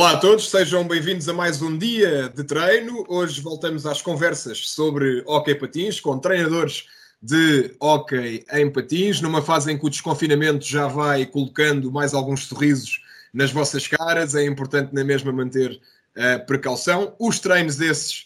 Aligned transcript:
Olá 0.00 0.12
a 0.12 0.16
todos, 0.16 0.48
sejam 0.48 0.88
bem-vindos 0.88 1.28
a 1.28 1.34
mais 1.34 1.60
um 1.60 1.76
dia 1.76 2.32
de 2.34 2.42
treino. 2.42 3.04
Hoje 3.06 3.38
voltamos 3.42 3.84
às 3.84 4.00
conversas 4.00 4.70
sobre 4.70 5.22
hockey 5.26 5.54
patins 5.54 6.00
com 6.00 6.18
treinadores 6.18 6.86
de 7.20 7.76
hockey 7.78 8.42
em 8.50 8.72
patins, 8.72 9.20
numa 9.20 9.42
fase 9.42 9.70
em 9.70 9.78
que 9.78 9.84
o 9.84 9.90
desconfinamento 9.90 10.64
já 10.64 10.86
vai 10.86 11.26
colocando 11.26 11.92
mais 11.92 12.14
alguns 12.14 12.46
sorrisos 12.46 13.02
nas 13.30 13.52
vossas 13.52 13.86
caras. 13.86 14.34
É 14.34 14.42
importante 14.46 14.94
na 14.94 15.04
mesma 15.04 15.32
manter 15.32 15.78
a 16.16 16.38
precaução. 16.38 17.14
Os 17.18 17.38
treinos 17.38 17.78
esses, 17.78 18.24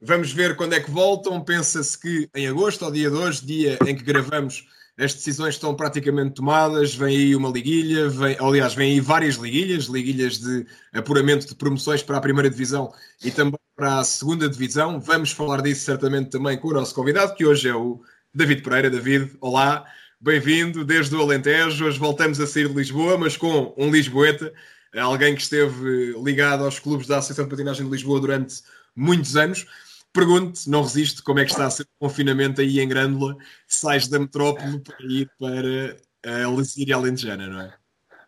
vamos 0.00 0.32
ver 0.32 0.54
quando 0.54 0.74
é 0.74 0.80
que 0.80 0.92
voltam. 0.92 1.40
Pensa-se 1.40 2.00
que 2.00 2.30
em 2.36 2.46
agosto, 2.46 2.84
ao 2.84 2.92
dia 2.92 3.10
de 3.10 3.16
hoje, 3.16 3.44
dia 3.44 3.78
em 3.84 3.96
que 3.96 4.04
gravamos 4.04 4.64
as 4.98 5.12
decisões 5.12 5.54
estão 5.54 5.74
praticamente 5.74 6.34
tomadas, 6.34 6.94
vem 6.94 7.16
aí 7.16 7.36
uma 7.36 7.50
liguilha, 7.50 8.08
vem, 8.08 8.36
aliás, 8.40 8.74
vem 8.74 8.92
aí 8.92 9.00
várias 9.00 9.34
liguilhas, 9.34 9.84
liguilhas 9.84 10.38
de 10.38 10.66
apuramento 10.92 11.46
de 11.46 11.54
promoções 11.54 12.02
para 12.02 12.16
a 12.16 12.20
primeira 12.20 12.48
divisão 12.48 12.90
e 13.22 13.30
também 13.30 13.60
para 13.74 13.98
a 13.98 14.04
segunda 14.04 14.48
divisão. 14.48 14.98
Vamos 14.98 15.32
falar 15.32 15.60
disso 15.60 15.84
certamente 15.84 16.30
também 16.30 16.56
com 16.56 16.68
o 16.68 16.72
nosso 16.72 16.94
convidado, 16.94 17.34
que 17.34 17.44
hoje 17.44 17.68
é 17.68 17.74
o 17.74 18.00
David 18.34 18.62
Pereira. 18.62 18.88
David, 18.88 19.36
olá, 19.38 19.84
bem-vindo 20.18 20.82
desde 20.82 21.14
o 21.14 21.20
Alentejo. 21.20 21.84
Hoje 21.84 21.98
voltamos 21.98 22.40
a 22.40 22.46
sair 22.46 22.68
de 22.68 22.74
Lisboa, 22.74 23.18
mas 23.18 23.36
com 23.36 23.74
um 23.76 23.90
Lisboeta, 23.90 24.50
alguém 24.96 25.34
que 25.34 25.42
esteve 25.42 26.14
ligado 26.24 26.64
aos 26.64 26.78
clubes 26.78 27.06
da 27.06 27.18
Associação 27.18 27.44
de 27.44 27.50
Patinagem 27.50 27.84
de 27.84 27.92
Lisboa 27.92 28.18
durante 28.18 28.62
muitos 28.94 29.36
anos. 29.36 29.66
Pergunto, 30.16 30.60
não 30.66 30.80
resisto, 30.80 31.22
como 31.22 31.40
é 31.40 31.44
que 31.44 31.50
está 31.50 31.66
a 31.66 31.70
ser 31.70 31.82
o 31.82 32.06
confinamento 32.06 32.62
aí 32.62 32.80
em 32.80 32.88
Grândola? 32.88 33.36
Sais 33.68 34.08
da 34.08 34.18
metrópole 34.18 34.80
para 34.80 34.96
ir 35.02 35.30
para 35.38 36.42
a 36.42 36.50
Lesíria 36.56 36.96
Alentejana, 36.96 37.46
não 37.46 37.60
é? 37.60 37.74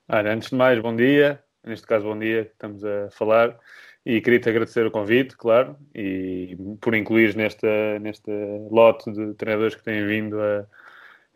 Olha, 0.07 0.35
antes 0.35 0.51
de 0.51 0.55
mais, 0.55 0.79
bom 0.83 0.95
dia. 0.95 1.43
Neste 1.65 1.87
caso, 1.87 2.05
bom 2.05 2.19
dia, 2.19 2.43
estamos 2.43 2.85
a 2.85 3.11
falar. 3.11 3.59
E 4.05 4.21
queria-te 4.21 4.51
agradecer 4.51 4.85
o 4.85 4.91
convite, 4.91 5.35
claro, 5.35 5.79
e 5.95 6.59
por 6.79 6.95
incluir 6.95 7.35
nesta, 7.35 7.99
neste 8.01 8.31
lote 8.71 9.11
de 9.11 9.33
treinadores 9.33 9.75
que 9.75 9.83
têm 9.83 10.07
vindo 10.07 10.39
a, 10.39 10.67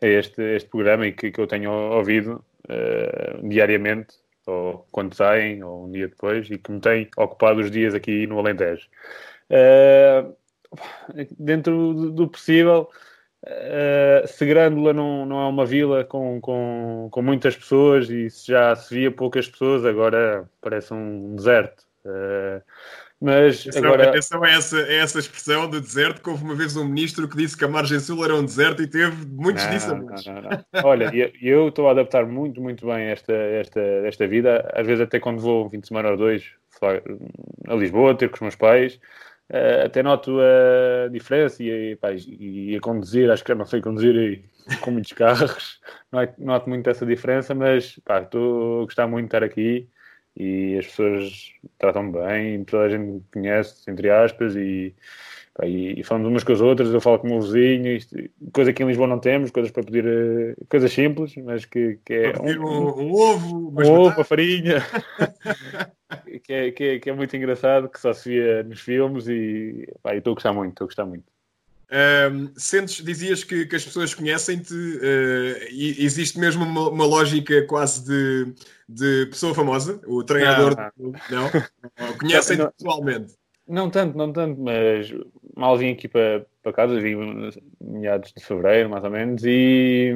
a 0.03 0.07
este, 0.07 0.39
este 0.55 0.69
programa 0.69 1.07
e 1.07 1.13
que, 1.13 1.31
que 1.31 1.41
eu 1.41 1.47
tenho 1.47 1.71
ouvido 1.71 2.45
uh, 2.69 3.49
diariamente, 3.49 4.17
ou 4.45 4.87
quando 4.91 5.15
saem, 5.15 5.63
ou 5.63 5.87
um 5.87 5.91
dia 5.91 6.07
depois, 6.07 6.47
e 6.51 6.59
que 6.59 6.71
me 6.71 6.79
têm 6.79 7.09
ocupado 7.17 7.59
os 7.59 7.71
dias 7.71 7.95
aqui 7.95 8.27
no 8.27 8.37
Alentejo. 8.37 8.87
Uh, 9.49 10.42
dentro 11.37 12.11
do 12.11 12.27
possível, 12.27 12.89
uh, 13.45 14.27
se 14.27 14.45
Grândola 14.45 14.93
não, 14.93 15.25
não 15.25 15.41
é 15.41 15.45
uma 15.47 15.65
vila 15.65 16.03
com, 16.03 16.39
com, 16.41 17.07
com 17.11 17.21
muitas 17.21 17.55
pessoas 17.55 18.09
e 18.09 18.29
se 18.29 18.47
já 18.47 18.75
se 18.75 18.93
via 18.93 19.11
poucas 19.11 19.47
pessoas, 19.47 19.85
agora 19.85 20.49
parece 20.61 20.93
um 20.93 21.35
deserto. 21.35 21.83
Uh, 22.05 22.61
mas 23.23 23.61
atenção, 23.61 23.85
agora... 23.85 24.09
atenção 24.09 24.43
a 24.43 24.49
essa, 24.49 24.77
a 24.77 24.93
essa 24.95 25.17
expressão 25.17 25.69
do 25.69 25.79
deserto, 25.79 26.21
que 26.21 26.29
houve 26.29 26.43
uma 26.43 26.55
vez 26.55 26.75
um 26.75 26.83
ministro 26.83 27.25
que 27.25 27.37
disse 27.37 27.55
que 27.55 27.63
a 27.63 27.69
margem 27.69 27.97
sul 27.97 28.21
era 28.25 28.35
um 28.35 28.43
deserto 28.43 28.83
e 28.83 28.87
teve 28.87 29.25
muitos 29.25 29.65
dissabores. 29.69 30.25
Olha, 30.83 31.09
eu 31.41 31.69
estou 31.69 31.87
a 31.87 31.91
adaptar 31.91 32.25
muito, 32.25 32.59
muito 32.59 32.85
bem 32.85 33.05
esta, 33.05 33.31
esta, 33.31 33.79
esta 33.79 34.27
vida. 34.27 34.69
Às 34.73 34.85
vezes 34.85 35.05
até 35.05 35.21
quando 35.21 35.39
vou 35.39 35.65
um 35.65 35.69
fim 35.69 35.79
de 35.79 35.87
semana 35.87 36.09
ou 36.09 36.17
dois 36.17 36.43
a 37.69 37.75
Lisboa, 37.75 38.13
ter 38.13 38.27
com 38.27 38.35
os 38.35 38.41
meus 38.41 38.55
pais, 38.57 38.99
Uh, 39.53 39.85
até 39.85 40.01
noto 40.01 40.39
a 40.39 41.07
diferença 41.09 41.61
e, 41.61 41.95
pá, 41.97 42.11
e, 42.11 42.75
a 42.75 42.79
conduzir, 42.79 43.29
acho 43.29 43.43
que 43.43 43.49
já 43.49 43.55
não 43.55 43.65
sei 43.65 43.81
conduzir 43.81 44.15
e, 44.15 44.77
com 44.77 44.89
muitos 44.89 45.11
carros, 45.13 45.79
não 46.11 46.21
é, 46.21 46.33
noto 46.39 46.67
muito 46.67 46.89
essa 46.89 47.05
diferença, 47.05 47.53
mas 47.53 47.99
estou 48.23 48.81
a 48.81 48.85
gostar 48.85 49.05
muito 49.07 49.25
de 49.25 49.27
estar 49.27 49.43
aqui 49.43 49.87
e 50.35 50.75
as 50.79 50.87
pessoas 50.87 51.53
tratam 51.77 52.11
bem, 52.11 52.63
toda 52.63 52.85
a 52.85 52.89
gente 52.89 53.03
me 53.03 53.23
conhece, 53.31 53.91
entre 53.91 54.09
aspas, 54.09 54.55
e, 54.55 54.95
pá, 55.53 55.65
e, 55.65 55.99
e 55.99 56.03
falamos 56.03 56.29
umas 56.29 56.43
com 56.43 56.53
as 56.53 56.61
outras, 56.61 56.93
eu 56.93 57.01
falo 57.01 57.19
com 57.19 57.27
o 57.27 57.29
meu 57.29 57.41
vizinho, 57.41 57.87
isto, 57.87 58.15
coisa 58.51 58.73
que 58.73 58.83
em 58.83 58.87
Lisboa 58.87 59.07
não 59.07 59.19
temos, 59.19 59.51
coisas 59.51 59.71
para 59.71 59.83
pedir, 59.83 60.05
uh, 60.05 60.65
coisas 60.69 60.91
simples, 60.91 61.35
mas 61.37 61.65
que, 61.65 61.99
que 62.05 62.13
é 62.13 62.33
um, 62.39 62.65
um, 62.65 63.01
um, 63.01 63.13
ovo, 63.13 63.57
um 63.57 63.91
ovo, 63.91 64.15
uma 64.15 64.23
farinha. 64.23 64.83
que 66.43 66.53
é, 66.53 66.71
que, 66.71 66.83
é, 66.83 66.99
que 66.99 67.09
é 67.09 67.13
muito 67.13 67.35
engraçado, 67.35 67.89
que 67.89 67.99
só 67.99 68.13
se 68.13 68.29
via 68.29 68.63
nos 68.63 68.79
filmes 68.79 69.27
e 69.27 69.87
estou 70.13 70.31
a 70.31 70.35
gostar 70.35 70.53
muito, 70.53 70.71
estou 70.71 70.85
a 70.85 70.87
gostar 70.87 71.05
muito. 71.05 71.33
Um, 71.93 72.51
sentes, 72.57 73.03
dizias 73.03 73.43
que, 73.43 73.67
que 73.67 73.75
as 73.75 73.85
pessoas 73.85 74.15
conhecem-te, 74.15 74.73
uh, 74.73 75.67
e 75.69 76.03
existe 76.03 76.39
mesmo 76.39 76.65
uma, 76.65 76.89
uma, 76.89 77.05
lógica 77.05 77.67
quase 77.67 78.03
de, 78.03 78.53
de 78.89 79.27
pessoa 79.27 79.53
famosa, 79.53 80.01
o 80.07 80.23
treinador, 80.23 80.75
não, 80.97 81.13
não. 81.29 81.51
não? 81.99 82.17
conhecem-te 82.17 82.67
pessoalmente? 82.75 83.35
Não 83.67 83.91
tanto, 83.91 84.17
não 84.17 84.33
tanto, 84.33 84.59
mas 84.59 85.13
mal 85.55 85.77
vim 85.77 85.91
aqui 85.91 86.07
para, 86.07 86.45
para 86.61 86.73
casa, 86.73 86.99
vim 86.99 87.15
meados 87.81 88.33
de 88.35 88.43
fevereiro, 88.43 88.89
mais 88.89 89.03
ou 89.03 89.09
menos, 89.09 89.43
e 89.45 90.13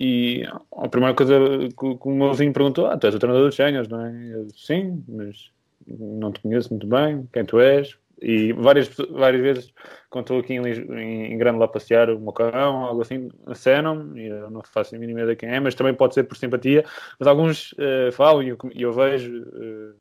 e 0.00 0.44
a 0.76 0.88
primeira 0.88 1.14
coisa 1.14 1.38
que, 1.78 2.08
o 2.08 2.10
meu 2.10 2.30
vizinho 2.30 2.54
perguntou: 2.54 2.86
Ah, 2.86 2.96
tu 2.96 3.06
és 3.06 3.14
o 3.14 3.18
treinador 3.18 3.48
dos 3.48 3.56
Séniores, 3.56 3.86
não 3.86 4.06
é? 4.06 4.34
Eu, 4.34 4.48
Sim, 4.56 5.04
mas 5.06 5.50
não 5.86 6.32
te 6.32 6.40
conheço 6.40 6.70
muito 6.70 6.86
bem, 6.86 7.28
quem 7.30 7.44
tu 7.44 7.60
és? 7.60 7.98
E 8.22 8.52
várias, 8.52 8.88
várias 9.10 9.42
vezes, 9.42 9.74
quando 10.10 10.24
estou 10.24 10.40
aqui 10.40 10.54
em, 10.54 10.66
em, 10.66 11.32
em 11.32 11.38
Grande 11.38 11.58
lá 11.58 11.68
passear, 11.68 12.10
o 12.10 12.18
meu 12.18 12.32
cão, 12.32 12.84
algo 12.84 13.02
assim, 13.02 13.30
acenam 13.46 14.16
e 14.16 14.26
eu 14.26 14.50
não 14.50 14.62
faço 14.62 14.94
a 14.94 14.98
mínima 14.98 15.20
ideia 15.20 15.34
de 15.34 15.40
quem 15.40 15.48
é, 15.50 15.60
mas 15.60 15.74
também 15.74 15.94
pode 15.94 16.14
ser 16.14 16.24
por 16.24 16.36
simpatia. 16.36 16.84
Mas 17.18 17.26
alguns 17.26 17.72
uh, 17.72 18.12
falam 18.12 18.42
e 18.42 18.48
eu, 18.48 18.58
eu, 18.74 18.92
vejo 18.92 19.42
uh, 19.42 19.94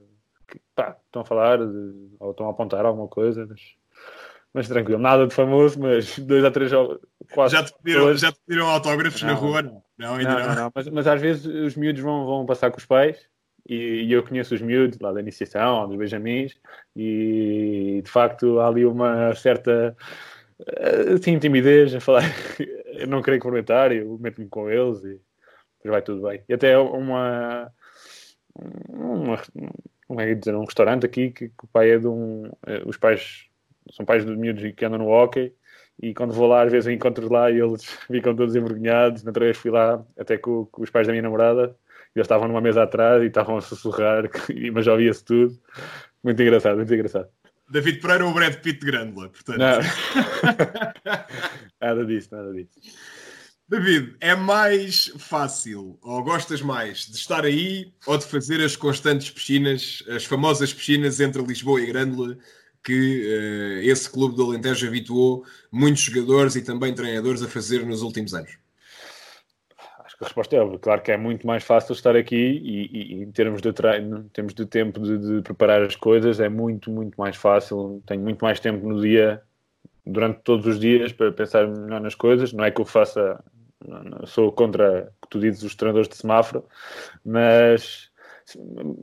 que 0.48 0.60
pá, 0.76 0.98
estão 1.06 1.22
a 1.22 1.26
falar 1.26 1.60
de, 1.60 1.94
ou 2.20 2.32
estão 2.32 2.48
a 2.48 2.52
apontar 2.52 2.86
alguma 2.86 3.08
coisa, 3.08 3.46
mas 3.50 3.62
mas 4.54 4.68
tranquilo, 4.68 5.00
nada 5.00 5.28
de 5.28 5.34
famoso, 5.34 5.80
mas 5.80 6.18
dois 6.20 6.44
a 6.44 6.52
três 6.52 6.72
quase. 7.34 7.56
Já 7.56 7.64
te 7.64 7.74
pediram, 7.82 8.16
já 8.16 8.32
te 8.32 8.40
pediram 8.46 8.68
autógrafos 8.68 9.22
não, 9.22 9.30
na 9.30 9.36
rua? 9.36 9.62
Não, 9.62 9.84
não, 9.98 10.16
ainda 10.16 10.40
não. 10.40 10.48
não. 10.48 10.56
não 10.56 10.72
mas, 10.74 10.88
mas, 10.90 11.08
às 11.08 11.22
vezes 11.22 11.46
os 11.46 11.76
miúdos 11.76 12.02
vão, 12.02 12.26
vão 12.26 12.46
passar 12.46 12.72
com 12.72 12.78
os 12.78 12.86
pais 12.86 13.18
e, 13.68 14.04
e, 14.04 14.12
eu 14.12 14.24
conheço 14.24 14.56
os 14.56 14.62
miúdos 14.62 14.98
lá 15.00 15.12
da 15.12 15.20
iniciação, 15.20 15.88
dos 15.88 15.98
benjamins, 15.98 16.56
e 16.96 18.02
de 18.04 18.10
facto 18.10 18.60
há 18.60 18.68
ali 18.68 18.86
uma 18.86 19.36
certa 19.36 19.96
assim, 21.16 21.38
timidez 21.40 21.94
a 21.96 22.00
falar. 22.00 22.24
eu 22.86 23.08
não 23.08 23.22
queria 23.22 23.40
comentar, 23.40 23.92
eu 23.92 24.18
meto-me 24.20 24.48
com 24.48 24.70
eles 24.70 25.00
e 25.04 25.22
depois 25.78 25.92
vai 25.92 26.02
tudo 26.02 26.28
bem. 26.28 26.44
E 26.48 26.54
até 26.54 26.78
uma. 26.78 27.72
uma 28.90 29.42
como 30.08 30.22
é 30.22 30.26
que 30.28 30.36
dizer, 30.36 30.56
um 30.56 30.66
restaurante 30.66 31.06
aqui 31.06 31.30
que, 31.30 31.50
que 31.50 31.66
o 31.66 31.68
pai 31.68 31.92
é 31.92 32.00
de 32.00 32.08
um. 32.08 32.52
Eh, 32.66 32.84
os 32.86 32.98
pais 32.98 33.49
são 33.92 34.06
pais 34.06 34.26
de 34.26 34.36
miúdos 34.36 34.72
que 34.76 34.86
andam 34.86 35.00
no 35.00 35.10
hockey 35.10 35.54
e 36.02 36.14
quando 36.14 36.34
vou 36.34 36.48
lá, 36.48 36.64
às 36.64 36.72
vezes 36.72 36.92
encontro 36.92 37.32
lá 37.32 37.52
e 37.52 37.60
eles 37.60 37.84
ficam 38.08 38.36
todos 38.36 38.56
envergonhados. 38.56 39.24
Na 39.24 39.30
outra 39.30 39.46
vez 39.46 39.58
fui 39.58 39.72
lá 39.72 40.04
até 40.18 40.38
com, 40.38 40.66
com, 40.66 40.82
os 40.82 40.90
pais 40.90 41.06
da 41.06 41.14
minha 41.14 41.24
namorada, 41.24 41.76
eles 42.16 42.26
estavam 42.26 42.48
numa 42.48 42.62
mesa 42.62 42.84
atrás 42.84 43.22
e 43.22 43.28
estavam 43.28 43.58
a 43.58 43.62
sussurrar, 43.62 44.24
mas 44.74 44.86
já 44.86 44.94
ouvia-se 44.94 45.24
tudo. 45.24 45.60
Muito 46.24 46.42
engraçado, 46.42 46.78
muito 46.78 46.94
engraçado. 46.94 47.28
David 47.70 48.00
Pereira 48.00 48.26
ou 48.26 48.32
o 48.32 48.34
Brad 48.34 48.56
Pitt 48.56 48.80
de 48.80 48.86
Grândola, 48.86 49.30
portanto. 49.30 49.60
Nada 51.80 52.06
disso, 52.06 52.30
nada 52.32 52.52
disso. 52.52 52.80
David, 53.70 54.16
é 54.20 54.36
mais 54.36 55.14
fácil 55.20 55.98
ou 56.02 56.24
gostas 56.24 56.62
mais 56.62 57.06
de 57.06 57.16
estar 57.16 57.46
aí 57.46 57.94
ou 58.08 58.18
de 58.18 58.26
fazer 58.26 58.60
as 58.62 58.76
constantes 58.76 59.30
piscinas, 59.30 60.04
as 60.10 60.26
famosas 60.26 60.74
piscinas 60.74 61.20
entre 61.20 61.44
Lisboa 61.44 61.80
e 61.80 61.86
Grândola, 61.86 62.36
que 62.84 63.82
uh, 63.84 63.90
esse 63.90 64.10
clube 64.10 64.36
do 64.36 64.44
Alentejo 64.44 64.88
habituou 64.88 65.44
muitos 65.72 66.02
jogadores 66.02 66.56
e 66.56 66.62
também 66.62 66.94
treinadores 66.94 67.42
a 67.42 67.48
fazer 67.48 67.86
nos 67.86 68.02
últimos 68.02 68.34
anos? 68.34 68.58
Acho 70.00 70.18
que 70.18 70.24
a 70.24 70.28
resposta 70.28 70.56
é 70.56 70.60
óbvia. 70.60 70.80
Claro 70.80 71.02
que 71.02 71.12
é 71.12 71.18
muito 71.18 71.46
mais 71.46 71.64
fácil 71.64 71.94
estar 71.94 72.16
aqui 72.16 72.36
e, 72.36 73.14
e, 73.14 73.24
em 73.24 73.32
termos 73.32 73.62
de 73.62 73.72
treino, 73.72 74.20
em 74.20 74.30
termos 74.30 74.54
de 74.54 74.66
tempo 74.66 75.00
de, 75.00 75.18
de, 75.18 75.42
preparar 75.42 75.84
as 75.84 75.96
coisas, 75.96 76.40
é 76.40 76.50
muito, 76.50 76.90
muito 76.90 77.16
mais 77.16 77.36
fácil. 77.36 78.02
Tenho 78.06 78.22
muito 78.22 78.44
mais 78.44 78.60
tempo 78.60 78.88
no 78.88 79.02
dia, 79.02 79.42
durante 80.06 80.40
todos 80.42 80.66
os 80.66 80.80
dias, 80.80 81.12
para 81.14 81.32
pensar 81.32 81.68
melhor 81.68 82.02
nas 82.02 82.16
coisas. 82.16 82.52
Não 82.54 82.64
é 82.64 82.72
que 82.72 82.82
eu 82.82 82.86
faça, 82.86 83.44
sou 84.26 84.52
contra, 84.52 85.14
que 85.22 85.30
tu 85.30 85.40
dizes, 85.40 85.64
os 85.64 85.76
treinadores 85.76 86.10
de 86.10 86.16
semáforo, 86.16 86.66
mas 87.24 88.09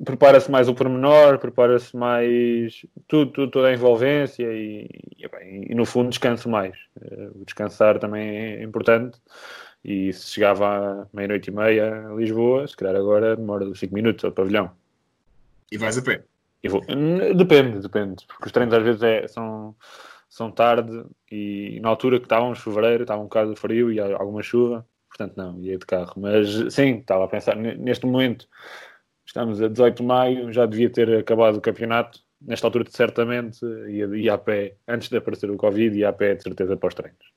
prepara-se 0.04 0.50
mais 0.50 0.68
o 0.68 0.74
pormenor, 0.74 1.38
prepara-se 1.38 1.96
mais 1.96 2.84
tudo, 3.06 3.32
tudo, 3.32 3.50
toda 3.50 3.68
a 3.68 3.72
envolvência 3.72 4.46
e, 4.52 4.88
e, 5.18 5.72
e, 5.72 5.74
no 5.74 5.84
fundo 5.84 6.10
descanso 6.10 6.48
mais. 6.48 6.76
Eh, 7.00 7.30
o 7.34 7.44
descansar 7.44 7.98
também 7.98 8.28
é 8.28 8.62
importante 8.62 9.18
e 9.84 10.12
se 10.12 10.30
chegava 10.32 11.02
à 11.02 11.06
meia-noite 11.12 11.50
e 11.50 11.52
meia 11.52 12.08
a 12.08 12.14
Lisboa, 12.14 12.66
se 12.66 12.76
calhar 12.76 12.96
agora 12.96 13.36
demora 13.36 13.72
5 13.74 13.94
minutos 13.94 14.24
ao 14.24 14.32
pavilhão. 14.32 14.70
E 15.70 15.78
vais 15.78 15.98
a 15.98 16.02
pé? 16.02 16.24
Vou, 16.68 16.80
depende, 17.36 17.80
depende, 17.80 18.26
porque 18.26 18.46
os 18.46 18.52
treinos 18.52 18.74
às 18.74 18.82
vezes 18.82 19.02
é, 19.02 19.28
são, 19.28 19.76
são 20.28 20.50
tarde 20.50 21.04
e 21.30 21.78
na 21.80 21.88
altura 21.90 22.18
que 22.18 22.24
estávamos, 22.24 22.58
fevereiro, 22.58 23.04
estava 23.04 23.20
um 23.20 23.26
bocado 23.26 23.54
frio 23.54 23.92
e 23.92 24.00
alguma 24.00 24.42
chuva, 24.42 24.84
portanto 25.08 25.36
não, 25.36 25.60
ia 25.60 25.78
de 25.78 25.86
carro. 25.86 26.14
Mas 26.16 26.74
sim, 26.74 26.98
estava 26.98 27.24
a 27.24 27.28
pensar, 27.28 27.54
neste 27.54 28.04
momento 28.04 28.48
Estamos 29.26 29.60
a 29.60 29.68
18 29.68 29.96
de 29.96 30.02
maio, 30.02 30.52
já 30.52 30.66
devia 30.66 30.88
ter 30.88 31.18
acabado 31.18 31.56
o 31.56 31.60
campeonato. 31.60 32.20
Nesta 32.40 32.66
altura, 32.66 32.84
certamente, 32.88 33.64
ia, 33.88 34.06
ia 34.16 34.34
a 34.34 34.38
pé, 34.38 34.76
antes 34.86 35.08
de 35.08 35.16
aparecer 35.16 35.50
o 35.50 35.56
Covid, 35.56 35.98
ia 35.98 36.10
a 36.10 36.12
pé, 36.12 36.34
de 36.34 36.42
certeza, 36.42 36.76
para 36.76 36.88
os 36.88 36.94
treinos. 36.94 37.36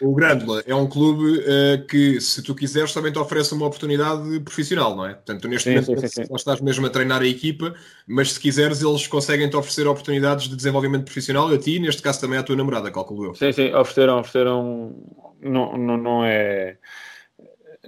O 0.00 0.14
Grândola 0.14 0.62
é 0.66 0.74
um 0.74 0.88
clube 0.88 1.40
uh, 1.40 1.86
que, 1.86 2.20
se 2.22 2.42
tu 2.42 2.54
quiseres, 2.54 2.94
também 2.94 3.12
te 3.12 3.18
oferece 3.18 3.52
uma 3.52 3.66
oportunidade 3.66 4.40
profissional, 4.40 4.96
não 4.96 5.04
é? 5.04 5.12
Portanto, 5.12 5.46
neste 5.46 5.68
sim, 5.68 5.70
momento 5.78 6.08
sim, 6.08 6.24
sim, 6.24 6.34
estás 6.34 6.60
mesmo 6.60 6.86
a 6.86 6.90
treinar 6.90 7.20
a 7.20 7.26
equipa, 7.26 7.74
mas 8.06 8.32
se 8.32 8.40
quiseres, 8.40 8.80
eles 8.80 9.06
conseguem 9.06 9.50
te 9.50 9.56
oferecer 9.56 9.86
oportunidades 9.86 10.48
de 10.48 10.56
desenvolvimento 10.56 11.04
profissional 11.04 11.48
a 11.48 11.58
ti, 11.58 11.78
neste 11.78 12.00
caso 12.00 12.18
também 12.18 12.38
à 12.38 12.42
tua 12.42 12.56
namorada, 12.56 12.90
calculo 12.90 13.26
eu. 13.26 13.34
Sim, 13.34 13.52
sim, 13.52 13.74
ofereceram, 13.74 14.20
ofereceram. 14.20 14.96
Não, 15.42 15.76
não, 15.76 15.96
não 15.98 16.24
é 16.24 16.78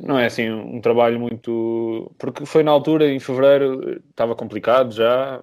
não 0.00 0.18
é 0.18 0.26
assim 0.26 0.50
um 0.50 0.80
trabalho 0.80 1.20
muito. 1.20 2.12
Porque 2.18 2.46
foi 2.46 2.62
na 2.62 2.70
altura, 2.70 3.06
em 3.06 3.20
fevereiro, 3.20 4.02
estava 4.10 4.34
complicado 4.34 4.92
já. 4.92 5.42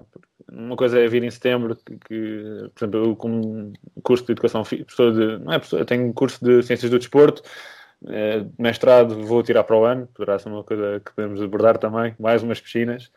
Uma 0.51 0.75
coisa 0.75 0.99
é 0.99 1.07
vir 1.07 1.23
em 1.23 1.29
setembro, 1.29 1.75
que, 1.75 1.97
que 1.97 2.69
por 2.73 2.83
exemplo, 2.83 3.05
eu, 3.05 3.15
com 3.15 3.71
curso 4.01 4.25
de 4.25 4.31
educação 4.31 4.63
física, 4.65 5.11
de. 5.11 5.37
Não 5.39 5.53
é 5.53 5.61
eu 5.73 5.85
tenho 5.85 6.13
curso 6.13 6.43
de 6.43 6.63
ciências 6.63 6.89
do 6.89 6.97
desporto, 6.97 7.43
é, 8.07 8.45
mestrado 8.57 9.21
vou 9.25 9.43
tirar 9.43 9.63
para 9.63 9.77
o 9.77 9.85
ano, 9.85 10.07
poderá 10.07 10.39
ser 10.39 10.49
uma 10.49 10.63
coisa 10.63 11.01
que 11.05 11.13
podemos 11.13 11.41
abordar 11.41 11.77
também, 11.77 12.15
mais 12.19 12.41
umas 12.41 12.59
piscinas, 12.59 13.11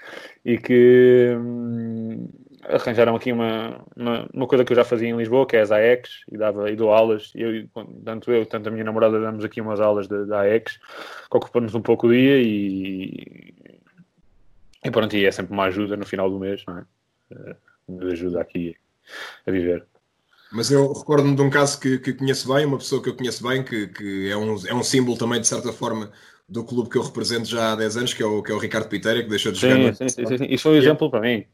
e 0.44 0.58
que. 0.58 1.34
Hum, 1.38 2.29
arranjaram 2.62 3.17
aqui 3.17 3.32
uma, 3.32 3.85
uma, 3.97 4.29
uma, 4.32 4.47
coisa 4.47 4.64
que 4.64 4.73
eu 4.73 4.76
já 4.76 4.85
fazia 4.85 5.09
em 5.09 5.17
Lisboa, 5.17 5.47
que 5.47 5.56
é 5.56 5.61
as 5.61 5.70
AECs, 5.70 6.25
e, 6.31 6.38
dava, 6.38 6.70
e 6.70 6.76
dou 6.76 6.93
aulas. 6.93 7.32
Eu, 7.35 7.69
tanto 8.05 8.31
eu, 8.31 8.47
tanto 8.47 8.69
a 8.69 8.73
minha 8.73 8.85
namorada, 8.85 9.20
damos 9.20 9.44
aqui 9.44 9.61
umas 9.61 9.81
aulas 9.81 10.06
da 10.06 10.41
AECs, 10.43 10.79
que 11.31 11.37
ocupamos 11.37 11.75
um 11.75 11.82
pouco 11.82 12.06
o 12.06 12.12
dia 12.12 12.41
e, 12.41 13.55
e 14.85 14.91
pronto, 14.91 15.17
e 15.17 15.25
é 15.25 15.31
sempre 15.31 15.53
uma 15.53 15.64
ajuda 15.64 15.97
no 15.97 16.06
final 16.06 16.31
do 16.31 16.38
mês, 16.38 16.62
não 16.67 16.79
é? 16.79 16.85
Eh, 17.32 17.56
me 17.88 18.12
ajuda 18.12 18.41
aqui 18.41 18.76
a 19.47 19.50
viver. 19.50 19.85
Mas 20.53 20.70
eu 20.70 20.93
recordo-me 20.93 21.35
de 21.35 21.43
um 21.43 21.50
caso 21.50 21.81
que, 21.81 21.99
que 21.99 22.12
conheço 22.12 22.53
bem, 22.53 22.67
uma 22.67 22.79
pessoa 22.79 23.03
que 23.03 23.08
eu 23.08 23.17
conheço 23.17 23.47
bem, 23.47 23.65
que, 23.65 23.88
que 23.88 24.31
é, 24.31 24.37
um, 24.37 24.55
é 24.67 24.75
um 24.75 24.82
símbolo 24.82 25.17
também, 25.17 25.41
de 25.41 25.47
certa 25.47 25.73
forma, 25.73 26.12
do 26.49 26.62
clube 26.62 26.91
que 26.91 26.99
eu 26.99 27.03
represento 27.03 27.47
já 27.47 27.73
há 27.73 27.76
10 27.76 27.97
anos, 27.97 28.15
que 28.15 28.23
é 28.23 28.26
o, 28.26 28.43
que 28.43 28.53
é 28.53 28.55
o 28.55 28.58
Ricardo 28.58 28.88
Piteira, 28.88 29.23
que 29.23 29.31
deixou 29.31 29.50
de 29.50 29.61
jogar. 29.61 29.94
Sim, 29.94 30.08
sim, 30.08 30.26
sim, 30.26 30.38
sim. 30.38 30.47
Isso 30.50 30.65
foi 30.65 30.73
um 30.73 30.76
exemplo 30.76 31.11
para 31.11 31.20
mim. 31.20 31.47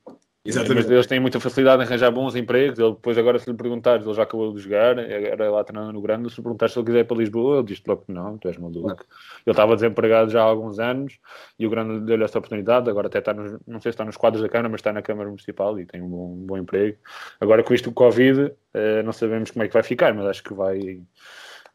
Exatamente. 0.49 0.85
Mas 0.85 0.91
eles 0.91 1.07
têm 1.07 1.21
muita 1.21 1.39
facilidade 1.39 1.83
em 1.83 1.87
arranjar 1.87 2.11
bons 2.11 2.35
empregos. 2.35 2.79
Ele, 2.79 2.93
depois, 2.93 3.19
agora, 3.19 3.39
se 3.39 3.51
lhe 3.51 3.57
perguntares, 3.57 4.05
ele 4.05 4.15
já 4.15 4.23
acabou 4.23 4.53
de 4.53 4.61
jogar, 4.61 4.99
era 4.99 5.51
lá 5.51 5.63
treinando 5.63 5.93
no 5.93 6.01
Grande. 6.01 6.31
Se 6.31 6.37
lhe 6.37 6.43
perguntares 6.43 6.73
se 6.73 6.79
ele 6.79 6.87
quiser 6.87 7.01
ir 7.01 7.05
para 7.05 7.17
Lisboa, 7.17 7.59
ele 7.59 7.67
diz 7.67 7.83
logo 7.87 8.05
que 8.07 8.13
não, 8.13 8.39
tu 8.39 8.49
és 8.49 8.57
maluco. 8.57 9.05
Ele 9.47 9.53
estava 9.53 9.75
desempregado 9.75 10.31
já 10.31 10.41
há 10.41 10.45
alguns 10.45 10.79
anos 10.79 11.19
e 11.59 11.67
o 11.67 11.71
Grande 11.71 12.01
deu-lhe 12.01 12.25
essa 12.25 12.39
oportunidade. 12.39 12.89
Agora, 12.89 13.09
até 13.09 13.19
está, 13.19 13.35
nos, 13.35 13.53
não 13.67 13.81
sei 13.81 13.93
se 13.93 13.95
está 13.95 14.05
nos 14.05 14.17
quadros 14.17 14.43
da 14.43 14.49
Câmara, 14.49 14.71
mas 14.71 14.81
está 14.81 14.93
na 14.93 15.03
Câmara 15.03 15.29
Municipal 15.29 15.79
e 15.79 15.85
tem 15.85 16.01
um 16.01 16.09
bom, 16.09 16.33
um 16.33 16.47
bom 16.47 16.57
emprego. 16.57 16.97
Agora, 17.41 17.63
com 17.63 17.75
isto 17.75 17.91
do 17.91 17.95
Covid, 17.95 18.53
eh, 18.75 19.03
não 19.03 19.13
sabemos 19.13 19.51
como 19.51 19.65
é 19.65 19.69
que 19.69 19.75
vai 19.75 19.83
ficar, 19.83 20.15
mas 20.15 20.27
acho 20.27 20.43
que 20.43 20.55
vai. 20.55 21.03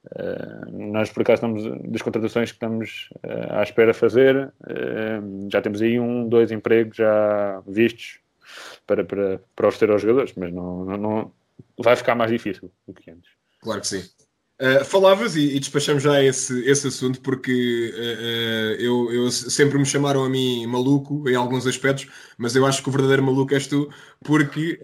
Uh, 0.03 0.91
nós, 0.91 1.09
por 1.11 1.21
acaso, 1.21 1.35
estamos 1.35 1.63
das 1.89 2.01
contratações 2.01 2.51
que 2.51 2.57
estamos 2.57 3.09
uh, 3.23 3.53
à 3.53 3.63
espera 3.63 3.93
fazer. 3.93 4.51
Uh, 4.61 5.47
já 5.49 5.61
temos 5.61 5.81
aí 5.81 5.97
um, 5.97 6.27
dois 6.27 6.51
empregos 6.51 6.97
já 6.97 7.61
vistos 7.65 8.22
para, 8.85 9.03
para, 9.03 9.41
para 9.55 9.67
oferecer 9.67 9.91
aos 9.91 10.01
jogadores, 10.01 10.33
mas 10.35 10.53
não, 10.53 10.85
não, 10.85 10.97
não, 10.97 11.31
vai 11.77 11.95
ficar 11.95 12.15
mais 12.15 12.31
difícil 12.31 12.71
do 12.87 12.93
que 12.93 13.11
antes. 13.11 13.31
Claro 13.61 13.81
que 13.81 13.87
sim. 13.87 14.03
Uh, 14.61 14.85
falavas 14.85 15.35
e, 15.35 15.55
e, 15.55 15.59
despachamos 15.59 16.03
já 16.03 16.23
esse, 16.23 16.63
esse 16.69 16.87
assunto 16.87 17.19
porque 17.21 17.91
uh, 17.91 17.97
uh, 17.97 18.81
eu, 18.81 19.11
eu, 19.11 19.31
sempre 19.31 19.79
me 19.79 19.85
chamaram 19.85 20.23
a 20.23 20.29
mim 20.29 20.67
maluco 20.67 21.27
em 21.27 21.35
alguns 21.35 21.65
aspectos, 21.65 22.07
mas 22.37 22.55
eu 22.55 22.63
acho 22.63 22.83
que 22.83 22.87
o 22.87 22.91
verdadeiro 22.91 23.23
maluco 23.23 23.53
és 23.53 23.65
tu, 23.65 23.89
porque 24.23 24.79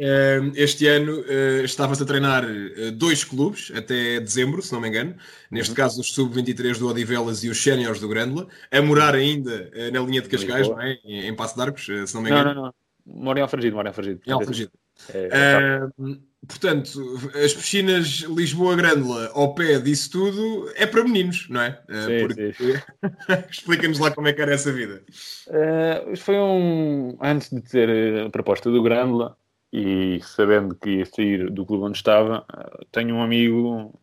este 0.55 0.87
ano 0.87 1.23
estavas 1.63 2.01
a 2.01 2.05
treinar 2.05 2.45
dois 2.93 3.23
clubes 3.23 3.71
até 3.75 4.19
dezembro, 4.19 4.61
se 4.61 4.73
não 4.73 4.81
me 4.81 4.89
engano, 4.89 5.15
neste 5.51 5.69
uhum. 5.69 5.75
caso 5.77 6.01
os 6.01 6.13
sub-23 6.13 6.77
do 6.77 6.89
Odivelas 6.89 7.43
e 7.43 7.49
os 7.49 7.61
séniores 7.61 8.01
do 8.01 8.09
Grândola, 8.09 8.47
a 8.71 8.81
morar 8.81 9.15
ainda 9.15 9.71
na 9.93 9.99
linha 10.01 10.21
de 10.21 10.29
Cascais, 10.29 10.67
não 10.67 10.81
é? 10.81 10.99
em, 11.05 11.27
em 11.27 11.35
Passo 11.35 11.55
de 11.55 11.61
Arcos, 11.61 11.85
se 11.85 12.13
não 12.15 12.21
me 12.21 12.29
engano. 12.29 12.45
Não, 12.45 12.55
não, 12.55 12.63
não. 12.63 12.73
Moro 13.13 13.39
em 13.39 13.41
Alfragido, 13.41 13.75
moro 13.75 13.87
em 13.87 13.89
Alfragido. 13.89 14.21
Em 14.25 14.31
Alfragido. 14.31 14.71
É, 15.13 15.79
uh, 15.97 16.17
portanto, 16.47 16.99
as 17.43 17.53
piscinas 17.53 18.25
Lisboa-Grândola 18.27 19.31
ao 19.33 19.53
pé 19.53 19.79
disso 19.79 20.11
tudo 20.11 20.71
é 20.75 20.85
para 20.85 21.03
meninos, 21.03 21.47
não 21.49 21.61
é? 21.61 21.81
Uh, 21.89 22.05
sim, 22.05 22.27
porque... 22.27 22.83
Explica-nos 23.49 23.99
lá 23.99 24.11
como 24.11 24.27
é 24.27 24.33
que 24.33 24.41
era 24.41 24.53
essa 24.53 24.71
vida. 24.71 25.01
Uh, 25.47 26.17
foi 26.17 26.35
um. 26.35 27.17
Antes 27.21 27.49
de 27.49 27.61
ter 27.61 28.25
a 28.25 28.29
proposta 28.29 28.69
do 28.69 28.83
Grândola 28.83 29.37
e 29.71 30.19
sabendo 30.23 30.75
que 30.75 30.89
ia 30.97 31.05
sair 31.05 31.49
do 31.49 31.65
clube 31.65 31.83
onde 31.83 31.97
estava, 31.97 32.43
tenho 32.91 33.15
um 33.15 33.21
amigo, 33.21 33.93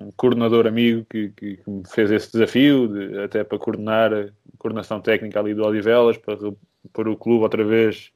um 0.00 0.10
coordenador 0.16 0.66
amigo, 0.66 1.06
que, 1.08 1.28
que, 1.30 1.56
que 1.58 1.70
me 1.70 1.82
fez 1.88 2.10
esse 2.10 2.32
desafio, 2.32 2.88
de, 2.88 3.20
até 3.20 3.44
para 3.44 3.58
coordenar 3.58 4.12
a 4.12 4.28
coordenação 4.58 5.00
técnica 5.00 5.38
ali 5.38 5.54
do 5.54 5.62
Odivelas, 5.62 6.18
para 6.18 6.36
pôr 6.92 7.08
o 7.08 7.16
clube 7.16 7.44
outra 7.44 7.64
vez 7.64 8.10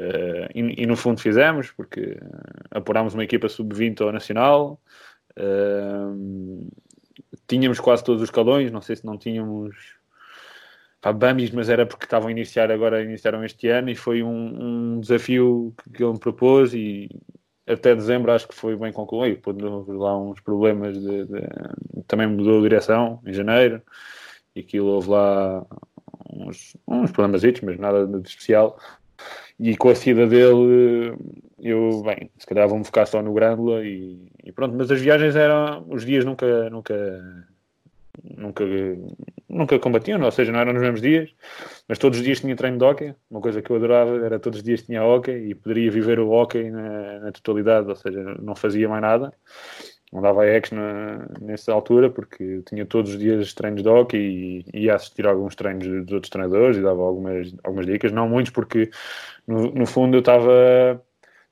Uh, 0.00 0.48
e, 0.54 0.82
e, 0.82 0.86
no 0.86 0.96
fundo 0.96 1.20
fizemos, 1.20 1.70
porque 1.72 2.16
apurámos 2.70 3.12
uma 3.12 3.24
equipa 3.24 3.50
sub-20 3.50 4.00
ao 4.00 4.12
Nacional, 4.12 4.80
uh, 5.38 6.70
tínhamos 7.46 7.78
quase 7.78 8.02
todos 8.02 8.22
os 8.22 8.28
escalões, 8.28 8.72
não 8.72 8.80
sei 8.80 8.96
se 8.96 9.04
não 9.04 9.18
tínhamos 9.18 9.76
pá, 11.02 11.12
Bamis, 11.12 11.50
mas 11.50 11.68
era 11.68 11.84
porque 11.84 12.06
estavam 12.06 12.28
a 12.28 12.30
iniciar 12.30 12.70
agora, 12.70 13.02
iniciaram 13.02 13.44
este 13.44 13.68
ano, 13.68 13.90
e 13.90 13.94
foi 13.94 14.22
um, 14.22 14.94
um 14.96 15.00
desafio 15.00 15.74
que, 15.82 15.90
que 15.90 16.02
ele 16.02 16.12
me 16.14 16.18
propôs 16.18 16.72
e 16.72 17.10
até 17.66 17.94
dezembro 17.94 18.32
acho 18.32 18.48
que 18.48 18.54
foi 18.54 18.76
bem 18.76 18.92
concluído, 18.92 19.40
houve 19.46 19.92
lá 19.92 20.18
uns 20.18 20.40
problemas 20.40 20.98
de, 20.98 21.26
de, 21.26 21.48
também 22.06 22.26
mudou 22.26 22.58
a 22.58 22.62
direção 22.62 23.20
em 23.26 23.34
janeiro 23.34 23.82
e 24.56 24.60
aquilo 24.60 24.86
houve 24.86 25.10
lá 25.10 25.66
uns, 26.32 26.76
uns 26.88 27.10
problemas, 27.12 27.42
mas 27.62 27.78
nada 27.78 28.06
de 28.06 28.28
especial 28.28 28.78
e 29.58 29.76
com 29.76 29.90
a 29.90 29.94
saída 29.94 30.26
dele, 30.26 31.14
eu, 31.58 32.02
bem, 32.02 32.30
se 32.38 32.46
calhar 32.46 32.68
vou-me 32.68 32.84
focar 32.84 33.06
só 33.06 33.22
no 33.22 33.34
Grândola 33.34 33.84
e, 33.84 34.30
e, 34.42 34.52
pronto. 34.52 34.74
Mas 34.76 34.90
as 34.90 35.00
viagens 35.00 35.36
eram, 35.36 35.84
os 35.88 36.04
dias 36.04 36.24
nunca, 36.24 36.70
nunca, 36.70 37.46
nunca, 38.24 38.64
nunca 39.48 39.78
combatiam, 39.78 40.22
ou 40.22 40.30
seja, 40.30 40.50
não 40.50 40.60
eram 40.60 40.72
nos 40.72 40.82
mesmos 40.82 41.02
dias, 41.02 41.30
mas 41.86 41.98
todos 41.98 42.18
os 42.18 42.24
dias 42.24 42.40
tinha 42.40 42.56
treino 42.56 42.78
de 42.78 42.84
hockey. 42.84 43.14
Uma 43.30 43.40
coisa 43.40 43.60
que 43.60 43.70
eu 43.70 43.76
adorava 43.76 44.24
era 44.24 44.38
todos 44.38 44.60
os 44.60 44.64
dias 44.64 44.82
tinha 44.82 45.04
hockey 45.04 45.50
e 45.50 45.54
poderia 45.54 45.90
viver 45.90 46.18
o 46.18 46.30
hockey 46.30 46.70
na, 46.70 47.18
na 47.20 47.32
totalidade, 47.32 47.88
ou 47.88 47.96
seja, 47.96 48.36
não 48.40 48.54
fazia 48.54 48.88
mais 48.88 49.02
nada 49.02 49.32
não 50.12 50.20
dava 50.20 50.46
ex 50.46 50.70
na, 50.72 51.26
nessa 51.40 51.72
altura 51.72 52.10
porque 52.10 52.62
tinha 52.68 52.84
todos 52.84 53.12
os 53.12 53.18
dias 53.18 53.54
treinos 53.54 53.82
de 53.82 53.88
hockey 53.88 54.64
e 54.72 54.80
ia 54.80 54.94
assistir 54.94 55.26
a 55.26 55.30
alguns 55.30 55.54
treinos 55.54 55.86
dos 55.86 56.12
outros 56.12 56.30
treinadores 56.30 56.76
e 56.76 56.82
dava 56.82 57.02
algumas, 57.02 57.54
algumas 57.62 57.86
dicas, 57.86 58.10
não 58.12 58.28
muitos 58.28 58.52
porque 58.52 58.90
no, 59.46 59.70
no 59.72 59.86
fundo 59.86 60.16
eu 60.16 60.20
estava 60.20 61.00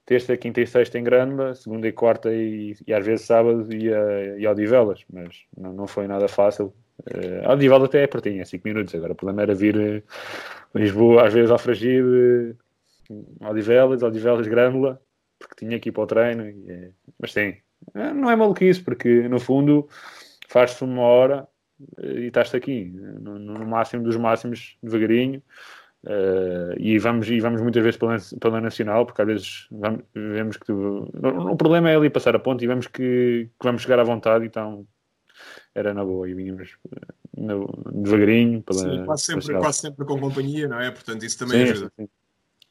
terça, 0.08 0.36
quinta 0.36 0.60
e 0.60 0.66
sexta 0.66 0.98
em 0.98 1.04
Grândola, 1.04 1.54
segunda 1.54 1.86
e 1.86 1.92
quarta 1.92 2.32
e, 2.32 2.74
e 2.86 2.94
às 2.94 3.04
vezes 3.04 3.26
sábado 3.26 3.70
ia, 3.72 4.38
ia 4.38 4.48
ao 4.48 4.54
Divelas, 4.54 5.04
mas 5.12 5.44
não, 5.56 5.72
não 5.72 5.86
foi 5.86 6.06
nada 6.06 6.26
fácil. 6.26 6.72
Uh, 7.00 7.44
ao 7.46 7.56
Divelas 7.56 7.88
até 7.88 8.02
é 8.02 8.06
pertinho, 8.06 8.40
é 8.40 8.44
5 8.44 8.66
minutos, 8.66 8.94
agora 8.94 9.12
o 9.12 9.16
problema 9.16 9.42
era 9.42 9.54
vir 9.54 9.76
uh, 9.76 10.02
Lisboa, 10.74 11.26
às 11.26 11.34
vezes 11.34 11.50
ao 11.50 11.58
Fragide, 11.58 12.56
uh, 13.10 13.36
ao 13.40 13.54
Divelas, 13.54 14.02
ao 14.02 14.10
Divelas 14.10 14.48
Grândola, 14.48 15.00
porque 15.38 15.54
tinha 15.56 15.78
que 15.78 15.90
ir 15.90 15.92
para 15.92 16.02
o 16.02 16.06
treino, 16.06 16.48
e, 16.48 16.52
uh, 16.72 16.94
mas 17.20 17.32
sim, 17.34 17.56
não 17.94 18.30
é 18.30 18.36
maluquice, 18.36 18.82
porque 18.82 19.28
no 19.28 19.38
fundo 19.38 19.88
faz-se 20.48 20.82
uma 20.84 21.02
hora 21.02 21.48
eh, 21.98 22.20
e 22.20 22.26
estás 22.26 22.54
aqui, 22.54 22.84
no, 22.84 23.38
no, 23.38 23.66
máximo 23.66 24.02
dos 24.02 24.16
máximos, 24.16 24.76
devagarinho. 24.82 25.42
Uh, 26.04 26.78
e, 26.78 26.96
vamos, 26.96 27.28
e 27.28 27.40
vamos 27.40 27.60
muitas 27.60 27.82
vezes 27.82 27.98
pela, 27.98 28.16
pela 28.40 28.60
Nacional, 28.60 29.04
porque 29.04 29.20
às 29.20 29.26
vezes 29.26 29.66
vamos, 29.70 30.04
vemos 30.14 30.56
que. 30.56 30.66
Tu, 30.66 30.72
o, 30.72 31.50
o, 31.50 31.56
problema 31.56 31.90
é 31.90 31.96
ali 31.96 32.08
passar 32.08 32.36
a 32.36 32.38
ponte 32.38 32.62
e 32.62 32.68
vemos 32.68 32.86
que, 32.86 33.50
que, 33.60 33.64
vamos 33.64 33.82
chegar 33.82 33.98
à 33.98 34.04
vontade, 34.04 34.46
então 34.46 34.86
era 35.74 35.92
na 35.92 36.04
boa 36.04 36.28
e 36.30 36.34
vínhamos 36.34 36.78
eh, 36.92 37.12
devagarinho. 37.92 38.62
Pela, 38.62 38.78
sim, 38.78 39.04
quase 39.04 39.22
sempre, 39.24 39.58
quase 39.58 39.78
sempre 39.78 40.06
com 40.06 40.20
companhia, 40.20 40.68
não 40.68 40.80
é? 40.80 40.88
Portanto, 40.92 41.24
isso 41.24 41.36
também 41.36 41.66
sim, 41.66 41.72
ajuda. 41.72 41.92
Sim. 41.98 42.08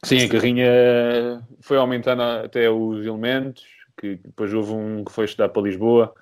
sim, 0.04 0.26
a 0.26 0.30
carrinha 0.30 1.46
foi 1.60 1.76
aumentando 1.76 2.22
até 2.22 2.70
os 2.70 3.06
elementos 3.06 3.77
que 3.98 4.16
depois 4.18 4.54
houve 4.54 4.72
um 4.72 5.04
que 5.04 5.12
foi 5.12 5.26
estudar 5.26 5.50
para 5.50 5.62
Lisboa 5.62 6.14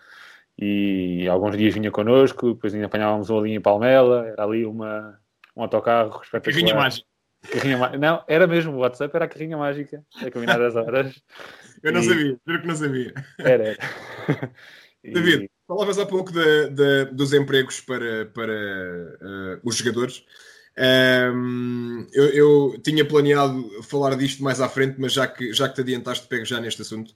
e 0.58 1.28
alguns 1.28 1.58
dias 1.58 1.74
vinha 1.74 1.92
connosco, 1.92 2.54
depois 2.54 2.74
ainda 2.74 2.88
apanhávamos 2.88 3.30
uma 3.30 3.42
linha 3.42 3.58
em 3.58 3.62
Palmela, 3.62 4.26
era 4.28 4.44
ali 4.44 4.66
uma, 4.66 5.20
um 5.56 5.62
autocarro 5.62 6.22
espetacular. 6.24 6.54
Carrinha 6.54 6.76
mágica. 6.76 7.08
Carrinha 7.52 7.98
Não, 7.98 8.24
era 8.28 8.48
mesmo, 8.48 8.74
o 8.74 8.80
WhatsApp 8.80 9.16
era 9.16 9.26
a 9.26 9.28
carrinha 9.28 9.58
mágica, 9.58 10.04
a 10.16 10.32
combinar 10.32 10.62
as 10.62 10.76
horas. 10.76 11.22
Eu 11.84 11.92
não 11.92 12.02
e... 12.02 12.04
sabia, 12.04 12.40
juro 12.48 12.62
que 12.62 12.68
não 12.68 12.76
sabia. 12.76 13.14
Era, 13.38 13.64
era. 13.68 14.52
David, 15.14 15.50
falavas 15.68 16.00
há 16.00 16.06
pouco 16.06 16.32
de, 16.32 16.70
de, 16.70 17.06
dos 17.06 17.32
empregos 17.32 17.80
para, 17.82 18.26
para 18.28 18.54
uh, 18.54 19.60
os 19.64 19.76
jogadores. 19.76 20.26
Um, 20.78 22.08
eu, 22.12 22.26
eu, 22.30 22.82
tinha 22.84 23.06
planeado 23.06 23.84
falar 23.84 24.16
disto 24.16 24.44
mais 24.44 24.60
à 24.60 24.68
frente, 24.68 25.00
mas 25.00 25.14
já 25.14 25.28
que, 25.28 25.54
já 25.54 25.70
que 25.70 25.76
te 25.76 25.82
adiantaste, 25.82 26.28
pego 26.28 26.44
já 26.44 26.60
neste 26.60 26.82
assunto. 26.82 27.14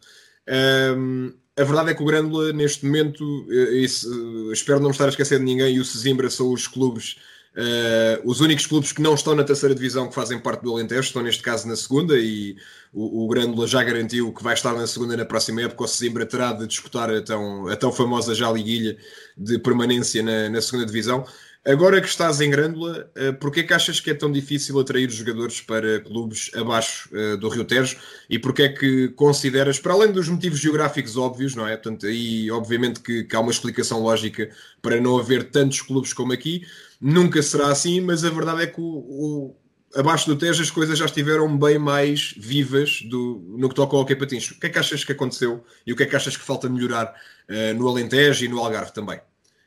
Um, 0.49 1.33
a 1.57 1.63
verdade 1.63 1.91
é 1.91 1.93
que 1.93 2.01
o 2.01 2.05
Grândola, 2.05 2.51
neste 2.53 2.85
momento, 2.85 3.23
uh, 3.23 4.51
espero 4.51 4.79
não 4.79 4.91
estar 4.91 5.05
a 5.05 5.09
esquecer 5.09 5.39
de 5.39 5.45
ninguém, 5.45 5.75
e 5.75 5.79
o 5.79 5.85
Sesimbra 5.85 6.29
são 6.29 6.51
os 6.51 6.67
clubes, 6.67 7.17
uh, 7.55 8.21
os 8.23 8.39
únicos 8.39 8.65
clubes 8.65 8.91
que 8.91 9.01
não 9.01 9.13
estão 9.13 9.35
na 9.35 9.43
terceira 9.43 9.75
divisão 9.75 10.07
que 10.07 10.15
fazem 10.15 10.39
parte 10.39 10.63
do 10.63 10.71
Alentejo, 10.71 11.01
estão 11.01 11.21
neste 11.21 11.43
caso 11.43 11.67
na 11.67 11.75
segunda, 11.75 12.17
e 12.17 12.55
o, 12.93 13.25
o 13.25 13.27
Grândola 13.27 13.67
já 13.67 13.83
garantiu 13.83 14.33
que 14.33 14.41
vai 14.41 14.53
estar 14.53 14.73
na 14.73 14.87
segunda 14.87 15.15
na 15.15 15.25
próxima 15.25 15.61
época. 15.61 15.83
O 15.83 15.87
Sesimbra 15.87 16.25
terá 16.25 16.53
de 16.53 16.65
disputar 16.65 17.11
a 17.11 17.21
tão, 17.21 17.67
a 17.67 17.75
tão 17.75 17.91
famosa 17.91 18.33
já 18.33 18.51
liguilha 18.51 18.97
de 19.37 19.59
permanência 19.59 20.23
na, 20.23 20.49
na 20.49 20.61
segunda 20.61 20.85
divisão. 20.85 21.25
Agora 21.69 22.01
que 22.01 22.07
estás 22.07 22.41
em 22.41 22.49
Grândola, 22.49 23.11
uh, 23.15 23.31
porquê 23.35 23.61
que 23.61 23.71
achas 23.75 23.99
que 23.99 24.09
é 24.09 24.15
tão 24.15 24.31
difícil 24.31 24.79
atrair 24.79 25.07
jogadores 25.11 25.61
para 25.61 25.99
clubes 25.99 26.49
abaixo 26.55 27.07
uh, 27.13 27.37
do 27.37 27.47
Rio 27.47 27.63
Tejo 27.63 27.95
e 28.27 28.39
porquê 28.39 28.63
é 28.63 28.69
que 28.69 29.09
consideras, 29.09 29.77
para 29.77 29.93
além 29.93 30.11
dos 30.11 30.27
motivos 30.27 30.57
geográficos 30.57 31.15
óbvios, 31.15 31.53
não 31.53 31.67
é? 31.67 31.77
Portanto, 31.77 32.07
aí 32.07 32.49
obviamente 32.49 33.01
que, 33.01 33.23
que 33.23 33.35
há 33.35 33.39
uma 33.39 33.51
explicação 33.51 34.01
lógica 34.01 34.49
para 34.81 34.99
não 34.99 35.15
haver 35.19 35.51
tantos 35.51 35.79
clubes 35.83 36.11
como 36.11 36.33
aqui, 36.33 36.65
nunca 36.99 37.39
será 37.43 37.67
assim, 37.67 38.01
mas 38.01 38.25
a 38.25 38.31
verdade 38.31 38.63
é 38.63 38.65
que 38.65 38.81
o, 38.81 38.87
o 38.87 39.55
abaixo 39.93 40.25
do 40.25 40.35
Tejo 40.35 40.63
as 40.63 40.71
coisas 40.71 40.97
já 40.97 41.05
estiveram 41.05 41.55
bem 41.55 41.77
mais 41.77 42.33
vivas 42.35 43.03
do, 43.03 43.45
no 43.59 43.69
que 43.69 43.75
toca 43.75 43.95
ao 43.95 44.01
Hockey 44.01 44.15
Patins. 44.15 44.49
O 44.49 44.59
que 44.59 44.65
é 44.65 44.69
que 44.71 44.79
achas 44.79 45.03
que 45.03 45.11
aconteceu 45.11 45.63
e 45.85 45.93
o 45.93 45.95
que 45.95 46.01
é 46.01 46.07
que 46.07 46.15
achas 46.15 46.35
que 46.35 46.43
falta 46.43 46.67
melhorar 46.67 47.13
uh, 47.47 47.77
no 47.77 47.87
Alentejo 47.87 48.43
e 48.43 48.47
no 48.47 48.57
Algarve 48.57 48.91
também? 48.91 49.19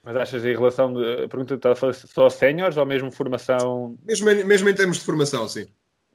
Mas 0.05 0.17
achas 0.17 0.45
em 0.45 0.53
relação 0.53 0.93
de. 0.93 1.25
A 1.25 1.29
pergunta 1.29 1.55
está 1.55 1.73
a 1.73 1.77
falar 1.77 1.93
só 1.93 2.29
séniores 2.29 2.77
ou 2.77 2.85
mesmo 2.85 3.11
formação? 3.11 3.97
Mesmo, 4.05 4.27
mesmo 4.45 4.69
em 4.69 4.75
termos 4.75 4.99
de 4.99 5.05
formação, 5.05 5.47
sim. 5.49 5.67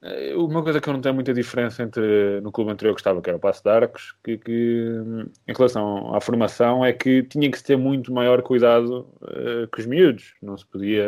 Eh, 0.02 0.36
uma 0.36 0.62
coisa 0.62 0.80
que 0.80 0.88
eu 0.88 0.94
não 0.94 1.02
tenho 1.02 1.16
muita 1.16 1.34
diferença 1.34 1.82
entre 1.82 2.40
no 2.42 2.52
clube 2.52 2.72
anterior 2.72 2.94
que 2.94 3.00
estava, 3.00 3.22
que 3.22 3.30
era 3.30 3.38
o 3.38 3.40
Passo 3.40 3.64
de 3.64 3.70
Arcos, 3.70 4.16
que, 4.24 4.38
que 4.38 5.02
em 5.48 5.54
relação 5.54 6.14
à 6.14 6.22
formação 6.22 6.86
é 6.86 6.94
que 6.94 7.24
tinha 7.24 7.50
que 7.50 7.58
se 7.58 7.64
ter 7.64 7.78
muito 7.78 8.14
maior 8.14 8.42
cuidado 8.44 9.08
uh, 9.22 9.68
com 9.72 9.80
os 9.80 9.86
miúdos. 9.88 10.36
Não 10.42 10.58
se 10.58 10.66
podia. 10.66 11.06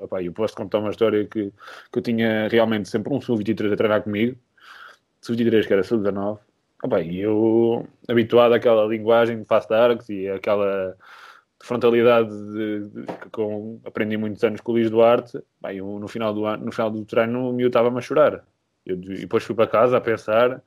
Opa, 0.00 0.22
eu 0.22 0.32
posso 0.32 0.54
contar 0.54 0.78
uma 0.78 0.90
história 0.90 1.24
que, 1.26 1.52
que 1.92 1.98
eu 1.98 2.02
tinha 2.02 2.48
realmente 2.48 2.88
sempre 2.88 3.12
um 3.12 3.20
sub-23 3.20 3.72
a 3.72 3.76
treinar 3.76 4.02
comigo, 4.02 4.36
sub-23 5.20 5.66
que 5.66 5.72
era 5.72 5.82
sub-19. 5.82 6.38
E 7.04 7.20
eu, 7.20 7.86
habituado 8.08 8.54
àquela 8.54 8.84
linguagem 8.86 9.38
de 9.38 9.44
Passo 9.44 9.68
de 9.68 9.74
Arcos 9.74 10.08
e 10.08 10.28
frontalidade 11.62 12.28
de, 12.28 12.88
de, 12.88 13.06
que 13.06 13.30
com, 13.30 13.80
aprendi 13.84 14.16
muitos 14.16 14.42
anos 14.42 14.60
com 14.60 14.72
o 14.72 14.74
Luís 14.74 14.90
Duarte, 14.90 15.40
bem, 15.60 15.78
eu, 15.78 15.98
no, 15.98 16.08
final 16.08 16.34
do, 16.34 16.56
no 16.56 16.72
final 16.72 16.90
do 16.90 17.04
treino 17.04 17.50
o 17.50 17.52
meu 17.52 17.68
estava-me 17.68 17.98
a 17.98 18.00
chorar. 18.00 18.44
Eu, 18.84 18.96
e 18.96 19.20
depois 19.20 19.44
fui 19.44 19.54
para 19.54 19.68
casa 19.68 19.96
a 19.96 20.00
pensar, 20.00 20.62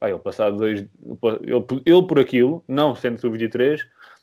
bem, 0.00 0.10
ele 0.10 0.18
passado 0.20 0.56
dois, 0.56 0.80
ele, 0.80 1.82
ele 1.84 2.06
por 2.06 2.20
aquilo, 2.20 2.64
não 2.68 2.94
sendo 2.94 3.20
sub-23, 3.20 3.80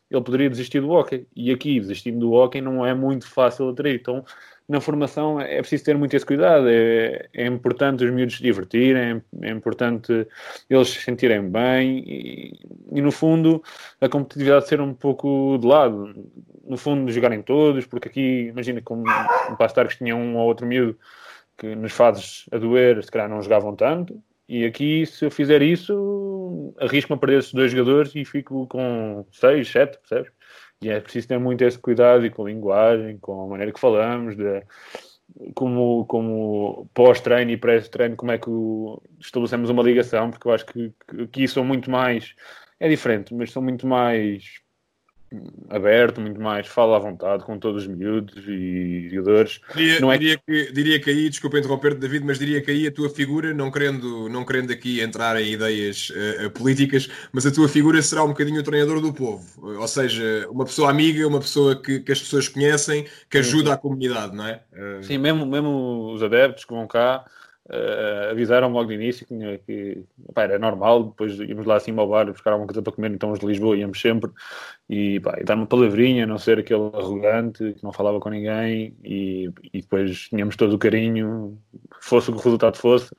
ele 0.09 0.21
poderia 0.23 0.49
desistir 0.49 0.79
do 0.79 0.91
hockey. 0.91 1.27
E 1.35 1.51
aqui, 1.51 1.79
desistindo 1.79 2.19
do 2.19 2.31
hockey, 2.31 2.61
não 2.61 2.85
é 2.85 2.93
muito 2.93 3.27
fácil 3.27 3.69
atrair. 3.69 3.99
Então, 3.99 4.23
na 4.67 4.79
formação 4.79 5.39
é 5.39 5.60
preciso 5.60 5.84
ter 5.84 5.98
muito 5.98 6.15
esse 6.15 6.25
cuidado. 6.25 6.67
É, 6.70 7.27
é 7.34 7.46
importante 7.46 8.03
os 8.03 8.12
miúdos 8.12 8.38
se 8.38 8.43
divertirem, 8.43 9.22
é 9.41 9.50
importante 9.50 10.27
eles 10.70 10.89
se 10.89 11.01
sentirem 11.01 11.50
bem 11.50 12.03
e, 12.05 12.53
e, 12.91 13.01
no 13.01 13.12
fundo, 13.12 13.62
a 14.00 14.08
competitividade 14.08 14.67
ser 14.67 14.82
um 14.82 14.93
pouco 14.93 15.58
de 15.60 15.67
lado. 15.67 16.13
No 16.65 16.77
fundo, 16.77 17.12
jogarem 17.12 17.41
todos, 17.41 17.86
porque 17.86 18.08
aqui, 18.08 18.48
imagina, 18.48 18.82
como 18.82 19.03
no 19.50 19.58
Pastar 19.58 19.88
que 19.88 19.98
tinha 19.98 20.15
um 20.15 20.38
ou 20.38 20.48
outro 20.48 20.65
miúdo 20.65 20.98
que 21.58 21.75
nos 21.75 21.91
fazes 21.91 22.46
a 22.51 22.58
doer, 22.58 23.03
se 23.03 23.12
calhar 23.12 23.29
não 23.29 23.41
jogavam 23.41 23.75
tanto. 23.75 24.22
E 24.48 24.65
aqui, 24.65 25.05
se 25.05 25.25
eu 25.25 25.32
fizer 25.32 25.62
isso, 25.62 26.74
arrisco-me 26.79 27.15
a 27.15 27.20
perder 27.20 27.39
esses 27.39 27.53
dois 27.53 27.72
jogadores 27.72 28.13
e 28.15 28.25
fico 28.25 28.67
com 28.67 29.25
seis, 29.32 29.70
sete, 29.70 29.98
percebes? 30.00 30.32
E 30.83 30.89
é 30.89 30.99
preciso 30.99 31.27
ter 31.27 31.39
muito 31.39 31.63
esse 31.63 31.77
cuidado 31.77 32.25
e 32.25 32.29
com 32.29 32.45
a 32.45 32.49
linguagem, 32.49 33.17
com 33.19 33.43
a 33.43 33.47
maneira 33.47 33.71
que 33.71 33.79
falamos, 33.79 34.35
de, 34.35 34.63
como, 35.55 36.05
como 36.05 36.89
pós-treino 36.93 37.51
e 37.51 37.57
pré-treino, 37.57 38.15
como 38.15 38.31
é 38.31 38.37
que 38.37 38.49
o, 38.49 39.01
estabelecemos 39.19 39.69
uma 39.69 39.83
ligação, 39.83 40.29
porque 40.29 40.47
eu 40.47 40.53
acho 40.53 40.65
que, 40.65 40.93
que 41.07 41.21
aqui 41.21 41.47
são 41.47 41.63
muito 41.63 41.89
mais. 41.89 42.35
É 42.79 42.89
diferente, 42.89 43.33
mas 43.33 43.51
são 43.51 43.61
muito 43.61 43.87
mais 43.87 44.62
aberto, 45.69 46.21
muito 46.21 46.39
mais, 46.39 46.67
fala 46.67 46.97
à 46.97 46.99
vontade 46.99 47.43
com 47.43 47.57
todos 47.57 47.83
os 47.83 47.87
miúdos 47.87 48.43
e 48.47 49.09
jogadores. 49.09 49.61
Diria, 49.75 49.99
não 49.99 50.11
é... 50.11 50.17
diria, 50.17 50.37
que, 50.37 50.71
diria 50.71 50.99
que 50.99 51.09
aí, 51.09 51.29
desculpa 51.29 51.59
interromper 51.59 51.95
David, 51.95 52.25
mas 52.25 52.39
diria 52.39 52.61
que 52.61 52.71
aí 52.71 52.87
a 52.87 52.91
tua 52.91 53.09
figura, 53.09 53.53
não 53.53 53.71
querendo, 53.71 54.29
não 54.29 54.45
querendo 54.45 54.71
aqui 54.71 55.01
entrar 55.01 55.41
em 55.41 55.51
ideias 55.51 56.11
uh, 56.11 56.49
políticas, 56.51 57.09
mas 57.31 57.45
a 57.45 57.51
tua 57.51 57.67
figura 57.67 58.01
será 58.01 58.23
um 58.23 58.29
bocadinho 58.29 58.59
o 58.59 58.63
treinador 58.63 59.01
do 59.01 59.13
povo, 59.13 59.43
ou 59.61 59.87
seja, 59.87 60.47
uma 60.49 60.65
pessoa 60.65 60.89
amiga, 60.89 61.27
uma 61.27 61.39
pessoa 61.39 61.75
que, 61.81 61.99
que 61.99 62.11
as 62.11 62.19
pessoas 62.19 62.47
conhecem, 62.47 63.05
que 63.29 63.37
ajuda 63.37 63.69
sim. 63.69 63.73
a 63.73 63.77
comunidade, 63.77 64.35
não 64.35 64.47
é? 64.47 64.61
Uh... 64.73 65.03
Sim, 65.03 65.17
mesmo, 65.17 65.45
mesmo 65.45 66.13
os 66.13 66.23
adeptos 66.23 66.65
que 66.65 66.73
vão 66.73 66.87
cá, 66.87 67.25
Uh, 67.70 68.32
avisaram 68.32 68.70
logo 68.74 68.89
de 68.89 68.96
início 68.96 69.25
que, 69.25 69.58
que 69.60 70.03
pá, 70.34 70.43
era 70.43 70.60
normal, 70.60 71.05
depois 71.05 71.39
íamos 71.39 71.65
lá 71.65 71.77
acima 71.77 72.01
ao 72.01 72.10
bar 72.10 72.25
buscar 72.25 72.51
alguma 72.51 72.67
coisa 72.67 72.82
para 72.82 72.91
comer, 72.91 73.12
então 73.12 73.32
os 73.32 73.39
de 73.39 73.46
Lisboa 73.46 73.77
íamos 73.77 74.01
sempre 74.01 74.29
e, 74.89 75.22
pá, 75.22 75.38
e 75.39 75.46
dar 75.46 75.55
uma 75.55 75.65
palavrinha, 75.65 76.27
não 76.27 76.38
ser 76.38 76.60
aquele 76.60 76.91
arrogante 76.93 77.74
que 77.74 77.82
não 77.82 77.93
falava 77.93 78.20
com 78.20 78.29
ninguém 78.29 78.93
e, 79.01 79.50
e 79.72 79.82
depois 79.82 80.27
tínhamos 80.27 80.58
todo 80.58 80.74
o 80.74 80.77
carinho, 80.77 81.58
fosse 82.01 82.29
o 82.29 82.34
que 82.34 82.39
o 82.39 82.43
resultado 82.43 82.77
fosse, 82.77 83.15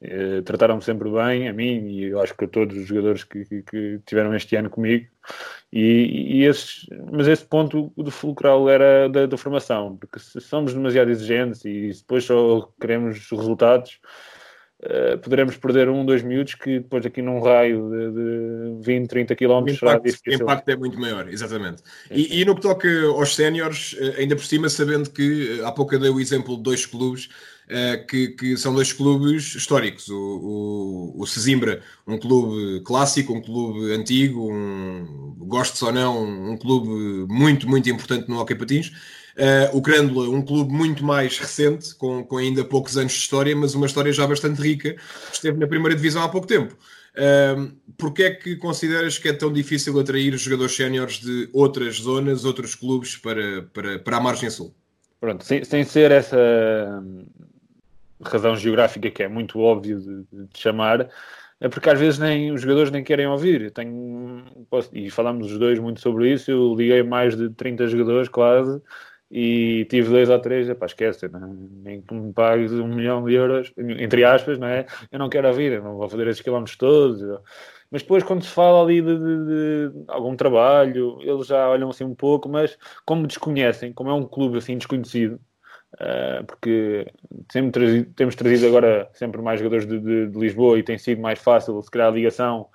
eh, 0.00 0.42
trataram-me 0.42 0.82
sempre 0.82 1.08
bem, 1.10 1.48
a 1.48 1.52
mim 1.52 1.88
e 1.88 2.04
eu 2.04 2.20
acho 2.20 2.36
que 2.36 2.44
a 2.44 2.48
todos 2.48 2.76
os 2.76 2.86
jogadores 2.86 3.24
que, 3.24 3.44
que, 3.44 3.62
que 3.62 4.00
tiveram 4.04 4.34
este 4.34 4.56
ano 4.56 4.68
comigo. 4.68 5.06
E, 5.72 6.38
e 6.38 6.44
esses, 6.44 6.86
mas 7.10 7.26
esse 7.26 7.44
ponto 7.44 7.92
do 7.96 8.10
fulcral 8.10 8.68
era 8.68 9.08
da, 9.08 9.26
da, 9.26 9.36
formação, 9.36 9.96
porque 9.96 10.20
se 10.20 10.40
somos 10.40 10.72
demasiado 10.72 11.10
exigentes 11.10 11.64
e 11.64 11.90
depois 11.90 12.24
só 12.24 12.68
queremos 12.80 13.28
resultados, 13.28 13.98
uh, 14.84 15.18
poderemos 15.18 15.56
perder 15.56 15.88
um, 15.88 16.04
dois 16.04 16.22
minutos 16.22 16.54
que 16.54 16.80
depois 16.80 17.04
aqui 17.04 17.22
num 17.22 17.40
raio 17.40 17.90
de, 17.90 18.12
de 18.12 18.84
20, 18.84 19.08
30 19.08 19.36
km 19.36 19.50
o 19.50 19.70
impacto, 19.70 20.06
O 20.26 20.34
impacto 20.34 20.68
é 20.68 20.76
muito 20.76 21.00
maior, 21.00 21.28
exatamente. 21.28 21.82
É. 22.10 22.16
E, 22.16 22.40
e, 22.40 22.44
no 22.44 22.54
que 22.54 22.62
toca 22.62 22.88
aos 23.06 23.34
séniores, 23.34 23.96
eh, 23.98 24.16
ainda 24.18 24.36
por 24.36 24.44
cima, 24.44 24.68
sabendo 24.68 25.10
que 25.10 25.60
há 25.64 25.72
pouco 25.72 25.94
eu 25.94 25.98
dei 25.98 26.10
o 26.10 26.20
exemplo 26.20 26.56
de 26.56 26.62
dois 26.62 26.86
clubes 26.86 27.28
uh, 27.66 28.06
que, 28.06 28.28
que, 28.28 28.56
são 28.56 28.74
dois 28.74 28.92
clubes 28.92 29.54
históricos. 29.54 30.08
O, 30.08 30.16
o, 31.16 31.22
o 31.22 31.26
Sesimbra, 31.26 31.80
um 32.06 32.18
clube 32.18 32.82
clássico, 32.84 33.32
um 33.32 33.40
clube 33.40 33.92
antigo, 33.92 34.52
um, 34.52 35.34
gostes 35.38 35.82
ou 35.82 35.92
não, 35.92 36.22
um 36.52 36.56
clube 36.56 36.88
muito, 37.32 37.68
muito 37.68 37.88
importante 37.88 38.28
no 38.28 38.38
Hockey 38.38 38.54
Patins. 38.54 38.92
Uh, 39.36 39.76
o 39.76 39.82
Crândola, 39.82 40.28
um 40.28 40.40
clube 40.40 40.72
muito 40.72 41.04
mais 41.04 41.38
recente, 41.38 41.94
com, 41.96 42.24
com 42.24 42.36
ainda 42.36 42.64
poucos 42.64 42.96
anos 42.96 43.12
de 43.12 43.18
história, 43.18 43.54
mas 43.56 43.74
uma 43.74 43.86
história 43.86 44.12
já 44.12 44.26
bastante 44.26 44.62
rica, 44.62 44.94
esteve 45.32 45.58
na 45.58 45.66
primeira 45.66 45.96
divisão 45.96 46.22
há 46.22 46.28
pouco 46.28 46.46
tempo. 46.46 46.76
Uh, 47.14 47.72
Porquê 47.98 48.24
é 48.24 48.30
que 48.30 48.56
consideras 48.56 49.18
que 49.18 49.28
é 49.28 49.32
tão 49.32 49.52
difícil 49.52 49.98
atrair 49.98 50.36
jogadores 50.36 50.74
séniores 50.74 51.18
de 51.18 51.48
outras 51.52 51.96
zonas, 51.96 52.44
outros 52.44 52.74
clubes 52.74 53.16
para, 53.16 53.62
para, 53.72 53.98
para 53.98 54.16
a 54.16 54.20
margem 54.20 54.50
sul? 54.50 54.74
Pronto, 55.20 55.44
sem, 55.44 55.64
sem 55.64 55.84
ser 55.84 56.12
essa 56.12 56.36
razão 58.22 58.56
geográfica 58.56 59.10
que 59.10 59.22
é 59.22 59.28
muito 59.28 59.58
óbvio 59.58 60.00
de, 60.00 60.46
de, 60.46 60.60
chamar, 60.60 61.08
é 61.60 61.68
porque 61.68 61.88
às 61.88 61.98
vezes 61.98 62.18
nem 62.18 62.52
os 62.52 62.60
jogadores 62.60 62.90
nem 62.90 63.02
querem 63.02 63.26
ouvir. 63.26 63.62
Eu 63.62 63.70
tenho, 63.70 64.44
posso, 64.70 64.90
e 64.92 65.10
falamos 65.10 65.50
os 65.50 65.58
dois 65.58 65.78
muito 65.78 66.00
sobre 66.00 66.32
isso. 66.32 66.50
Eu 66.50 66.74
liguei 66.74 67.02
mais 67.02 67.36
de 67.36 67.48
30 67.50 67.86
jogadores 67.88 68.28
quase 68.28 68.80
e 69.30 69.86
tive 69.86 70.10
dois 70.10 70.28
ou 70.28 70.38
três, 70.38 70.68
epá, 70.68 70.86
esquece, 70.86 71.28
nem 71.82 72.00
que 72.02 72.14
me 72.14 72.32
pagues 72.32 72.72
um 72.72 72.86
milhão 72.88 73.24
de 73.24 73.34
euros, 73.34 73.72
entre 73.76 74.24
aspas, 74.24 74.58
não 74.58 74.68
é? 74.68 74.86
Eu 75.10 75.18
não 75.18 75.28
quero 75.28 75.48
ouvir, 75.48 75.72
eu 75.72 75.82
não 75.82 75.96
vou 75.96 76.08
fazer 76.08 76.26
esses 76.28 76.42
quilómetros 76.42 76.76
todos. 76.76 77.22
Mas 77.90 78.02
depois, 78.02 78.24
quando 78.24 78.42
se 78.42 78.50
fala 78.50 78.82
ali 78.82 79.00
de, 79.00 79.16
de, 79.16 79.44
de, 79.90 80.04
algum 80.08 80.34
trabalho, 80.36 81.18
eles 81.22 81.46
já 81.46 81.68
olham 81.68 81.90
assim 81.90 82.04
um 82.04 82.14
pouco, 82.14 82.48
mas 82.48 82.76
como 83.04 83.26
desconhecem, 83.26 83.92
como 83.92 84.10
é 84.10 84.12
um 84.12 84.26
clube 84.26 84.58
assim 84.58 84.76
desconhecido, 84.76 85.40
uh, 85.94 86.44
porque 86.44 87.06
sempre 87.52 87.70
trazido, 87.70 88.12
temos 88.14 88.34
trazido 88.34 88.66
agora 88.66 89.08
sempre 89.12 89.40
mais 89.40 89.60
jogadores 89.60 89.86
de, 89.86 90.00
de, 90.28 90.38
Lisboa 90.38 90.78
e 90.78 90.82
tem 90.82 90.98
sido 90.98 91.20
mais 91.20 91.38
fácil 91.38 91.80
se 91.82 91.90
criar 91.90 92.08
a 92.08 92.10
ligação 92.10 92.68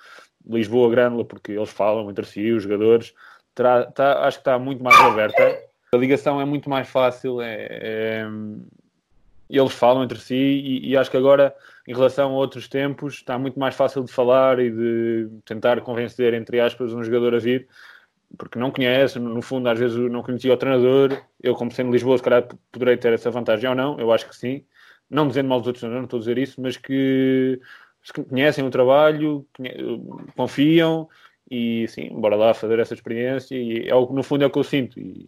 Lisboa-Grândola, 0.48 1.25
porque 1.25 1.51
eles 1.51 1.70
falam 1.70 2.10
entre 2.10 2.25
si, 2.25 2.51
os 2.51 2.63
jogadores. 2.63 3.13
Tá, 3.53 3.91
acho 4.25 4.38
que 4.38 4.41
está 4.41 4.58
muito 4.58 4.82
mais 4.82 4.98
aberta. 5.01 5.69
A 5.93 5.98
ligação 5.98 6.39
é 6.39 6.46
muito 6.46 6.69
mais 6.69 6.88
fácil, 6.88 7.41
é, 7.41 7.67
é, 7.72 8.27
eles 9.50 9.74
falam 9.74 10.03
entre 10.03 10.19
si 10.19 10.36
e, 10.36 10.89
e, 10.89 10.98
acho 10.98 11.10
que 11.10 11.17
agora, 11.17 11.55
em 11.88 11.93
relação 11.93 12.31
a 12.31 12.36
outros 12.36 12.67
tempos, 12.67 13.15
está 13.15 13.38
muito 13.39 13.60
mais 13.60 13.75
fácil 13.75 14.03
de 14.03 14.12
falar 14.12 14.60
e 14.60 14.69
de 14.69 15.29
tentar 15.46 15.81
convencer, 15.81 16.34
entre 16.34 16.60
aspas, 16.60 16.93
um 16.93 17.03
jogador 17.03 17.34
a 17.34 17.39
vir 17.39 17.67
porque 18.38 18.60
não 18.60 18.72
conhece, 18.72 19.17
no 19.19 19.41
fundo, 19.41 19.67
às 19.69 19.79
vezes 19.79 19.98
não 19.98 20.22
conhecia 20.22 20.53
o 20.53 20.58
treinador. 20.58 21.22
Eu, 21.41 21.55
como 21.55 21.72
sendo 21.72 21.91
Lisboa, 21.91 22.17
se 22.17 22.24
calhar 22.24 22.48
poderei 22.72 22.98
ter 22.98 23.13
essa 23.13 23.31
vantagem 23.31 23.69
ou 23.69 23.75
não, 23.75 24.00
eu 24.00 24.12
acho 24.12 24.27
que 24.27 24.36
sim. 24.36 24.63
Não 25.10 25.27
dizendo 25.27 25.50
mal 25.50 25.60
dos 25.60 25.67
outros, 25.67 25.84
não 25.84 26.03
estou 26.03 26.17
a 26.17 26.19
dizer 26.19 26.38
isso, 26.38 26.62
mas 26.62 26.77
que 26.77 27.60
conhecem 28.29 28.65
o 28.65 28.69
trabalho, 28.69 29.46
confiam 30.36 31.10
e 31.50 31.88
sim, 31.88 32.10
bora 32.19 32.36
lá 32.36 32.53
fazer 32.53 32.79
essa 32.79 32.93
experiência 32.93 33.55
e 33.55 33.88
é 33.89 33.93
no 33.93 34.24
fundo 34.24 34.43
é 34.43 34.48
o 34.48 34.51
que 34.51 34.60
eu 34.60 34.63
sinto 34.63 35.00
e, 35.00 35.27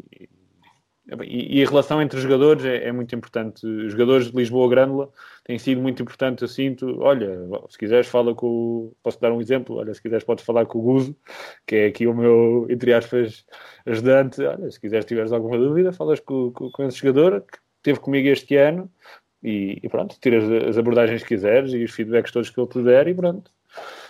e, 1.24 1.60
e 1.60 1.64
a 1.64 1.68
relação 1.68 2.02
entre 2.02 2.18
os 2.18 2.24
jogadores 2.24 2.64
é, 2.64 2.88
é, 2.88 2.92
muito 2.92 3.14
importante. 3.14 3.66
Os 3.66 3.92
jogadores 3.92 4.32
de 4.32 4.38
Lisboa 4.38 4.70
Grândola 4.70 5.10
têm 5.44 5.60
sido 5.60 5.82
muito 5.82 6.02
importante, 6.02 6.42
eu 6.42 6.48
sinto. 6.48 7.02
Olha, 7.02 7.38
se 7.70 7.78
quiseres, 7.78 8.08
fala 8.08 8.34
com 8.34 8.48
o. 8.48 8.96
Posso 9.04 9.20
dar 9.20 9.32
um 9.32 9.42
exemplo? 9.42 9.76
Olha, 9.76 9.94
se 9.94 10.02
quiseres, 10.02 10.24
podes 10.24 10.46
falar 10.46 10.66
com 10.66 10.80
o 10.80 10.82
Guzo, 10.82 11.16
que 11.68 11.76
é 11.76 11.86
aqui 11.88 12.08
o 12.08 12.14
meu, 12.14 12.66
entre 12.70 12.94
aspas, 12.94 13.46
ajudante. 13.86 14.42
Olha, 14.42 14.72
se 14.72 14.80
quiseres, 14.80 15.06
tiveres 15.06 15.32
alguma 15.32 15.58
dúvida, 15.58 15.92
falas 15.92 16.20
com, 16.20 16.52
com, 16.52 16.72
com 16.72 16.84
esse 16.84 16.98
jogador 16.98 17.42
que 17.42 17.58
esteve 17.78 18.00
comigo 18.00 18.28
este 18.30 18.56
ano 18.56 18.90
e, 19.44 19.80
e, 19.84 19.90
pronto, 19.90 20.18
tiras 20.22 20.44
as 20.70 20.78
abordagens 20.78 21.24
que 21.24 21.30
quiseres 21.30 21.74
e 21.74 21.84
os 21.84 21.92
feedbacks 21.92 22.32
todos 22.32 22.50
que 22.50 22.60
ele 22.60 22.70
te 22.70 22.82
der 22.84 23.08
e 23.08 23.14
pronto. 23.14 23.52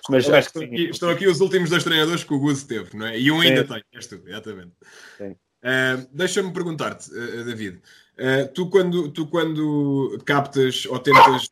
Mas 0.10 0.30
acho 0.30 0.48
estão, 0.48 0.62
que 0.62 0.68
aqui, 0.68 0.90
estão 0.90 1.10
aqui 1.10 1.28
os 1.28 1.40
últimos 1.40 1.70
dois 1.70 1.84
treinadores 1.84 2.24
que 2.24 2.34
o 2.34 2.40
Guzo 2.40 2.68
teve, 2.68 2.98
não 2.98 3.06
é? 3.06 3.20
E 3.20 3.32
um 3.32 3.40
ainda 3.40 3.64
tem, 3.64 3.84
és 3.94 4.08
tu, 4.08 4.22
exatamente. 4.26 4.72
Sim. 5.18 5.36
Uh, 5.64 6.08
Deixa-me 6.12 6.52
perguntar-te, 6.52 7.12
uh, 7.12 7.46
David. 7.46 7.80
Uh, 8.18 8.52
tu, 8.54 8.70
quando, 8.70 9.10
tu, 9.10 9.28
quando 9.28 10.18
captas 10.26 10.86
ou 10.86 11.00
tentas 11.00 11.48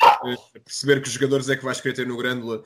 perceber 0.66 1.02
que 1.02 1.08
os 1.08 1.14
jogadores 1.14 1.50
é 1.50 1.56
que 1.56 1.64
vais 1.64 1.80
querer 1.80 1.96
ter 1.96 2.08
no 2.08 2.18
Grândola, 2.18 2.64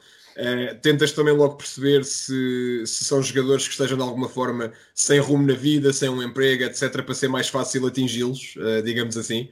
tentas 0.81 1.12
também 1.12 1.33
logo 1.33 1.57
perceber 1.57 2.03
se, 2.03 2.83
se 2.88 3.05
são 3.05 3.21
jogadores 3.21 3.67
que 3.67 3.73
estejam 3.73 3.95
de 3.95 4.03
alguma 4.03 4.27
forma 4.27 4.73
sem 4.93 5.19
rumo 5.19 5.45
na 5.45 5.53
vida, 5.53 5.93
sem 5.93 6.09
um 6.09 6.23
emprego, 6.23 6.63
etc., 6.63 7.03
para 7.03 7.13
ser 7.13 7.27
mais 7.27 7.50
fácil 7.50 7.85
atingi-los, 7.85 8.55
digamos 8.83 9.15
assim. 9.15 9.47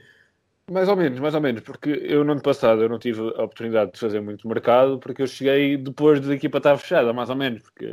Mais 0.68 0.88
ou 0.88 0.96
menos, 0.96 1.20
mais 1.20 1.34
ou 1.34 1.40
menos, 1.40 1.62
porque 1.62 1.90
eu 1.90 2.24
no 2.24 2.32
ano 2.32 2.42
passado 2.42 2.82
eu 2.82 2.88
não 2.88 2.98
tive 2.98 3.20
a 3.20 3.44
oportunidade 3.44 3.92
de 3.92 3.98
fazer 3.98 4.20
muito 4.20 4.48
mercado, 4.48 4.98
porque 4.98 5.22
eu 5.22 5.26
cheguei 5.26 5.76
depois 5.76 6.20
da 6.20 6.34
equipa 6.34 6.58
estar 6.58 6.76
fechada, 6.76 7.12
mais 7.12 7.30
ou 7.30 7.36
menos, 7.36 7.62
porque 7.62 7.86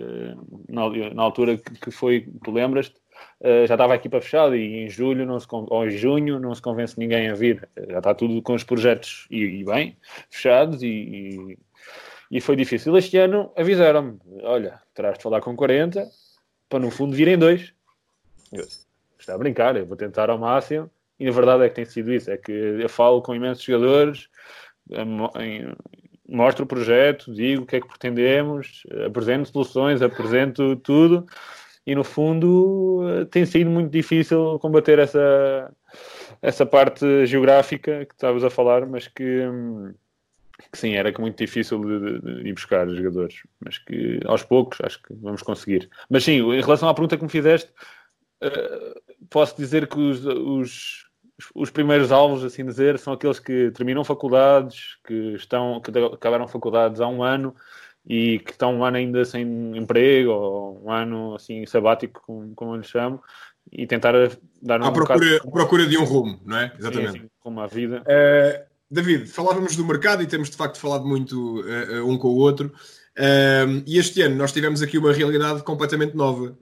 na, 0.68 1.14
na 1.14 1.22
altura 1.22 1.58
que 1.58 1.92
foi, 1.92 2.28
tu 2.44 2.52
lembras-te, 2.52 2.96
uh, 3.42 3.66
já 3.68 3.76
estava 3.76 3.94
a 3.94 3.96
equipa 3.96 4.22
fechada 4.22 4.56
e 4.56 4.84
em 4.84 4.90
julho 4.90 5.26
não 5.26 5.40
se, 5.40 5.48
ou 5.50 5.86
em 5.86 5.92
junho 5.92 6.40
não 6.40 6.54
se 6.54 6.62
convence 6.62 7.00
ninguém 7.00 7.30
a 7.30 7.34
vir. 7.34 7.68
Já 7.90 7.98
está 8.00 8.14
tudo 8.14 8.42
com 8.42 8.54
os 8.54 8.64
projetos 8.64 9.28
e, 9.30 9.44
e 9.44 9.64
bem 9.64 9.98
fechados 10.30 10.84
e, 10.84 10.88
e, 10.88 11.58
e, 12.32 12.42
foi 12.42 12.56
difícil. 12.56 12.98
Este 12.98 13.18
ano 13.18 13.52
avisaram-me: 13.56 14.20
olha, 14.44 14.80
terás 14.94 15.18
de 15.18 15.24
falar 15.24 15.42
com 15.42 15.56
40 15.56 16.08
para 16.70 16.80
no 16.80 16.92
fundo 16.92 17.16
virem 17.16 17.38
dois. 17.38 17.74
Eu, 18.52 18.66
está 19.18 19.36
a 19.36 19.38
brincar, 19.38 19.76
eu 19.76 19.86
vou 19.86 19.98
tentar 19.98 20.30
ao 20.30 20.38
máximo. 20.38 20.90
E 21.20 21.28
a 21.28 21.32
verdade 21.32 21.66
é 21.66 21.70
que 21.70 21.76
tem 21.76 21.86
sido 21.86 22.14
isso: 22.14 22.32
é 22.32 22.38
que 22.38 22.52
eu 22.52 22.90
falo 22.90 23.22
com 23.22 23.36
imensos 23.36 23.64
jogadores, 23.64 24.30
mostro 26.30 26.64
o 26.64 26.68
projeto, 26.68 27.34
digo 27.34 27.64
o 27.64 27.66
que 27.66 27.76
é 27.76 27.82
que 27.82 27.88
pretendemos, 27.88 28.84
apresento 29.06 29.50
soluções, 29.50 30.02
apresento 30.02 30.76
tudo 30.78 31.26
e 31.90 31.96
no 31.96 32.04
fundo 32.04 33.02
eh, 33.10 33.26
tem 33.26 33.48
sido 33.48 33.68
muito 33.68 33.90
difícil 33.90 34.60
combater 34.60 35.00
essa, 35.00 35.74
essa 36.40 36.64
parte 36.64 37.26
geográfica 37.26 38.06
que 38.06 38.14
estavas 38.14 38.44
a 38.44 38.50
falar, 38.52 38.86
mas 38.86 39.08
que, 39.08 39.42
que 40.72 40.78
sim, 40.78 40.94
era 40.94 41.12
muito 41.20 41.36
difícil 41.40 41.80
de, 41.84 42.00
de, 42.00 42.22
de, 42.44 42.48
ir 42.48 42.54
buscar 42.54 42.88
jogadores, 42.90 43.42
mas 43.60 43.80
que 43.80 44.20
aos 44.26 44.44
poucos 44.44 44.78
acho 44.84 45.02
que 45.02 45.16
vamos 45.16 45.42
conseguir. 45.42 45.90
Mas 46.12 46.24
sim, 46.24 46.34
em 46.34 46.62
relação 46.62 46.88
à 46.88 46.94
pergunta 46.94 47.18
que 47.18 47.24
me 47.24 47.30
fizeste, 47.30 47.72
uh, 48.44 49.02
posso 49.28 49.58
dizer 49.58 49.88
que 49.88 50.00
os, 50.00 50.24
os, 50.24 51.10
os, 51.56 51.72
primeiros 51.72 52.12
alvos, 52.12 52.44
assim 52.44 52.64
dizer, 52.64 53.00
são 53.00 53.14
aqueles 53.14 53.40
que 53.40 53.72
terminam 53.72 54.04
faculdades, 54.04 55.00
que, 55.08 55.34
estão, 55.34 55.82
que 55.82 55.90
acabaram 55.90 56.48
faculdades 56.48 57.02
há 57.02 57.08
um 57.08 57.24
ano 57.24 57.56
e 58.10 58.40
que 58.40 58.52
estão 58.52 58.76
um 58.76 58.84
ano 58.84 58.98
ainda 58.98 59.24
sem 59.24 59.78
emprego 59.78 60.32
ou 60.32 60.84
um 60.84 60.92
ano 60.92 61.36
assim 61.36 61.64
sabático, 61.68 62.24
como, 62.26 62.52
como 62.56 62.74
eu 62.74 62.78
lhe 62.78 62.84
chamo, 62.84 63.22
e 63.72 63.86
tentar 63.86 64.14
dar 64.60 64.82
um 64.82 64.86
à 64.86 64.92
procura, 64.92 65.20
bocado... 65.20 65.52
procura 65.52 65.86
de 65.86 65.96
um 65.96 66.04
rumo, 66.04 66.40
não 66.44 66.58
é? 66.58 66.74
Exatamente. 66.78 67.12
Sim, 67.12 67.20
sim, 67.20 67.30
como 67.40 67.62
a 67.62 67.68
vida. 67.68 68.02
Uh, 68.02 68.68
David, 68.90 69.28
falávamos 69.28 69.76
do 69.76 69.86
mercado 69.86 70.24
e 70.24 70.26
temos 70.26 70.50
de 70.50 70.58
facto 70.58 70.80
falado 70.80 71.06
muito 71.06 71.62
uh, 71.62 72.04
um 72.10 72.18
com 72.18 72.30
o 72.30 72.38
outro. 72.38 72.74
Uh, 73.16 73.84
e 73.86 74.00
este 74.00 74.24
ano 74.24 74.36
nós 74.36 74.52
tivemos 74.52 74.82
aqui 74.82 74.98
uma 74.98 75.14
realidade 75.14 75.62
completamente 75.62 76.16
nova, 76.16 76.58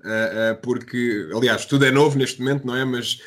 porque, 0.61 1.29
aliás, 1.33 1.65
tudo 1.65 1.85
é 1.85 1.91
novo 1.91 2.17
neste 2.17 2.41
momento, 2.41 2.67
não 2.67 2.75
é? 2.75 2.83
Mas 2.83 3.21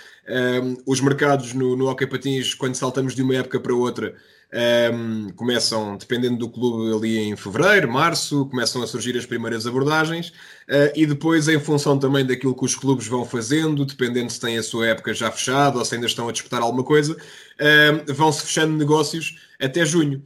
os 0.87 1.01
mercados 1.01 1.55
no, 1.55 1.77
no 1.77 1.89
Hockey 1.89 2.07
Patins, 2.07 2.55
quando 2.55 2.75
saltamos 2.75 3.15
de 3.15 3.23
uma 3.23 3.35
época 3.37 3.59
para 3.59 3.75
outra, 3.75 4.15
um, 4.53 5.31
começam, 5.31 5.97
dependendo 5.97 6.39
do 6.39 6.49
clube, 6.49 6.93
ali 6.95 7.19
em 7.19 7.37
fevereiro, 7.37 7.91
março, 7.91 8.47
começam 8.47 8.83
a 8.83 8.87
surgir 8.87 9.17
as 9.17 9.25
primeiras 9.25 9.67
abordagens 9.67 10.31
uh, 10.69 10.91
e 10.95 11.07
depois, 11.07 11.49
em 11.49 11.61
função 11.61 11.99
também 11.99 12.27
daquilo 12.27 12.55
que 12.55 12.65
os 12.65 12.75
clubes 12.75 13.07
vão 13.07 13.25
fazendo, 13.25 13.85
dependendo 13.85 14.31
se 14.31 14.41
têm 14.41 14.59
a 14.59 14.63
sua 14.63 14.89
época 14.89 15.15
já 15.15 15.31
fechada 15.31 15.79
ou 15.79 15.85
se 15.85 15.95
ainda 15.95 16.07
estão 16.07 16.29
a 16.29 16.33
disputar 16.33 16.63
alguma 16.63 16.83
coisa, 16.83 17.15
uh, 17.15 18.13
vão-se 18.13 18.43
fechando 18.43 18.77
negócios 18.77 19.39
até 19.61 19.85
junho. 19.85 20.23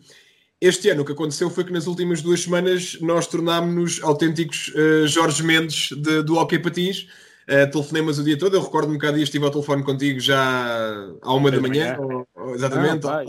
Este 0.60 0.88
ano 0.88 1.02
o 1.02 1.04
que 1.04 1.12
aconteceu 1.12 1.50
foi 1.50 1.64
que 1.64 1.72
nas 1.72 1.86
últimas 1.86 2.22
duas 2.22 2.40
semanas 2.40 2.96
nós 3.02 3.26
tornámos-nos 3.26 4.02
autênticos 4.02 4.68
uh, 4.68 5.06
Jorge 5.06 5.42
Mendes 5.42 5.90
de, 5.90 6.22
do 6.22 6.36
Hockey 6.36 6.58
Patins. 6.58 7.06
Uh, 7.46 7.70
telefonemas 7.70 8.18
o 8.18 8.24
dia 8.24 8.38
todo. 8.38 8.56
Eu 8.56 8.62
recordo-me 8.62 8.98
que 8.98 9.04
há 9.04 9.10
dias 9.10 9.24
estive 9.24 9.44
ao 9.44 9.50
telefone 9.50 9.82
contigo 9.82 10.18
já 10.18 11.12
à 11.20 11.34
uma 11.34 11.50
da 11.50 11.60
manhã, 11.60 11.98
ou, 12.34 12.54
exatamente, 12.54 13.06
ah, 13.06 13.22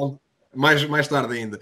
mais, 0.56 0.86
mais 0.86 1.08
tarde 1.08 1.34
ainda. 1.34 1.60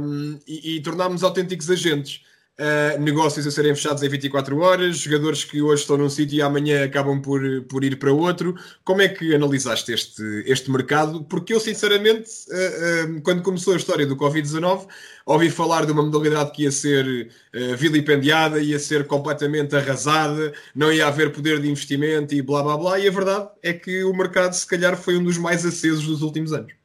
Um, 0.00 0.38
e, 0.46 0.76
e 0.76 0.82
tornámos 0.82 1.22
autênticos 1.22 1.70
agentes. 1.70 2.22
Uh, 2.52 3.00
negócios 3.00 3.46
a 3.46 3.50
serem 3.50 3.74
fechados 3.74 4.02
em 4.02 4.08
24 4.10 4.58
horas, 4.58 4.98
jogadores 4.98 5.42
que 5.42 5.62
hoje 5.62 5.82
estão 5.82 5.96
num 5.96 6.10
sítio 6.10 6.36
e 6.36 6.42
amanhã 6.42 6.84
acabam 6.84 7.20
por, 7.20 7.40
por 7.62 7.82
ir 7.82 7.98
para 7.98 8.12
outro. 8.12 8.54
Como 8.84 9.00
é 9.00 9.08
que 9.08 9.34
analisaste 9.34 9.90
este, 9.90 10.22
este 10.46 10.70
mercado? 10.70 11.24
Porque 11.24 11.54
eu, 11.54 11.58
sinceramente, 11.58 12.28
uh, 12.50 13.16
uh, 13.16 13.22
quando 13.22 13.42
começou 13.42 13.72
a 13.72 13.76
história 13.78 14.06
do 14.06 14.16
Covid-19, 14.16 14.86
ouvi 15.24 15.50
falar 15.50 15.86
de 15.86 15.92
uma 15.92 16.02
modalidade 16.02 16.52
que 16.52 16.64
ia 16.64 16.70
ser 16.70 17.30
vilipendiada, 17.78 18.60
ia 18.60 18.78
ser 18.78 19.06
completamente 19.06 19.74
arrasada, 19.74 20.52
não 20.74 20.92
ia 20.92 21.06
haver 21.06 21.32
poder 21.32 21.60
de 21.60 21.70
investimento 21.70 22.34
e 22.34 22.42
blá 22.42 22.62
blá 22.62 22.76
blá. 22.76 22.98
E 22.98 23.08
a 23.08 23.10
verdade 23.10 23.48
é 23.62 23.72
que 23.72 24.04
o 24.04 24.12
mercado, 24.14 24.52
se 24.52 24.66
calhar, 24.66 24.96
foi 24.96 25.16
um 25.16 25.24
dos 25.24 25.38
mais 25.38 25.64
acesos 25.64 26.06
dos 26.06 26.22
últimos 26.22 26.52
anos. 26.52 26.81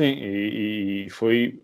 Sim, 0.00 0.14
e, 0.14 1.04
e 1.06 1.10
foi, 1.10 1.60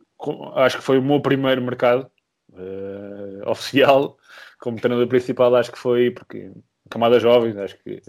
acho 0.56 0.76
que 0.76 0.84
foi 0.84 0.98
o 0.98 1.02
meu 1.02 1.22
primeiro 1.22 1.62
mercado 1.62 2.10
uh, 2.50 3.48
oficial 3.50 4.18
como 4.60 4.78
treinador 4.78 5.08
principal. 5.08 5.54
Acho 5.56 5.72
que 5.72 5.78
foi 5.78 6.10
porque 6.10 6.52
camadas 6.90 7.22
jovens, 7.22 7.56
acho 7.56 7.78
que 7.82 8.02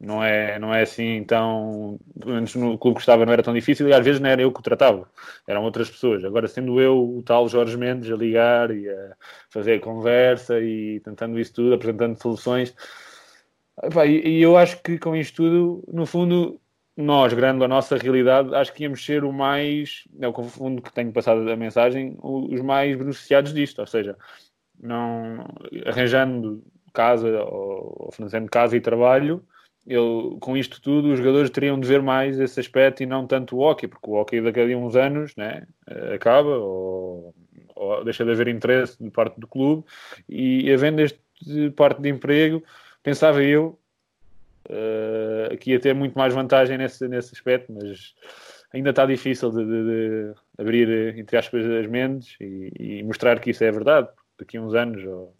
não 0.00 0.24
é, 0.24 0.58
não 0.58 0.72
é 0.74 0.80
assim 0.80 1.22
tão. 1.24 2.00
Antes 2.26 2.54
no 2.54 2.78
clube 2.78 2.96
que 2.96 3.02
estava 3.02 3.26
não 3.26 3.34
era 3.34 3.42
tão 3.42 3.52
difícil 3.52 3.86
e 3.86 3.92
às 3.92 4.02
vezes 4.02 4.18
não 4.18 4.30
era 4.30 4.40
eu 4.40 4.50
que 4.50 4.60
o 4.60 4.62
tratava, 4.62 5.10
eram 5.46 5.62
outras 5.62 5.90
pessoas. 5.90 6.24
Agora, 6.24 6.48
sendo 6.48 6.80
eu 6.80 7.18
o 7.18 7.22
tal 7.22 7.46
Jorge 7.46 7.76
Mendes 7.76 8.10
a 8.10 8.16
ligar 8.16 8.70
e 8.70 8.88
a 8.88 9.14
fazer 9.50 9.80
conversa 9.80 10.58
e 10.58 11.00
tentando 11.00 11.38
isso 11.38 11.52
tudo, 11.52 11.74
apresentando 11.74 12.16
soluções. 12.18 12.74
E 14.24 14.40
eu 14.40 14.56
acho 14.56 14.82
que 14.82 14.98
com 14.98 15.14
isto 15.14 15.36
tudo, 15.36 15.84
no 15.92 16.06
fundo, 16.06 16.58
nós, 16.96 17.32
grande 17.32 17.62
a 17.64 17.68
nossa 17.68 17.96
realidade, 17.96 18.54
acho 18.54 18.72
que 18.72 18.84
íamos 18.84 19.04
ser 19.04 19.24
o 19.24 19.32
mais, 19.32 20.04
é 20.20 20.28
o 20.28 20.32
fundo 20.44 20.80
que 20.80 20.92
tenho 20.92 21.12
passado 21.12 21.48
a 21.48 21.56
mensagem, 21.56 22.16
os 22.22 22.60
mais 22.62 22.96
beneficiados 22.96 23.52
disto, 23.52 23.80
ou 23.80 23.86
seja, 23.86 24.16
não 24.80 25.46
arranjando 25.84 26.64
casa 26.94 27.42
ou 27.44 28.10
financiando 28.12 28.50
casa 28.50 28.76
e 28.76 28.80
trabalho, 28.80 29.44
eu, 29.86 30.36
com 30.40 30.56
isto 30.56 30.80
tudo, 30.80 31.12
os 31.12 31.18
jogadores 31.18 31.48
teriam 31.50 31.78
de 31.78 31.86
ver 31.86 32.02
mais 32.02 32.40
esse 32.40 32.58
aspecto 32.58 33.02
e 33.02 33.06
não 33.06 33.26
tanto 33.26 33.56
o 33.56 33.60
hockey, 33.60 33.86
porque 33.86 34.10
o 34.10 34.14
hockey 34.14 34.40
daqui 34.40 34.60
a 34.60 34.76
uns 34.76 34.96
anos 34.96 35.36
né, 35.36 35.64
acaba 36.12 36.58
ou, 36.58 37.32
ou 37.76 38.04
deixa 38.04 38.24
de 38.24 38.32
haver 38.32 38.48
interesse 38.48 39.02
de 39.02 39.10
parte 39.10 39.38
do 39.38 39.46
clube. 39.46 39.84
E 40.28 40.72
havendo 40.72 41.00
este 41.02 41.20
parte 41.76 42.02
de 42.02 42.08
emprego, 42.08 42.64
pensava 43.02 43.42
eu 43.44 43.78
Uh, 44.68 45.52
aqui 45.52 45.78
ter 45.78 45.94
muito 45.94 46.18
mais 46.18 46.34
vantagem 46.34 46.76
nesse, 46.76 47.06
nesse 47.06 47.32
aspecto, 47.34 47.72
mas 47.72 48.14
ainda 48.72 48.90
está 48.90 49.06
difícil 49.06 49.50
de, 49.50 49.64
de, 49.64 49.84
de 49.84 50.34
abrir, 50.58 51.16
entre 51.16 51.36
aspas, 51.36 51.64
as 51.64 51.86
mentes 51.86 52.36
e, 52.40 52.72
e, 52.78 53.02
mostrar 53.02 53.38
que 53.40 53.50
isso 53.50 53.62
é 53.64 53.70
verdade. 53.70 54.08
Daqui 54.38 54.56
a 54.56 54.62
uns 54.62 54.74
anos, 54.74 55.04
ou, 55.04 55.34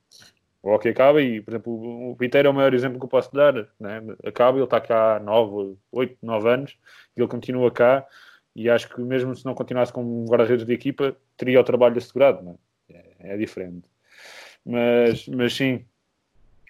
ou 0.63 0.79
que 0.79 0.89
acaba, 0.89 1.21
e 1.21 1.41
por 1.41 1.51
exemplo, 1.51 1.73
o, 1.73 2.13
o 2.13 2.17
Piteiro 2.17 2.49
é 2.49 2.51
o 2.51 2.55
maior 2.55 2.73
exemplo 2.73 2.99
que 2.99 3.05
eu 3.05 3.11
posso 3.11 3.33
dar. 3.33 3.55
Né? 3.81 4.03
Acaba, 4.25 4.59
ele 4.59 4.65
está 4.65 4.81
cá 4.81 5.17
há 5.17 5.21
9, 5.21 5.77
8, 5.91 6.19
9 6.23 6.49
anos, 6.49 6.79
e 7.17 7.21
ele 7.21 7.29
continua 7.29 7.71
cá. 7.71 8.07
E 8.55 8.71
acho 8.71 8.89
que 8.89 9.01
mesmo 9.03 9.35
se 9.35 9.45
não 9.45 9.55
continuasse 9.55 9.93
como 9.93 10.25
guarda-redes 10.27 10.65
de 10.65 10.73
equipa, 10.73 11.15
teria 11.37 11.61
o 11.61 11.65
trabalho 11.65 11.99
assegurado. 11.99 12.59
É? 12.89 12.95
É, 13.21 13.35
é 13.35 13.37
diferente. 13.37 13.87
Mas, 14.65 15.29
mas 15.29 15.55
sim, 15.55 15.85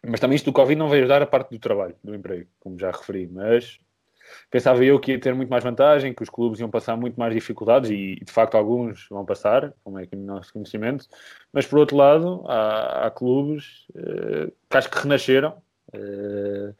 Mas 0.09 0.21
também 0.21 0.37
isto 0.37 0.47
do 0.47 0.53
Covid 0.53 0.79
não 0.79 0.88
veio 0.88 1.03
ajudar 1.03 1.23
a 1.23 1.27
parte 1.27 1.51
do 1.51 1.59
trabalho, 1.59 1.95
do 2.03 2.14
emprego, 2.14 2.47
como 2.61 2.79
já 2.79 2.90
referi. 2.90 3.27
Mas 3.27 3.79
pensava 4.51 4.85
eu 4.85 4.99
que 4.99 5.12
ia 5.12 5.21
ter 5.21 5.35
muito 5.35 5.49
mais 5.49 5.64
vantagem, 5.64 6.14
que 6.14 6.23
os 6.23 6.31
clubes 6.31 6.61
iam 6.61 6.71
passar 6.71 6.97
muito 6.97 7.19
mais 7.19 7.35
dificuldades 7.35 7.90
e, 7.90 8.16
de 8.16 8.33
facto 8.33 8.57
alguns 8.57 9.07
vão 9.09 9.25
passar, 9.25 9.73
como 9.83 9.99
é 9.99 10.05
aqui 10.05 10.16
no 10.16 10.25
nosso 10.25 10.53
conhecimento, 10.53 11.07
mas 11.53 11.66
por 11.66 11.79
outro 11.79 11.97
lado 11.97 12.45
há, 12.47 13.07
há 13.07 13.11
clubes 13.11 13.87
uh, 13.90 14.53
que 14.71 14.77
acho 14.77 14.90
que 14.90 14.99
renasceram 14.99 15.57
uh, 15.95 16.75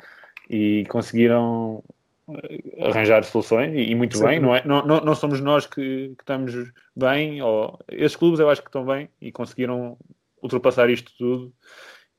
e 0.49 0.85
conseguiram 0.89 1.83
eh, 2.29 2.87
arranjar 2.89 3.25
soluções 3.25 3.73
e, 3.75 3.91
e 3.91 3.95
muito 3.95 4.17
Sim. 4.17 4.25
bem, 4.25 4.41
não, 4.41 4.55
é? 4.55 4.63
Não, 4.65 4.85
não, 4.87 5.01
não, 5.01 5.15
somos 5.15 5.41
nós 5.41 5.67
que, 5.67 6.15
que, 6.17 6.23
estamos 6.23 6.55
bem, 6.95 7.43
ou, 7.43 7.79
esses 7.89 8.17
clubes 8.17 8.39
eu 8.39 8.49
acho 8.49 8.63
que 8.63 8.69
estão 8.69 8.85
bem 8.85 9.09
e 9.21 9.33
conseguiram 9.33 9.99
ultrapassar 10.41 10.89
isto 10.89 11.13
tudo 11.19 11.53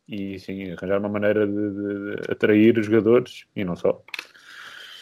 e 0.08 0.40
sim, 0.40 0.72
arranjar 0.72 1.00
uma 1.00 1.10
maneira 1.10 1.46
de, 1.46 1.54
de, 1.54 2.16
de 2.16 2.32
atrair 2.32 2.78
os 2.78 2.86
jogadores 2.86 3.46
e 3.56 3.64
não 3.64 3.76
só. 3.76 4.02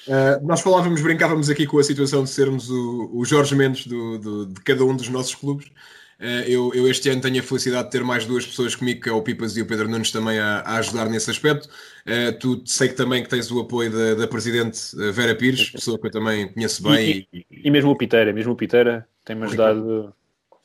Uh, 0.08 0.46
nós 0.46 0.62
falávamos, 0.62 1.02
brincávamos 1.02 1.50
aqui 1.50 1.66
com 1.66 1.80
a 1.80 1.84
situação 1.84 2.24
de 2.24 2.30
sermos 2.30 2.70
o, 2.70 3.12
o 3.14 3.26
Jorge 3.26 3.56
Mendes 3.56 3.88
do, 3.88 4.18
do, 4.20 4.46
de 4.46 4.62
cada 4.62 4.84
um 4.86 4.96
dos 4.96 5.10
nossos 5.10 5.34
clubes. 5.34 5.68
Uh, 6.20 6.48
eu, 6.48 6.72
eu, 6.74 6.88
este 6.90 7.10
ano 7.10 7.22
tenho 7.22 7.40
a 7.40 7.44
felicidade 7.44 7.86
de 7.86 7.92
ter 7.92 8.04
mais 8.04 8.26
duas 8.26 8.46
pessoas 8.46 8.76
comigo, 8.76 9.02
que 9.02 9.10
é 9.10 9.12
o 9.12 9.22
Pipas 9.22 9.58
e 9.58 9.62
o 9.62 9.66
Pedro 9.66 9.90
Nunes, 9.90 10.12
também 10.12 10.40
a, 10.40 10.60
a 10.60 10.78
ajudar 10.78 11.10
nesse 11.10 11.30
aspecto. 11.30 11.68
Uh, 12.06 12.38
tu 12.40 12.62
sei 12.66 12.90
que 12.90 12.96
também 12.96 13.24
que 13.24 13.30
tens 13.30 13.52
o 13.52 13.60
apoio 13.60 13.92
da, 13.92 14.14
da 14.14 14.28
Presidente 14.28 14.80
Vera 15.12 15.36
Pires, 15.36 15.72
pessoa 15.72 16.00
que 16.00 16.08
eu 16.08 16.12
também 16.12 16.48
conheço 16.50 16.84
bem. 16.84 17.28
E, 17.34 17.46
e, 17.52 17.62
e 17.66 17.72
mesmo 17.72 17.90
o 17.92 17.96
Piteira, 17.96 18.32
mesmo 18.32 18.54
o 18.54 18.56
Piteira 18.56 19.08
tem-me 19.26 19.44
ajudado 19.46 20.14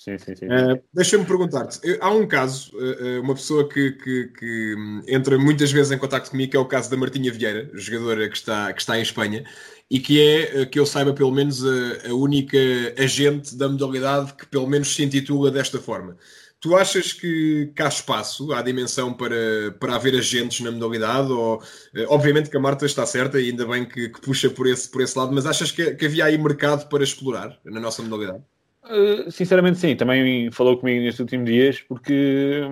Sim, 0.01 0.17
sim, 0.17 0.35
sim. 0.35 0.47
Uh, 0.47 0.83
Deixa-me 0.95 1.27
perguntar-te: 1.27 1.79
há 2.01 2.11
um 2.11 2.27
caso, 2.27 2.73
uh, 2.75 3.21
uma 3.21 3.35
pessoa 3.35 3.69
que, 3.69 3.93
que, 3.93 4.29
que, 4.29 4.75
entra 5.07 5.39
muitas 5.39 5.71
vezes 5.71 5.93
em 5.93 5.99
contato 5.99 6.31
comigo, 6.31 6.53
que 6.53 6.57
é 6.57 6.61
o 6.61 6.65
caso 6.65 6.91
da 6.91 6.97
Martinha 6.97 7.31
Vieira, 7.31 7.71
jogadora 7.75 8.27
que 8.31 8.35
está, 8.35 8.73
que 8.73 8.81
está 8.81 8.99
em 8.99 9.03
Espanha, 9.03 9.45
e 9.91 10.01
que 10.01 10.19
é, 10.19 10.65
que 10.65 10.79
eu 10.79 10.87
saiba, 10.87 11.13
pelo 11.13 11.31
menos 11.31 11.63
a, 11.63 12.09
a 12.09 12.15
única 12.15 12.57
agente 12.99 13.55
da 13.55 13.69
modalidade 13.69 14.33
que 14.33 14.47
pelo 14.47 14.67
menos 14.67 14.95
se 14.95 15.05
intitula 15.05 15.51
desta 15.51 15.79
forma. 15.79 16.17
Tu 16.61 16.75
achas 16.75 17.13
que, 17.13 17.71
que 17.77 17.83
há 17.83 17.89
espaço, 17.89 18.53
há 18.55 18.63
dimensão 18.63 19.13
para, 19.13 19.37
para 19.79 19.97
haver 19.97 20.15
agentes 20.15 20.61
na 20.61 20.71
modalidade? 20.71 21.31
Ou, 21.31 21.63
obviamente 22.09 22.49
que 22.49 22.57
a 22.57 22.61
Marta 22.61 22.87
está 22.87 23.05
certa 23.05 23.39
e 23.39 23.51
ainda 23.51 23.67
bem 23.67 23.85
que, 23.87 24.09
que 24.09 24.21
puxa 24.23 24.49
por 24.49 24.67
esse, 24.67 24.89
por 24.89 25.03
esse 25.03 25.19
lado, 25.19 25.33
mas 25.33 25.45
achas 25.45 25.71
que, 25.71 25.95
que 25.95 26.07
havia 26.07 26.25
aí 26.25 26.39
mercado 26.39 26.89
para 26.89 27.05
explorar 27.05 27.59
na 27.67 27.81
nossa 27.81 28.03
modalidade? 28.03 28.43
Uh, 28.91 29.31
sinceramente, 29.31 29.79
sim. 29.79 29.95
Também 29.97 30.51
falou 30.51 30.77
comigo 30.77 31.01
nestes 31.01 31.21
últimos 31.21 31.47
dias, 31.49 31.81
porque 31.81 32.63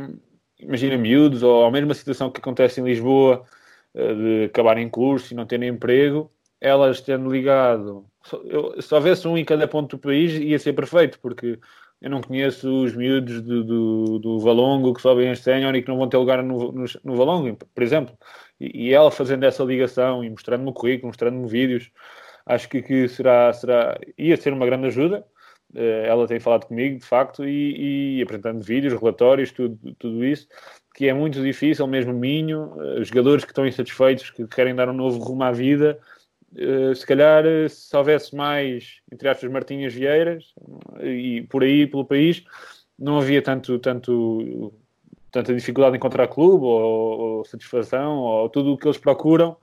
imagina 0.58 0.96
miúdos, 0.98 1.42
ou 1.42 1.64
a 1.64 1.70
mesma 1.70 1.94
situação 1.94 2.30
que 2.30 2.40
acontece 2.40 2.80
em 2.80 2.84
Lisboa, 2.84 3.44
uh, 3.94 4.14
de 4.14 4.44
acabarem 4.46 4.88
curso 4.88 5.32
e 5.32 5.36
não 5.36 5.46
terem 5.46 5.68
emprego, 5.68 6.30
elas 6.60 7.00
tendo 7.00 7.30
ligado, 7.30 8.04
eu, 8.44 8.80
se 8.82 8.92
houvesse 8.94 9.28
um 9.28 9.38
em 9.38 9.44
cada 9.44 9.68
ponto 9.68 9.96
do 9.96 10.00
país, 10.00 10.32
ia 10.34 10.58
ser 10.58 10.72
perfeito, 10.72 11.18
porque 11.20 11.58
eu 12.00 12.10
não 12.10 12.20
conheço 12.20 12.84
os 12.84 12.94
miúdos 12.94 13.40
do, 13.42 13.64
do, 13.64 14.18
do 14.18 14.40
Valongo 14.40 14.94
que 14.94 15.02
sobem 15.02 15.30
este 15.30 15.44
sénior 15.44 15.74
e 15.74 15.82
que 15.82 15.88
não 15.88 15.98
vão 15.98 16.08
ter 16.08 16.16
lugar 16.16 16.42
no, 16.42 16.72
no, 16.72 16.84
no 17.04 17.16
Valongo, 17.16 17.56
por 17.56 17.82
exemplo. 17.82 18.16
E, 18.60 18.88
e, 18.88 18.94
ela 18.94 19.10
fazendo 19.10 19.44
essa 19.44 19.64
ligação 19.64 20.24
e 20.24 20.30
mostrando-me 20.30 20.70
o 20.70 20.72
currículo, 20.72 21.08
mostrando-me 21.08 21.48
vídeos, 21.48 21.90
acho 22.46 22.68
que, 22.68 22.82
que 22.82 23.08
será, 23.08 23.52
será, 23.52 23.98
ia 24.16 24.36
ser 24.36 24.52
uma 24.52 24.66
grande 24.66 24.86
ajuda. 24.86 25.24
Eh, 25.74 26.06
ela 26.06 26.26
tem 26.26 26.40
falado 26.40 26.66
comigo, 26.66 26.98
de 26.98 27.04
facto, 27.04 27.44
e, 27.44 28.18
e, 28.18 28.22
apresentando 28.22 28.62
vídeos, 28.62 28.98
relatórios, 28.98 29.52
tudo, 29.52 29.78
tudo 29.98 30.24
isso, 30.24 30.48
que 30.94 31.06
é 31.06 31.12
muito 31.12 31.42
difícil, 31.42 31.86
mesmo 31.86 32.12
Minho, 32.12 32.72
uh, 32.76 33.04
jogadores 33.04 33.44
que 33.44 33.50
estão 33.50 33.66
insatisfeitos, 33.66 34.30
que 34.30 34.46
querem 34.46 34.74
dar 34.74 34.88
um 34.88 34.94
novo 34.94 35.18
rumo 35.18 35.44
à 35.44 35.52
vida, 35.52 35.98
uh, 36.52 36.94
se 36.94 37.06
calhar 37.06 37.44
se 37.68 37.94
houvesse 37.96 38.34
mais, 38.34 39.00
entre 39.12 39.28
aspas, 39.28 39.50
Martinhas 39.50 39.92
Vieiras, 39.92 40.54
e 41.02 41.42
por 41.42 41.62
aí, 41.62 41.86
pelo 41.86 42.04
país, 42.04 42.44
não 42.98 43.18
havia 43.18 43.42
tanto, 43.42 43.78
tanto, 43.78 44.72
tanta 45.30 45.54
dificuldade 45.54 45.94
em 45.94 45.98
encontrar 45.98 46.28
clube, 46.28 46.64
ou, 46.64 47.20
ou 47.20 47.44
satisfação, 47.44 48.18
ou 48.18 48.48
tudo 48.48 48.72
o 48.72 48.78
que 48.78 48.86
eles 48.86 48.98
procuram, 48.98 49.56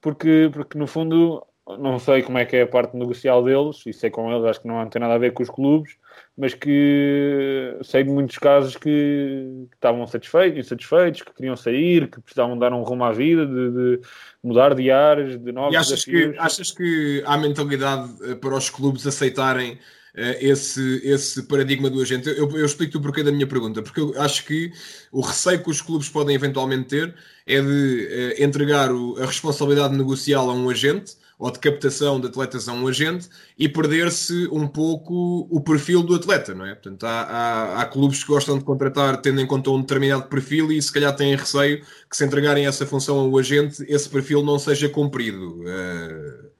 porque, 0.00 0.50
porque 0.52 0.78
no 0.78 0.86
fundo 0.86 1.44
não 1.66 1.98
sei 1.98 2.22
como 2.22 2.36
é 2.36 2.44
que 2.44 2.56
é 2.56 2.62
a 2.62 2.66
parte 2.66 2.94
negocial 2.96 3.42
deles, 3.42 3.82
e 3.86 3.92
sei 3.92 4.10
com 4.10 4.30
eles, 4.30 4.44
acho 4.44 4.60
que 4.60 4.68
não 4.68 4.86
tem 4.88 5.00
nada 5.00 5.14
a 5.14 5.18
ver 5.18 5.32
com 5.32 5.42
os 5.42 5.48
clubes, 5.48 5.96
mas 6.36 6.52
que 6.52 7.74
sei 7.82 8.04
de 8.04 8.10
muitos 8.10 8.36
casos 8.38 8.76
que, 8.76 9.66
que 9.70 9.74
estavam 9.74 10.06
satisfeitos, 10.06 10.58
insatisfeitos, 10.58 11.22
que 11.22 11.32
queriam 11.32 11.56
sair, 11.56 12.10
que 12.10 12.20
precisavam 12.20 12.58
dar 12.58 12.72
um 12.74 12.82
rumo 12.82 13.04
à 13.04 13.12
vida, 13.12 13.46
de, 13.46 13.70
de 13.70 14.00
mudar 14.42 14.74
de 14.74 14.90
áreas, 14.90 15.38
de 15.38 15.52
novos 15.52 15.72
e 15.72 15.76
achas 15.76 16.04
Que, 16.04 16.34
achas 16.38 16.70
que 16.70 17.22
há 17.24 17.38
mentalidade 17.38 18.12
eh, 18.24 18.34
para 18.34 18.54
os 18.54 18.68
clubes 18.68 19.06
aceitarem 19.06 19.72
uh, 19.72 20.36
esse, 20.40 21.00
esse 21.02 21.44
paradigma 21.48 21.88
do 21.88 22.02
agente? 22.02 22.28
Eu, 22.28 22.50
eu 22.50 22.66
explico 22.66 22.98
o 22.98 23.00
porquê 23.00 23.22
da 23.22 23.32
minha 23.32 23.46
pergunta, 23.46 23.80
porque 23.80 24.00
eu 24.00 24.12
acho 24.20 24.44
que 24.44 24.70
o 25.10 25.22
receio 25.22 25.62
que 25.62 25.70
os 25.70 25.80
clubes 25.80 26.10
podem 26.10 26.34
eventualmente 26.34 26.88
ter 26.88 27.14
é 27.46 27.58
de 27.58 28.36
uh, 28.38 28.44
entregar 28.44 28.92
o, 28.92 29.16
a 29.18 29.24
responsabilidade 29.24 29.96
negocial 29.96 30.50
a 30.50 30.52
um 30.52 30.68
agente 30.68 31.23
ou 31.38 31.50
de 31.50 31.58
captação 31.58 32.20
de 32.20 32.28
atletas 32.28 32.68
a 32.68 32.72
um 32.72 32.86
agente 32.86 33.28
e 33.58 33.68
perder-se 33.68 34.48
um 34.52 34.66
pouco 34.66 35.48
o 35.50 35.60
perfil 35.60 36.02
do 36.02 36.14
atleta, 36.14 36.54
não 36.54 36.66
é? 36.66 36.74
Portanto, 36.74 37.04
há, 37.04 37.22
há, 37.22 37.80
há, 37.80 37.86
clubes 37.86 38.22
que 38.22 38.28
gostam 38.28 38.58
de 38.58 38.64
contratar 38.64 39.20
tendo 39.20 39.40
em 39.40 39.46
conta 39.46 39.70
um 39.70 39.80
determinado 39.80 40.28
perfil 40.28 40.70
e 40.72 40.80
se 40.80 40.92
calhar 40.92 41.14
têm 41.14 41.34
receio 41.34 41.84
que 42.08 42.16
se 42.16 42.24
entregarem 42.24 42.66
essa 42.66 42.86
função 42.86 43.18
ao 43.18 43.38
agente, 43.38 43.84
esse 43.88 44.08
perfil 44.08 44.42
não 44.42 44.58
seja 44.58 44.88
cumprido. 44.88 45.60
Uh, 45.62 46.50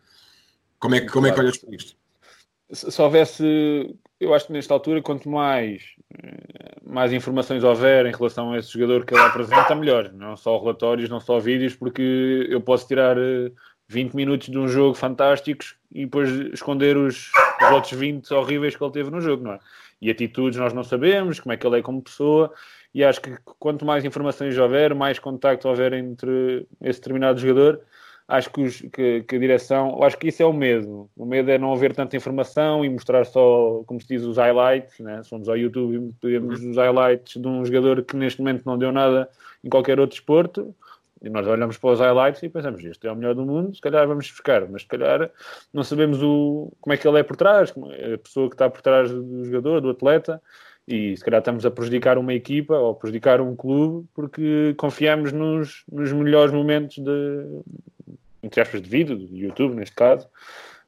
como 0.78 0.94
é 0.94 1.00
que, 1.00 1.06
como 1.06 1.26
é 1.26 1.32
que 1.32 1.40
olhas 1.40 1.56
para 1.56 1.74
isto? 1.74 1.96
Se 2.70 3.00
houvesse, 3.00 3.96
eu 4.20 4.34
acho 4.34 4.46
que 4.46 4.52
nesta 4.52 4.74
altura, 4.74 5.00
quanto 5.00 5.28
mais, 5.28 5.82
eh, 6.22 6.76
mais 6.84 7.12
informações 7.12 7.62
houver 7.64 8.06
em 8.06 8.12
relação 8.12 8.52
a 8.52 8.58
esse 8.58 8.72
jogador 8.72 9.04
que 9.04 9.14
ele 9.14 9.22
apresenta, 9.22 9.74
melhor. 9.74 10.12
Não 10.12 10.36
só 10.36 10.58
relatórios, 10.58 11.08
não 11.08 11.20
só 11.20 11.38
vídeos, 11.38 11.74
porque 11.74 12.46
eu 12.50 12.60
posso 12.60 12.86
tirar 12.86 13.16
eh, 13.16 13.50
20 13.88 14.14
minutos 14.14 14.48
de 14.48 14.58
um 14.58 14.68
jogo 14.68 14.94
fantásticos 14.94 15.76
e 15.92 16.04
depois 16.04 16.30
esconder 16.52 16.96
os, 16.96 17.30
os 17.62 17.70
outros 17.70 17.92
20 17.92 18.32
horríveis 18.32 18.76
que 18.76 18.82
ele 18.82 18.92
teve 18.92 19.10
no 19.10 19.20
jogo, 19.20 19.44
não 19.44 19.52
é? 19.52 19.60
E 20.00 20.10
atitudes 20.10 20.58
nós 20.58 20.72
não 20.72 20.82
sabemos, 20.82 21.40
como 21.40 21.52
é 21.52 21.56
que 21.56 21.66
ele 21.66 21.78
é 21.78 21.82
como 21.82 22.02
pessoa, 22.02 22.52
e 22.94 23.02
acho 23.02 23.20
que 23.20 23.36
quanto 23.58 23.84
mais 23.84 24.04
informações 24.04 24.56
houver, 24.56 24.94
mais 24.94 25.18
contacto 25.18 25.68
houver 25.68 25.92
entre 25.92 26.66
esse 26.80 27.00
determinado 27.00 27.38
jogador, 27.38 27.80
acho 28.26 28.50
que, 28.50 28.62
os, 28.62 28.80
que, 28.80 29.22
que, 29.22 29.36
a 29.36 29.38
direção, 29.38 30.02
acho 30.02 30.16
que 30.18 30.28
isso 30.28 30.42
é 30.42 30.46
o 30.46 30.52
medo. 30.52 31.10
O 31.16 31.26
medo 31.26 31.50
é 31.50 31.58
não 31.58 31.72
haver 31.72 31.94
tanta 31.94 32.16
informação 32.16 32.84
e 32.84 32.88
mostrar 32.88 33.24
só, 33.24 33.82
como 33.86 34.00
se 34.00 34.08
diz, 34.08 34.22
os 34.22 34.36
highlights, 34.36 34.98
né? 35.00 35.22
Se 35.22 35.30
formos 35.30 35.48
ao 35.48 35.56
YouTube 35.56 36.14
e 36.22 36.28
vemos 36.28 36.62
os 36.62 36.76
highlights 36.76 37.40
de 37.40 37.46
um 37.46 37.64
jogador 37.64 38.02
que 38.02 38.16
neste 38.16 38.40
momento 38.40 38.64
não 38.64 38.78
deu 38.78 38.92
nada 38.92 39.28
em 39.62 39.68
qualquer 39.68 40.00
outro 40.00 40.16
esporte, 40.16 40.64
e 41.24 41.30
nós 41.30 41.46
olhamos 41.46 41.78
para 41.78 41.90
os 41.90 42.00
highlights 42.00 42.42
e 42.42 42.50
pensamos, 42.50 42.84
este 42.84 43.06
é 43.06 43.10
o 43.10 43.16
melhor 43.16 43.34
do 43.34 43.46
mundo, 43.46 43.74
se 43.74 43.80
calhar 43.80 44.06
vamos 44.06 44.30
buscar, 44.30 44.68
mas 44.68 44.82
se 44.82 44.88
calhar 44.88 45.30
não 45.72 45.82
sabemos 45.82 46.22
o, 46.22 46.70
como 46.82 46.92
é 46.92 46.98
que 46.98 47.08
ele 47.08 47.18
é 47.18 47.22
por 47.22 47.34
trás, 47.34 47.72
é 47.92 48.14
a 48.14 48.18
pessoa 48.18 48.48
que 48.48 48.54
está 48.54 48.68
por 48.68 48.82
trás 48.82 49.10
do 49.10 49.44
jogador, 49.46 49.80
do 49.80 49.88
atleta, 49.88 50.40
e 50.86 51.16
se 51.16 51.24
calhar 51.24 51.40
estamos 51.40 51.64
a 51.64 51.70
prejudicar 51.70 52.18
uma 52.18 52.34
equipa 52.34 52.74
ou 52.74 52.94
prejudicar 52.94 53.40
um 53.40 53.56
clube 53.56 54.06
porque 54.14 54.74
confiamos 54.76 55.32
nos, 55.32 55.82
nos 55.90 56.12
melhores 56.12 56.52
momentos 56.52 56.98
de, 56.98 57.62
entre 58.42 58.60
aspas, 58.60 58.82
de 58.82 58.90
vídeo, 58.90 59.16
do 59.16 59.34
YouTube 59.34 59.74
neste 59.74 59.96
caso, 59.96 60.28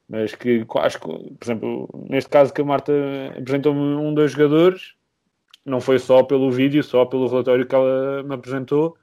mas 0.07 0.35
que 0.35 0.63
acho 0.75 0.99
que, 0.99 1.07
por 1.07 1.43
exemplo, 1.43 2.05
neste 2.07 2.29
caso 2.29 2.53
que 2.53 2.61
a 2.61 2.65
Marta 2.65 2.93
apresentou-me 3.35 3.79
um 3.79 4.13
dos 4.13 4.33
jogadores, 4.33 4.93
não 5.65 5.81
foi 5.81 5.97
só 5.97 6.21
pelo 6.21 6.51
vídeo, 6.51 6.83
só 6.83 7.05
pelo 7.05 7.27
relatório 7.27 7.65
que 7.65 7.73
ela 7.73 8.21
me 8.21 8.35
apresentou, 8.35 8.95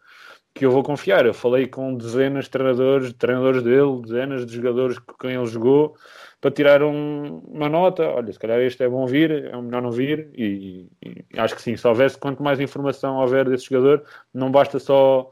que 0.54 0.64
eu 0.64 0.70
vou 0.70 0.82
confiar. 0.82 1.26
Eu 1.26 1.34
falei 1.34 1.66
com 1.66 1.96
dezenas 1.96 2.44
de 2.44 2.50
treinadores, 2.50 3.12
treinadores 3.14 3.62
dele, 3.62 4.00
dezenas 4.02 4.46
de 4.46 4.54
jogadores 4.54 4.98
com 4.98 5.14
quem 5.14 5.32
ele 5.32 5.46
jogou, 5.46 5.96
para 6.40 6.50
tirar 6.50 6.82
um, 6.82 7.38
uma 7.48 7.68
nota. 7.68 8.04
Olha, 8.08 8.32
se 8.32 8.38
calhar 8.38 8.60
este 8.60 8.82
é 8.84 8.88
bom 8.88 9.06
vir, 9.06 9.30
é 9.30 9.60
melhor 9.60 9.82
não 9.82 9.90
vir. 9.90 10.30
E, 10.34 10.88
e, 11.04 11.24
acho 11.36 11.56
que 11.56 11.62
sim, 11.62 11.76
se 11.76 11.86
houvesse, 11.86 12.16
quanto 12.16 12.42
mais 12.42 12.60
informação 12.60 13.16
houver 13.16 13.48
desse 13.48 13.66
jogador, 13.66 14.04
não 14.32 14.50
basta 14.50 14.78
só 14.78 15.30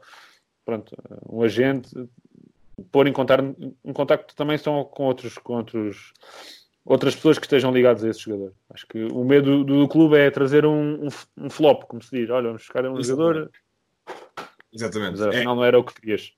pronto, 0.65 0.95
um 1.29 1.41
agente 1.41 1.89
pôr 2.91 3.07
em 3.07 3.13
contato, 3.13 3.55
em 3.83 3.93
contacto 3.93 4.35
também 4.35 4.57
são 4.57 4.83
com 4.85 5.03
outros, 5.03 5.37
com 5.37 5.57
outros 5.57 6.13
outras 6.85 7.15
pessoas 7.15 7.39
que 7.39 7.45
estejam 7.45 7.71
ligadas 7.71 8.03
a 8.03 8.09
esse 8.09 8.19
jogador. 8.19 8.53
Acho 8.69 8.85
que 8.87 9.05
o 9.05 9.23
medo 9.23 9.63
do, 9.63 9.81
do 9.81 9.87
clube 9.87 10.17
é 10.17 10.29
trazer 10.29 10.65
um, 10.65 11.05
um, 11.05 11.07
um, 11.45 11.49
flop, 11.49 11.83
como 11.83 12.01
se 12.01 12.11
diz. 12.11 12.29
Olha, 12.29 12.47
vamos 12.47 12.63
buscar 12.63 12.85
um 12.85 12.99
Isso 12.99 13.11
jogador. 13.11 13.51
É. 14.73 14.75
Exatamente. 14.75 15.19
Mas 15.19 15.21
afinal 15.21 15.53
é, 15.53 15.57
não 15.57 15.63
era 15.63 15.79
o 15.79 15.83
que 15.83 15.93
querias. 15.93 16.31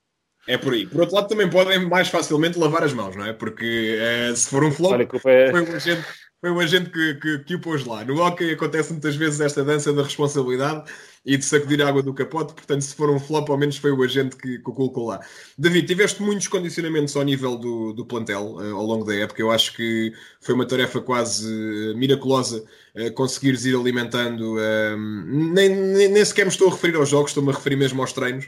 É 0.48 0.58
por 0.58 0.74
aí. 0.74 0.86
Por 0.86 1.02
outro 1.02 1.16
lado, 1.16 1.28
também 1.28 1.50
podem 1.50 1.88
mais 1.88 2.08
facilmente 2.08 2.60
lavar 2.60 2.84
as 2.84 2.94
mãos, 2.94 3.16
não 3.16 3.26
é? 3.26 3.34
Porque 3.34 3.98
é, 4.00 4.36
se 4.36 4.48
for 4.48 4.64
um 4.64 4.72
flop, 4.72 4.94
Olha, 4.94 5.04
é... 5.26 5.52
foi 5.52 5.62
um 5.62 5.76
agente, 5.76 6.06
foi 6.42 6.52
o 6.52 6.60
agente 6.60 6.90
que, 6.90 7.16
que, 7.16 7.40
que, 7.40 7.56
o 7.56 7.60
pôs 7.60 7.86
lá. 7.86 8.04
No 8.04 8.22
hockey 8.22 8.52
acontece 8.52 8.92
muitas 8.92 9.16
vezes 9.16 9.40
esta 9.40 9.64
dança 9.64 9.92
da 9.92 10.04
responsabilidade 10.04 10.92
e 11.26 11.38
de 11.38 11.44
sacudir 11.44 11.82
a 11.82 11.88
água 11.88 12.04
do 12.04 12.14
capote, 12.14 12.54
portanto, 12.54 12.82
se 12.82 12.94
for 12.94 13.10
um 13.10 13.20
flop, 13.20 13.50
ao 13.50 13.58
menos 13.58 13.78
foi 13.78 13.92
o 13.92 14.04
agente 14.04 14.36
que, 14.36 14.60
que 14.60 14.70
o 14.70 14.74
colocou 14.74 15.08
lá. 15.08 15.20
David, 15.58 15.88
tiveste 15.88 16.22
muitos 16.22 16.48
condicionamentos 16.48 17.16
ao 17.16 17.24
nível 17.24 17.58
do, 17.58 17.94
do 17.94 18.06
plantel 18.06 18.58
uh, 18.58 18.76
ao 18.76 18.86
longo 18.86 19.04
da 19.04 19.16
época. 19.16 19.42
Eu 19.42 19.50
acho 19.50 19.74
que 19.74 20.14
foi 20.40 20.54
uma 20.54 20.68
tarefa 20.68 21.02
quase 21.02 21.48
uh, 21.52 21.98
miraculosa 21.98 22.64
uh, 22.96 23.12
conseguires 23.14 23.66
ir 23.66 23.76
alimentando. 23.76 24.56
nem, 25.54 25.70
nem, 25.70 26.10
nem, 26.10 26.26
sequer 26.26 26.46
me 26.46 26.52
estou 26.52 26.68
a 26.68 26.72
referir 26.72 26.96
aos 26.96 27.10
jogos, 27.10 27.32
estou-me 27.32 27.50
a 27.50 27.56
referir 27.56 27.76
mesmo 27.76 28.02
aos 28.02 28.14
treinos. 28.14 28.46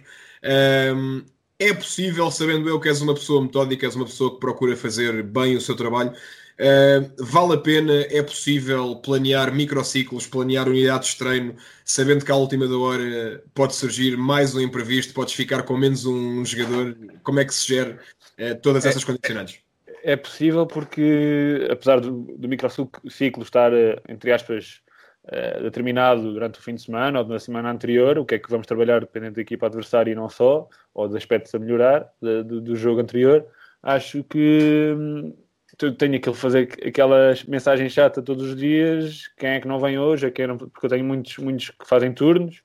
é 1.60 1.74
possível, 1.74 2.30
sabendo 2.30 2.70
eu 2.70 2.80
que 2.80 2.90
és 2.90 3.02
uma 3.02 3.16
pessoa 3.16 3.42
metódica, 3.42 3.88
és 3.88 3.96
uma 3.96 4.06
pessoa 4.06 4.36
que 4.36 4.40
procura 4.40 4.78
fazer 4.78 5.24
bem 5.24 5.56
o 5.56 5.62
seu 5.62 5.76
trabalho, 5.76 6.14
Uh, 6.60 7.14
vale 7.20 7.54
a 7.54 7.58
pena, 7.58 7.94
é 8.10 8.24
possível 8.24 8.96
planear 8.96 9.54
microciclos, 9.54 10.26
planear 10.26 10.68
unidades 10.68 11.10
de 11.10 11.18
treino, 11.18 11.56
sabendo 11.86 12.26
que 12.26 12.32
à 12.32 12.36
última 12.36 12.68
da 12.68 12.76
hora 12.76 13.44
pode 13.54 13.76
surgir 13.76 14.18
mais 14.18 14.56
um 14.56 14.62
imprevisto, 14.62 15.14
podes 15.14 15.36
ficar 15.36 15.62
com 15.62 15.78
menos 15.78 16.06
um 16.08 16.44
jogador. 16.44 16.98
Como 17.22 17.40
é 17.40 17.46
que 17.46 17.54
se 17.54 17.68
gera 17.68 18.00
uh, 18.40 18.60
todas 18.60 18.88
essas 18.88 19.04
é, 19.04 19.06
condicionantes? 19.06 19.60
É, 20.02 20.14
é 20.14 20.16
possível 20.16 20.66
porque, 20.66 21.68
apesar 21.70 22.00
do, 22.00 22.24
do 22.24 22.48
microciclo 22.48 23.44
estar, 23.44 23.72
eh, 23.72 24.02
entre 24.10 24.32
aspas, 24.32 24.82
uh, 25.26 25.62
determinado 25.62 26.34
durante 26.34 26.60
o 26.60 26.64
fim 26.64 26.74
de 26.74 26.82
semana 26.82 27.20
ou 27.20 27.28
na 27.28 27.38
semana 27.38 27.70
anterior, 27.70 28.18
o 28.18 28.26
que 28.26 28.34
é 28.34 28.40
que 28.40 28.50
vamos 28.50 28.66
trabalhar 28.66 29.02
dependendo 29.02 29.36
da 29.36 29.42
equipa 29.42 29.68
adversária 29.68 30.12
e 30.12 30.16
não 30.16 30.28
só, 30.28 30.68
ou 30.92 31.08
dos 31.08 31.16
aspectos 31.16 31.54
a 31.54 31.60
melhorar 31.60 32.12
de, 32.20 32.44
de, 32.44 32.62
do 32.62 32.76
jogo 32.76 33.00
anterior, 33.00 33.46
acho 33.84 34.24
que 34.24 34.96
hum, 34.98 35.34
tenho 35.78 36.16
aquilo 36.16 36.36
fazer 36.36 36.70
aquelas 36.86 37.44
mensagens 37.44 37.94
chata 37.94 38.22
todos 38.22 38.50
os 38.50 38.56
dias, 38.56 39.28
quem 39.38 39.50
é 39.52 39.60
que 39.60 39.68
não 39.68 39.80
vem 39.80 40.00
hoje, 40.00 40.32
é 40.36 40.48
não, 40.48 40.58
porque 40.58 40.86
eu 40.86 40.90
tenho 40.90 41.06
muitos, 41.06 41.38
muitos 41.38 41.70
que 41.70 41.88
fazem 41.88 42.14
turnos 42.14 42.64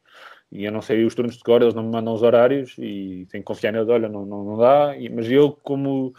e 0.50 0.64
eu 0.64 0.72
não 0.72 0.82
sei 0.82 1.04
os 1.04 1.14
turnos 1.14 1.36
de 1.36 1.42
cor, 1.42 1.62
eles 1.62 1.74
não 1.74 1.82
me 1.82 1.90
mandam 1.90 2.14
os 2.14 2.22
horários 2.22 2.74
e 2.78 3.26
tenho 3.30 3.42
que 3.42 3.44
confiar 3.44 3.72
neles, 3.72 3.88
olha, 3.88 4.08
não, 4.08 4.26
não, 4.26 4.44
não 4.44 4.58
dá, 4.58 4.96
e, 4.96 5.08
mas 5.08 5.30
eu 5.30 5.52
como 5.62 6.14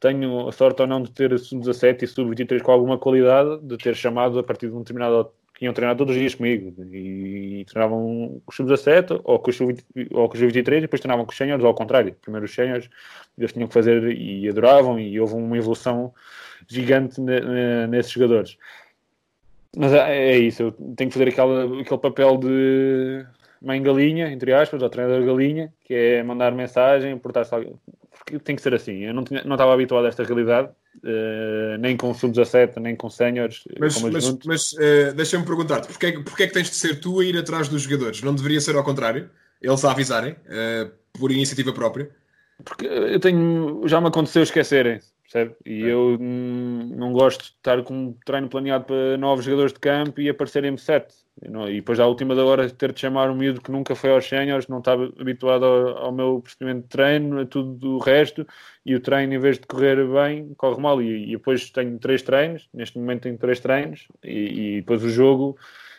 tenho 0.00 0.48
a 0.48 0.52
sorte 0.52 0.82
ou 0.82 0.88
não 0.88 1.02
de 1.02 1.10
ter 1.10 1.38
sub-17 1.38 2.02
e 2.02 2.06
sub-23 2.06 2.62
com 2.62 2.72
alguma 2.72 2.98
qualidade, 2.98 3.60
de 3.62 3.76
ter 3.78 3.94
chamado 3.94 4.38
a 4.38 4.42
partir 4.42 4.68
de 4.68 4.74
um 4.74 4.80
determinado 4.80 5.32
que 5.54 5.64
iam 5.64 5.72
treinar 5.72 5.96
todos 5.96 6.14
os 6.14 6.20
dias 6.20 6.34
comigo 6.34 6.74
e, 6.92 7.60
e 7.60 7.64
treinavam 7.64 8.40
com 8.44 8.50
os 8.50 8.56
sub-17 8.56 9.20
ou 9.22 9.38
com 9.38 9.50
os 9.50 9.56
sub-23 9.56 10.78
e 10.78 10.80
depois 10.82 11.00
treinavam 11.00 11.24
com 11.24 11.30
os 11.30 11.36
seniors, 11.36 11.62
ou 11.62 11.68
ao 11.68 11.74
contrário, 11.74 12.14
primeiro 12.20 12.44
os 12.44 12.54
seniors 12.54 12.90
eles 13.38 13.52
tinham 13.52 13.68
que 13.68 13.74
fazer 13.74 14.10
e 14.16 14.48
adoravam 14.48 14.98
e 14.98 15.18
houve 15.18 15.34
uma 15.34 15.56
evolução 15.56 16.12
gigante 16.68 17.20
nesses 17.88 18.12
jogadores. 18.12 18.58
Mas 19.76 19.92
é, 19.92 20.32
é 20.32 20.38
isso, 20.38 20.62
eu 20.62 20.72
tenho 20.72 21.10
que 21.10 21.18
fazer 21.18 21.28
aquele, 21.28 21.80
aquele 21.80 22.00
papel 22.00 22.36
de 22.36 23.26
mãe 23.60 23.82
galinha, 23.82 24.30
entre 24.30 24.52
aspas, 24.52 24.82
ou 24.82 24.88
treinador 24.88 25.24
galinha, 25.24 25.72
que 25.84 25.94
é 25.94 26.22
mandar 26.22 26.52
mensagem, 26.52 27.18
portar-se 27.18 27.50
porque 28.10 28.38
tem 28.38 28.54
que 28.54 28.62
ser 28.62 28.74
assim. 28.74 29.04
Eu 29.04 29.14
não, 29.14 29.24
tinha, 29.24 29.42
não 29.44 29.54
estava 29.54 29.72
habituado 29.72 30.04
a 30.04 30.08
esta 30.08 30.22
realidade, 30.22 30.70
uh, 31.04 31.78
nem 31.78 31.96
com 31.96 32.12
sub-17, 32.12 32.76
nem 32.80 32.96
com 32.96 33.08
séniores. 33.08 33.62
Mas, 33.78 34.00
mas, 34.00 34.38
mas 34.44 34.72
uh, 34.72 35.14
deixa-me 35.14 35.44
perguntar-te, 35.44 35.88
porquê, 35.88 36.12
porquê 36.12 36.42
é 36.44 36.46
que 36.46 36.54
tens 36.54 36.70
de 36.70 36.76
ser 36.76 37.00
tu 37.00 37.20
a 37.20 37.24
ir 37.24 37.36
atrás 37.36 37.68
dos 37.68 37.82
jogadores? 37.82 38.22
Não 38.22 38.34
deveria 38.34 38.60
ser 38.60 38.74
ao 38.76 38.84
contrário? 38.84 39.30
Eles 39.62 39.84
a 39.84 39.92
avisarem, 39.92 40.36
por 41.14 41.32
iniciativa 41.32 41.72
própria? 41.72 42.10
Porque 42.62 42.84
eu 42.84 43.18
tenho. 43.18 43.82
Já 43.86 43.98
me 43.98 44.08
aconteceu 44.08 44.42
esquecerem, 44.42 45.00
percebe? 45.34 45.56
E 45.66 45.82
é. 45.84 45.92
eu 45.92 46.16
não 46.20 47.12
gosto 47.12 47.40
de 47.40 47.46
estar 47.48 47.82
com 47.82 47.94
um 47.94 48.12
treino 48.24 48.48
planeado 48.48 48.84
para 48.84 49.18
novos 49.18 49.44
jogadores 49.44 49.72
de 49.72 49.80
campo 49.80 50.20
e 50.20 50.28
aparecerem-me 50.28 50.78
sete. 50.78 51.14
E 51.42 51.74
depois, 51.74 51.98
à 51.98 52.06
última 52.06 52.34
da 52.34 52.44
hora, 52.44 52.70
ter 52.70 52.92
de 52.92 53.00
chamar 53.00 53.28
um 53.28 53.34
miúdo 53.34 53.60
que 53.60 53.70
nunca 53.70 53.96
foi 53.96 54.10
aos 54.10 54.24
séniores, 54.24 54.68
não 54.68 54.78
estava 54.78 55.12
habituado 55.18 55.64
ao, 55.64 56.04
ao, 56.04 56.12
meu 56.12 56.40
procedimento 56.40 56.82
de 56.82 56.88
treino, 56.88 57.40
a 57.40 57.44
tudo 57.44 57.74
do 57.74 57.98
resto, 57.98 58.46
e 58.86 58.94
o 58.94 59.00
treino, 59.00 59.34
em 59.34 59.38
vez 59.40 59.58
de 59.58 59.66
correr 59.66 59.96
bem, 60.06 60.54
corre 60.56 60.80
mal. 60.80 61.02
E, 61.02 61.30
e 61.30 61.32
depois 61.32 61.70
tenho 61.70 61.98
três 61.98 62.22
treinos, 62.22 62.68
neste 62.72 62.98
momento 62.98 63.22
tenho 63.22 63.36
três 63.36 63.58
treinos, 63.58 64.06
e, 64.22 64.76
e, 64.76 64.80
depois 64.80 65.02
o 65.02 65.08
jogo 65.10 65.58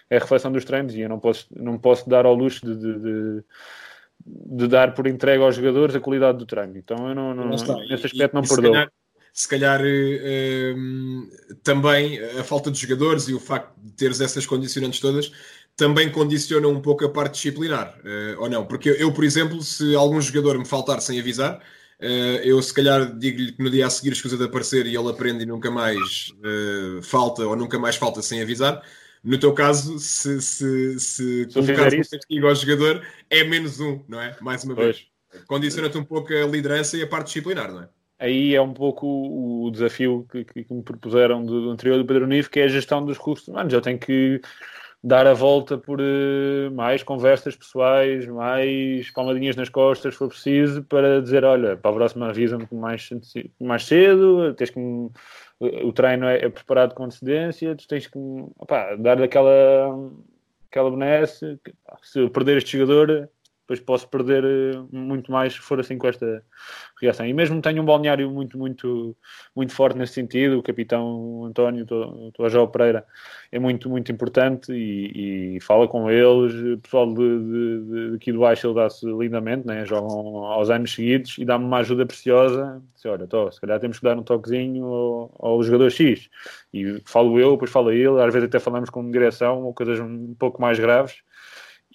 é 0.10 0.16
a 0.16 0.20
reflexão 0.20 0.52
dos 0.54 0.64
treinos, 0.64 0.96
e 0.96 1.02
eu 1.02 1.10
não 1.10 1.20
posso, 1.20 1.48
não 1.54 1.78
posso 1.78 2.10
dar 2.10 2.26
ao 2.26 2.34
luxo 2.34 2.66
de, 2.66 2.76
de, 2.76 3.00
de 3.00 3.44
de 4.28 4.68
dar 4.68 4.96
por 4.96 5.06
entregue 5.06 5.44
aos 5.44 5.56
jogadores 5.56 5.94
a 5.94 6.00
qualidade 6.00 6.40
do 6.40 6.48
treino. 6.48 6.76
Então 6.78 7.10
eu 7.10 7.14
não, 7.14 7.34
não, 7.36 7.50
nesse 7.50 7.70
aspecto 8.08 8.34
não 8.34 8.42
perdoo. 8.42 8.56
Se 8.56 8.72
calhar, 8.72 8.92
um, 10.78 11.30
também 11.62 12.20
a 12.40 12.44
falta 12.44 12.72
de 12.72 12.80
jogadores 12.80 13.28
e 13.28 13.34
o 13.34 13.40
facto 13.40 13.74
de 13.78 13.92
teres 13.92 14.22
essas 14.22 14.46
condicionantes 14.46 15.00
todas 15.00 15.32
também 15.76 16.10
condiciona 16.10 16.68
um 16.70 16.82
pouco 16.82 17.04
a 17.04 17.10
parte 17.10 17.34
disciplinar, 17.34 18.00
uh, 18.00 18.42
ou 18.42 18.50
não? 18.50 18.66
Porque 18.66 18.90
eu, 18.90 18.96
eu, 18.96 19.14
por 19.14 19.26
exemplo, 19.26 19.62
se 19.62 19.94
algum 19.94 20.22
jogador 20.22 20.58
me 20.58 20.66
faltar 20.66 21.02
sem 21.02 21.20
avisar, 21.20 21.58
uh, 21.58 22.06
eu 22.44 22.62
se 22.62 22.74
calhar 22.74 23.14
digo-lhe 23.18 23.52
que 23.52 23.62
no 23.62 23.70
dia 23.70 23.86
a 23.86 23.90
seguir 23.90 24.14
escusa 24.14 24.38
de 24.38 24.46
aparecer 24.46 24.86
e 24.86 24.96
ele 24.96 25.10
aprende 25.10 25.44
e 25.44 25.46
nunca 25.46 25.70
mais 25.70 26.32
uh, 26.40 27.02
falta 27.04 27.46
ou 27.46 27.58
nunca 27.58 27.78
mais 27.78 27.98
falta 27.98 28.22
sem 28.22 28.42
avisar 28.42 28.82
no 29.26 29.40
teu 29.40 29.54
caso, 29.54 29.98
se, 29.98 30.40
se, 30.40 31.00
se, 31.00 31.50
se 31.50 31.50
colocares 31.52 31.96
um 31.96 32.12
castigo 32.12 32.48
ao 32.48 32.54
jogador, 32.54 33.04
é 33.28 33.44
menos 33.44 33.80
um, 33.80 34.04
não 34.08 34.22
é? 34.22 34.38
Mais 34.40 34.64
uma 34.64 34.76
vez. 34.76 35.08
Condiciona-te 35.48 35.98
um 35.98 36.06
pouco 36.06 36.32
a 36.32 36.46
liderança 36.46 36.96
e 36.96 37.02
a 37.02 37.08
parte 37.08 37.28
disciplinar, 37.28 37.72
não 37.72 37.82
é? 37.82 37.90
Aí 38.18 38.56
é 38.56 38.62
um 38.62 38.74
pouco 38.74 39.06
o 39.08 39.70
desafio 39.72 40.26
que, 40.32 40.46
que, 40.46 40.74
me 40.74 40.82
propuseram 40.82 41.46
do, 41.46 41.64
do 41.64 41.70
anterior 41.72 41.98
do 41.98 42.06
Pedro 42.06 42.26
Nive, 42.26 42.50
que 42.50 42.60
é 42.62 42.64
a 42.64 42.68
gestão 42.70 43.06
dos 43.06 43.18
recursos 43.18 43.48
humanos. 43.48 43.74
Eu 43.74 43.82
tenho 43.82 44.00
que 44.00 44.40
dar 45.04 45.28
a 45.28 45.34
volta 45.34 45.78
por 45.78 46.00
uh, 46.02 46.72
mais 46.74 47.04
conversas 47.04 47.56
pessoais, 47.56 48.26
mais 48.26 49.12
palmadinhas 49.12 49.56
nas 49.56 49.70
costas, 49.70 50.14
se 50.14 50.18
for 50.18 50.30
preciso, 50.30 50.84
para 50.84 51.22
dizer: 51.22 51.44
olha, 51.44 51.78
para 51.78 51.92
a 51.92 51.94
próxima 51.94 52.30
avisa-me 52.30 52.68
mais, 52.72 53.10
mais 53.60 53.86
cedo, 53.86 54.54
tens 54.56 54.72
que 54.72 54.80
o 55.60 55.94
treino 55.94 56.26
é, 56.26 56.46
é, 56.46 56.50
preparado 56.50 56.96
com 56.96 57.04
antecedência, 57.04 57.76
tu 57.76 57.88
tens 57.88 58.08
que 58.08 58.18
opa, 58.58 58.96
dar 58.96 59.22
aquela, 59.22 60.12
aquela 60.70 60.90
benesse. 60.90 61.60
Se 62.02 62.20
eu 62.20 62.30
perder 62.30 62.58
este 62.58 62.78
jogador, 62.78 63.30
depois 63.66 63.80
posso 63.80 64.08
perder 64.08 64.46
eh, 64.46 64.84
muito 64.92 65.32
mais 65.32 65.54
se 65.54 65.60
for 65.60 65.80
assim 65.80 65.98
com 65.98 66.08
esta 66.08 66.44
reação. 67.02 67.26
E 67.26 67.34
mesmo 67.34 67.60
tenho 67.62 67.82
um 67.82 67.86
balneário 67.86 68.30
muito, 68.30 68.58
muito, 68.60 69.18
muito 69.56 69.74
forte 69.74 69.98
nesse 69.98 70.14
sentido. 70.14 70.60
O 70.60 70.64
capitão 70.64 71.46
António 71.46 71.86
Tojó 72.34 72.68
Pereira 72.68 73.06
é 73.52 73.58
muito, 73.58 73.90
muito 73.90 74.12
importante 74.12 74.72
e, 74.72 75.56
e, 75.56 75.60
fala 75.62 75.88
com 75.88 76.12
eles. 76.12 76.54
O 76.78 76.78
pessoal 76.78 77.12
de, 77.12 77.16
de, 77.16 78.10
de 78.10 78.16
aqui 78.18 78.32
do 78.32 78.40
baixo 78.40 78.68
ele 78.68 78.76
dá-se 78.76 79.06
lindamente, 79.06 79.66
né? 79.66 79.84
jogam 79.84 80.46
aos 80.46 80.70
anos 80.70 80.94
seguidos 80.94 81.36
e 81.40 81.46
dá-me 81.46 81.66
uma 81.66 81.80
ajuda 81.80 82.06
preciosa. 82.06 82.82
Se, 82.96 83.08
olha, 83.08 83.26
tô, 83.26 83.52
se 83.52 83.60
calhar 83.60 83.80
temos 83.80 83.98
que 83.98 84.06
dar 84.06 84.16
um 84.16 84.24
toquezinho 84.24 84.86
ao, 84.86 85.36
ao 85.40 85.64
jogador 85.64 85.90
X. 85.90 86.30
E 86.72 87.02
falo 87.04 87.40
eu, 87.40 87.54
depois 87.54 87.72
fala 87.72 87.96
ele. 87.96 88.22
Às 88.22 88.32
vezes 88.32 88.48
até 88.48 88.60
falamos 88.60 88.92
com 88.92 89.10
direção 89.10 89.64
ou 89.64 89.74
coisas 89.74 90.00
um 90.00 90.36
pouco 90.36 90.62
mais 90.62 90.80
graves 90.80 91.24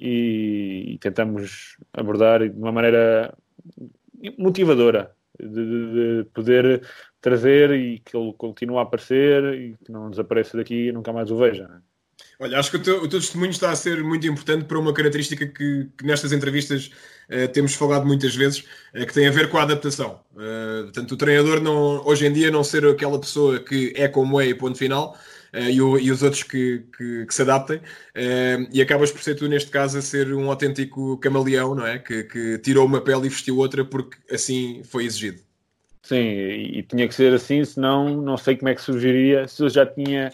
e, 0.00 0.94
e 0.94 0.98
tentamos 0.98 1.76
abordar 1.92 2.48
de 2.48 2.56
uma 2.56 2.72
maneira 2.72 3.36
motivadora 4.38 5.14
de, 5.38 5.48
de, 5.48 6.22
de, 6.22 6.24
poder 6.32 6.82
trazer 7.20 7.70
e 7.72 7.98
que 8.00 8.16
ele 8.16 8.32
continue 8.32 8.78
a 8.78 8.82
aparecer 8.82 9.44
e 9.54 9.76
que 9.84 9.92
não 9.92 10.10
desapareça 10.10 10.56
daqui 10.56 10.88
e 10.88 10.92
nunca 10.92 11.12
mais 11.12 11.30
o 11.30 11.36
veja. 11.36 11.68
Né? 11.68 11.80
Olha, 12.38 12.58
acho 12.58 12.70
que 12.70 12.76
o 12.78 12.82
teu, 12.82 13.02
o 13.02 13.08
teu, 13.08 13.20
testemunho 13.20 13.50
está 13.50 13.70
a 13.70 13.76
ser 13.76 14.02
muito 14.02 14.26
importante 14.26 14.64
para 14.64 14.78
uma 14.78 14.94
característica 14.94 15.46
que, 15.46 15.88
que 15.96 16.06
nestas 16.06 16.32
entrevistas 16.32 16.90
uh, 17.28 17.48
temos 17.52 17.74
falado 17.74 18.06
muitas 18.06 18.34
vezes, 18.34 18.60
uh, 18.94 19.06
que 19.06 19.12
tem 19.12 19.26
a 19.26 19.30
ver 19.30 19.50
com 19.50 19.58
a 19.58 19.62
adaptação. 19.62 20.20
Uh, 20.32 20.84
portanto, 20.84 21.12
o 21.12 21.16
treinador 21.16 21.60
não, 21.60 22.06
hoje 22.06 22.26
em 22.26 22.32
dia 22.32 22.50
não 22.50 22.64
ser 22.64 22.86
aquela 22.86 23.20
pessoa 23.20 23.60
que 23.60 23.92
é 23.94 24.08
como 24.08 24.40
é 24.40 24.46
e 24.46 24.54
ponto 24.54 24.78
final, 24.78 25.18
e, 25.52 25.80
o, 25.80 25.98
e, 25.98 26.10
os 26.10 26.22
outros 26.22 26.42
que, 26.42 26.84
que, 26.96 27.26
que 27.26 27.34
se 27.34 27.42
adaptem, 27.42 27.78
uh, 27.78 28.68
e 28.72 28.80
acabas 28.80 29.10
por 29.10 29.22
ser 29.22 29.34
tu, 29.34 29.48
neste 29.48 29.70
caso, 29.70 29.98
a 29.98 30.02
ser 30.02 30.32
um 30.32 30.50
autêntico 30.50 31.18
camaleão, 31.18 31.74
não 31.74 31.86
é? 31.86 31.98
Que, 31.98 32.24
que 32.24 32.58
tirou 32.58 32.86
uma 32.86 33.00
pele 33.00 33.26
e 33.26 33.30
vestiu 33.30 33.58
outra 33.58 33.84
porque 33.84 34.16
assim 34.32 34.82
foi 34.84 35.04
exigido. 35.04 35.40
Sim, 36.02 36.16
e, 36.16 36.78
e 36.78 36.82
tinha 36.82 37.06
que 37.06 37.14
ser 37.14 37.32
assim, 37.32 37.64
senão 37.64 38.22
não 38.22 38.36
sei 38.36 38.56
como 38.56 38.68
é 38.68 38.74
que 38.74 38.82
surgiria, 38.82 39.46
se 39.48 39.62
eu 39.62 39.68
já 39.68 39.84
tinha 39.84 40.32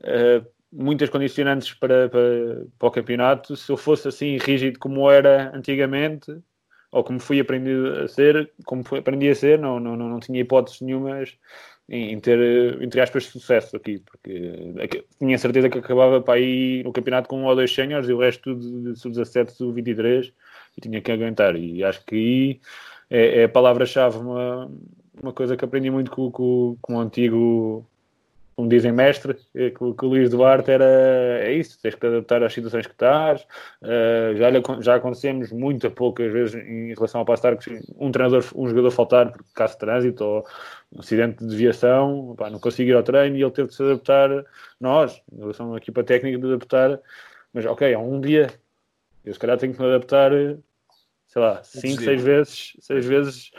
uh, 0.00 0.46
muitas 0.72 1.10
condicionantes 1.10 1.72
para, 1.74 2.08
para, 2.08 2.66
para 2.78 2.88
o 2.88 2.90
campeonato, 2.90 3.56
se 3.56 3.70
eu 3.70 3.76
fosse 3.76 4.08
assim 4.08 4.36
rígido 4.38 4.78
como 4.78 5.10
era 5.10 5.54
antigamente, 5.54 6.36
ou 6.92 7.04
como 7.04 7.20
fui 7.20 7.40
aprendido 7.40 8.00
a 8.00 8.08
ser, 8.08 8.50
como 8.64 8.82
aprendi 8.96 9.28
a 9.28 9.34
ser, 9.34 9.58
não, 9.58 9.78
não, 9.80 9.96
não, 9.96 10.08
não 10.08 10.20
tinha 10.20 10.40
hipóteses 10.40 10.80
nenhumas 10.80 11.36
em, 11.88 12.18
ter, 12.18 12.82
entre 12.82 13.00
aspas, 13.00 13.26
sucesso 13.26 13.76
aqui, 13.76 14.00
porque 14.00 14.74
é 14.78 15.04
tinha 15.18 15.38
certeza 15.38 15.68
que 15.68 15.78
acabava 15.78 16.20
para 16.20 16.38
ir 16.40 16.84
no 16.84 16.92
campeonato 16.92 17.28
com 17.28 17.40
um 17.40 17.44
ou 17.46 17.54
dois 17.54 17.72
seniors 17.72 18.08
e 18.08 18.12
o 18.12 18.18
resto 18.18 18.54
de 18.56 18.96
sub-17, 18.96 19.50
sub-23 19.50 20.32
e 20.76 20.80
tinha 20.80 21.00
que 21.00 21.12
aguentar. 21.12 21.56
E 21.56 21.84
acho 21.84 22.04
que 22.04 22.16
aí 22.16 22.60
é, 23.10 23.40
é 23.42 23.44
a 23.44 23.48
palavra-chave, 23.48 24.18
uma, 24.18 24.70
uma 25.22 25.32
coisa 25.32 25.56
que 25.56 25.64
aprendi 25.64 25.90
muito 25.90 26.10
com, 26.10 26.30
com, 26.30 26.76
com 26.80 26.94
o 26.96 27.00
antigo 27.00 27.86
como 28.56 28.70
dizem 28.70 28.90
mestre, 28.90 29.34
que, 29.52 29.70
que 29.70 30.04
o 30.04 30.08
Luís 30.08 30.30
Duarte 30.30 30.70
era 30.70 30.84
é 31.42 31.52
isso, 31.52 31.78
tens 31.80 31.94
que 31.94 32.06
adaptar 32.06 32.42
às 32.42 32.54
situações 32.54 32.86
que 32.86 32.94
estás. 32.94 33.46
Uh, 33.82 34.34
já, 34.34 34.48
já 34.80 34.94
acontecemos 34.94 35.52
muitas 35.52 35.92
poucas 35.92 36.32
vezes 36.32 36.54
em 36.54 36.94
relação 36.94 37.20
ao 37.20 37.26
passar 37.26 37.58
que 37.58 37.78
um 37.98 38.10
treinador, 38.10 38.42
um 38.56 38.66
jogador 38.66 38.90
faltar 38.90 39.30
por 39.30 39.44
caso 39.54 39.74
de 39.74 39.80
trânsito 39.80 40.24
ou 40.24 40.46
um 40.90 41.00
acidente 41.00 41.40
de 41.40 41.48
desviação, 41.48 42.34
pá, 42.38 42.48
não 42.48 42.58
consigo 42.58 42.88
ir 42.88 42.94
ao 42.94 43.02
treino 43.02 43.36
e 43.36 43.42
ele 43.42 43.50
teve 43.50 43.68
de 43.68 43.74
se 43.74 43.82
adaptar, 43.82 44.30
nós, 44.80 45.22
em 45.30 45.38
relação 45.38 45.74
à 45.74 45.76
equipa 45.76 46.02
técnica, 46.02 46.38
de 46.38 46.46
adaptar, 46.46 46.98
mas 47.52 47.66
ok, 47.66 47.92
há 47.92 47.98
um 47.98 48.18
dia, 48.18 48.48
eu 49.22 49.34
se 49.34 49.38
calhar 49.38 49.58
tenho 49.58 49.74
que 49.74 49.80
me 49.80 49.86
adaptar, 49.86 50.30
sei 51.26 51.42
lá, 51.42 51.62
5, 51.62 52.02
6 52.02 52.22
vezes, 52.22 52.72
seis 52.80 53.04
vezes 53.04 53.50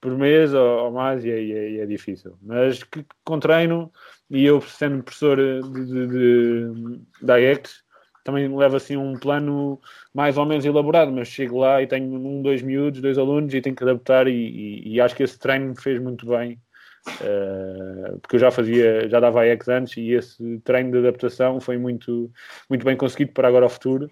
por 0.00 0.16
mês 0.16 0.54
ou, 0.54 0.84
ou 0.84 0.90
mais 0.90 1.24
e 1.24 1.30
é, 1.30 1.50
é, 1.50 1.76
é, 1.78 1.86
difícil. 1.86 2.36
Mas 2.40 2.82
que, 2.82 3.04
com 3.24 3.38
treino 3.38 3.92
e 4.30 4.44
eu 4.44 4.60
sendo 4.60 5.02
professor 5.02 5.36
de, 5.36 5.84
de, 5.86 6.06
de, 6.06 7.00
da 7.22 7.34
AEX, 7.34 7.82
também 8.24 8.54
levo 8.54 8.76
assim 8.76 8.96
um 8.96 9.18
plano 9.18 9.80
mais 10.12 10.36
ou 10.36 10.44
menos 10.44 10.64
elaborado, 10.64 11.10
mas 11.10 11.28
chego 11.28 11.58
lá 11.60 11.82
e 11.82 11.86
tenho 11.86 12.12
um, 12.14 12.42
dois 12.42 12.60
miúdos, 12.60 13.00
dois 13.00 13.16
alunos 13.16 13.54
e 13.54 13.60
tenho 13.62 13.74
que 13.74 13.82
adaptar 13.82 14.28
e, 14.28 14.32
e, 14.32 14.94
e 14.94 15.00
acho 15.00 15.16
que 15.16 15.22
esse 15.22 15.38
treino 15.38 15.68
me 15.68 15.80
fez 15.80 15.98
muito 15.98 16.26
bem. 16.26 16.60
Uh, 17.08 18.18
porque 18.20 18.36
eu 18.36 18.40
já 18.40 18.50
fazia, 18.50 19.08
já 19.08 19.18
dava 19.18 19.40
AEX 19.40 19.68
antes 19.68 19.96
e 19.96 20.10
esse 20.10 20.58
treino 20.58 20.90
de 20.90 20.98
adaptação 20.98 21.58
foi 21.58 21.78
muito, 21.78 22.30
muito 22.68 22.84
bem 22.84 22.96
conseguido 22.98 23.32
para 23.32 23.48
agora 23.48 23.64
ao 23.64 23.70
futuro. 23.70 24.10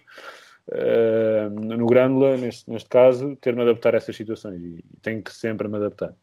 Uh, 0.68 1.50
no 1.50 1.86
Grândola, 1.86 2.38
neste, 2.38 2.70
neste 2.70 2.88
caso, 2.88 3.36
ter-me 3.36 3.60
adaptar 3.60 3.94
a 3.94 3.98
essas 3.98 4.16
situações 4.16 4.62
e 4.62 4.82
tenho 5.02 5.22
que 5.22 5.32
sempre 5.32 5.68
me 5.68 5.76
adaptar. 5.76 6.14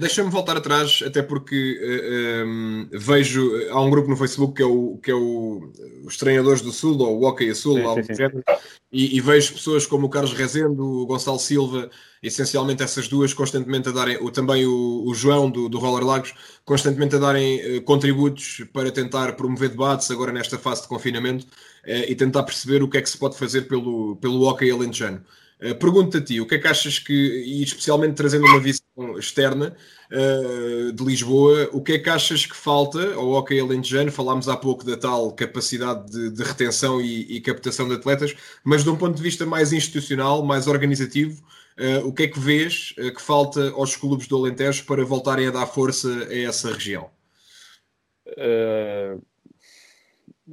Deixa-me 0.00 0.30
voltar 0.30 0.56
atrás, 0.56 1.02
até 1.04 1.22
porque 1.22 1.78
uh, 1.78 1.84
eh, 1.84 2.44
um, 2.46 2.80
ehm, 2.80 2.88
vejo. 2.90 3.52
Há 3.68 3.78
um 3.82 3.90
grupo 3.90 4.08
no 4.08 4.16
Facebook 4.16 4.54
que 4.54 4.62
é, 4.62 4.64
o, 4.64 4.96
que 4.96 5.10
é 5.10 5.14
o, 5.14 5.70
os 6.06 6.16
treinadores 6.16 6.62
do 6.62 6.72
Sul, 6.72 6.98
ou 6.98 7.20
o 7.20 7.26
Hockey 7.26 7.54
Sul, 7.54 7.76
sim, 7.96 8.02
sim, 8.04 8.14
sim. 8.14 8.42
E, 8.90 9.18
e, 9.18 9.20
vejo 9.20 9.52
pessoas 9.52 9.84
como 9.84 10.06
o 10.06 10.08
Carlos 10.08 10.32
Rezende, 10.32 10.80
o 10.80 11.04
Gonçalo 11.04 11.38
Silva, 11.38 11.90
essencialmente 12.22 12.82
essas 12.82 13.08
duas, 13.08 13.34
constantemente 13.34 13.90
a 13.90 13.92
darem. 13.92 14.16
Ou 14.22 14.30
também 14.30 14.64
o, 14.64 15.04
o 15.06 15.14
João 15.14 15.50
do, 15.50 15.68
do 15.68 15.78
Roller 15.78 16.06
Lagos, 16.06 16.32
constantemente 16.64 17.16
a 17.16 17.18
darem 17.18 17.76
uh, 17.76 17.82
contributos 17.82 18.64
para 18.72 18.90
tentar 18.90 19.34
promover 19.34 19.68
debates 19.68 20.10
agora 20.10 20.32
nesta 20.32 20.58
fase 20.58 20.80
de 20.80 20.88
confinamento 20.88 21.44
uh, 21.44 22.08
e 22.08 22.14
tentar 22.14 22.44
perceber 22.44 22.82
o 22.82 22.88
que 22.88 22.96
é 22.96 23.02
que 23.02 23.10
se 23.10 23.18
pode 23.18 23.36
fazer 23.36 23.68
pelo, 23.68 24.16
pelo 24.16 24.48
Hockey 24.48 24.70
Alentejano. 24.70 25.18
Uh, 25.18 25.49
Pergunto 25.78 26.16
a 26.16 26.20
ti, 26.22 26.40
o 26.40 26.46
que 26.46 26.54
é 26.54 26.58
que 26.58 26.66
achas 26.66 26.98
que, 26.98 27.12
e 27.12 27.62
especialmente 27.62 28.14
trazendo 28.14 28.46
uma 28.46 28.58
visão 28.58 29.18
externa 29.18 29.76
uh, 30.10 30.90
de 30.90 31.04
Lisboa, 31.04 31.68
o 31.70 31.82
que 31.82 31.92
é 31.92 31.98
que 31.98 32.08
achas 32.08 32.46
que 32.46 32.56
falta 32.56 33.12
ao 33.12 33.28
Hockey 33.32 33.60
Alentejano? 33.60 34.10
Falámos 34.10 34.48
há 34.48 34.56
pouco 34.56 34.86
da 34.86 34.96
tal 34.96 35.30
capacidade 35.32 36.10
de, 36.10 36.30
de 36.30 36.42
retenção 36.42 36.98
e, 36.98 37.36
e, 37.36 37.42
captação 37.42 37.86
de 37.86 37.94
atletas, 37.94 38.34
mas 38.64 38.84
de 38.84 38.88
um 38.88 38.96
ponto 38.96 39.14
de 39.14 39.22
vista 39.22 39.44
mais 39.44 39.70
institucional, 39.70 40.42
mais 40.42 40.66
organizativo, 40.66 41.42
uh, 41.78 42.06
o 42.06 42.12
que 42.14 42.22
é 42.22 42.28
que 42.28 42.40
vês 42.40 42.94
que 42.96 43.20
falta 43.20 43.70
aos 43.72 43.94
clubes 43.94 44.26
do 44.26 44.38
Alentejo 44.38 44.86
para 44.86 45.04
voltarem 45.04 45.46
a 45.46 45.50
dar 45.50 45.66
força 45.66 46.08
a 46.30 46.38
essa 46.38 46.72
região? 46.72 47.10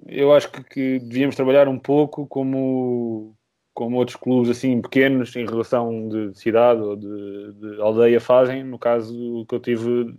eu 0.07 0.33
acho 0.33 0.51
que, 0.51 0.63
que 0.63 0.99
devíamos 0.99 1.35
trabalhar 1.35 1.67
um 1.67 1.77
pouco 1.77 2.25
como 2.25 3.37
como 3.77 3.97
outros 3.97 4.17
clubes 4.17 4.49
assim 4.49 4.81
pequenos 4.81 5.35
em 5.35 5.45
relação 5.45 6.09
de 6.09 6.35
cidade 6.35 6.81
ou 6.81 6.95
de, 6.95 7.53
de 7.53 7.79
aldeia 7.79 8.19
fazem. 8.19 8.63
No 8.63 8.79
caso 8.79 9.45
que 9.47 9.53
eu 9.53 9.59
tive 9.59 10.15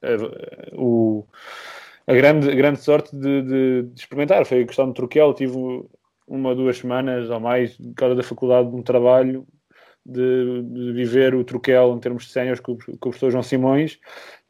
a, 0.00 0.06
a, 0.06 0.80
o, 0.80 1.26
a 2.06 2.14
grande, 2.14 2.48
a 2.48 2.54
grande 2.54 2.80
sorte 2.80 3.16
de, 3.16 3.42
de, 3.42 3.82
de, 3.82 4.00
experimentar 4.00 4.46
foi 4.46 4.62
a 4.62 4.66
questão 4.66 4.86
de 4.86 4.94
Troquel. 4.94 5.34
Tive 5.34 5.56
uma, 6.28 6.54
duas 6.54 6.78
semanas 6.78 7.28
ou 7.30 7.40
mais, 7.40 7.76
por 7.76 7.94
causa 7.94 8.14
da 8.14 8.22
faculdade, 8.22 8.70
de 8.70 8.76
um 8.76 8.82
trabalho 8.82 9.44
de, 10.06 10.62
de, 10.62 10.92
viver 10.92 11.34
o 11.34 11.42
troquel 11.42 11.96
em 11.96 11.98
termos 11.98 12.26
de 12.26 12.30
séniores 12.30 12.60
com, 12.60 12.78
com, 12.78 12.92
o 12.92 12.98
professor 12.98 13.32
João 13.32 13.42
Simões 13.42 13.98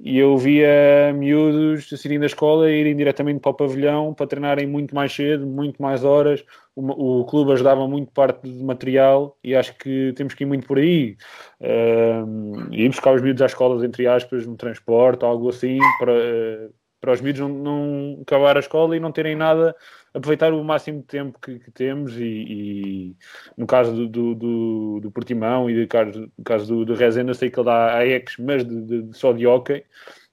e 0.00 0.18
eu 0.18 0.36
via 0.38 1.12
miúdos 1.12 1.88
saírem 1.88 2.20
da 2.20 2.26
escola 2.26 2.70
e 2.70 2.80
irem 2.80 2.96
diretamente 2.96 3.40
para 3.40 3.50
o 3.50 3.54
pavilhão 3.54 4.14
para 4.14 4.26
treinarem 4.28 4.66
muito 4.66 4.94
mais 4.94 5.12
cedo, 5.12 5.44
muito 5.46 5.82
mais 5.82 6.04
horas. 6.04 6.44
O, 6.76 7.20
o 7.20 7.24
clube 7.24 7.52
ajudava 7.52 7.86
muito 7.88 8.12
parte 8.12 8.48
do 8.48 8.64
material 8.64 9.36
e 9.42 9.56
acho 9.56 9.76
que 9.76 10.12
temos 10.14 10.34
que 10.34 10.44
ir 10.44 10.46
muito 10.46 10.66
por 10.68 10.78
aí. 10.78 11.16
Uh, 11.60 12.72
ir 12.72 12.88
buscar 12.88 13.14
os 13.14 13.22
miúdos 13.22 13.42
às 13.42 13.50
escolas, 13.50 13.82
entre 13.82 14.06
aspas, 14.06 14.46
no 14.46 14.56
transporte, 14.56 15.24
algo 15.24 15.48
assim, 15.48 15.78
para, 15.98 16.12
uh, 16.12 16.74
para 17.00 17.12
os 17.12 17.20
miúdos 17.20 17.40
não, 17.40 17.48
não 17.48 18.18
acabar 18.22 18.56
a 18.56 18.60
escola 18.60 18.96
e 18.96 19.00
não 19.00 19.12
terem 19.12 19.36
nada 19.36 19.74
aproveitar 20.12 20.52
o 20.52 20.64
máximo 20.64 21.00
de 21.00 21.06
tempo 21.06 21.38
que, 21.40 21.58
que 21.58 21.70
temos 21.70 22.16
e, 22.16 22.24
e, 22.24 23.16
no 23.56 23.66
caso 23.66 23.94
do, 23.94 24.08
do, 24.08 24.34
do, 24.34 25.00
do 25.02 25.10
Portimão 25.10 25.70
e 25.70 25.80
no 25.80 25.86
caso, 25.86 26.30
no 26.36 26.44
caso 26.44 26.66
do, 26.66 26.84
do 26.84 26.94
Rezende, 26.94 27.30
eu 27.30 27.34
sei 27.34 27.50
que 27.50 27.58
ele 27.58 27.66
dá 27.66 27.96
AEX, 27.98 28.36
mas 28.38 28.64
de, 28.64 29.02
de, 29.02 29.16
só 29.16 29.32
de 29.32 29.46
hockey 29.46 29.84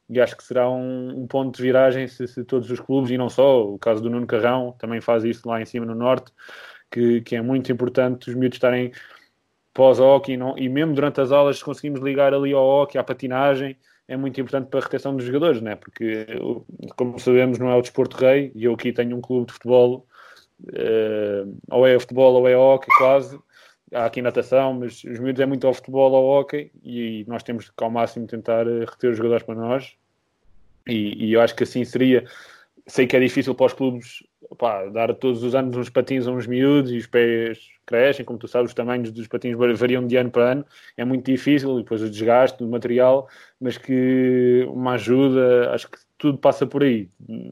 e 0.10 0.20
acho 0.22 0.38
que 0.38 0.44
será 0.44 0.70
um, 0.70 1.24
um 1.24 1.28
ponto 1.28 1.56
de 1.56 1.62
viragem 1.62 2.08
se, 2.08 2.28
se, 2.28 2.44
todos 2.44 2.70
os 2.70 2.80
clubes, 2.80 3.12
e 3.12 3.18
não 3.18 3.30
só, 3.30 3.68
o 3.68 3.80
caso 3.80 4.02
do 4.04 4.10
Nuno 4.10 4.28
Carrão 4.28 4.76
também 4.78 5.02
faz 5.02 5.24
isso 5.24 5.48
lá 5.48 5.62
em 5.62 5.66
cima 5.66 5.86
no 5.86 5.96
Norte, 5.96 6.32
que, 6.92 7.22
que 7.22 7.36
é 7.36 7.42
muito 7.42 7.72
importante 7.72 8.30
os 8.30 8.36
miúdos 8.36 8.58
estarem 8.58 8.92
pós-hockey 9.74 10.34
e, 10.34 10.64
e 10.66 10.70
mesmo 10.70 10.94
durante 10.94 11.22
as 11.22 11.32
aulas 11.32 11.62
conseguimos 11.62 12.02
ligar 12.02 12.34
ali 12.34 12.54
ao 12.54 12.66
hockey, 12.66 12.98
à 12.98 13.04
patinagem, 13.04 13.78
é 14.08 14.16
muito 14.16 14.40
importante 14.40 14.70
para 14.70 14.80
a 14.80 14.84
retenção 14.84 15.16
dos 15.16 15.26
jogadores, 15.26 15.62
né? 15.62 15.76
porque, 15.76 16.28
como 16.96 17.20
sabemos, 17.20 17.58
não 17.58 17.70
é 17.70 17.76
o 17.76 17.82
desporto 17.82 18.18
rei, 18.18 18.52
e 18.56 18.66
eu 18.66 18.74
aqui 18.74 18.94
tenho 18.94 19.18
um 19.18 19.22
clube 19.22 19.48
de 19.48 19.54
futebol, 19.54 20.06
uh, 20.64 21.58
ou 21.72 21.88
é 21.88 22.00
futebol 22.00 22.34
ou 22.36 22.48
é 22.48 22.56
hockey, 22.56 22.88
quase. 22.98 23.40
Há 23.94 24.06
aqui 24.06 24.22
natação, 24.22 24.74
mas 24.74 25.04
os 25.04 25.20
miúdos 25.20 25.42
é 25.42 25.46
muito 25.46 25.66
ao 25.66 25.74
futebol 25.74 26.12
ou 26.12 26.18
ao 26.18 26.42
hockey, 26.42 26.72
e 26.84 27.24
nós 27.28 27.44
temos 27.44 27.70
que, 27.70 27.84
ao 27.84 27.90
máximo, 27.90 28.28
tentar 28.28 28.68
eh, 28.68 28.80
reter 28.80 29.12
os 29.12 29.18
jogadores 29.18 29.46
para 29.46 29.56
nós. 29.56 29.96
E, 30.88 31.28
e 31.28 31.34
eu 31.34 31.42
acho 31.42 31.56
que 31.56 31.64
assim 31.64 31.86
seria. 31.86 32.26
Sei 32.88 33.08
que 33.08 33.16
é 33.16 33.20
difícil 33.20 33.56
para 33.56 33.66
os 33.66 33.74
clubes 33.74 34.20
opá, 34.50 34.86
dar 34.86 35.14
todos 35.16 35.44
os 35.44 35.56
anos 35.56 35.76
uns 35.76 35.90
patins 35.90 36.28
a 36.28 36.32
uns 36.32 36.48
miúdos 36.48 36.92
e 36.92 36.98
os 36.98 37.08
pés 37.08 37.60
crescem, 37.86 38.26
como 38.26 38.40
tu 38.40 38.48
sabes, 38.48 38.72
os 38.72 38.76
tamanhos 38.76 39.12
dos 39.12 39.28
patins 39.28 39.56
variam 39.78 40.06
de 40.06 40.16
ano 40.18 40.32
para 40.32 40.52
ano, 40.54 40.66
é 40.98 41.06
muito 41.06 41.30
difícil, 41.30 41.80
e 41.80 41.84
depois 41.84 42.02
o 42.02 42.10
desgaste 42.10 42.58
do 42.58 42.68
material, 42.68 43.28
mas 43.60 43.78
que 43.78 44.66
uma 44.70 44.94
ajuda, 44.94 45.72
acho 45.72 45.90
que 45.90 45.98
tudo 46.18 46.38
passa 46.38 46.66
por 46.66 46.84
aí. 46.84 47.10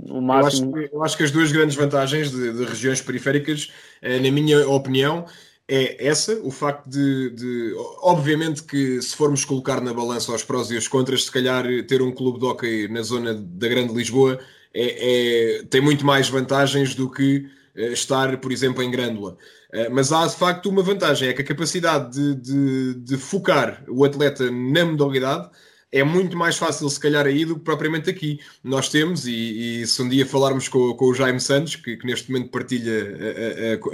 O 0.09 0.21
máximo... 0.21 0.75
eu, 0.77 0.83
acho, 0.83 0.95
eu 0.95 1.03
acho 1.03 1.17
que 1.17 1.23
as 1.23 1.31
duas 1.31 1.51
grandes 1.51 1.75
vantagens 1.75 2.31
de, 2.31 2.53
de 2.53 2.63
regiões 2.65 3.01
periféricas, 3.01 3.71
eh, 4.01 4.19
na 4.19 4.31
minha 4.31 4.67
opinião, 4.67 5.25
é 5.67 6.07
essa, 6.07 6.33
o 6.41 6.51
facto 6.51 6.89
de, 6.89 7.29
de, 7.31 7.73
Obviamente 8.01 8.63
que 8.63 9.01
se 9.01 9.15
formos 9.15 9.45
colocar 9.45 9.79
na 9.79 9.93
balança 9.93 10.33
os 10.33 10.43
prós 10.43 10.69
e 10.71 10.77
os 10.77 10.87
contras, 10.87 11.25
se 11.25 11.31
calhar 11.31 11.65
ter 11.87 12.01
um 12.01 12.11
clube 12.11 12.39
de 12.39 12.45
hockey 12.45 12.87
na 12.89 13.01
zona 13.01 13.33
da 13.33 13.67
Grande 13.67 13.93
Lisboa 13.93 14.39
é, 14.73 15.59
é, 15.59 15.63
tem 15.63 15.81
muito 15.81 16.05
mais 16.05 16.29
vantagens 16.29 16.95
do 16.95 17.09
que 17.09 17.47
eh, 17.75 17.91
estar, 17.93 18.37
por 18.37 18.51
exemplo, 18.51 18.81
em 18.83 18.91
Grândola. 18.91 19.37
Eh, 19.71 19.89
mas 19.89 20.11
há 20.11 20.25
de 20.27 20.35
facto 20.35 20.69
uma 20.69 20.83
vantagem, 20.83 21.29
é 21.29 21.33
que 21.33 21.41
a 21.41 21.45
capacidade 21.45 22.13
de, 22.13 22.35
de, 22.35 22.93
de 22.95 23.17
focar 23.17 23.83
o 23.87 24.03
atleta 24.05 24.49
na 24.51 24.85
modalidade 24.85 25.49
é 25.91 26.03
muito 26.03 26.35
mais 26.35 26.57
fácil, 26.57 26.89
se 26.89 26.99
calhar, 26.99 27.25
aí 27.27 27.45
do 27.45 27.55
que 27.55 27.61
propriamente 27.61 28.09
aqui. 28.09 28.39
Nós 28.63 28.89
temos, 28.89 29.27
e, 29.27 29.81
e 29.81 29.87
se 29.87 30.01
um 30.01 30.09
dia 30.09 30.25
falarmos 30.25 30.67
com, 30.67 30.93
com 30.95 31.05
o 31.05 31.13
Jaime 31.13 31.39
Santos, 31.39 31.75
que, 31.75 31.97
que 31.97 32.05
neste 32.07 32.31
momento 32.31 32.49
partilha 32.49 33.15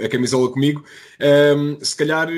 a, 0.00 0.02
a, 0.02 0.06
a 0.06 0.08
camisola 0.08 0.50
comigo, 0.50 0.82
um, 1.20 1.72
ehm, 1.72 1.78
se 1.82 1.94
calhar 1.94 2.28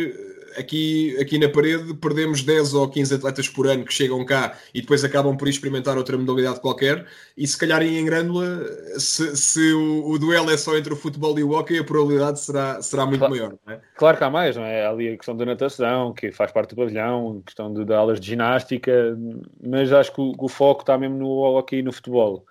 aqui, 0.58 1.16
aqui 1.20 1.38
na 1.38 1.48
parede 1.48 1.94
perdemos 1.94 2.42
10 2.42 2.74
ou 2.74 2.88
15 2.88 3.14
atletas 3.14 3.48
por 3.48 3.66
ano 3.66 3.84
que 3.84 3.92
chegam 3.92 4.24
cá 4.24 4.56
e 4.74 4.80
depois 4.80 5.04
acabam 5.04 5.36
por 5.36 5.48
experimentar 5.48 5.96
outra 5.96 6.16
modalidade 6.16 6.60
qualquer. 6.60 7.06
E 7.36 7.46
se 7.46 7.56
calhar 7.56 7.82
em 7.82 8.04
Grândola, 8.04 8.64
se, 8.98 9.36
se 9.36 9.72
o, 9.72 10.10
o, 10.10 10.18
duelo 10.18 10.50
é 10.50 10.56
só 10.56 10.76
entre 10.76 10.92
o 10.92 10.96
futebol 10.96 11.38
e 11.38 11.44
o 11.44 11.50
hockey, 11.50 11.78
a 11.78 11.84
probabilidade 11.84 12.40
será, 12.40 12.80
será 12.82 13.06
muito 13.06 13.20
claro, 13.20 13.34
maior. 13.34 13.54
É? 13.68 13.80
Claro 13.96 14.16
que 14.16 14.24
há 14.24 14.30
mais, 14.30 14.56
não 14.56 14.64
é? 14.64 14.84
Há 14.84 14.90
ali 14.90 15.08
a 15.08 15.16
questão 15.16 15.36
da 15.36 15.44
natação, 15.44 16.12
que 16.12 16.30
faz 16.32 16.52
parte 16.52 16.70
do 16.70 16.76
pavilhão, 16.76 17.40
a 17.40 17.44
questão 17.44 17.72
de, 17.72 17.84
de 17.84 17.92
aulas 17.92 18.20
de 18.20 18.26
ginástica, 18.26 19.16
mas 19.62 19.92
acho 19.92 20.12
que 20.12 20.20
o, 20.20 20.32
o 20.38 20.48
foco 20.48 20.82
está 20.82 20.96
mesmo 20.98 21.18
no 21.18 21.28
hockey 21.28 21.78
e 21.78 21.82
no 21.82 21.92
futebol 21.92 22.44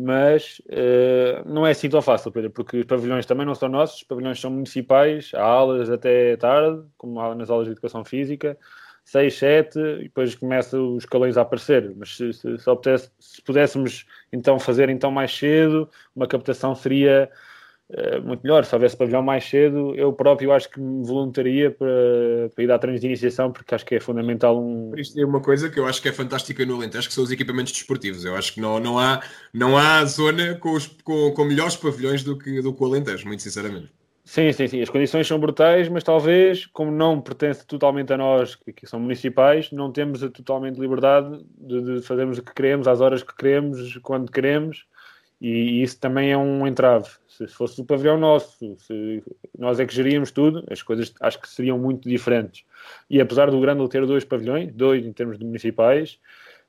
mas 0.00 0.62
uh, 0.68 1.42
não 1.44 1.66
é 1.66 1.72
assim 1.72 1.88
tão 1.88 2.00
fácil, 2.00 2.30
Pedro, 2.30 2.50
porque 2.50 2.78
os 2.78 2.84
pavilhões 2.84 3.26
também 3.26 3.44
não 3.44 3.54
são 3.56 3.68
nossos, 3.68 3.96
os 3.96 4.02
pavilhões 4.04 4.40
são 4.40 4.48
municipais, 4.48 5.32
há 5.34 5.42
aulas 5.42 5.90
até 5.90 6.36
tarde, 6.36 6.84
como 6.96 7.20
há 7.20 7.34
nas 7.34 7.50
aulas 7.50 7.66
de 7.66 7.72
educação 7.72 8.04
física, 8.04 8.56
6, 9.04 9.34
7, 9.34 9.78
e 9.78 10.02
depois 10.04 10.36
começam 10.36 10.94
os 10.94 11.02
escalões 11.02 11.36
a 11.36 11.42
aparecer. 11.42 11.92
Mas 11.96 12.16
se, 12.16 12.32
se, 12.32 12.58
se, 12.58 13.10
se, 13.18 13.42
pudéssemos 13.42 14.06
então 14.32 14.56
fazer 14.60 14.88
então 14.88 15.10
mais 15.10 15.36
cedo, 15.36 15.90
uma 16.14 16.28
captação 16.28 16.76
seria 16.76 17.28
muito 18.24 18.42
melhor. 18.42 18.64
Se 18.64 18.74
houvesse 18.74 18.96
pavilhão 18.96 19.22
mais 19.22 19.44
cedo, 19.44 19.94
eu 19.94 20.12
próprio 20.12 20.52
acho 20.52 20.68
que 20.68 20.80
me 20.80 21.06
voluntaria 21.06 21.70
para, 21.70 22.50
para 22.54 22.64
ir 22.64 22.66
dar 22.66 22.78
treinos 22.78 23.00
de 23.00 23.06
iniciação, 23.06 23.50
porque 23.50 23.74
acho 23.74 23.84
que 23.84 23.94
é 23.94 24.00
fundamental 24.00 24.60
um. 24.60 24.92
Isto 24.96 25.18
é 25.18 25.24
uma 25.24 25.40
coisa 25.40 25.70
que 25.70 25.78
eu 25.80 25.86
acho 25.86 26.02
que 26.02 26.08
é 26.08 26.12
fantástica 26.12 26.64
no 26.66 26.76
Alentejo, 26.76 27.08
que 27.08 27.14
são 27.14 27.24
os 27.24 27.30
equipamentos 27.30 27.72
desportivos. 27.72 28.24
Eu 28.24 28.36
acho 28.36 28.52
que 28.52 28.60
não, 28.60 28.78
não, 28.78 28.98
há, 28.98 29.22
não 29.52 29.76
há 29.76 30.04
zona 30.04 30.54
com, 30.56 30.72
os, 30.72 30.86
com, 30.86 31.32
com 31.32 31.44
melhores 31.44 31.76
pavilhões 31.76 32.22
do 32.22 32.36
que, 32.36 32.60
do 32.60 32.74
que 32.74 32.82
o 32.82 32.86
Alentejo, 32.86 33.26
muito 33.26 33.42
sinceramente. 33.42 33.90
Sim, 34.28 34.52
sim, 34.52 34.68
sim. 34.68 34.82
As 34.82 34.90
condições 34.90 35.26
são 35.26 35.40
brutais, 35.40 35.88
mas 35.88 36.04
talvez, 36.04 36.66
como 36.66 36.90
não 36.90 37.18
pertence 37.18 37.66
totalmente 37.66 38.12
a 38.12 38.18
nós, 38.18 38.54
que, 38.54 38.74
que 38.74 38.86
são 38.86 39.00
municipais, 39.00 39.72
não 39.72 39.90
temos 39.90 40.22
a 40.22 40.28
totalmente 40.28 40.78
liberdade 40.78 41.42
de, 41.56 41.94
de, 41.94 42.02
fazermos 42.02 42.36
o 42.36 42.42
que 42.42 42.52
queremos, 42.52 42.86
às 42.86 43.00
horas 43.00 43.22
que 43.22 43.34
queremos, 43.34 43.96
quando 44.02 44.30
queremos, 44.30 44.84
e, 45.40 45.48
e 45.48 45.82
isso 45.82 45.98
também 45.98 46.30
é 46.30 46.36
um 46.36 46.66
entrave. 46.66 47.08
Se 47.46 47.54
fosse 47.54 47.80
o 47.80 47.84
pavilhão 47.84 48.18
nosso, 48.18 48.76
se 48.78 49.22
nós 49.56 49.78
é 49.78 49.86
que 49.86 49.94
geríamos 49.94 50.30
tudo, 50.30 50.64
as 50.70 50.82
coisas 50.82 51.12
acho 51.20 51.40
que 51.40 51.48
seriam 51.48 51.78
muito 51.78 52.08
diferentes. 52.08 52.64
E 53.08 53.20
apesar 53.20 53.50
do 53.50 53.60
Grande 53.60 53.88
ter 53.88 54.04
dois 54.06 54.24
pavilhões, 54.24 54.72
dois 54.72 55.04
em 55.04 55.12
termos 55.12 55.38
de 55.38 55.44
municipais, 55.44 56.18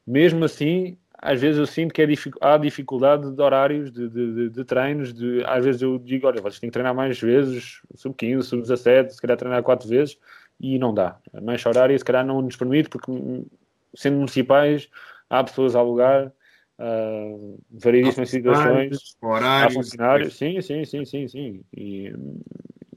mesmo 0.05 0.45
assim 0.45 0.97
às 1.22 1.41
vezes 1.41 1.59
eu 1.59 1.65
sinto 1.65 1.93
que 1.93 2.01
é 2.01 2.07
há 2.39 2.57
dificuldade 2.57 3.30
de 3.30 3.41
horários, 3.41 3.91
de, 3.91 4.07
de, 4.07 4.34
de, 4.34 4.49
de, 4.49 4.63
treinos, 4.63 5.13
às 5.45 5.65
vezes 5.65 5.82
eu 5.82 5.99
digo, 5.99 6.26
olha, 6.26 6.41
vocês 6.41 6.59
têm 6.59 6.70
que 6.70 6.74
treinar 6.74 6.95
mais 6.95 7.20
vezes, 7.20 7.82
sub-15, 7.95 8.43
sub-17, 8.43 9.09
se 9.09 9.22
calhar 9.22 9.36
treinar 9.36 9.61
quatro 9.61 9.88
vezes, 9.88 10.17
e 10.59 10.80
não 10.80 10.93
dá. 10.93 11.17
A 11.34 11.41
mancha 11.41 11.67
horária 11.67 11.97
se 11.97 12.05
calhar 12.05 12.26
não 12.26 12.41
nos 12.41 12.55
permite, 12.55 12.88
porque 12.88 13.11
hum, 13.11 13.45
sendo 13.93 14.15
municipais, 14.15 14.89
há 15.30 15.43
pessoas 15.43 15.76
a 15.76 15.80
alugar, 15.80 16.32
uh, 16.80 17.59
variedíssimas 17.69 18.30
situações, 18.30 19.17
horários, 19.21 19.75
há 19.75 19.80
funcionários, 19.80 20.38
sim, 20.38 20.61
sim, 20.61 20.86
sim, 20.86 21.05
sim, 21.05 21.27
sim, 21.27 21.61
e, 21.75 22.13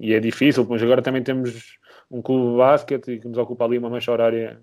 e 0.01 0.14
é 0.14 0.20
difícil, 0.20 0.66
mas 0.68 0.83
agora 0.83 1.03
também 1.03 1.22
temos 1.22 1.78
um 2.11 2.22
clube 2.22 2.53
de 2.53 2.57
basquete 2.59 3.18
que 3.18 3.28
nos 3.28 3.39
ocupa 3.39 3.64
ali 3.64 3.78
uma 3.78 3.91
mancha 3.91 4.12
horária, 4.12 4.61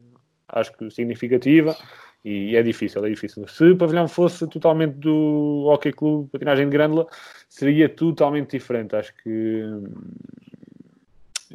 acho 0.48 0.76
que 0.78 0.90
significativa, 0.90 1.76
e 2.24 2.56
é 2.56 2.62
difícil, 2.62 3.06
é 3.06 3.10
difícil. 3.10 3.48
Se 3.48 3.64
o 3.64 3.78
pavilhão 3.78 4.08
fosse 4.08 4.46
totalmente 4.48 4.96
do 4.96 5.68
Hockey 5.70 5.94
Clube 5.94 6.30
Patinagem 6.30 6.66
de 6.66 6.72
Grândola, 6.72 7.08
seria 7.48 7.88
totalmente 7.88 8.52
diferente. 8.52 8.96
Acho 8.96 9.14
que 9.24 9.64
hum, 9.64 9.86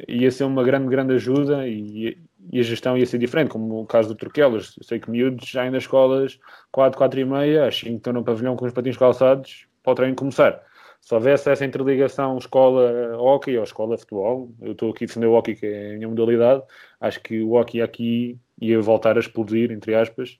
ia 0.07 0.31
ser 0.31 0.43
uma 0.45 0.63
grande, 0.63 0.87
grande 0.89 1.13
ajuda 1.13 1.67
e, 1.67 2.17
e 2.51 2.59
a 2.59 2.63
gestão 2.63 2.97
ia 2.97 3.05
ser 3.05 3.17
diferente, 3.17 3.49
como 3.49 3.81
o 3.81 3.85
caso 3.85 4.09
do 4.09 4.15
Turquelas. 4.15 4.75
Sei 4.81 4.99
que 4.99 5.09
miúdos 5.09 5.47
já 5.47 5.69
nas 5.69 5.83
escolas 5.83 6.39
4, 6.71 6.97
4 6.97 7.19
e 7.19 7.25
meia, 7.25 7.67
acho 7.67 7.85
que 7.85 7.91
estão 7.91 8.13
no 8.13 8.23
pavilhão 8.23 8.55
com 8.55 8.65
os 8.65 8.73
patins 8.73 8.97
calçados 8.97 9.67
para 9.83 9.91
o 9.93 9.95
treino 9.95 10.15
começar. 10.15 10.61
Se 11.01 11.13
houvesse 11.13 11.49
essa 11.51 11.63
interligação 11.63 12.37
escola-hockey 12.37 13.57
ou 13.57 13.63
escola-futebol, 13.63 14.51
eu 14.59 14.71
estou 14.71 14.89
aqui 14.89 15.03
a 15.03 15.07
defender 15.07 15.27
o 15.27 15.33
hockey, 15.33 15.55
que 15.55 15.65
é 15.67 15.91
a 15.91 15.93
minha 15.97 16.07
modalidade, 16.07 16.63
acho 16.99 17.21
que 17.21 17.43
o 17.43 17.53
hockey 17.53 17.79
aqui 17.81 18.39
ia 18.59 18.81
voltar 18.81 19.15
a 19.15 19.19
explodir, 19.19 19.71
entre 19.71 19.93
aspas, 19.93 20.39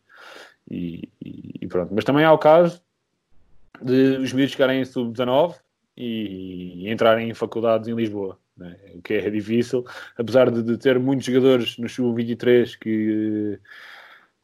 e, 0.70 1.08
e, 1.22 1.68
pronto. 1.68 1.94
Mas 1.94 2.04
também 2.04 2.26
há 2.26 2.34
o 2.34 2.40
caso 2.40 2.82
de 3.80 4.18
os 4.18 4.34
miúdos 4.34 4.54
chegarem 4.54 4.82
em 4.82 4.86
sub-19 4.86 5.56
e, 5.96 6.86
e, 6.86 6.92
entrarem 6.92 7.30
em 7.30 7.34
faculdades 7.34 7.88
em 7.88 7.94
Lisboa, 7.94 8.40
né? 8.58 8.78
o 8.94 9.02
que 9.02 9.14
é 9.14 9.30
difícil, 9.30 9.86
apesar 10.18 10.50
de, 10.50 10.64
de 10.64 10.78
ter 10.78 11.00
muitos 11.00 11.26
jogadores 11.26 11.78
no 11.78 11.90
sub-23 11.90 12.78
que 12.78 13.60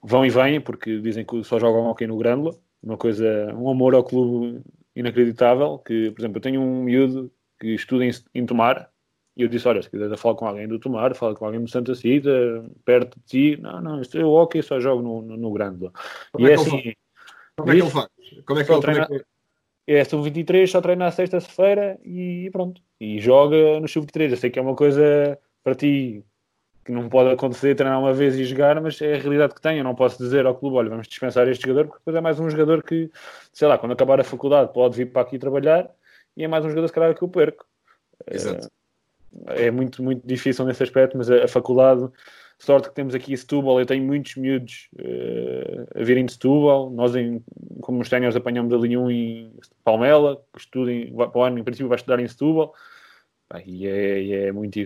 vão 0.03 0.25
e 0.25 0.29
vêm, 0.29 0.59
porque 0.59 0.99
dizem 0.99 1.25
que 1.25 1.43
só 1.43 1.59
jogam 1.59 1.89
aqui 1.89 2.07
no 2.07 2.17
Grândola, 2.17 2.55
uma 2.81 2.97
coisa, 2.97 3.53
um 3.55 3.69
amor 3.69 3.93
ao 3.93 4.03
clube 4.03 4.61
inacreditável, 4.95 5.77
que, 5.79 6.11
por 6.11 6.21
exemplo, 6.21 6.37
eu 6.37 6.41
tenho 6.41 6.61
um 6.61 6.83
miúdo 6.83 7.31
que 7.59 7.75
estuda 7.75 8.03
em, 8.03 8.11
em 8.33 8.45
Tomar, 8.45 8.91
e 9.35 9.43
eu 9.43 9.47
disse: 9.47 9.67
Olha, 9.67 9.81
se 9.81 9.89
quiser 9.89 10.15
falar 10.17 10.35
com 10.35 10.45
alguém 10.45 10.67
do 10.67 10.79
Tomar, 10.79 11.15
fala 11.15 11.35
com 11.35 11.45
alguém 11.45 11.63
do 11.63 11.69
Santa 11.69 11.95
Cita, 11.95 12.29
perto 12.83 13.17
de 13.19 13.25
ti. 13.25 13.61
Não, 13.61 13.81
não, 13.81 14.01
isto 14.01 14.17
é 14.17 14.25
o 14.25 14.29
hockey, 14.29 14.61
só 14.61 14.79
jogo 14.79 15.01
no, 15.01 15.21
no, 15.21 15.37
no 15.37 15.53
Grande. 15.53 15.89
Como 16.33 16.47
e 16.47 16.49
é, 16.49 16.53
é 16.53 16.55
assim. 16.55 16.93
Como 17.55 17.71
é 17.71 17.75
que 17.75 17.81
ele 17.81 17.89
faz? 17.89 18.07
Como 18.45 18.59
é 18.59 18.63
que 18.63 18.71
ele 18.71 18.81
treina? 18.81 19.07
É 19.09 19.30
sub-23, 20.05 20.67
só 20.67 20.81
treina 20.81 21.07
à 21.07 21.11
sexta-feira 21.11 21.99
e 22.03 22.49
pronto. 22.51 22.81
E 22.99 23.19
joga 23.19 23.79
no 23.79 23.87
sub-23. 23.87 24.31
Eu 24.31 24.37
sei 24.37 24.49
que 24.49 24.59
é 24.59 24.61
uma 24.61 24.75
coisa 24.75 25.37
para 25.63 25.75
ti 25.75 26.23
que 26.83 26.91
não 26.91 27.09
pode 27.09 27.29
acontecer 27.29 27.75
treinar 27.75 27.99
uma 27.99 28.13
vez 28.13 28.35
e 28.35 28.43
jogar, 28.43 28.81
mas 28.81 28.99
é 29.01 29.15
a 29.15 29.17
realidade 29.17 29.53
que 29.53 29.61
tem. 29.61 29.77
Eu 29.77 29.83
não 29.83 29.95
posso 29.95 30.17
dizer 30.17 30.45
ao 30.45 30.55
clube, 30.55 30.77
olha, 30.77 30.89
vamos 30.89 31.07
dispensar 31.07 31.47
este 31.47 31.63
jogador, 31.63 31.85
porque 31.85 31.99
depois 31.99 32.15
é 32.15 32.21
mais 32.21 32.39
um 32.39 32.49
jogador 32.49 32.83
que, 32.83 33.09
sei 33.53 33.67
lá, 33.67 33.77
quando 33.77 33.91
acabar 33.91 34.19
a 34.19 34.23
faculdade 34.23 34.73
pode 34.73 34.97
vir 34.97 35.11
para 35.11 35.21
aqui 35.21 35.37
trabalhar 35.37 35.89
e 36.35 36.43
é 36.43 36.47
mais 36.47 36.65
um 36.65 36.69
jogador, 36.69 36.87
se 36.87 36.93
calhar, 36.93 37.15
que 37.15 37.21
eu 37.21 37.29
perco. 37.29 37.65
Exato. 38.29 38.67
Uh, 38.67 39.49
é 39.49 39.71
muito, 39.71 40.01
muito 40.03 40.25
difícil 40.25 40.65
nesse 40.65 40.83
aspecto, 40.83 41.17
mas 41.17 41.29
a, 41.29 41.43
a 41.43 41.47
faculdade, 41.47 42.09
sorte 42.63 42.89
que 42.89 42.95
temos 42.95 43.15
aqui 43.15 43.35
Setúbal, 43.35 43.79
eu 43.79 43.85
tenho 43.85 44.03
muitos 44.03 44.35
miúdos 44.35 44.89
uh, 44.95 45.99
a 45.99 46.03
virem 46.03 46.25
de 46.25 46.33
Setúbal, 46.33 46.89
nós 46.89 47.15
em, 47.15 47.43
como 47.81 48.01
os 48.01 48.09
ténios 48.09 48.35
apanhamos 48.35 48.73
ali 48.73 48.95
um 48.95 49.09
em 49.09 49.51
Palmela, 49.83 50.41
que 50.53 50.59
estudem, 50.59 51.13
para 51.13 51.37
o 51.37 51.43
ano 51.43 51.59
em 51.59 51.63
princípio 51.63 51.87
vai 51.87 51.97
estudar 51.97 52.19
em 52.19 52.27
Setúbal, 52.27 52.73
e 53.65 53.85
é, 53.87 54.47
é 54.47 54.51
muito 54.51 54.79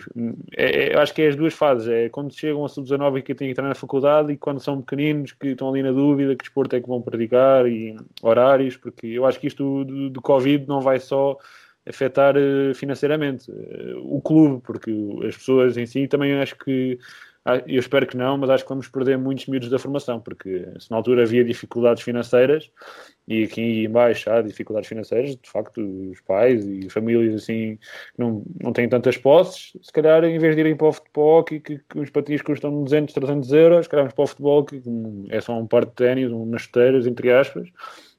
é, 0.57 0.93
é, 0.93 0.97
acho 0.97 1.13
que 1.13 1.21
é 1.21 1.27
as 1.27 1.35
duas 1.35 1.53
fases, 1.53 1.87
é 1.87 2.09
quando 2.09 2.33
chegam 2.33 2.65
a 2.65 2.69
sub-19 2.69 3.19
e 3.19 3.21
que 3.21 3.35
têm 3.35 3.47
que 3.47 3.51
entrar 3.51 3.67
na 3.67 3.75
faculdade 3.75 4.33
e 4.33 4.37
quando 4.37 4.59
são 4.59 4.81
pequeninos 4.81 5.33
que 5.33 5.49
estão 5.49 5.69
ali 5.69 5.83
na 5.83 5.91
dúvida 5.91 6.35
que 6.35 6.43
desporto 6.43 6.75
é 6.75 6.81
que 6.81 6.87
vão 6.87 7.01
praticar 7.01 7.67
e 7.67 7.95
horários, 8.23 8.75
porque 8.77 9.07
eu 9.07 9.25
acho 9.25 9.39
que 9.39 9.47
isto 9.47 9.83
do, 9.85 10.09
do 10.09 10.21
Covid 10.21 10.67
não 10.67 10.81
vai 10.81 10.99
só 10.99 11.37
afetar 11.87 12.35
eh, 12.35 12.73
financeiramente 12.73 13.51
eh, 13.51 13.93
o 13.97 14.19
clube, 14.19 14.61
porque 14.63 14.91
as 15.27 15.37
pessoas 15.37 15.77
em 15.77 15.85
si 15.85 16.07
também 16.07 16.33
acho 16.33 16.57
que 16.57 16.97
eu 17.67 17.79
espero 17.79 18.07
que 18.07 18.17
não, 18.17 18.37
mas 18.37 18.49
acho 18.49 18.63
que 18.63 18.69
vamos 18.69 18.87
perder 18.87 19.17
muitos 19.19 19.45
miúdos 19.45 19.69
da 19.69 19.77
formação, 19.77 20.19
porque 20.19 20.67
se 20.79 20.89
na 20.89 20.97
altura 20.97 21.23
havia 21.23 21.43
dificuldades 21.43 22.01
financeiras, 22.01 22.71
e 23.27 23.43
aqui 23.43 23.85
em 23.85 23.89
baixo 23.89 24.29
há 24.31 24.41
dificuldades 24.41 24.89
financeiras, 24.89 25.35
de 25.35 25.49
facto, 25.49 25.79
os 26.11 26.19
pais 26.21 26.65
e 26.65 26.89
famílias 26.89 27.43
assim 27.43 27.77
não, 28.17 28.43
não 28.61 28.73
têm 28.73 28.89
tantas 28.89 29.15
posses, 29.17 29.77
se 29.81 29.91
calhar 29.91 30.23
em 30.23 30.39
vez 30.39 30.55
de 30.55 30.61
irem 30.61 30.75
para 30.75 30.87
o 30.87 30.93
futebol, 30.93 31.43
que, 31.43 31.59
que, 31.59 31.77
que 31.77 31.99
os 31.99 32.09
patins 32.09 32.41
custam 32.41 32.83
200, 32.83 33.13
300 33.13 33.51
euros, 33.53 33.85
se 33.85 33.89
calhar 33.89 34.11
para 34.11 34.23
o 34.23 34.27
futebol, 34.27 34.65
que 34.65 34.81
é 35.29 35.39
só 35.39 35.57
um 35.57 35.67
par 35.67 35.85
de 35.85 35.91
ténis, 35.91 36.31
umas 36.31 36.63
chuteiras, 36.63 37.05
entre 37.05 37.31
aspas, 37.31 37.69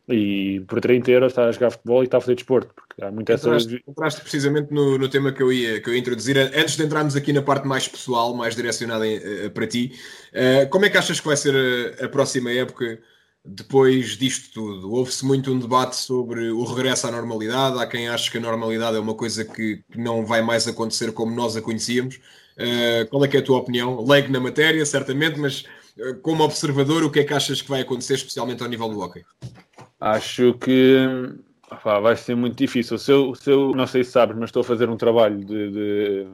e 0.08 0.60
por 0.68 0.80
30 0.80 1.10
euros 1.10 1.32
está 1.32 1.46
a 1.46 1.52
jogar 1.52 1.70
futebol 1.70 2.02
e 2.02 2.04
está 2.04 2.18
a 2.18 2.20
fazer 2.20 2.36
desporto, 2.36 2.72
porque 2.74 3.02
há 3.02 3.10
muita 3.10 3.34
entraste, 3.34 3.76
essa... 3.76 3.90
entraste 3.90 4.20
precisamente 4.20 4.72
no, 4.72 4.96
no, 4.96 5.08
tema 5.08 5.32
que 5.32 5.42
eu, 5.42 5.52
ia, 5.52 5.80
que 5.80 5.90
eu 5.90 5.94
ia 5.94 5.98
introduzir, 5.98 6.38
antes 6.38 6.76
de 6.76 6.84
entrarmos 6.84 7.16
aqui 7.16 7.32
na 7.32 7.42
parte 7.42 7.66
mais 7.66 7.88
pessoal, 7.88 8.34
mais 8.34 8.54
direcionada 8.54 9.04
uh, 9.04 9.50
para 9.50 9.66
ti, 9.66 9.92
uh, 10.32 10.68
como 10.70 10.84
é 10.84 10.90
que 10.90 10.96
achas 10.96 11.18
que 11.18 11.26
vai 11.26 11.36
ser 11.36 11.54
a, 12.00 12.04
a 12.04 12.08
próxima 12.08 12.52
época 12.52 13.00
depois 13.44 14.16
disto 14.16 14.52
tudo? 14.54 14.92
Houve-se 14.92 15.24
muito 15.24 15.52
um 15.52 15.58
debate 15.58 15.96
sobre 15.96 16.50
o 16.50 16.62
regresso 16.62 17.08
à 17.08 17.10
normalidade, 17.10 17.80
há 17.80 17.86
quem 17.86 18.08
acha 18.08 18.30
que 18.30 18.38
a 18.38 18.40
normalidade 18.40 18.96
é 18.96 19.00
uma 19.00 19.14
coisa 19.14 19.44
que, 19.44 19.82
que 19.90 19.98
não 19.98 20.24
vai 20.24 20.40
mais 20.40 20.68
acontecer 20.68 21.10
como 21.10 21.34
nós 21.34 21.56
a 21.56 21.62
conhecíamos, 21.62 22.16
uh, 22.16 23.08
qual 23.10 23.24
é 23.24 23.28
que 23.28 23.36
é 23.36 23.40
a 23.40 23.44
tua 23.44 23.58
opinião? 23.58 24.04
Leigo 24.06 24.30
na 24.30 24.38
matéria, 24.38 24.86
certamente, 24.86 25.36
mas 25.40 25.64
como 26.22 26.44
observador, 26.44 27.02
o 27.02 27.10
que 27.10 27.20
é 27.20 27.24
que 27.24 27.32
achas 27.32 27.62
que 27.62 27.70
vai 27.70 27.80
acontecer, 27.80 28.14
especialmente 28.14 28.62
ao 28.62 28.68
nível 28.68 28.88
do 28.88 29.00
hockey? 29.00 29.24
Acho 30.00 30.54
que 30.54 31.06
vai 32.02 32.16
ser 32.16 32.34
muito 32.34 32.56
difícil. 32.56 32.98
Se 32.98 33.10
eu, 33.10 33.34
se 33.34 33.50
eu, 33.50 33.72
não 33.72 33.86
sei 33.86 34.04
se 34.04 34.12
sabes, 34.12 34.36
mas 34.36 34.48
estou 34.48 34.60
a 34.60 34.64
fazer 34.64 34.88
um 34.88 34.96
trabalho 34.96 35.44
de, 35.44 35.70
de 35.70 36.26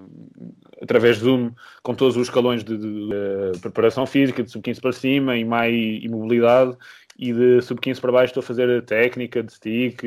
através 0.82 1.16
de 1.16 1.24
Zoom 1.24 1.52
com 1.82 1.94
todos 1.94 2.16
os 2.16 2.28
escalões 2.28 2.64
de, 2.64 2.76
de, 2.76 3.08
de 3.52 3.58
preparação 3.60 4.04
física, 4.06 4.42
de 4.42 4.50
sub-15 4.50 4.80
para 4.80 4.92
cima 4.92 5.36
e 5.36 5.44
mais 5.44 5.72
e 5.74 6.08
mobilidade. 6.08 6.76
E 7.18 7.32
de 7.32 7.62
sub-15 7.62 8.00
para 8.00 8.12
baixo 8.12 8.30
estou 8.30 8.40
a 8.40 8.44
fazer 8.44 8.68
a 8.70 8.82
técnica 8.82 9.42
de 9.42 9.52
stick 9.52 10.02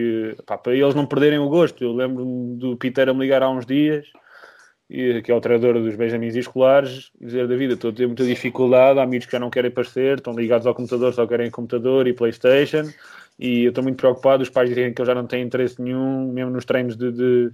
pá, 0.45 0.57
para 0.57 0.75
eles 0.75 0.95
não 0.95 1.05
perderem 1.05 1.39
o 1.39 1.49
gosto. 1.49 1.83
Eu 1.83 1.93
lembro-me 1.93 2.57
do 2.57 2.75
Peter 2.75 3.07
a 3.07 3.13
me 3.13 3.21
ligar 3.21 3.41
há 3.41 3.49
uns 3.49 3.65
dias 3.65 4.05
que 4.87 5.31
é 5.31 5.33
o 5.35 5.41
treinador 5.41 5.81
dos 5.81 5.95
Benjamins 5.95 6.35
escolares, 6.35 7.11
dizer 7.19 7.47
da 7.47 7.55
vida, 7.55 7.73
estou 7.73 7.89
a 7.89 7.93
ter 7.93 8.05
muita 8.05 8.23
dificuldade, 8.23 8.99
há 8.99 9.03
amigos 9.03 9.25
que 9.25 9.31
já 9.31 9.39
não 9.39 9.49
querem 9.49 9.69
aparecer, 9.69 10.17
estão 10.17 10.33
ligados 10.33 10.67
ao 10.67 10.75
computador, 10.75 11.11
só 11.11 11.25
querem 11.25 11.49
computador 11.49 12.07
e 12.07 12.13
Playstation, 12.13 12.83
e 13.38 13.63
eu 13.65 13.69
estou 13.69 13.83
muito 13.83 13.97
preocupado. 13.97 14.43
Os 14.43 14.49
pais 14.49 14.69
dizem 14.69 14.93
que 14.93 15.01
eu 15.01 15.05
já 15.05 15.13
não 15.13 15.27
tenho 15.27 15.45
interesse 15.45 15.81
nenhum, 15.81 16.31
mesmo 16.31 16.51
nos 16.51 16.65
treinos 16.65 16.95
de, 16.95 17.11
de, 17.11 17.51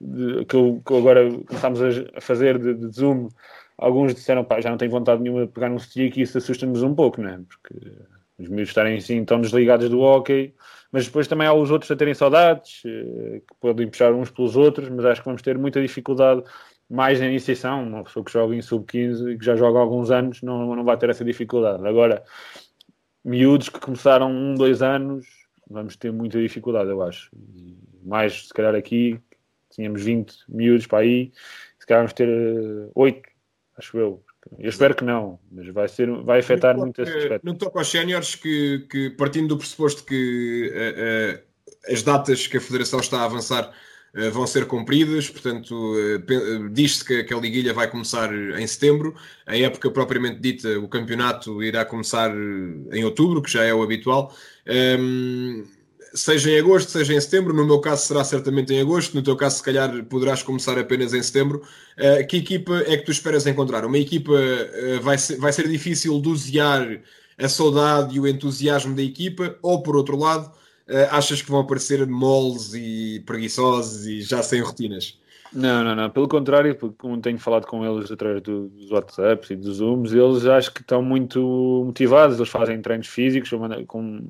de 0.00 0.44
que, 0.44 0.56
eu, 0.56 0.82
que 0.86 0.96
agora 0.96 1.30
começámos 1.46 1.80
a 2.14 2.20
fazer 2.20 2.58
de, 2.58 2.74
de, 2.74 2.94
Zoom. 2.94 3.28
Alguns 3.76 4.14
disseram, 4.14 4.44
pá, 4.44 4.60
já 4.60 4.70
não 4.70 4.78
tenho 4.78 4.90
vontade 4.90 5.22
nenhuma 5.22 5.46
de 5.46 5.52
pegar 5.52 5.68
num 5.68 5.78
stick 5.78 6.16
e 6.16 6.22
isso 6.22 6.38
assusta-nos 6.38 6.82
um 6.82 6.94
pouco, 6.94 7.20
né? 7.20 7.40
Porque 7.48 7.92
os 8.38 8.48
meus 8.48 8.68
estarem 8.68 8.96
assim 8.96 9.24
tão 9.24 9.40
desligados 9.40 9.88
do 9.88 10.00
hockey, 10.00 10.54
mas 10.92 11.06
depois 11.06 11.26
também 11.26 11.46
há 11.46 11.52
os 11.52 11.70
outros 11.70 11.90
a 11.90 11.96
terem 11.96 12.14
saudades, 12.14 12.82
eh, 12.86 13.40
que 13.40 13.54
podem 13.60 13.88
puxar 13.88 14.12
uns 14.12 14.30
pelos 14.30 14.56
outros, 14.56 14.88
mas 14.88 15.04
acho 15.04 15.20
que 15.20 15.26
vamos 15.26 15.42
ter 15.42 15.58
muita 15.58 15.80
dificuldade 15.80 16.42
mais 16.88 17.20
na 17.20 17.26
iniciação. 17.26 17.82
Uma 17.82 18.04
pessoa 18.04 18.24
que 18.24 18.32
joga 18.32 18.54
em 18.54 18.62
sub-15 18.62 19.32
e 19.32 19.38
que 19.38 19.44
já 19.44 19.56
joga 19.56 19.78
há 19.78 19.82
alguns 19.82 20.10
anos 20.10 20.42
não, 20.42 20.74
não 20.74 20.84
vai 20.84 20.96
ter 20.96 21.10
essa 21.10 21.24
dificuldade. 21.24 21.86
Agora, 21.86 22.22
miúdos 23.24 23.68
que 23.68 23.80
começaram 23.80 24.30
um, 24.30 24.54
dois 24.54 24.82
anos, 24.82 25.26
vamos 25.68 25.96
ter 25.96 26.12
muita 26.12 26.40
dificuldade, 26.40 26.90
eu 26.90 27.02
acho. 27.02 27.30
E 27.56 27.76
mais, 28.04 28.48
se 28.48 28.54
calhar, 28.54 28.74
aqui, 28.74 29.18
tínhamos 29.70 30.02
20 30.02 30.34
miúdos 30.48 30.86
para 30.86 30.98
aí, 30.98 31.32
se 31.78 31.86
calhar 31.86 32.02
vamos 32.02 32.12
ter 32.12 32.28
8, 32.94 33.22
acho 33.78 33.98
eu. 33.98 34.24
Eu 34.58 34.68
espero 34.68 34.94
que 34.94 35.04
não, 35.04 35.38
mas 35.50 35.66
vai, 35.68 35.88
ser, 35.88 36.10
vai 36.22 36.40
afetar 36.40 36.76
muito 36.76 37.00
esse 37.00 37.16
aspecto. 37.16 37.44
No 37.44 37.54
toque 37.54 37.78
aos 37.78 37.90
séniores, 37.90 38.34
que, 38.34 38.86
que 38.90 39.10
partindo 39.10 39.48
do 39.48 39.56
pressuposto 39.56 40.04
que 40.04 40.70
uh, 40.70 41.38
uh, 41.38 41.92
as 41.92 42.02
datas 42.02 42.46
que 42.46 42.58
a 42.58 42.60
Federação 42.60 43.00
está 43.00 43.20
a 43.20 43.24
avançar 43.24 43.70
uh, 43.70 43.72
vão 44.32 44.46
ser 44.46 44.66
cumpridas, 44.66 45.28
portanto, 45.28 45.94
diz-se 46.70 47.04
que, 47.04 47.34
a 47.34 47.38
Liguilha 47.38 47.74
vai 47.74 47.90
começar 47.90 48.32
em 48.32 48.66
setembro, 48.66 49.14
a 49.44 49.56
época 49.56 49.90
propriamente 49.90 50.38
dita, 50.40 50.78
o 50.78 50.88
campeonato 50.88 51.62
irá 51.62 51.84
começar 51.84 52.32
em 52.92 53.04
outubro, 53.04 53.42
que 53.42 53.50
já 53.50 53.64
é 53.64 53.74
o 53.74 53.82
habitual. 53.82 54.32
Um, 54.66 54.72
ehm, 54.72 55.64
seja 56.14 56.50
em 56.50 56.58
agosto, 56.58 56.90
seja 56.90 57.12
em 57.12 57.20
setembro. 57.20 57.52
No 57.52 57.66
meu 57.66 57.80
caso, 57.80 58.06
será 58.06 58.24
certamente 58.24 58.72
em 58.72 58.80
agosto. 58.80 59.14
No 59.14 59.22
teu 59.22 59.36
caso, 59.36 59.56
se 59.56 59.62
calhar, 59.62 60.04
poderás 60.04 60.42
começar 60.42 60.78
apenas 60.78 61.12
em 61.12 61.22
setembro. 61.22 61.62
Uh, 61.98 62.26
que 62.26 62.38
equipa 62.38 62.84
é 62.86 62.96
que 62.96 63.04
tu 63.04 63.10
esperas 63.10 63.46
encontrar? 63.46 63.84
Uma 63.84 63.98
equipa 63.98 64.32
uh, 64.32 65.00
vai, 65.02 65.18
ser, 65.18 65.36
vai 65.36 65.52
ser 65.52 65.68
difícil 65.68 66.18
dosear 66.20 67.00
a 67.36 67.48
saudade 67.48 68.16
e 68.16 68.20
o 68.20 68.28
entusiasmo 68.28 68.94
da 68.94 69.02
equipa, 69.02 69.58
ou 69.60 69.82
por 69.82 69.96
outro 69.96 70.16
lado, 70.16 70.52
achas 71.10 71.42
que 71.42 71.50
vão 71.50 71.60
aparecer 71.60 72.06
moles 72.06 72.74
e 72.74 73.22
preguiçosos 73.26 74.06
e 74.06 74.20
já 74.22 74.42
sem 74.42 74.60
rotinas? 74.60 75.18
Não, 75.52 75.84
não, 75.84 75.94
não. 75.94 76.10
Pelo 76.10 76.28
contrário, 76.28 76.76
como 76.98 77.20
tenho 77.20 77.38
falado 77.38 77.66
com 77.66 77.84
eles 77.84 78.10
através 78.10 78.42
dos 78.42 78.90
WhatsApps 78.90 79.50
e 79.50 79.56
dos 79.56 79.76
Zooms, 79.76 80.12
eles 80.12 80.46
acho 80.46 80.72
que 80.72 80.80
estão 80.80 81.00
muito 81.00 81.82
motivados. 81.86 82.36
Eles 82.36 82.48
fazem 82.48 82.82
treinos 82.82 83.06
físicos 83.06 83.50
com 83.86 84.28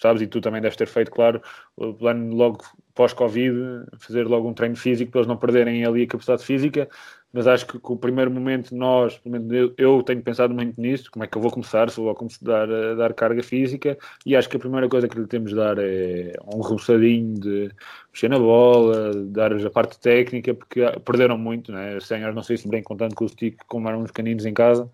sabes, 0.00 0.22
e 0.22 0.26
tu 0.26 0.40
também 0.40 0.60
deves 0.60 0.76
ter 0.76 0.86
feito, 0.86 1.10
claro, 1.10 1.42
o 1.76 1.92
plano 1.92 2.34
logo 2.34 2.64
pós-Covid, 2.94 3.84
fazer 3.98 4.26
logo 4.26 4.48
um 4.48 4.54
treino 4.54 4.76
físico 4.76 5.10
para 5.10 5.20
eles 5.20 5.28
não 5.28 5.36
perderem 5.36 5.84
ali 5.84 6.02
a 6.02 6.06
capacidade 6.06 6.44
física, 6.44 6.88
mas 7.32 7.46
acho 7.46 7.66
que, 7.66 7.78
que 7.78 7.92
o 7.92 7.96
primeiro 7.96 8.30
momento 8.30 8.74
nós, 8.74 9.20
eu, 9.50 9.74
eu, 9.76 10.02
tenho 10.02 10.22
pensado 10.22 10.54
muito 10.54 10.80
nisso, 10.80 11.10
como 11.10 11.24
é 11.24 11.26
que 11.26 11.36
eu 11.36 11.42
vou 11.42 11.50
começar, 11.50 11.90
se 11.90 12.00
vou 12.00 12.14
começar 12.14 12.70
a 12.70 12.94
dar 12.94 13.12
carga 13.12 13.42
física, 13.42 13.98
e 14.24 14.34
acho 14.34 14.48
que 14.48 14.56
a 14.56 14.60
primeira 14.60 14.88
coisa 14.88 15.06
que 15.06 15.18
lhe 15.18 15.26
temos 15.26 15.50
de 15.50 15.56
dar 15.56 15.76
é 15.78 16.32
um 16.54 16.60
roçadinho 16.60 17.34
de 17.38 17.70
mexer 18.12 18.28
na 18.28 18.38
bola, 18.38 19.12
dar 19.26 19.52
a 19.52 19.70
parte 19.70 19.98
técnica, 20.00 20.54
porque 20.54 20.80
perderam 21.04 21.36
muito, 21.36 21.70
né? 21.70 21.96
Os 21.96 22.06
senhores 22.06 22.34
não 22.34 22.42
sei 22.42 22.56
se 22.56 22.66
bem 22.66 22.82
contando 22.82 23.14
com 23.14 23.24
o 23.24 23.28
stick, 23.28 23.58
como 23.66 23.88
eram 23.88 24.02
uns 24.02 24.10
caninos 24.10 24.46
em 24.46 24.54
casa, 24.54 24.90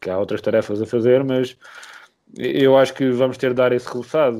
que 0.00 0.10
há 0.10 0.18
outras 0.18 0.42
tarefas 0.42 0.82
a 0.82 0.86
fazer, 0.86 1.24
mas 1.24 1.56
eu 2.36 2.76
acho 2.78 2.94
que 2.94 3.10
vamos 3.10 3.36
ter 3.36 3.50
de 3.50 3.56
dar 3.56 3.72
esse 3.72 3.86
resultado. 3.86 4.38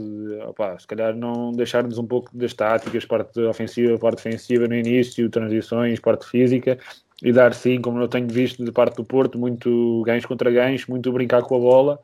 Se 0.79 0.87
calhar 0.87 1.15
não 1.15 1.53
deixar-nos 1.53 1.99
um 1.99 2.07
pouco 2.07 2.31
das 2.37 2.55
táticas, 2.55 3.05
parte 3.05 3.39
ofensiva, 3.41 3.99
parte 3.99 4.17
defensiva 4.17 4.67
no 4.67 4.75
início, 4.75 5.29
transições, 5.29 6.01
parte 6.01 6.27
física, 6.27 6.79
e 7.23 7.33
dar 7.33 7.55
sim, 7.55 7.81
como 7.81 8.01
eu 8.01 8.09
tenho 8.09 8.27
visto 8.27 8.65
de 8.65 8.73
parte 8.73 8.97
do 8.97 9.05
Porto, 9.05 9.39
muito 9.39 10.03
ganhos 10.05 10.27
contra 10.27 10.51
ganhos, 10.51 10.87
muito 10.87 11.13
brincar 11.13 11.43
com 11.43 11.57
a 11.57 11.61
bola, 11.61 12.01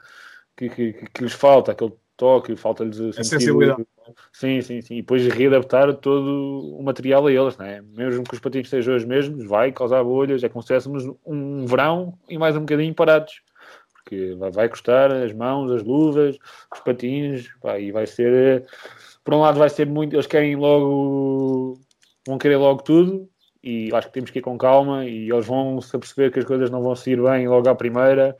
que, 0.56 0.68
que, 0.68 0.92
que 0.92 1.22
lhes 1.22 1.32
falta, 1.32 1.72
aquele 1.72 1.92
toque, 2.16 2.56
falta-lhes 2.56 3.00
a 3.00 3.24
sensibilidade. 3.24 3.84
Sim, 4.32 4.60
sim, 4.60 4.80
sim. 4.80 4.94
E 4.94 5.02
depois 5.02 5.26
readaptar 5.26 5.92
todo 5.94 6.76
o 6.78 6.82
material 6.82 7.26
a 7.26 7.32
eles, 7.32 7.56
né? 7.58 7.82
mesmo 7.94 8.24
que 8.24 8.34
os 8.34 8.40
patins 8.40 8.68
sejam 8.68 8.96
os 8.96 9.04
mesmos, 9.04 9.44
vai 9.44 9.72
causar 9.72 10.02
bolhas, 10.02 10.42
é 10.42 10.48
como 10.48 10.62
se 10.62 10.68
tivéssemos 10.68 11.04
um 11.26 11.66
verão 11.66 12.14
e 12.28 12.38
mais 12.38 12.56
um 12.56 12.60
bocadinho 12.60 12.94
parados 12.94 13.42
porque 14.08 14.34
vai 14.54 14.68
custar 14.70 15.12
as 15.12 15.34
mãos, 15.34 15.70
as 15.70 15.82
luvas, 15.82 16.38
os 16.72 16.80
patins, 16.80 17.46
pá, 17.60 17.78
e 17.78 17.92
vai 17.92 18.06
ser, 18.06 18.64
por 19.22 19.34
um 19.34 19.40
lado 19.40 19.58
vai 19.58 19.68
ser 19.68 19.86
muito, 19.86 20.16
eles 20.16 20.26
querem 20.26 20.56
logo, 20.56 21.78
vão 22.26 22.38
querer 22.38 22.56
logo 22.56 22.82
tudo, 22.82 23.28
e 23.68 23.94
acho 23.94 24.08
que 24.08 24.12
temos 24.12 24.30
que 24.30 24.38
ir 24.38 24.42
com 24.42 24.56
calma, 24.56 25.04
e 25.04 25.30
eles 25.30 25.46
vão 25.46 25.80
se 25.80 25.96
perceber 25.98 26.32
que 26.32 26.38
as 26.38 26.44
coisas 26.44 26.70
não 26.70 26.82
vão 26.82 26.94
sair 26.94 27.20
bem 27.22 27.48
logo 27.48 27.68
à 27.68 27.74
primeira, 27.74 28.36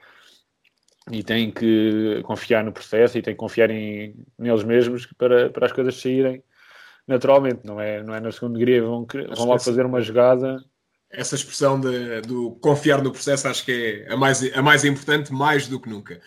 e 1.10 1.22
têm 1.22 1.50
que 1.50 2.22
confiar 2.24 2.62
no 2.64 2.72
processo, 2.72 3.18
e 3.18 3.22
têm 3.22 3.34
que 3.34 3.38
confiar 3.38 3.70
em, 3.70 4.14
neles 4.38 4.64
mesmos 4.64 5.06
para, 5.18 5.50
para 5.50 5.66
as 5.66 5.72
coisas 5.72 6.00
saírem 6.00 6.42
naturalmente, 7.06 7.60
não 7.64 7.80
é, 7.80 8.02
não 8.02 8.14
é 8.14 8.20
no 8.20 8.30
segundo 8.30 8.58
degree, 8.58 8.82
vão, 8.82 9.06
vão 9.34 9.46
logo 9.46 9.60
fazer 9.60 9.86
uma 9.86 10.02
jogada 10.02 10.62
essa 11.10 11.34
expressão 11.34 11.80
do 11.80 12.52
confiar 12.60 13.02
no 13.02 13.10
processo 13.10 13.48
acho 13.48 13.64
que 13.64 14.04
é 14.06 14.12
a 14.12 14.16
mais, 14.16 14.42
a 14.54 14.62
mais 14.62 14.84
importante, 14.84 15.32
mais 15.32 15.66
do 15.66 15.80
que 15.80 15.88
nunca. 15.88 16.20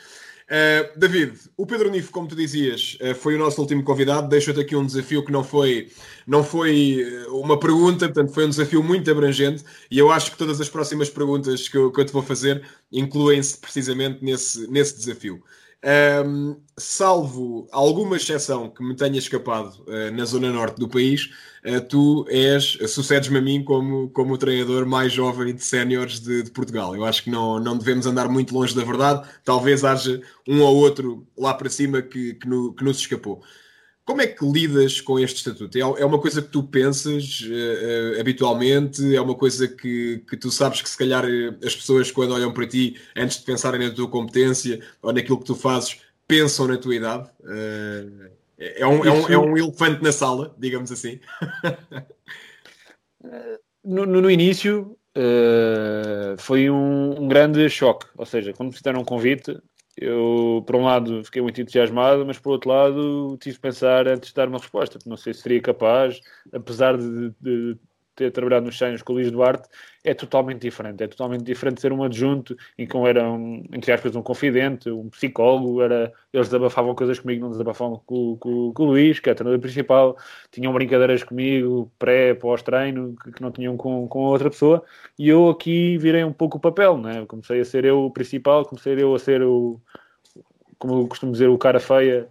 Uh, 0.51 0.99
David, 0.99 1.39
o 1.55 1.65
Pedro 1.65 1.89
Nifo, 1.89 2.11
como 2.11 2.27
tu 2.27 2.35
dizias, 2.35 2.97
uh, 2.99 3.15
foi 3.15 3.35
o 3.35 3.39
nosso 3.39 3.61
último 3.61 3.85
convidado. 3.85 4.27
Deixo-te 4.27 4.59
aqui 4.59 4.75
um 4.75 4.85
desafio 4.85 5.23
que 5.23 5.31
não 5.31 5.45
foi, 5.45 5.89
não 6.27 6.43
foi 6.43 7.01
eh, 7.01 7.27
uma 7.29 7.57
pergunta, 7.57 8.05
portanto, 8.07 8.33
foi 8.33 8.45
um 8.45 8.49
desafio 8.49 8.83
muito 8.83 9.09
abrangente. 9.09 9.63
E 9.89 9.97
eu 9.97 10.11
acho 10.11 10.29
que 10.29 10.37
todas 10.37 10.59
as 10.59 10.67
próximas 10.67 11.09
perguntas 11.09 11.69
que 11.69 11.77
eu, 11.77 11.89
que 11.89 12.01
eu 12.01 12.05
te 12.05 12.11
vou 12.11 12.21
fazer 12.21 12.61
incluem-se 12.91 13.57
precisamente 13.57 14.21
nesse, 14.21 14.69
nesse 14.69 14.97
desafio. 14.97 15.41
Um, 15.83 16.61
salvo 16.77 17.67
alguma 17.71 18.15
exceção 18.15 18.69
que 18.69 18.83
me 18.83 18.95
tenha 18.95 19.17
escapado 19.17 19.83
uh, 19.87 20.15
na 20.15 20.25
zona 20.25 20.51
norte 20.51 20.77
do 20.77 20.87
país, 20.87 21.31
uh, 21.65 21.81
tu 21.81 22.23
és, 22.29 22.77
sucedes-me 22.87 23.39
a 23.39 23.41
mim 23.41 23.63
como, 23.63 24.07
como 24.09 24.35
o 24.35 24.37
treinador 24.37 24.85
mais 24.85 25.11
jovem 25.11 25.55
de 25.55 25.63
séniores 25.63 26.19
de, 26.19 26.43
de, 26.43 26.51
Portugal. 26.51 26.95
Eu 26.95 27.03
acho 27.03 27.23
que 27.23 27.31
não, 27.31 27.59
não 27.59 27.75
devemos 27.75 28.05
andar 28.05 28.29
muito 28.29 28.53
longe 28.53 28.75
da 28.75 28.83
verdade. 28.83 29.27
Talvez 29.43 29.83
haja 29.83 30.21
um 30.47 30.61
ou 30.61 30.75
outro 30.75 31.25
lá 31.35 31.51
para 31.51 31.69
cima 31.69 31.99
que, 32.03 32.35
que, 32.35 32.47
no, 32.47 32.73
que 32.73 32.83
nos 32.83 32.97
escapou. 32.97 33.41
Como 34.11 34.21
é 34.21 34.27
que 34.27 34.45
lidas 34.45 34.99
com 34.99 35.17
este 35.17 35.37
estatuto? 35.37 35.77
É, 35.77 35.79
é 35.79 36.05
uma 36.05 36.19
coisa 36.19 36.41
que 36.41 36.49
tu 36.49 36.63
pensas 36.63 37.39
uh, 37.43 38.17
uh, 38.17 38.19
habitualmente? 38.19 39.15
É 39.15 39.21
uma 39.21 39.35
coisa 39.35 39.69
que, 39.69 40.21
que 40.29 40.35
tu 40.35 40.51
sabes 40.51 40.81
que 40.81 40.89
se 40.89 40.97
calhar 40.97 41.23
eh, 41.23 41.55
as 41.65 41.73
pessoas 41.73 42.11
quando 42.11 42.33
olham 42.33 42.51
para 42.51 42.67
ti, 42.67 42.99
antes 43.15 43.37
de 43.37 43.45
pensarem 43.45 43.79
na 43.79 43.89
tua 43.89 44.09
competência 44.09 44.81
ou 45.01 45.13
naquilo 45.13 45.39
que 45.39 45.45
tu 45.45 45.55
fazes, 45.55 46.01
pensam 46.27 46.67
na 46.67 46.77
tua 46.77 46.93
idade? 46.93 47.29
Uh, 47.39 48.29
é, 48.57 48.85
um, 48.85 49.05
é, 49.05 49.11
um, 49.11 49.29
é 49.29 49.37
um 49.37 49.57
elefante 49.57 50.03
na 50.03 50.11
sala, 50.11 50.53
digamos 50.59 50.91
assim. 50.91 51.17
no, 53.81 54.05
no, 54.05 54.19
no, 54.23 54.29
início 54.29 54.97
foi 56.37 56.69
um, 56.69 57.23
um 57.23 57.29
grande 57.29 57.69
choque. 57.69 58.07
Ou 58.17 58.25
seja, 58.25 58.51
quando 58.51 58.71
me 58.71 58.75
fizeram 58.75 58.99
um 58.99 59.05
convite, 59.05 59.57
eu, 59.97 60.63
por 60.65 60.75
um 60.75 60.83
lado, 60.83 61.23
fiquei 61.25 61.41
muito 61.41 61.61
entusiasmado, 61.61 62.25
mas 62.25 62.39
por 62.39 62.51
outro 62.51 62.69
lado, 62.69 63.37
tive 63.37 63.55
de 63.55 63.61
pensar 63.61 64.07
antes 64.07 64.29
de 64.29 64.35
dar 64.35 64.47
uma 64.47 64.57
resposta, 64.57 64.97
porque 64.97 65.09
não 65.09 65.17
sei 65.17 65.33
se 65.33 65.41
seria 65.41 65.61
capaz, 65.61 66.19
apesar 66.53 66.97
de, 66.97 67.31
de 67.39 67.77
ter 68.15 68.31
trabalhado 68.31 68.65
nos 68.65 68.75
Cheios 68.75 69.01
com 69.01 69.13
o 69.13 69.15
Luís 69.15 69.31
Duarte, 69.31 69.67
é 70.03 70.13
totalmente 70.13 70.61
diferente. 70.61 71.03
É 71.03 71.07
totalmente 71.07 71.43
diferente 71.43 71.81
ser 71.81 71.93
um 71.93 72.03
adjunto 72.03 72.55
em 72.77 72.85
que 72.85 72.97
era, 72.97 73.29
um, 73.29 73.63
entre 73.71 73.91
aspas, 73.91 74.15
um 74.15 74.21
confidente, 74.21 74.89
um 74.89 75.09
psicólogo, 75.09 75.81
era, 75.81 76.11
eles 76.33 76.47
desabafavam 76.47 76.95
coisas 76.95 77.19
comigo, 77.19 77.41
não 77.41 77.51
desabafavam 77.51 78.01
com, 78.05 78.37
com, 78.37 78.73
com 78.73 78.83
o 78.83 78.85
Luís, 78.87 79.19
que 79.19 79.29
é 79.29 79.33
o 79.33 79.35
treinador 79.35 79.59
principal, 79.59 80.17
tinham 80.51 80.73
brincadeiras 80.73 81.23
comigo, 81.23 81.91
pré, 81.97 82.33
pós-treino, 82.33 83.15
que, 83.23 83.31
que, 83.31 83.41
não 83.41 83.51
tinham 83.51 83.77
com, 83.77 84.07
com 84.07 84.19
outra 84.19 84.49
pessoa, 84.49 84.83
e 85.17 85.29
eu 85.29 85.49
aqui 85.49 85.97
virei 85.97 86.23
um 86.23 86.33
pouco 86.33 86.57
o 86.57 86.61
papel, 86.61 86.97
né? 86.97 87.25
comecei 87.27 87.59
a 87.59 87.65
ser 87.65 87.85
eu 87.85 88.05
o 88.05 88.11
principal, 88.11 88.65
comecei 88.65 88.93
eu 89.01 89.13
a 89.15 89.19
ser 89.19 89.41
o, 89.43 89.79
como 90.77 91.01
eu 91.01 91.07
costumo 91.07 91.31
dizer, 91.31 91.47
o 91.47 91.57
cara 91.57 91.79
feia 91.79 92.27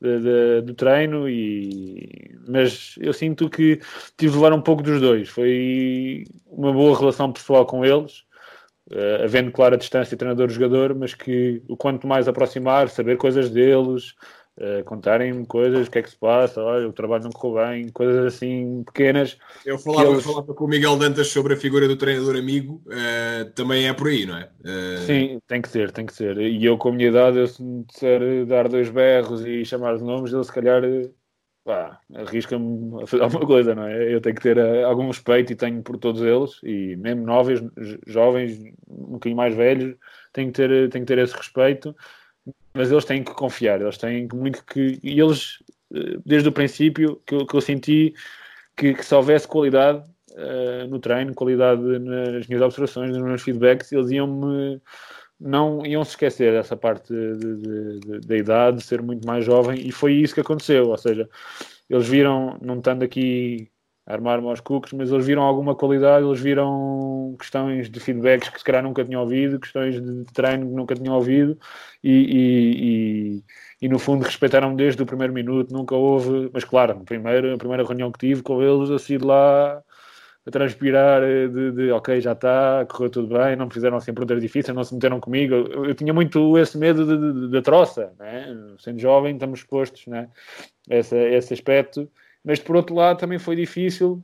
de, 0.00 0.20
de, 0.20 0.60
do 0.62 0.74
treino, 0.74 1.28
e... 1.28 2.36
mas 2.48 2.94
eu 3.00 3.12
sinto 3.12 3.48
que 3.48 3.80
tive 4.16 4.32
de 4.32 4.38
levar 4.38 4.52
um 4.52 4.60
pouco 4.60 4.82
dos 4.82 5.00
dois. 5.00 5.28
Foi 5.28 6.24
uma 6.46 6.72
boa 6.72 6.98
relação 6.98 7.32
pessoal 7.32 7.64
com 7.66 7.84
eles, 7.84 8.24
uh, 8.92 9.24
havendo 9.24 9.50
clara 9.50 9.76
distância 9.76 10.16
treinador-jogador, 10.16 10.94
mas 10.94 11.14
que 11.14 11.62
o 11.68 11.76
quanto 11.76 12.06
mais 12.06 12.28
aproximar, 12.28 12.88
saber 12.88 13.16
coisas 13.16 13.50
deles, 13.50 14.14
Uh, 14.58 14.82
contarem-me 14.84 15.44
coisas, 15.44 15.86
o 15.86 15.90
que 15.90 15.98
é 15.98 16.02
que 16.02 16.08
se 16.08 16.16
passa, 16.16 16.62
olha, 16.62 16.88
o 16.88 16.92
trabalho 16.92 17.24
não 17.24 17.30
correu 17.30 17.66
bem, 17.66 17.90
coisas 17.90 18.24
assim 18.24 18.82
pequenas. 18.84 19.36
Eu 19.66 19.78
falava, 19.78 20.08
eles... 20.08 20.24
falava 20.24 20.54
com 20.54 20.64
o 20.64 20.68
Miguel 20.68 20.96
Dantas 20.96 21.28
sobre 21.28 21.52
a 21.52 21.56
figura 21.58 21.86
do 21.86 21.94
treinador 21.94 22.36
amigo, 22.36 22.80
uh, 22.86 23.50
também 23.50 23.86
é 23.86 23.92
por 23.92 24.08
aí, 24.08 24.24
não 24.24 24.38
é? 24.38 24.48
Uh... 24.60 24.98
Sim, 25.04 25.40
tem 25.46 25.60
que 25.60 25.68
ser, 25.68 25.92
tem 25.92 26.06
que 26.06 26.14
ser. 26.14 26.38
E 26.38 26.64
eu, 26.64 26.78
com 26.78 26.88
a 26.88 26.92
minha 26.92 27.10
idade, 27.10 27.36
eu, 27.36 27.46
se 27.46 27.62
me 27.62 27.84
disser 27.84 28.46
dar 28.46 28.66
dois 28.66 28.88
berros 28.88 29.44
e 29.44 29.62
chamar 29.62 29.94
os 29.94 30.00
nomes, 30.00 30.32
ele 30.32 30.44
se 30.44 30.52
calhar 30.52 30.82
arrisca-me 32.14 33.02
a 33.02 33.06
fazer 33.06 33.22
alguma 33.24 33.44
coisa, 33.44 33.74
não 33.74 33.86
é? 33.86 34.14
Eu 34.14 34.22
tenho 34.22 34.36
que 34.36 34.42
ter 34.42 34.58
algum 34.84 35.08
respeito 35.08 35.52
e 35.52 35.56
tenho 35.56 35.82
por 35.82 35.98
todos 35.98 36.22
eles, 36.22 36.60
e 36.62 36.96
mesmo 36.96 37.26
novos, 37.26 37.62
jovens, 38.06 38.58
um 38.88 39.12
bocadinho 39.12 39.36
mais 39.36 39.54
velhos, 39.54 39.94
tenho 40.32 40.50
que 40.50 40.54
ter, 40.54 40.88
tenho 40.88 41.04
que 41.04 41.14
ter 41.14 41.18
esse 41.18 41.36
respeito 41.36 41.94
mas 42.74 42.90
eles 42.90 43.04
têm 43.04 43.24
que 43.24 43.32
confiar, 43.34 43.80
eles 43.80 43.98
têm 43.98 44.28
muito 44.32 44.64
que. 44.64 45.00
E 45.02 45.20
eles, 45.20 45.62
eh, 45.94 46.18
desde 46.24 46.48
o 46.48 46.52
princípio, 46.52 47.20
que 47.26 47.34
eu, 47.34 47.46
que 47.46 47.54
eu 47.54 47.60
senti 47.60 48.14
que, 48.76 48.94
que, 48.94 49.04
se 49.04 49.14
houvesse 49.14 49.48
qualidade 49.48 50.04
uh, 50.32 50.86
no 50.88 50.98
treino, 50.98 51.34
qualidade 51.34 51.80
nas 51.98 52.46
minhas 52.46 52.62
observações, 52.62 53.16
nos 53.16 53.26
meus 53.26 53.42
feedbacks, 53.42 53.92
eles 53.92 54.10
iam-me. 54.10 54.80
Não 55.38 55.84
iam 55.84 56.02
se 56.02 56.12
esquecer 56.12 56.52
dessa 56.52 56.76
parte 56.76 57.12
da 58.26 58.36
idade, 58.36 58.78
de 58.78 58.84
ser 58.84 59.02
muito 59.02 59.26
mais 59.26 59.44
jovem, 59.44 59.86
e 59.86 59.92
foi 59.92 60.14
isso 60.14 60.34
que 60.34 60.40
aconteceu. 60.40 60.88
Ou 60.88 60.96
seja, 60.96 61.28
eles 61.90 62.08
viram, 62.08 62.58
não 62.62 62.78
estando 62.78 63.02
aqui 63.02 63.70
armar-me 64.06 64.48
aos 64.48 64.60
cucos, 64.60 64.92
mas 64.92 65.10
eles 65.10 65.26
viram 65.26 65.42
alguma 65.42 65.74
qualidade, 65.74 66.24
eles 66.24 66.40
viram 66.40 67.34
questões 67.38 67.90
de 67.90 67.98
feedbacks 67.98 68.48
que 68.48 68.58
se 68.58 68.64
calhar 68.64 68.82
nunca 68.82 69.04
tinham 69.04 69.20
ouvido, 69.20 69.58
questões 69.58 70.00
de 70.00 70.24
treino 70.32 70.68
que 70.68 70.74
nunca 70.74 70.94
tinham 70.94 71.14
ouvido 71.14 71.58
e, 72.04 72.12
e, 72.12 73.40
e, 73.82 73.86
e 73.86 73.88
no 73.88 73.98
fundo 73.98 74.24
respeitaram-me 74.24 74.76
desde 74.76 75.02
o 75.02 75.06
primeiro 75.06 75.32
minuto, 75.32 75.72
nunca 75.72 75.96
houve, 75.96 76.50
mas 76.52 76.64
claro, 76.64 76.92
a 76.92 77.04
primeira, 77.04 77.54
a 77.54 77.58
primeira 77.58 77.84
reunião 77.84 78.12
que 78.12 78.20
tive 78.20 78.42
com 78.42 78.62
eles, 78.62 78.90
eu 78.90 78.98
saí 78.98 79.18
de 79.18 79.24
lá 79.24 79.82
a 80.46 80.50
transpirar 80.50 81.22
de, 81.22 81.72
de, 81.72 81.90
ok, 81.90 82.20
já 82.20 82.30
está, 82.32 82.86
correu 82.88 83.10
tudo 83.10 83.36
bem, 83.36 83.56
não 83.56 83.66
me 83.66 83.72
fizeram 83.72 83.96
assim 83.96 84.14
perguntas 84.14 84.40
difíceis, 84.40 84.74
não 84.76 84.84
se 84.84 84.94
meteram 84.94 85.18
comigo. 85.18 85.54
Eu, 85.54 85.86
eu 85.86 85.94
tinha 85.94 86.14
muito 86.14 86.56
esse 86.56 86.78
medo 86.78 87.48
da 87.50 87.60
troça, 87.60 88.12
né? 88.16 88.46
sendo 88.78 89.00
jovem, 89.00 89.34
estamos 89.34 89.58
expostos 89.58 90.06
né? 90.06 90.28
esse, 90.88 91.16
esse 91.16 91.52
aspecto. 91.52 92.08
Mas 92.46 92.60
por 92.60 92.76
outro 92.76 92.94
lado, 92.94 93.18
também 93.18 93.40
foi 93.40 93.56
difícil 93.56 94.22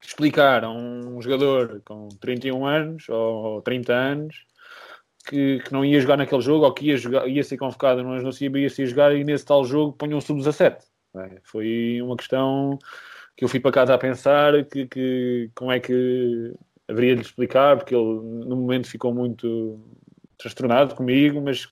explicar 0.00 0.62
a 0.62 0.70
um 0.70 1.20
jogador 1.20 1.82
com 1.84 2.08
31 2.20 2.64
anos 2.64 3.08
ou 3.08 3.60
30 3.62 3.92
anos 3.92 4.46
que, 5.26 5.58
que 5.58 5.72
não 5.72 5.84
ia 5.84 6.00
jogar 6.00 6.16
naquele 6.16 6.40
jogo 6.40 6.64
ou 6.64 6.72
que 6.72 6.86
ia, 6.86 6.96
jogar, 6.96 7.26
ia 7.26 7.42
ser 7.42 7.56
convocado, 7.56 8.04
não 8.04 8.30
sabia 8.30 8.62
ia 8.62 8.86
jogar 8.86 9.14
e 9.16 9.24
nesse 9.24 9.44
tal 9.44 9.64
jogo 9.64 9.92
ponham 9.92 10.18
um 10.18 10.20
sub-17. 10.20 10.78
É? 11.16 11.40
Foi 11.42 12.00
uma 12.00 12.16
questão 12.16 12.78
que 13.36 13.44
eu 13.44 13.48
fui 13.48 13.58
para 13.58 13.72
casa 13.72 13.94
a 13.94 13.98
pensar 13.98 14.64
que, 14.66 14.86
que 14.86 15.50
como 15.52 15.72
é 15.72 15.80
que 15.80 16.54
haveria 16.86 17.16
de 17.16 17.22
explicar, 17.22 17.76
porque 17.76 17.96
ele 17.96 18.20
no 18.46 18.56
momento 18.56 18.88
ficou 18.88 19.12
muito 19.12 19.80
transtornado 20.38 20.94
comigo, 20.94 21.40
mas 21.40 21.68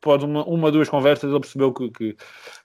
pode 0.00 0.24
uma, 0.24 0.44
uma 0.44 0.70
duas 0.70 0.88
conversas 0.88 1.30
ele 1.30 1.40
percebeu 1.40 1.72
que, 1.72 1.90
que, 1.90 2.16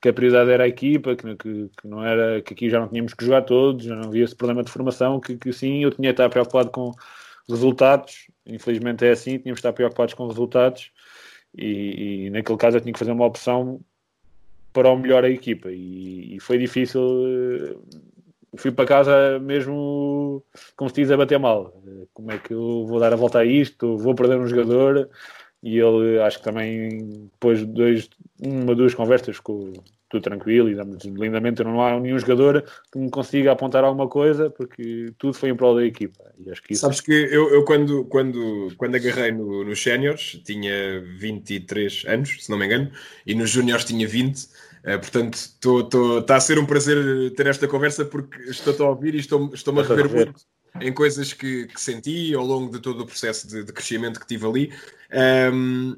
que, 0.02 0.10
a 0.10 0.14
prioridade 0.14 0.52
era 0.52 0.64
a 0.64 0.68
equipa, 0.68 1.16
que, 1.16 1.36
que, 1.36 1.70
que, 1.70 1.88
não 1.88 2.04
era 2.04 2.42
que 2.42 2.54
aqui 2.54 2.70
já 2.70 2.80
não 2.80 2.88
tínhamos 2.88 3.14
que 3.14 3.26
jogar 3.26 3.44
todos, 3.44 3.86
já 3.86 3.96
não 3.96 4.10
havia 4.10 4.24
esse 4.24 4.36
problema 4.36 4.64
de 4.64 4.72
formação, 4.72 5.20
que, 5.20 5.38
que 5.38 5.52
sim, 5.54 5.84
eu 5.84 5.92
tinha 5.92 6.10
de 6.10 6.14
estar 6.14 6.30
preocupado 6.30 6.70
com 6.70 6.92
resultados, 7.50 8.28
infelizmente 8.46 9.06
é 9.06 9.12
assim, 9.12 9.38
tínhamos 9.38 9.58
de 9.58 9.68
estar 9.68 9.74
preocupados 9.74 10.14
com 10.14 10.28
resultados 10.28 10.92
e, 11.58 12.26
e 12.26 12.30
naquele 12.30 12.58
caso 12.58 12.78
eu 12.78 12.82
tinha 12.82 12.94
que 12.94 13.00
fazer 13.00 13.12
uma 13.12 13.26
opção 13.26 13.82
para 14.72 14.90
o 14.90 14.98
melhor 14.98 15.24
a 15.24 15.30
equipa 15.30 15.72
e, 15.72 16.36
e 16.36 16.40
foi 16.40 16.58
difícil 16.58 17.02
eh, 17.02 17.76
fui 18.56 18.72
para 18.72 18.86
casa 18.86 19.40
mesmo, 19.40 20.44
como 20.76 20.90
se 20.90 20.96
diz, 20.98 21.12
a 21.12 21.18
bater 21.18 21.40
mal. 21.40 21.74
Como 22.14 22.32
é 22.32 22.38
que 22.38 22.54
eu 22.54 22.86
vou 22.86 23.00
dar 23.00 23.14
a 23.14 23.16
volta 23.16 23.40
a 23.40 23.46
isto? 23.46 23.98
Vou 23.98 24.16
perder 24.16 24.38
um 24.38 24.48
jogador? 24.48 25.10
E 25.64 25.80
ele, 25.80 26.20
acho 26.20 26.40
que 26.40 26.44
também, 26.44 27.30
depois 27.32 27.60
de 27.60 27.66
dois, 27.66 28.10
uma, 28.38 28.76
duas 28.76 28.94
conversas, 28.94 29.38
ficou 29.38 29.72
tudo 30.10 30.22
tranquilo 30.22 30.70
e 30.70 30.76
damos 30.76 31.06
lindamente. 31.06 31.64
Não 31.64 31.82
há 31.82 31.98
nenhum 31.98 32.20
jogador 32.20 32.66
que 32.92 33.00
me 33.00 33.10
consiga 33.10 33.54
apontar 33.54 33.82
alguma 33.86 34.10
coisa, 34.10 34.50
porque 34.50 35.14
tudo 35.18 35.34
foi 35.34 35.50
em 35.50 35.56
prol 35.56 35.76
da 35.76 35.86
equipa. 35.86 36.22
E 36.38 36.52
acho 36.52 36.62
que 36.62 36.74
isso... 36.74 36.82
Sabes 36.82 37.00
que 37.00 37.14
eu, 37.14 37.50
eu 37.54 37.64
quando, 37.64 38.04
quando, 38.06 38.74
quando 38.76 38.96
agarrei 38.96 39.32
no, 39.32 39.64
nos 39.64 39.82
séniores, 39.82 40.42
tinha 40.44 41.02
23 41.18 42.04
anos, 42.10 42.44
se 42.44 42.50
não 42.52 42.58
me 42.58 42.66
engano, 42.66 42.92
e 43.26 43.34
nos 43.34 43.50
júniores 43.50 43.86
tinha 43.86 44.08
20 44.08 44.74
Uh, 44.84 45.00
portanto, 45.00 45.38
está 46.20 46.36
a 46.36 46.42
ser 46.42 46.60
um 46.60 46.66
prazer 46.66 47.32
ter 47.38 47.48
esta 47.48 47.70
conversa 47.70 48.04
porque 48.04 48.38
estou 48.50 48.86
a 48.86 48.90
ouvir 48.90 49.16
e 49.16 49.20
estou-me 49.20 49.54
estou 49.54 49.80
a 49.80 49.82
rever 49.82 50.10
muito 50.10 50.46
em 50.82 50.94
coisas 50.94 51.34
que, 51.34 51.68
que, 51.68 51.80
senti 51.80 52.34
ao 52.34 52.46
longo 52.46 52.72
de 52.72 52.80
todo 52.80 53.02
o 53.02 53.06
processo 53.06 53.48
de, 53.48 53.64
de 53.64 53.72
crescimento 53.72 54.20
que 54.20 54.28
tive 54.28 54.46
ali. 54.46 54.74
Um, 55.54 55.96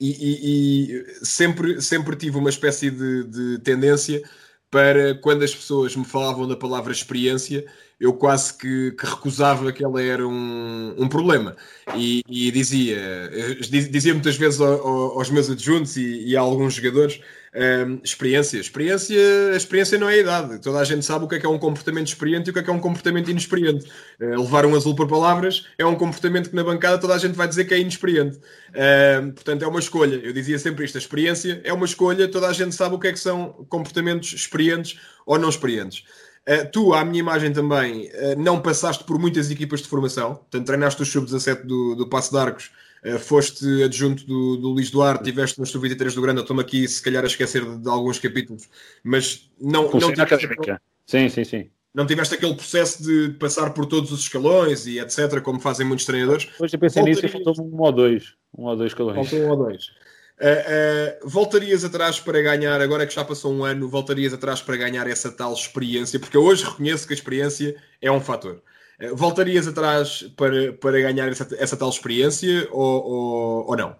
e, 0.00 0.10
e, 0.10 0.96
e, 0.96 1.24
sempre, 1.24 1.80
sempre 1.80 2.16
tive 2.16 2.36
uma 2.36 2.50
espécie 2.50 2.90
de, 2.90 3.24
de 3.24 3.58
tendência 3.60 4.22
para 4.70 5.14
quando 5.14 5.44
as 5.44 5.54
pessoas 5.54 5.94
me 5.94 6.04
falavam 6.04 6.48
da 6.48 6.56
palavra 6.56 6.92
experiência, 6.92 7.64
eu 7.98 8.12
quase 8.12 8.58
que, 8.58 8.90
que 8.90 9.06
recusava 9.06 9.72
que 9.72 9.84
ela 9.84 10.02
era 10.02 10.26
um, 10.26 10.94
um 10.98 11.08
problema. 11.08 11.56
E, 11.96 12.22
e 12.28 12.50
dizia, 12.50 13.30
dizia 13.70 14.12
muitas 14.12 14.36
vezes 14.36 14.60
aos 14.60 15.30
meus 15.30 15.48
adjuntos 15.48 15.96
e 15.96 16.36
a 16.36 16.40
alguns 16.40 16.74
jogadores 16.74 17.20
um, 17.54 18.00
experiência. 18.02 18.58
experiência. 18.58 19.16
A 19.52 19.56
experiência 19.56 19.98
não 19.98 20.08
é 20.08 20.14
a 20.14 20.18
idade. 20.18 20.58
Toda 20.60 20.78
a 20.78 20.84
gente 20.84 21.04
sabe 21.04 21.24
o 21.24 21.28
que 21.28 21.36
é 21.36 21.38
que 21.38 21.46
é 21.46 21.48
um 21.48 21.58
comportamento 21.58 22.08
experiente 22.08 22.48
e 22.48 22.50
o 22.50 22.52
que 22.52 22.58
é 22.58 22.62
que 22.62 22.70
é 22.70 22.72
um 22.72 22.80
comportamento 22.80 23.30
inexperiente. 23.30 23.86
Uh, 24.20 24.40
levar 24.40 24.66
um 24.66 24.74
azul 24.74 24.94
por 24.94 25.06
palavras 25.06 25.66
é 25.78 25.86
um 25.86 25.94
comportamento 25.94 26.50
que 26.50 26.56
na 26.56 26.64
bancada 26.64 26.98
toda 26.98 27.14
a 27.14 27.18
gente 27.18 27.34
vai 27.34 27.46
dizer 27.46 27.64
que 27.64 27.74
é 27.74 27.78
inexperiente. 27.78 28.38
Uh, 28.70 29.32
portanto, 29.32 29.62
é 29.62 29.66
uma 29.68 29.78
escolha. 29.78 30.16
Eu 30.16 30.32
dizia 30.32 30.58
sempre 30.58 30.84
isto: 30.84 30.96
a 30.96 31.00
experiência 31.00 31.60
é 31.64 31.72
uma 31.72 31.86
escolha, 31.86 32.28
toda 32.28 32.48
a 32.48 32.52
gente 32.52 32.74
sabe 32.74 32.96
o 32.96 32.98
que 32.98 33.08
é 33.08 33.12
que 33.12 33.20
são 33.20 33.66
comportamentos 33.68 34.32
experientes 34.32 34.98
ou 35.24 35.38
não 35.38 35.48
experientes. 35.48 36.04
Uh, 36.46 36.70
tu, 36.70 36.92
à 36.92 37.04
minha 37.04 37.20
imagem 37.20 37.52
também, 37.52 38.08
uh, 38.08 38.38
não 38.38 38.60
passaste 38.60 39.04
por 39.04 39.18
muitas 39.18 39.50
equipas 39.50 39.80
de 39.80 39.88
formação, 39.88 40.34
portanto, 40.34 40.66
treinaste 40.66 41.02
o 41.02 41.06
sub-17 41.06 41.64
do, 41.64 41.94
do 41.94 42.08
Passo 42.08 42.32
de 42.32 42.38
Arcos 42.38 42.64
eh, 42.66 42.83
foste 43.18 43.82
adjunto 43.82 44.26
do, 44.26 44.56
do 44.56 44.68
Luís 44.70 44.90
Duarte, 44.90 45.24
tiveste 45.24 45.58
no 45.58 45.66
Sub-23 45.66 46.14
do 46.14 46.22
Grande, 46.22 46.40
estou-me 46.40 46.62
aqui 46.62 46.88
se 46.88 47.02
calhar 47.02 47.22
a 47.22 47.26
esquecer 47.26 47.64
de, 47.64 47.78
de 47.78 47.88
alguns 47.88 48.18
capítulos, 48.18 48.68
mas 49.02 49.50
não, 49.60 49.90
não 49.90 50.12
tiveste, 50.12 50.46
aquele, 50.46 50.78
sim, 51.06 51.28
sim, 51.28 51.44
sim. 51.44 51.70
não 51.94 52.06
tiveste 52.06 52.34
aquele 52.34 52.54
processo 52.54 53.02
de 53.02 53.34
passar 53.34 53.70
por 53.74 53.86
todos 53.86 54.10
os 54.10 54.20
escalões 54.20 54.86
e 54.86 54.98
etc, 54.98 55.40
como 55.42 55.60
fazem 55.60 55.86
muitos 55.86 56.06
treinadores. 56.06 56.48
Hoje 56.58 56.76
eu 56.76 56.80
pensei 56.80 57.02
nisso 57.02 57.26
e 57.26 57.28
faltou 57.28 57.54
um 57.60 57.80
ou 57.80 57.92
dois, 57.92 58.34
um 58.56 58.64
ou 58.64 58.76
dois 58.76 58.90
escalões. 58.90 59.28
Faltou 59.28 59.46
um 59.46 59.50
ou 59.50 59.56
dois. 59.56 59.90
Uh, 60.34 61.24
uh, 61.24 61.28
voltarias 61.28 61.84
atrás 61.84 62.18
para 62.18 62.42
ganhar, 62.42 62.80
agora 62.80 63.06
que 63.06 63.14
já 63.14 63.24
passou 63.24 63.52
um 63.52 63.64
ano, 63.64 63.88
voltarias 63.88 64.32
atrás 64.32 64.60
para 64.60 64.76
ganhar 64.76 65.06
essa 65.06 65.30
tal 65.30 65.52
experiência, 65.52 66.18
porque 66.18 66.36
eu 66.36 66.42
hoje 66.42 66.64
reconheço 66.64 67.06
que 67.06 67.12
a 67.12 67.16
experiência 67.16 67.76
é 68.00 68.10
um 68.10 68.20
fator. 68.20 68.60
Eh, 69.04 69.14
voltarias 69.14 69.66
atrás 69.66 70.22
para, 70.36 70.72
para 70.74 71.00
ganhar 71.00 71.28
essa, 71.28 71.46
essa 71.58 71.76
tal 71.76 71.88
experiência 71.88 72.68
ou, 72.70 73.04
ou, 73.04 73.66
ou 73.68 73.76
não? 73.76 73.96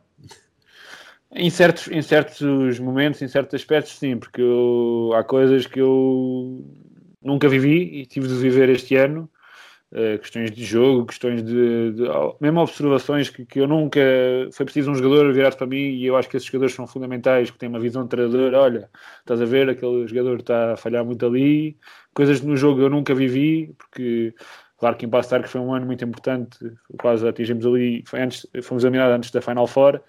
Em 1.32 1.50
certos, 1.50 1.88
em 1.88 2.00
certos 2.00 2.78
momentos, 2.78 3.20
em 3.20 3.28
certos 3.28 3.54
aspectos, 3.54 3.98
sim, 3.98 4.16
porque 4.16 4.40
eu, 4.40 5.10
há 5.14 5.24
coisas 5.24 5.66
que 5.66 5.80
eu 5.80 6.64
nunca 7.20 7.48
vivi 7.48 8.00
e 8.00 8.06
tive 8.06 8.28
de 8.28 8.34
viver 8.34 8.68
este 8.68 8.96
ano. 8.96 9.28
Uh, 9.92 10.18
questões 10.18 10.50
de 10.50 10.64
jogo, 10.64 11.06
questões 11.06 11.40
de, 11.44 11.92
de 11.92 12.02
mesmo 12.40 12.60
observações 12.60 13.30
que, 13.30 13.46
que, 13.46 13.60
eu 13.60 13.68
nunca 13.68 14.00
foi 14.52 14.66
preciso 14.66 14.90
um 14.90 14.94
jogador 14.96 15.32
virar 15.32 15.54
para 15.54 15.68
mim 15.68 15.76
e 15.76 16.04
eu 16.04 16.16
acho 16.16 16.28
que 16.28 16.36
esses 16.36 16.48
jogadores 16.48 16.74
são 16.74 16.84
fundamentais, 16.84 17.48
que 17.48 17.58
têm 17.58 17.68
uma 17.68 17.78
visão 17.78 18.02
de 18.02 18.08
treinador, 18.08 18.54
olha, 18.54 18.90
estás 19.20 19.40
a 19.40 19.44
ver, 19.44 19.68
aquele 19.68 20.04
jogador 20.08 20.40
está 20.40 20.72
a 20.72 20.76
falhar 20.76 21.04
muito 21.04 21.24
ali, 21.24 21.78
coisas 22.12 22.40
no 22.40 22.56
jogo 22.56 22.80
eu 22.80 22.90
nunca 22.90 23.14
vivi, 23.14 23.72
porque 23.78 24.34
Claro 24.76 24.96
que 24.96 25.06
em 25.06 25.08
Passo 25.08 25.40
que 25.40 25.48
foi 25.48 25.60
um 25.60 25.72
ano 25.72 25.86
muito 25.86 26.04
importante, 26.04 26.58
quase 26.98 27.26
atingimos 27.26 27.64
ali, 27.64 28.02
foi 28.06 28.20
antes, 28.20 28.46
fomos 28.62 28.84
eliminados 28.84 29.16
antes 29.16 29.30
da 29.30 29.40
Final 29.40 29.66
Four 29.66 30.00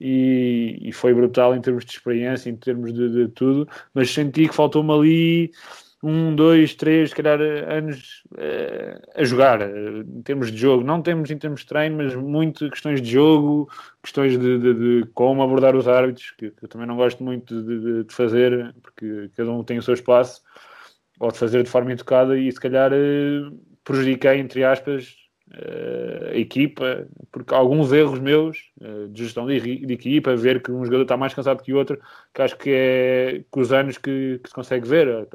e, 0.00 0.78
e, 0.80 0.92
foi 0.92 1.14
brutal 1.14 1.54
em 1.54 1.60
termos 1.60 1.84
de 1.84 1.92
experiência, 1.92 2.50
em 2.50 2.56
termos 2.56 2.92
de, 2.92 3.08
de 3.10 3.28
tudo, 3.28 3.68
mas 3.94 4.10
senti 4.10 4.48
que 4.48 4.54
faltou-me 4.54 4.92
ali 4.92 5.50
um, 6.02 6.34
dois, 6.34 6.74
três, 6.74 7.10
se 7.10 7.16
calhar, 7.16 7.40
anos 7.40 8.22
uh, 8.32 9.20
a 9.20 9.24
jogar, 9.24 9.60
uh, 9.62 10.00
em 10.00 10.22
termos 10.22 10.52
de 10.52 10.58
jogo. 10.58 10.84
Não 10.84 11.02
temos 11.02 11.30
em 11.30 11.38
termos 11.38 11.60
de 11.60 11.66
treino, 11.66 11.96
mas 11.96 12.14
muito 12.14 12.70
questões 12.70 13.00
de 13.00 13.10
jogo, 13.10 13.68
questões 14.02 14.38
de, 14.38 14.58
de, 14.58 14.74
de 14.74 15.06
como 15.14 15.42
abordar 15.42 15.74
os 15.74 15.88
árbitros, 15.88 16.30
que, 16.32 16.50
que, 16.50 16.64
eu 16.64 16.68
também 16.68 16.86
não 16.86 16.96
gosto 16.96 17.24
muito 17.24 17.62
de, 17.62 18.04
de, 18.04 18.14
fazer, 18.14 18.74
porque 18.82 19.30
cada 19.36 19.50
um 19.50 19.64
tem 19.64 19.78
o 19.78 19.82
seu 19.82 19.94
espaço, 19.94 20.42
ou 21.18 21.32
de 21.32 21.38
fazer 21.38 21.62
de 21.62 21.70
forma 21.70 21.92
educada 21.92 22.38
e 22.38 22.52
se 22.52 22.60
calhar 22.60 22.92
uh, 22.92 23.58
prejudiquei, 23.86 24.38
entre 24.38 24.64
aspas, 24.64 25.16
uh, 25.52 26.32
a 26.32 26.36
equipa, 26.36 27.06
porque 27.30 27.54
alguns 27.54 27.92
erros 27.92 28.18
meus 28.18 28.72
uh, 28.80 29.08
de 29.08 29.22
gestão 29.22 29.46
de, 29.46 29.54
equipa, 29.92 30.34
ver 30.34 30.60
que 30.60 30.72
um 30.72 30.84
jogador 30.84 31.02
está 31.02 31.16
mais 31.16 31.32
cansado 31.32 31.62
que 31.62 31.72
o 31.72 31.76
outro, 31.76 31.98
que 32.34 32.42
acho 32.42 32.58
que 32.58 32.70
é 32.70 33.44
com 33.48 33.60
os 33.60 33.72
anos 33.72 33.96
que, 33.96 34.40
que 34.42 34.48
se 34.48 34.54
consegue 34.54 34.88
ver, 34.88 35.28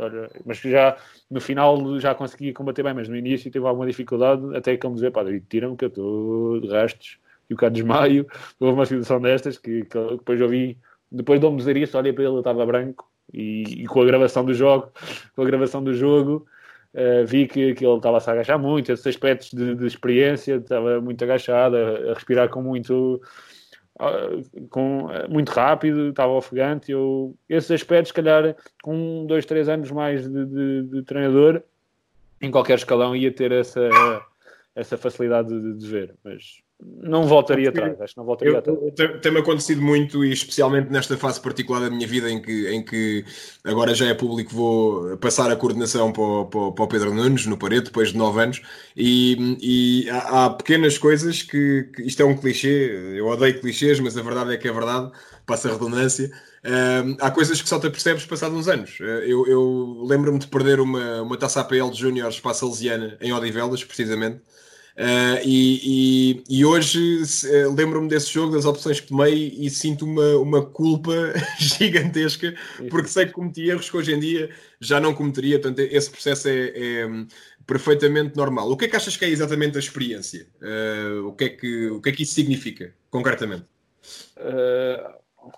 mas 0.45 0.60
que 0.60 0.70
já 0.70 0.97
no 1.30 1.39
final 1.39 1.97
já 1.99 2.14
consegui 2.14 2.52
combater 2.52 2.84
bem, 2.84 2.93
mas 2.93 3.08
no 3.08 3.16
início 3.16 3.49
teve 3.49 3.66
alguma 3.66 3.88
dificuldade, 3.88 4.56
até 4.56 4.76
que 4.76 4.86
ele 4.86 4.91
me 4.91 4.95
dizer, 4.95 5.12
pá, 5.12 5.24
tira-me 5.49 5.78
que 5.78 5.86
eu 5.86 5.89
estou 5.89 6.60
de 6.60 6.68
restos 6.68 7.18
e 7.49 7.54
o 7.54 7.58
cara 7.58 7.72
desmaio, 7.72 8.28
houve 8.60 8.74
uma 8.74 8.86
situação 8.86 9.22
destas 9.22 9.58
que, 9.58 9.86
que 9.86 9.97
depois 10.18 10.39
eu 10.41 10.49
vi, 10.49 10.78
depois 11.10 11.39
de 11.39 11.45
eu 11.45 11.52
me 11.52 11.58
dizer 11.58 11.78
isso, 11.78 11.97
olhei 11.97 12.12
para 12.12 12.26
ele, 12.26 12.38
estava 12.38 12.66
branco, 12.66 13.10
e, 13.34 13.84
e, 13.84 13.86
com 13.88 14.02
a 14.02 14.06
gravação 14.06 14.43
do 14.43 14.54
jogo, 14.54 14.91
com 15.34 15.41
a 15.41 15.45
gravação 15.45 15.82
do 15.82 15.93
jogo, 15.93 16.45
Uh, 16.94 17.26
vi 17.26 17.48
que, 17.48 17.74
que 17.74 17.86
ele 17.86 17.96
estava 17.96 18.18
a 18.18 18.20
se 18.20 18.30
agachar 18.30 18.60
muito, 18.60 18.92
esses 18.92 19.08
aspectos 19.08 19.52
de, 19.52 19.76
de 19.76 19.86
experiência, 19.88 20.56
estava 20.56 21.00
muito 21.00 21.24
agachado, 21.24 21.78
a, 21.78 22.12
a 22.12 22.14
respirar 22.14 22.50
com 22.50 22.62
muito, 22.62 23.22
uh, 23.96 24.68
com, 24.70 25.06
uh, 25.06 25.30
muito 25.30 25.50
rápido, 25.50 26.10
estava 26.10 26.34
ofegante. 26.34 26.92
Eu, 26.92 27.34
esses 27.48 27.72
aspectos, 27.72 28.10
se 28.10 28.14
calhar, 28.14 28.56
com 28.84 29.26
dois, 29.26 29.46
três 29.46 29.70
anos 29.70 29.89
mais 29.89 30.30
de, 30.30 30.46
de, 30.46 30.84
de 30.84 31.04
treinador, 31.04 31.64
em 32.42 32.52
qualquer 32.52 32.78
escalão 32.78 33.16
ia 33.16 33.32
ter 33.32 33.54
essa, 33.54 33.89
essa 34.76 34.98
facilidade 34.98 35.48
de, 35.48 35.78
de 35.78 35.88
ver. 35.88 36.16
Mas 36.24 36.62
não 36.84 37.28
voltaria 37.28 37.70
atrás. 37.70 38.00
Acho 38.02 38.14
que 38.14 38.18
não 38.18 38.26
voltaria 38.26 38.54
eu, 38.54 38.60
atrás. 38.60 39.22
Tem-me 39.22 39.40
acontecido 39.40 39.82
muito, 39.82 40.24
e 40.26 40.32
especialmente 40.32 40.90
nesta 40.90 41.18
fase 41.18 41.40
particular 41.40 41.82
da 41.82 41.90
minha 41.90 42.08
vida, 42.08 42.30
em 42.30 42.42
que, 42.42 42.68
em 42.70 42.84
que 42.84 43.26
agora 43.64 43.94
já 43.94 44.08
é 44.08 44.14
público, 44.14 44.52
vou 44.54 45.18
passar 45.18 45.52
a 45.52 45.56
coordenação 45.56 46.12
para 46.12 46.22
o, 46.22 46.46
para, 46.46 46.84
o 46.84 46.88
Pedro 46.88 47.14
Nunes, 47.14 47.46
no 47.46 47.58
Pareto, 47.58 47.86
depois 47.86 48.12
de 48.12 48.18
nove 48.18 48.42
anos, 48.42 48.62
e, 48.96 49.58
e 49.62 50.10
há, 50.10 50.46
há, 50.46 50.50
pequenas 50.50 50.98
coisas 50.98 51.42
que, 51.44 51.90
que, 51.96 52.02
Isto 52.04 52.22
é 52.22 52.26
um 52.26 52.36
clichê, 52.36 53.16
eu 53.16 53.28
odeio 53.28 53.60
clichês, 53.60 54.00
mas 54.00 54.18
a 54.18 54.22
verdade 54.22 54.54
é 54.54 54.58
que 54.58 54.68
é 54.68 54.72
verdade, 54.72 55.12
passa 55.46 55.70
a 55.70 55.74
redundância. 55.74 56.32
Há 57.20 57.32
coisas 57.32 57.62
que 57.62 57.68
só 57.68 57.80
te 57.80 57.88
apercebes 57.88 58.26
passados 58.26 58.56
uns 58.56 58.68
anos. 58.68 59.00
Uh, 59.00 59.04
eu, 59.04 59.48
eu 59.48 60.04
lembro-me 60.08 60.38
de 60.38 60.48
perder 60.48 60.80
uma, 60.80 61.24
uma 61.24 61.38
taça 61.38 61.60
APL 61.60 61.90
de 61.90 62.00
Júniores 62.00 62.40
para 62.40 62.52
a 62.52 62.54
Salesiana 62.54 63.18
em 63.20 63.34
Odivelas, 63.34 63.84
precisamente. 63.84 64.42
Uh, 65.02 65.41
e, 65.43 65.80
e, 66.38 66.58
e, 66.60 66.64
hoje 66.64 67.24
uh, 67.24 67.74
lembro-me 67.74 68.08
desse 68.08 68.32
jogo, 68.32 68.54
das 68.54 68.66
opções 68.66 68.99
que 68.99 69.08
tomei 69.08 69.52
e 69.58 69.68
sinto 69.68 70.06
uma, 70.06 70.36
uma 70.38 70.64
culpa 70.64 71.12
gigantesca 71.58 72.54
porque 72.88 73.08
sei 73.08 73.26
que 73.26 73.32
cometi 73.32 73.68
erros 73.68 73.89
que 73.89 73.97
hoje 73.97 74.14
em 74.14 74.20
dia 74.20 74.52
já 74.80 74.99
não 74.99 75.16
cometeria. 75.16 75.60
Portanto, 75.60 75.80
esse 75.80 76.08
processo 76.08 76.47
é, 76.49 76.74
é 76.76 77.08
um, 77.08 77.26
perfeitamente 77.66 78.38
normal. 78.38 78.70
O 78.70 78.78
que 78.78 78.86
é 78.86 78.88
que 78.88 78.95
achas 78.95 79.18
que 79.18 79.26
é 79.26 79.30
exatamente 79.30 79.76
a 79.76 79.80
experiência? 79.80 80.45
Uh, 80.62 81.30
o, 81.30 81.34
que 81.34 81.45
é 81.45 81.49
que, 81.49 81.88
o 81.88 81.99
que 81.99 82.10
é 82.10 82.12
que 82.12 82.22
isso 82.22 82.36
significa, 82.36 82.93
concretamente? 83.10 83.66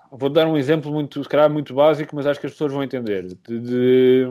vou 0.09 0.29
dar 0.29 0.47
um 0.47 0.55
exemplo 0.55 0.89
muito, 0.89 1.21
se 1.21 1.27
calhar, 1.27 1.49
muito 1.49 1.73
básico, 1.73 2.15
mas 2.15 2.25
acho 2.25 2.39
que 2.39 2.45
as 2.45 2.53
pessoas 2.53 2.71
vão 2.71 2.81
entender. 2.81 3.27
De, 3.27 3.59
de, 3.59 4.25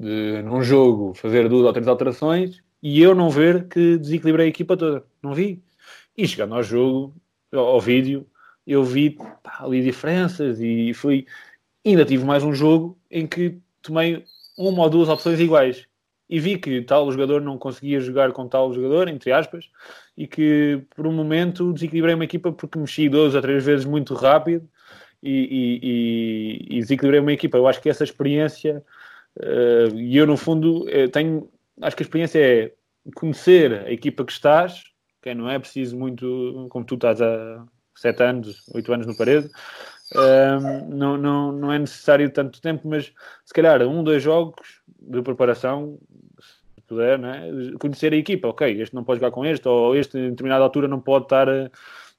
de 0.00 0.42
num 0.42 0.60
jogo 0.60 1.14
fazer 1.14 1.48
duas 1.48 1.64
ou 1.64 1.72
três 1.72 1.86
alterações 1.86 2.63
e 2.84 3.00
eu 3.00 3.14
não 3.14 3.30
ver 3.30 3.66
que 3.66 3.96
desequilibrei 3.96 4.44
a 4.44 4.48
equipa 4.50 4.76
toda. 4.76 5.02
Não 5.22 5.32
vi. 5.32 5.64
E 6.14 6.28
chegando 6.28 6.54
ao 6.54 6.62
jogo, 6.62 7.16
ao, 7.50 7.80
vídeo, 7.80 8.26
eu 8.66 8.84
vi 8.84 9.12
pá, 9.42 9.60
ali 9.60 9.82
diferenças 9.82 10.60
e 10.60 10.92
fui. 10.92 11.26
Ainda 11.82 12.04
tive 12.04 12.26
mais 12.26 12.44
um 12.44 12.52
jogo 12.52 12.98
em 13.10 13.26
que 13.26 13.58
tomei 13.80 14.22
uma 14.58 14.82
ou 14.82 14.90
duas 14.90 15.08
opções 15.08 15.40
iguais 15.40 15.86
e 16.28 16.38
vi 16.38 16.58
que 16.58 16.82
tal 16.82 17.10
jogador 17.10 17.40
não 17.40 17.56
conseguia 17.56 18.00
jogar 18.00 18.32
com 18.32 18.46
tal 18.46 18.74
jogador, 18.74 19.08
entre 19.08 19.32
aspas, 19.32 19.70
e 20.14 20.26
que 20.26 20.82
por 20.94 21.06
um 21.06 21.12
momento 21.12 21.72
desequilibrei 21.72 22.14
uma 22.14 22.24
equipa 22.24 22.52
porque 22.52 22.78
mexi 22.78 23.08
duas 23.08 23.34
ou 23.34 23.40
três 23.40 23.64
vezes 23.64 23.86
muito 23.86 24.12
rápido 24.12 24.68
e, 25.22 25.30
e, 25.30 26.76
e, 26.76 26.78
e 26.78 26.80
desequilibrei 26.80 27.20
uma 27.20 27.32
equipa. 27.32 27.56
Eu 27.56 27.66
acho 27.66 27.80
que 27.80 27.88
essa 27.88 28.04
experiência, 28.04 28.84
uh, 29.38 29.98
e 29.98 30.14
eu 30.18 30.26
no 30.26 30.36
fundo 30.36 30.84
uh, 30.84 31.08
tenho 31.10 31.48
acho 31.82 31.96
que 31.96 32.02
a 32.02 32.06
experiência 32.06 32.38
é 32.38 32.72
conhecer 33.14 33.72
a 33.72 33.92
equipa 33.92 34.24
que 34.24 34.32
estás, 34.32 34.82
que 35.22 35.34
não 35.34 35.48
é 35.48 35.58
preciso 35.58 35.96
muito, 35.96 36.66
como 36.70 36.84
tu 36.84 36.94
estás 36.94 37.20
há 37.20 37.64
sete 37.94 38.22
anos, 38.22 38.62
oito 38.74 38.92
anos 38.92 39.06
no 39.06 39.16
parede, 39.16 39.50
um, 40.14 40.88
não, 40.94 41.16
não, 41.16 41.52
não 41.52 41.72
é 41.72 41.78
necessário 41.78 42.30
tanto 42.30 42.60
tempo, 42.60 42.88
mas 42.88 43.12
se 43.44 43.54
calhar 43.54 43.82
um, 43.82 44.04
dois 44.04 44.22
jogos 44.22 44.82
de 45.00 45.22
preparação, 45.22 45.98
se 46.40 46.82
puder, 46.82 47.18
né? 47.18 47.50
conhecer 47.78 48.12
a 48.12 48.16
equipa, 48.16 48.48
ok, 48.48 48.80
este 48.80 48.94
não 48.94 49.04
pode 49.04 49.20
jogar 49.20 49.32
com 49.32 49.44
este, 49.44 49.66
ou 49.68 49.96
este 49.96 50.18
em 50.18 50.30
determinada 50.30 50.62
altura 50.64 50.88
não 50.88 51.00
pode 51.00 51.24
estar 51.24 51.48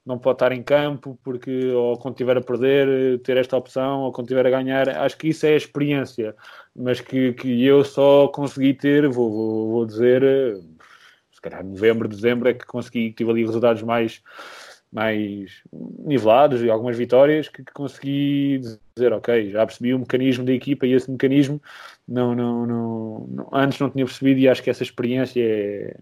não 0.05 0.19
pode 0.19 0.35
estar 0.35 0.51
em 0.51 0.61
campo 0.61 1.17
porque 1.23 1.71
ou 1.71 1.97
quando 1.97 2.13
estiver 2.13 2.37
a 2.37 2.41
perder 2.41 3.19
ter 3.21 3.37
esta 3.37 3.57
opção 3.57 4.01
ou 4.01 4.11
quando 4.11 4.27
estiver 4.27 4.45
a 4.45 4.51
ganhar. 4.51 4.87
Acho 4.87 5.17
que 5.17 5.29
isso 5.29 5.45
é 5.45 5.53
a 5.53 5.57
experiência 5.57 6.35
mas 6.75 6.99
que, 6.99 7.33
que 7.33 7.65
eu 7.65 7.83
só 7.83 8.27
consegui 8.27 8.73
ter 8.73 9.07
vou, 9.07 9.31
vou, 9.31 9.71
vou 9.71 9.85
dizer 9.85 10.21
se 11.31 11.41
calhar 11.41 11.63
novembro, 11.63 12.07
dezembro 12.07 12.49
é 12.49 12.53
que 12.53 12.65
consegui 12.65 13.13
tive 13.13 13.31
ali 13.31 13.45
resultados 13.45 13.81
mais 13.81 14.21
mais 14.91 15.61
nivelados 15.73 16.61
e 16.61 16.69
algumas 16.69 16.95
vitórias 16.95 17.49
que, 17.49 17.63
que, 17.63 17.73
consegui 17.73 18.61
dizer 18.95 19.11
ok, 19.13 19.49
já 19.51 19.65
percebi 19.65 19.93
o 19.93 19.99
mecanismo 19.99 20.45
da 20.45 20.53
equipa 20.53 20.85
e 20.85 20.93
esse 20.93 21.09
mecanismo 21.09 21.61
não, 22.07 22.35
não, 22.35 22.65
não, 22.65 23.27
não 23.27 23.49
antes 23.51 23.79
não 23.79 23.89
tinha 23.89 24.05
percebido 24.05 24.39
e 24.39 24.47
acho 24.47 24.61
que 24.61 24.69
essa 24.69 24.83
experiência 24.83 25.41
é 25.41 25.97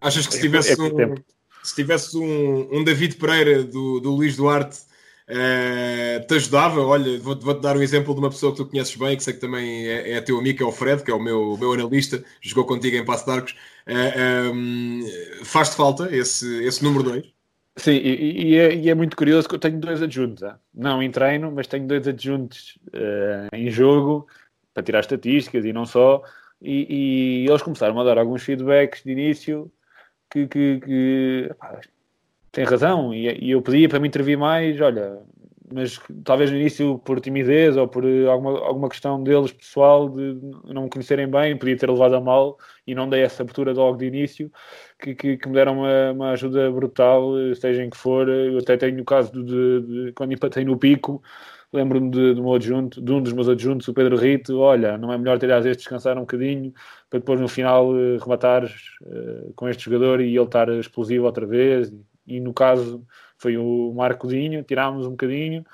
Achas 0.00 0.26
que 0.26 0.34
se 0.34 0.40
tivesse 0.40 0.70
é, 0.70 1.02
é 1.02 1.14
se 1.62 1.74
tivesse 1.74 2.16
um, 2.16 2.68
um 2.72 2.84
David 2.84 3.16
Pereira 3.16 3.62
do, 3.62 4.00
do 4.00 4.10
Luís 4.10 4.36
Duarte, 4.36 4.80
uh, 5.28 6.26
te 6.26 6.34
ajudava? 6.34 6.80
Olha, 6.80 7.18
vou-te 7.18 7.44
vou 7.44 7.58
dar 7.58 7.76
um 7.76 7.82
exemplo 7.82 8.14
de 8.14 8.20
uma 8.20 8.30
pessoa 8.30 8.52
que 8.52 8.58
tu 8.58 8.66
conheces 8.66 8.96
bem, 8.96 9.16
que 9.16 9.22
sei 9.22 9.34
que 9.34 9.40
também 9.40 9.86
é, 9.86 10.12
é 10.12 10.20
teu 10.20 10.38
amigo, 10.38 10.58
que 10.58 10.62
é 10.62 10.66
o 10.66 10.72
Fred, 10.72 11.02
que 11.02 11.10
é 11.10 11.14
o 11.14 11.20
meu, 11.20 11.56
meu 11.58 11.72
analista, 11.72 12.22
jogou 12.40 12.64
contigo 12.64 12.96
em 12.96 13.04
Passo 13.04 13.24
de 13.24 13.30
Arcos. 13.30 13.52
Uh, 13.52 13.90
eh, 13.90 14.50
um, 14.52 15.00
Faz-te 15.44 15.76
falta 15.76 16.14
esse, 16.14 16.64
esse 16.64 16.82
número 16.84 17.04
2? 17.04 17.32
Sim, 17.76 17.92
e, 17.92 18.50
e, 18.50 18.56
é, 18.56 18.74
e, 18.74 18.90
é, 18.90 18.94
muito 18.94 19.16
curioso 19.16 19.48
que 19.48 19.54
eu 19.54 19.58
tenho 19.58 19.80
dois 19.80 20.02
adjuntos, 20.02 20.44
não 20.74 21.02
em 21.02 21.10
treino, 21.10 21.50
mas 21.50 21.66
tenho 21.66 21.86
dois 21.86 22.06
adjuntos 22.06 22.78
uh, 22.88 23.54
em 23.54 23.70
jogo 23.70 24.26
para 24.74 24.82
tirar 24.82 25.00
estatísticas 25.00 25.64
e 25.64 25.72
não 25.72 25.86
só. 25.86 26.22
E, 26.60 27.44
e, 27.44 27.48
eles 27.48 27.62
começaram 27.62 27.98
a 27.98 28.04
dar 28.04 28.18
alguns 28.18 28.42
feedbacks 28.42 29.02
de 29.02 29.12
início 29.12 29.72
que, 30.32 30.46
que, 30.48 30.80
que 30.80 31.50
pá, 31.58 31.80
tem 32.50 32.64
razão, 32.64 33.12
e, 33.14 33.28
e, 33.46 33.50
eu 33.50 33.62
pedia 33.62 33.88
para 33.88 34.00
me 34.00 34.08
intervir 34.08 34.38
mais, 34.38 34.80
olha, 34.80 35.20
mas 35.72 36.00
talvez 36.24 36.50
no 36.50 36.56
início 36.56 36.98
por 36.98 37.20
timidez 37.20 37.76
ou 37.76 37.88
por 37.88 38.04
alguma, 38.28 38.58
alguma 38.60 38.88
questão 38.88 39.22
deles 39.22 39.52
pessoal 39.52 40.08
de 40.08 40.38
não 40.66 40.84
me 40.84 40.90
conhecerem 40.90 41.28
bem, 41.28 41.56
podia 41.56 41.76
ter 41.76 41.90
levado 41.90 42.14
a 42.14 42.20
mal 42.20 42.58
e 42.86 42.94
não 42.94 43.08
dei 43.08 43.22
essa 43.22 43.42
abertura 43.42 43.72
logo 43.72 43.96
de 43.98 44.06
início, 44.06 44.50
que, 44.98 45.14
que, 45.14 45.36
que 45.36 45.48
me 45.48 45.54
deram 45.54 45.78
uma, 45.78 46.12
uma, 46.12 46.30
ajuda 46.32 46.70
brutal, 46.70 47.32
seja 47.54 47.82
em 47.82 47.90
que 47.90 47.96
for. 47.96 48.28
Eu 48.28 48.58
até 48.58 48.76
tenho 48.76 49.00
o 49.00 49.04
caso 49.04 49.32
de, 49.32 49.44
de, 49.44 50.06
de 50.06 50.12
quando 50.12 50.32
empatei 50.32 50.64
no 50.64 50.78
pico, 50.78 51.22
lembro-me 51.72 52.10
de, 52.10 52.34
de, 52.34 52.40
um 52.40 52.52
adjunto, 52.52 53.00
de 53.00 53.12
um 53.12 53.22
dos 53.22 53.32
meus 53.32 53.48
adjuntos, 53.48 53.88
o 53.88 53.94
Pedro 53.94 54.16
Rito, 54.16 54.58
olha, 54.58 54.98
não 54.98 55.12
é 55.12 55.16
melhor 55.16 55.38
ter 55.38 55.50
às 55.52 55.64
vezes 55.64 55.78
descansar 55.78 56.16
um 56.18 56.22
bocadinho 56.22 56.72
para 57.08 57.18
depois 57.18 57.40
no 57.40 57.48
final 57.48 57.90
uh, 57.90 58.18
rematares 58.18 58.72
uh, 59.02 59.52
com 59.54 59.68
este 59.68 59.84
jogador 59.84 60.20
e 60.20 60.36
ele 60.36 60.44
estar 60.44 60.68
explosivo 60.68 61.24
outra 61.24 61.46
vez. 61.46 61.92
E, 62.26 62.38
no 62.40 62.52
caso 62.52 63.04
foi 63.36 63.56
o 63.56 63.92
Marco 63.94 64.28
Dinho, 64.28 64.62
tirámos 64.62 65.06
um 65.06 65.10
bocadinho 65.10 65.64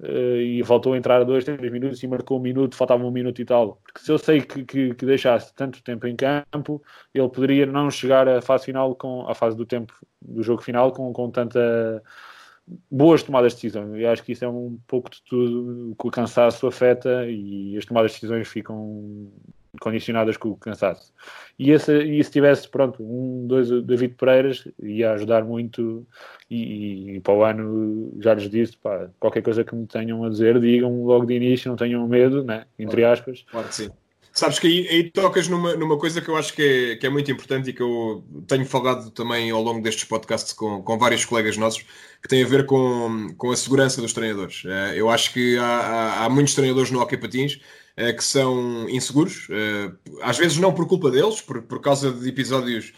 uh, 0.00 0.36
e 0.36 0.62
voltou 0.62 0.92
a 0.92 0.98
entrar 0.98 1.20
a 1.20 1.24
dois, 1.24 1.44
três 1.44 1.72
minutos 1.72 2.02
e 2.02 2.06
marcou 2.08 2.38
um 2.38 2.42
minuto, 2.42 2.76
faltava 2.76 3.04
um 3.04 3.10
minuto 3.10 3.40
e 3.40 3.44
tal. 3.44 3.80
Porque 3.84 4.00
se 4.00 4.10
eu 4.10 4.18
sei 4.18 4.40
que, 4.42 4.64
que, 4.64 4.94
que 4.94 5.06
deixasse 5.06 5.54
tanto 5.54 5.82
tempo 5.82 6.06
em 6.06 6.16
campo, 6.16 6.82
ele 7.14 7.28
poderia 7.28 7.64
não 7.64 7.90
chegar 7.90 8.28
à 8.28 8.42
fase 8.42 8.66
final, 8.66 8.94
com 8.96 9.26
a 9.28 9.34
fase 9.34 9.56
do 9.56 9.64
tempo 9.64 9.94
do 10.20 10.42
jogo 10.42 10.62
final 10.62 10.92
com, 10.92 11.12
com 11.12 11.30
tanta 11.30 12.02
boas 12.90 13.22
tomadas 13.22 13.52
de 13.52 13.56
decisão. 13.56 13.96
Eu 13.96 14.10
acho 14.10 14.22
que 14.22 14.32
isso 14.32 14.44
é 14.44 14.48
um 14.48 14.78
pouco 14.86 15.10
de 15.10 15.22
tudo 15.22 15.94
que 15.98 16.06
o 16.06 16.10
cansaço 16.10 16.66
afeta 16.66 17.26
e 17.28 17.76
as 17.76 17.84
tomadas 17.84 18.12
de 18.12 18.16
decisões 18.16 18.48
ficam 18.48 19.30
condicionadas 19.80 20.36
com 20.36 20.50
o 20.50 20.56
cansaço. 20.56 21.12
E, 21.58 21.70
esse, 21.70 21.92
e 22.02 22.22
se 22.22 22.30
tivesse, 22.30 22.68
pronto, 22.68 23.02
um, 23.02 23.46
dois 23.46 23.68
David 23.82 24.14
Pereiras, 24.14 24.66
ia 24.80 25.12
ajudar 25.12 25.44
muito 25.44 26.06
e, 26.48 27.16
e, 27.16 27.20
para 27.20 27.34
o 27.34 27.44
ano 27.44 28.12
já 28.20 28.34
lhes 28.34 28.48
disse, 28.48 28.76
pá, 28.76 29.08
qualquer 29.18 29.42
coisa 29.42 29.64
que 29.64 29.74
me 29.74 29.86
tenham 29.86 30.24
a 30.24 30.28
dizer, 30.28 30.60
digam 30.60 31.04
logo 31.04 31.26
de 31.26 31.34
início, 31.34 31.68
não 31.68 31.76
tenham 31.76 32.06
medo, 32.06 32.44
né? 32.44 32.66
entre 32.78 33.04
aspas. 33.04 33.44
Claro 33.50 33.68
que 33.68 33.74
sim. 33.74 33.90
Sabes 34.36 34.58
que 34.58 34.66
aí, 34.66 34.88
aí, 34.88 35.10
tocas 35.10 35.46
numa, 35.46 35.76
numa 35.76 35.96
coisa 35.96 36.20
que 36.20 36.28
eu 36.28 36.36
acho 36.36 36.52
que 36.54 36.62
é, 36.62 36.96
que 36.96 37.06
é 37.06 37.08
muito 37.08 37.30
importante 37.30 37.70
e 37.70 37.72
que 37.72 37.80
eu 37.80 38.24
tenho 38.48 38.66
falado 38.66 39.08
também 39.12 39.48
ao 39.52 39.62
longo 39.62 39.80
destes 39.80 40.02
podcasts 40.02 40.52
com, 40.52 40.82
com 40.82 40.98
vários 40.98 41.24
colegas 41.24 41.56
nossos, 41.56 41.84
que 42.20 42.28
tem 42.28 42.42
a 42.42 42.46
ver 42.46 42.66
com, 42.66 43.32
com 43.38 43.52
a 43.52 43.56
segurança 43.56 44.00
dos 44.02 44.12
treinadores. 44.12 44.64
Eh, 44.66 44.94
eu 44.96 45.08
acho 45.08 45.32
que 45.32 45.56
há, 45.56 45.64
há, 45.64 46.24
há 46.24 46.28
muitos 46.28 46.54
treinadores 46.54 46.90
no 46.90 47.00
hockey 47.00 47.16
patins 47.16 47.60
eh, 47.96 48.12
que 48.12 48.24
são 48.24 48.88
inseguros, 48.88 49.46
eh, 49.50 49.92
às 50.22 50.36
vezes 50.36 50.58
não 50.58 50.74
por 50.74 50.88
culpa 50.88 51.12
deles, 51.12 51.40
por, 51.40 51.62
por 51.62 51.80
causa 51.80 52.10
de 52.10 52.28
episódios 52.28 52.92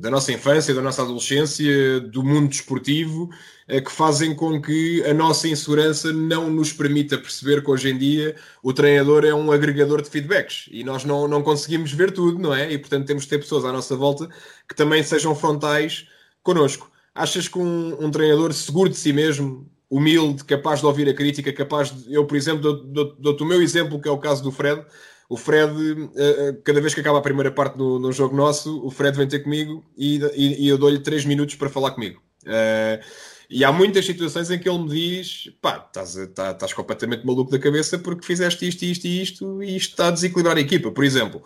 da 0.00 0.10
nossa 0.10 0.32
infância, 0.32 0.74
da 0.74 0.80
nossa 0.80 1.02
adolescência, 1.02 2.00
do 2.00 2.22
mundo 2.24 2.48
desportivo, 2.48 3.28
eh, 3.68 3.82
que 3.82 3.92
fazem 3.92 4.34
com 4.34 4.60
que 4.60 5.04
a 5.04 5.12
nossa 5.12 5.46
insegurança 5.46 6.10
não 6.10 6.50
nos 6.50 6.72
permita 6.72 7.18
perceber 7.18 7.62
que 7.62 7.70
hoje 7.70 7.90
em 7.90 7.98
dia 7.98 8.34
o 8.62 8.72
treinador 8.72 9.26
é 9.26 9.34
um 9.34 9.52
agregador 9.52 10.00
de 10.00 10.08
feedbacks 10.08 10.68
e 10.72 10.82
nós 10.82 11.04
não, 11.04 11.28
não 11.28 11.42
conseguimos 11.42 11.92
ver 11.92 12.12
tudo, 12.12 12.38
não 12.38 12.54
é? 12.54 12.72
E 12.72 12.78
portanto 12.78 13.06
temos 13.06 13.24
de 13.24 13.28
ter 13.28 13.38
pessoas 13.38 13.62
à 13.66 13.72
nossa 13.72 13.94
volta 13.94 14.26
que 14.66 14.74
também 14.74 15.02
sejam 15.02 15.34
frontais 15.34 16.06
connosco. 16.42 16.90
Achas 17.14 17.46
que 17.46 17.58
um, 17.58 18.02
um 18.02 18.10
treinador 18.10 18.54
seguro 18.54 18.88
de 18.88 18.96
si 18.96 19.12
mesmo, 19.12 19.70
humilde, 19.90 20.44
capaz 20.44 20.80
de 20.80 20.86
ouvir 20.86 21.08
a 21.10 21.14
crítica, 21.14 21.52
capaz 21.52 21.90
de. 21.90 22.14
Eu, 22.14 22.24
por 22.24 22.36
exemplo, 22.36 22.72
dou-te 23.18 23.42
o 23.42 23.46
meu 23.46 23.60
exemplo, 23.60 24.00
que 24.00 24.08
é 24.08 24.10
o 24.10 24.18
caso 24.18 24.42
do 24.42 24.50
Fred 24.50 24.82
o 25.30 25.36
Fred, 25.36 25.72
eh, 26.16 26.48
eh, 26.48 26.56
cada 26.64 26.80
vez 26.80 26.92
que 26.92 27.00
acaba 27.00 27.18
a 27.18 27.22
primeira 27.22 27.52
parte 27.52 27.78
do, 27.78 28.00
do 28.00 28.10
jogo 28.10 28.36
nosso, 28.36 28.84
o 28.84 28.90
Fred 28.90 29.16
vem 29.16 29.28
ter 29.28 29.38
comigo 29.38 29.84
e, 29.96 30.16
e, 30.34 30.64
e 30.64 30.68
eu 30.68 30.76
dou-lhe 30.76 30.98
3 30.98 31.24
minutos 31.24 31.54
para 31.54 31.70
falar 31.70 31.92
comigo. 31.92 32.20
Uh, 32.42 33.00
e 33.48 33.64
há 33.64 33.70
muitas 33.70 34.04
situações 34.04 34.50
em 34.50 34.58
que 34.58 34.68
ele 34.68 34.78
me 34.78 34.88
diz: 34.88 35.48
pá, 35.62 35.86
estás, 35.86 36.16
estás, 36.16 36.54
estás 36.54 36.72
completamente 36.72 37.24
maluco 37.24 37.48
da 37.48 37.60
cabeça 37.60 37.96
porque 37.96 38.26
fizeste 38.26 38.66
isto, 38.66 38.82
isto 38.82 39.06
e 39.06 39.22
isto, 39.22 39.62
e 39.62 39.76
isto 39.76 39.90
está 39.90 40.08
a 40.08 40.10
desequilibrar 40.10 40.56
a 40.56 40.60
equipa, 40.60 40.90
por 40.90 41.04
exemplo. 41.04 41.40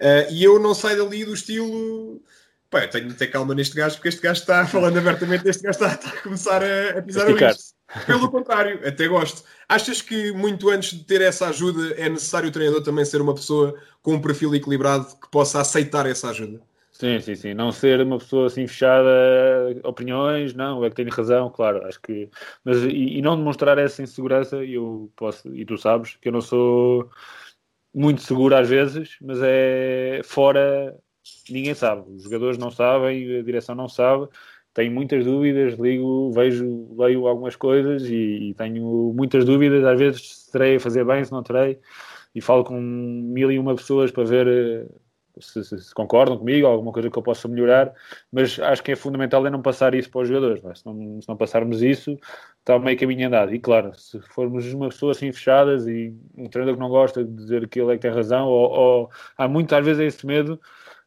Uh, 0.00 0.32
e 0.32 0.42
eu 0.42 0.58
não 0.58 0.74
saio 0.74 1.04
dali 1.04 1.24
do 1.24 1.34
estilo 1.34 2.20
Pá, 2.68 2.82
eu 2.82 2.90
tenho 2.90 3.08
de 3.08 3.14
ter 3.14 3.28
calma 3.28 3.54
neste 3.54 3.76
gajo, 3.76 3.94
porque 3.94 4.08
este 4.08 4.20
gajo 4.20 4.40
está 4.40 4.66
falando 4.68 4.98
abertamente, 4.98 5.48
este 5.48 5.62
gajo 5.62 5.78
está, 5.78 5.94
está 5.94 6.08
a 6.08 6.22
começar 6.22 6.62
a, 6.62 6.98
a 6.98 7.02
pisar 7.02 7.26
o 7.28 7.36
lixo. 7.36 7.77
Pelo 8.06 8.30
contrário, 8.30 8.86
até 8.86 9.08
gosto. 9.08 9.44
Achas 9.68 10.02
que 10.02 10.32
muito 10.32 10.68
antes 10.68 10.96
de 10.96 11.04
ter 11.04 11.20
essa 11.22 11.48
ajuda 11.48 11.94
é 11.94 12.08
necessário 12.08 12.48
o 12.48 12.52
treinador 12.52 12.82
também 12.82 13.04
ser 13.04 13.20
uma 13.20 13.34
pessoa 13.34 13.74
com 14.02 14.14
um 14.14 14.20
perfil 14.20 14.54
equilibrado 14.54 15.06
que 15.20 15.30
possa 15.30 15.60
aceitar 15.60 16.06
essa 16.06 16.28
ajuda? 16.30 16.60
Sim, 16.92 17.20
sim, 17.20 17.34
sim. 17.36 17.54
Não 17.54 17.70
ser 17.70 18.00
uma 18.00 18.18
pessoa 18.18 18.48
assim 18.48 18.66
fechada 18.66 19.08
opiniões, 19.84 20.52
não, 20.52 20.84
é 20.84 20.90
que 20.90 20.96
tenho 20.96 21.10
razão, 21.10 21.48
claro, 21.48 21.86
acho 21.86 22.00
que. 22.02 22.28
Mas, 22.64 22.78
e, 22.82 23.18
e 23.18 23.22
não 23.22 23.36
demonstrar 23.36 23.78
essa 23.78 24.02
insegurança, 24.02 24.56
eu 24.64 25.10
posso, 25.14 25.54
e 25.54 25.64
tu 25.64 25.78
sabes, 25.78 26.16
que 26.16 26.28
eu 26.28 26.32
não 26.32 26.40
sou 26.40 27.08
muito 27.94 28.20
seguro 28.22 28.54
às 28.56 28.68
vezes, 28.68 29.16
mas 29.20 29.38
é 29.42 30.20
fora 30.24 30.96
ninguém 31.48 31.74
sabe. 31.74 32.10
Os 32.10 32.24
jogadores 32.24 32.58
não 32.58 32.70
sabem, 32.70 33.38
a 33.38 33.42
direção 33.42 33.74
não 33.74 33.88
sabe. 33.88 34.28
Tenho 34.78 34.92
muitas 34.92 35.24
dúvidas, 35.24 35.74
ligo, 35.74 36.30
vejo, 36.30 36.94
leio 36.96 37.26
algumas 37.26 37.56
coisas 37.56 38.04
e, 38.04 38.50
e 38.50 38.54
tenho 38.54 39.12
muitas 39.12 39.44
dúvidas. 39.44 39.84
Às 39.84 39.98
vezes 39.98 40.44
se 40.44 40.52
terei 40.52 40.76
a 40.76 40.80
fazer 40.80 41.04
bem, 41.04 41.24
se 41.24 41.32
não 41.32 41.42
terei. 41.42 41.80
E 42.32 42.40
falo 42.40 42.62
com 42.62 42.80
mil 42.80 43.50
e 43.50 43.58
uma 43.58 43.74
pessoas 43.74 44.12
para 44.12 44.22
ver 44.22 44.46
eh, 44.46 44.86
se, 45.40 45.64
se, 45.64 45.80
se, 45.80 45.92
concordam 45.92 46.38
comigo, 46.38 46.64
alguma 46.68 46.92
coisa 46.92 47.10
que 47.10 47.18
eu 47.18 47.22
possa 47.24 47.48
melhorar, 47.48 47.92
mas 48.30 48.56
acho 48.60 48.80
que 48.84 48.92
é 48.92 48.96
fundamental 48.96 49.44
é 49.44 49.50
não 49.50 49.60
passar 49.60 49.94
isso 49.94 50.10
para 50.12 50.20
os 50.20 50.28
jogadores. 50.28 50.60
Se, 50.78 50.86
não, 50.86 51.20
se 51.22 51.28
não 51.28 51.36
passarmos 51.36 51.82
isso, 51.82 52.16
está 52.60 52.78
meio 52.78 52.96
caminho 52.96 53.26
andado. 53.26 53.52
E 53.52 53.58
claro, 53.58 53.92
se 53.98 54.20
formos 54.20 54.72
uma 54.72 54.90
pessoa 54.90 55.10
assim 55.10 55.32
fechadas 55.32 55.88
e 55.88 56.14
um 56.36 56.48
treinador 56.48 56.76
que 56.76 56.80
não 56.80 56.88
gosta 56.88 57.24
de 57.24 57.32
dizer 57.34 57.66
que 57.68 57.80
ele 57.80 57.94
é 57.94 57.96
que 57.96 58.02
tem 58.02 58.12
razão, 58.12 58.46
ou, 58.46 58.70
ou 58.70 59.10
há 59.36 59.48
muitas 59.48 59.84
vezes 59.84 60.14
esse 60.14 60.24
medo 60.24 60.60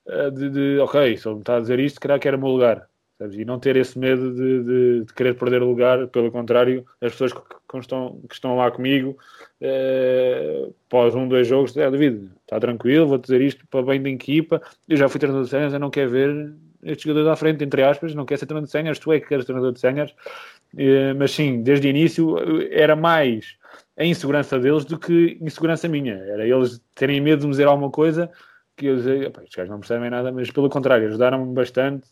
eh, 0.07 0.29
de, 0.31 0.49
de, 0.49 0.79
ok, 0.79 1.01
ele 1.01 1.35
me 1.35 1.39
está 1.39 1.55
a 1.55 1.61
dizer 1.61 1.79
isto, 1.79 2.01
será 2.01 2.19
que 2.19 2.27
era 2.27 2.35
o 2.35 2.39
meu 2.41 2.49
lugar. 2.49 2.90
Sabes? 3.21 3.37
E 3.37 3.45
não 3.45 3.59
ter 3.59 3.75
esse 3.75 3.99
medo 3.99 4.33
de, 4.33 4.63
de, 4.63 5.05
de, 5.05 5.13
querer 5.13 5.35
perder 5.35 5.61
o 5.61 5.67
lugar, 5.67 6.07
pelo 6.07 6.31
contrário, 6.31 6.83
as 6.99 7.11
pessoas 7.11 7.31
que, 7.31 7.39
que 7.39 7.77
estão, 7.77 8.19
que 8.27 8.33
estão 8.33 8.57
lá 8.57 8.71
comigo, 8.71 9.15
eh, 9.61 10.67
pós 10.89 11.13
um, 11.13 11.27
dois 11.27 11.47
jogos, 11.47 11.77
é, 11.77 11.91
David, 11.91 12.31
está 12.41 12.59
tranquilo, 12.59 13.07
vou 13.07 13.19
dizer 13.19 13.39
isto 13.39 13.63
para 13.67 13.83
bem 13.83 14.01
da 14.01 14.09
equipa, 14.09 14.59
eu 14.89 14.97
já 14.97 15.07
fui 15.07 15.19
treinador 15.19 15.43
de 15.43 15.51
senhas, 15.51 15.71
eu 15.71 15.79
não 15.79 15.91
quero 15.91 16.09
ver 16.09 16.51
estes 16.81 17.03
jogadores 17.03 17.29
à 17.29 17.35
frente, 17.35 17.63
entre 17.63 17.83
aspas, 17.83 18.15
não 18.15 18.25
quero 18.25 18.39
ser 18.39 18.47
treinador 18.47 18.65
de 18.65 18.71
senhas, 18.71 18.97
tu 18.97 19.13
é 19.13 19.19
que 19.19 19.27
queres 19.27 19.45
treinador 19.45 19.71
de 19.71 19.79
senhas, 19.79 20.15
eh, 20.75 21.13
mas 21.13 21.29
sim, 21.29 21.61
desde 21.61 21.87
o 21.87 21.91
início 21.91 22.37
era 22.71 22.95
mais 22.95 23.55
a 23.95 24.03
insegurança 24.03 24.57
deles 24.57 24.83
do 24.83 24.97
que 24.97 25.37
insegurança 25.39 25.87
minha, 25.87 26.15
era 26.15 26.47
eles 26.47 26.81
terem 26.95 27.21
medo 27.21 27.41
de 27.41 27.45
me 27.45 27.51
dizer 27.51 27.67
alguma 27.67 27.91
coisa 27.91 28.31
que 28.75 28.87
eu 28.87 28.95
dizia, 28.95 29.27
estes 29.27 29.55
gajos 29.55 29.69
não 29.69 29.79
percebem 29.79 30.09
nada, 30.09 30.31
mas 30.31 30.49
pelo 30.49 30.69
contrário, 30.69 31.07
ajudaram-me 31.07 31.53
bastante. 31.53 32.07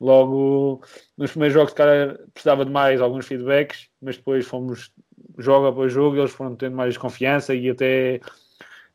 Logo, 0.00 0.82
nos 1.16 1.30
primeiros 1.30 1.54
jogos, 1.54 1.74
cara, 1.74 2.18
precisava 2.32 2.64
de 2.64 2.70
mais 2.70 3.02
alguns 3.02 3.26
feedbacks, 3.26 3.88
mas 4.00 4.16
depois 4.16 4.46
fomos 4.46 4.92
jogo 5.38 5.66
após 5.66 5.92
jogo, 5.92 6.16
eles 6.16 6.30
foram 6.32 6.56
tendo 6.56 6.74
mais 6.74 6.96
confiança 6.96 7.54
e 7.54 7.68
até 7.68 8.20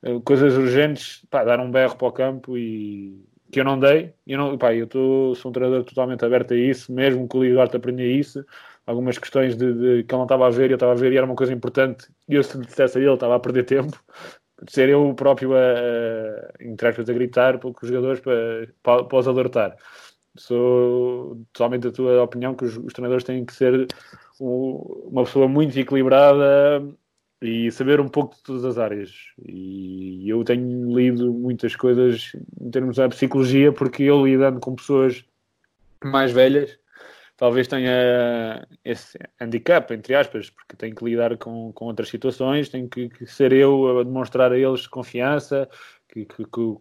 uh, 0.03 0.19
coisas 0.21 0.57
urgentes, 0.57 1.23
pá, 1.29 1.43
dar 1.43 1.59
um 1.59 1.69
berro 1.69 1.95
para 1.95 2.07
o 2.07 2.11
campo 2.11 2.57
e 2.57 3.23
que 3.51 3.59
eu 3.59 3.63
não 3.63 3.79
dei. 3.79 4.13
Eu, 4.25 4.37
não, 4.37 4.57
pá, 4.57 4.73
eu 4.73 4.87
tô, 4.87 5.35
sou 5.35 5.49
um 5.49 5.53
treinador 5.53 5.83
totalmente 5.83 6.25
aberto 6.25 6.53
a 6.53 6.57
isso, 6.57 6.91
mesmo 6.91 7.27
que 7.27 7.37
o 7.37 7.43
Liduarte 7.43 7.77
aprendia 7.77 8.07
isso. 8.07 8.43
Algumas 8.85 9.17
questões 9.17 9.55
de, 9.55 9.73
de, 9.73 10.03
que 10.03 10.13
ele 10.13 10.17
não 10.17 10.23
estava 10.23 10.47
a 10.47 10.49
ver, 10.49 10.71
eu 10.71 10.75
estava 10.75 10.91
a 10.93 10.95
ver 10.95 11.13
e 11.13 11.17
era 11.17 11.25
uma 11.25 11.35
coisa 11.35 11.53
importante. 11.53 12.07
E 12.27 12.35
eu, 12.35 12.43
se 12.43 12.57
dissesse 12.59 12.97
a 12.97 13.01
ele, 13.01 13.13
estava 13.13 13.35
a 13.35 13.39
perder 13.39 13.63
tempo 13.63 13.97
ser 14.69 14.89
eu 14.89 15.13
próprio 15.15 15.53
a, 15.55 15.59
a, 15.59 16.89
a 16.89 17.13
gritar 17.13 17.59
para 17.59 17.69
os 17.69 17.75
jogadores 17.87 18.19
para, 18.19 18.67
para, 18.83 19.03
para 19.05 19.17
os 19.17 19.27
alertar. 19.27 19.75
Sou 20.37 21.45
totalmente 21.53 21.83
da 21.83 21.91
tua 21.91 22.21
opinião 22.23 22.53
que 22.55 22.65
os, 22.65 22.77
os 22.77 22.93
treinadores 22.93 23.23
têm 23.23 23.45
que 23.45 23.53
ser 23.53 23.87
uma 24.39 25.23
pessoa 25.23 25.47
muito 25.47 25.77
equilibrada 25.79 26.83
e 27.41 27.71
saber 27.71 27.99
um 27.99 28.07
pouco 28.07 28.35
de 28.35 28.43
todas 28.43 28.65
as 28.65 28.77
áreas. 28.77 29.11
E 29.45 30.27
eu 30.27 30.43
tenho 30.43 30.97
lido 30.97 31.33
muitas 31.33 31.75
coisas 31.75 32.33
em 32.59 32.69
termos 32.69 32.97
da 32.97 33.09
psicologia, 33.09 33.71
porque 33.71 34.03
eu 34.03 34.25
lidando 34.25 34.59
com 34.59 34.75
pessoas 34.75 35.23
mais 36.03 36.31
velhas, 36.31 36.77
talvez 37.37 37.67
tenha 37.67 38.67
esse 38.83 39.17
handicap, 39.39 39.93
entre 39.93 40.15
aspas, 40.15 40.49
porque 40.49 40.75
tenho 40.75 40.95
que 40.95 41.05
lidar 41.05 41.37
com, 41.37 41.71
com 41.73 41.85
outras 41.85 42.09
situações, 42.09 42.69
tenho 42.69 42.89
que, 42.89 43.09
que 43.09 43.25
ser 43.25 43.51
eu 43.53 43.99
a 43.99 44.03
demonstrar 44.03 44.51
a 44.51 44.57
eles 44.57 44.87
confiança, 44.87 45.69
que, 46.09 46.25
que, 46.25 46.45
que 46.45 46.77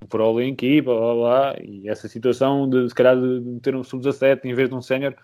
o 0.00 0.06
pro 0.06 0.40
em 0.40 0.52
equipa, 0.52 0.94
blá, 0.94 1.14
blá, 1.14 1.56
e 1.62 1.88
essa 1.88 2.08
situação 2.08 2.68
de, 2.68 2.88
se 2.88 2.94
calhar, 2.94 3.16
de 3.16 3.60
ter 3.60 3.74
um 3.74 3.82
sub-17 3.82 4.40
em 4.44 4.54
vez 4.54 4.68
de 4.68 4.74
um 4.74 4.82
sénior 4.82 5.14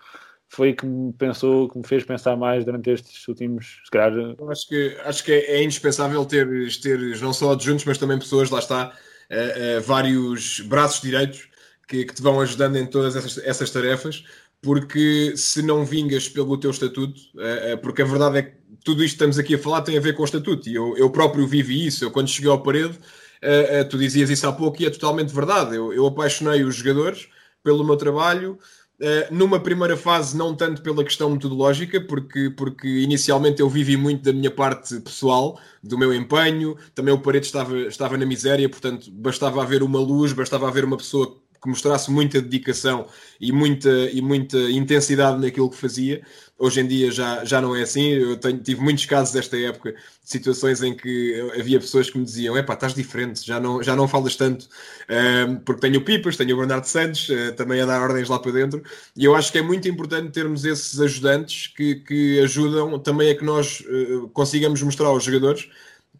foi 0.47 0.73
que 0.73 0.85
me 0.85 1.11
pensou, 1.13 1.69
que 1.69 1.77
me 1.77 1.87
fez 1.87 2.03
pensar 2.03 2.35
mais 2.35 2.63
durante 2.63 2.89
estes 2.89 3.27
últimos, 3.27 3.81
se 3.83 3.91
calhar... 3.91 4.13
Acho 4.49 4.67
que, 4.67 4.97
acho 5.03 5.23
que 5.23 5.31
é, 5.31 5.57
é 5.57 5.63
indispensável 5.63 6.23
ter, 6.25 6.47
ter 6.81 7.19
não 7.19 7.33
só 7.33 7.53
adjuntos, 7.53 7.85
mas 7.85 7.97
também 7.97 8.19
pessoas, 8.19 8.49
lá 8.49 8.59
está, 8.59 8.87
uh, 8.87 9.79
uh, 9.79 9.81
vários 9.81 10.59
braços 10.61 11.01
direitos 11.01 11.49
que, 11.87 12.05
que, 12.05 12.13
te 12.13 12.21
vão 12.21 12.39
ajudando 12.39 12.77
em 12.77 12.85
todas 12.85 13.15
essas, 13.15 13.37
essas 13.39 13.69
tarefas, 13.71 14.23
porque 14.61 15.33
se 15.35 15.61
não 15.61 15.85
vingas 15.85 16.27
pelo 16.27 16.57
teu 16.57 16.71
estatuto, 16.71 17.19
eh, 17.37 17.75
porque 17.75 18.01
a 18.01 18.05
verdade 18.05 18.37
é 18.39 18.41
que 18.41 18.53
tudo 18.83 19.03
isto 19.03 19.11
que 19.11 19.23
estamos 19.23 19.37
aqui 19.37 19.53
a 19.53 19.59
falar 19.59 19.83
tem 19.83 19.95
a 19.95 20.01
ver 20.01 20.15
com 20.15 20.23
o 20.23 20.25
estatuto, 20.25 20.67
e 20.67 20.73
eu, 20.73 20.97
eu 20.97 21.07
próprio 21.11 21.45
vivi 21.45 21.85
isso, 21.85 22.03
eu 22.03 22.09
quando 22.09 22.29
cheguei 22.29 22.49
ao 22.49 22.63
parede, 22.63 22.97
eh, 23.45 23.83
tu 23.83 23.97
dizias 23.97 24.29
isso 24.29 24.47
há 24.47 24.53
pouco 24.53 24.81
e 24.81 24.85
é 24.85 24.89
totalmente 24.89 25.33
verdade, 25.33 25.75
eu, 25.75 25.93
eu 25.93 26.05
apaixonei 26.05 26.63
os 26.63 26.75
jogadores 26.75 27.27
pelo 27.63 27.83
meu 27.83 27.97
trabalho, 27.97 28.59
numa 29.29 29.59
primeira 29.59 29.97
fase 29.97 30.37
não 30.37 30.55
tanto 30.55 30.81
pela 30.81 31.03
questão 31.03 31.29
metodológica, 31.31 31.99
porque, 31.99 32.49
porque 32.51 32.87
inicialmente 32.87 33.59
eu 33.59 33.69
vivi 33.69 33.97
muito 33.97 34.23
da 34.23 34.31
minha 34.31 34.51
parte 34.51 34.99
pessoal, 35.01 35.59
do 35.83 35.97
meu 35.97 36.13
empenho, 36.13 36.77
também 36.93 37.13
o 37.13 37.19
parede 37.19 37.45
estava, 37.45 37.77
estava 37.81 38.17
na 38.17 38.25
miséria, 38.25 38.69
portanto 38.69 39.11
bastava 39.11 39.61
haver 39.61 39.83
uma 39.83 39.99
luz, 39.99 40.31
bastava 40.31 40.67
haver 40.67 40.85
uma 40.85 40.95
pessoa 40.95 41.35
que 41.65 41.69
mostrasse 41.69 42.11
muita 42.11 42.39
dedicação 42.39 43.07
e 43.41 43.51
muita, 43.51 43.89
e 43.89 44.21
muita 44.21 44.57
intensidade 44.71 45.41
naquilo 45.41 45.69
que 45.69 45.75
fazia. 45.75 46.21
Hoje 46.57 46.79
em 46.79 46.87
dia 46.87 47.11
já, 47.11 47.43
já 47.43 47.59
não 47.59 47.75
é 47.75 47.81
assim. 47.81 48.07
Eu 48.11 48.37
tenho, 48.37 48.59
tive 48.59 48.79
muitos 48.81 49.05
casos 49.05 49.33
desta 49.33 49.57
época, 49.57 49.91
de 49.91 49.97
situações 50.23 50.81
em 50.81 50.95
que 50.95 51.51
havia 51.59 51.79
pessoas 51.79 52.09
que 52.09 52.17
me 52.17 52.23
diziam: 52.23 52.55
Epá, 52.55 52.75
estás 52.75 52.93
diferente, 52.93 53.45
já 53.45 53.59
não, 53.59 53.83
já 53.83 53.95
não 53.95 54.07
falas 54.07 54.35
tanto, 54.35 54.69
um, 55.49 55.57
porque 55.57 55.81
tenho 55.81 55.99
o 55.99 56.05
Pipas, 56.05 56.37
tenho 56.37 56.55
o 56.55 56.59
Bernardo 56.59 56.85
Santos, 56.85 57.27
uh, 57.29 57.53
também 57.57 57.81
a 57.81 57.85
dar 57.85 58.01
ordens 58.01 58.29
lá 58.29 58.39
para 58.39 58.51
dentro. 58.51 58.81
E 59.17 59.25
eu 59.25 59.35
acho 59.35 59.51
que 59.51 59.57
é 59.57 59.61
muito 59.61 59.89
importante 59.89 60.31
termos 60.31 60.63
esses 60.63 60.99
ajudantes 61.01 61.67
que, 61.75 61.95
que 61.95 62.39
ajudam 62.39 62.99
também 62.99 63.31
a 63.31 63.35
que 63.35 63.43
nós 63.43 63.81
uh, 63.81 64.29
consigamos 64.29 64.81
mostrar 64.81 65.07
aos 65.07 65.23
jogadores 65.23 65.67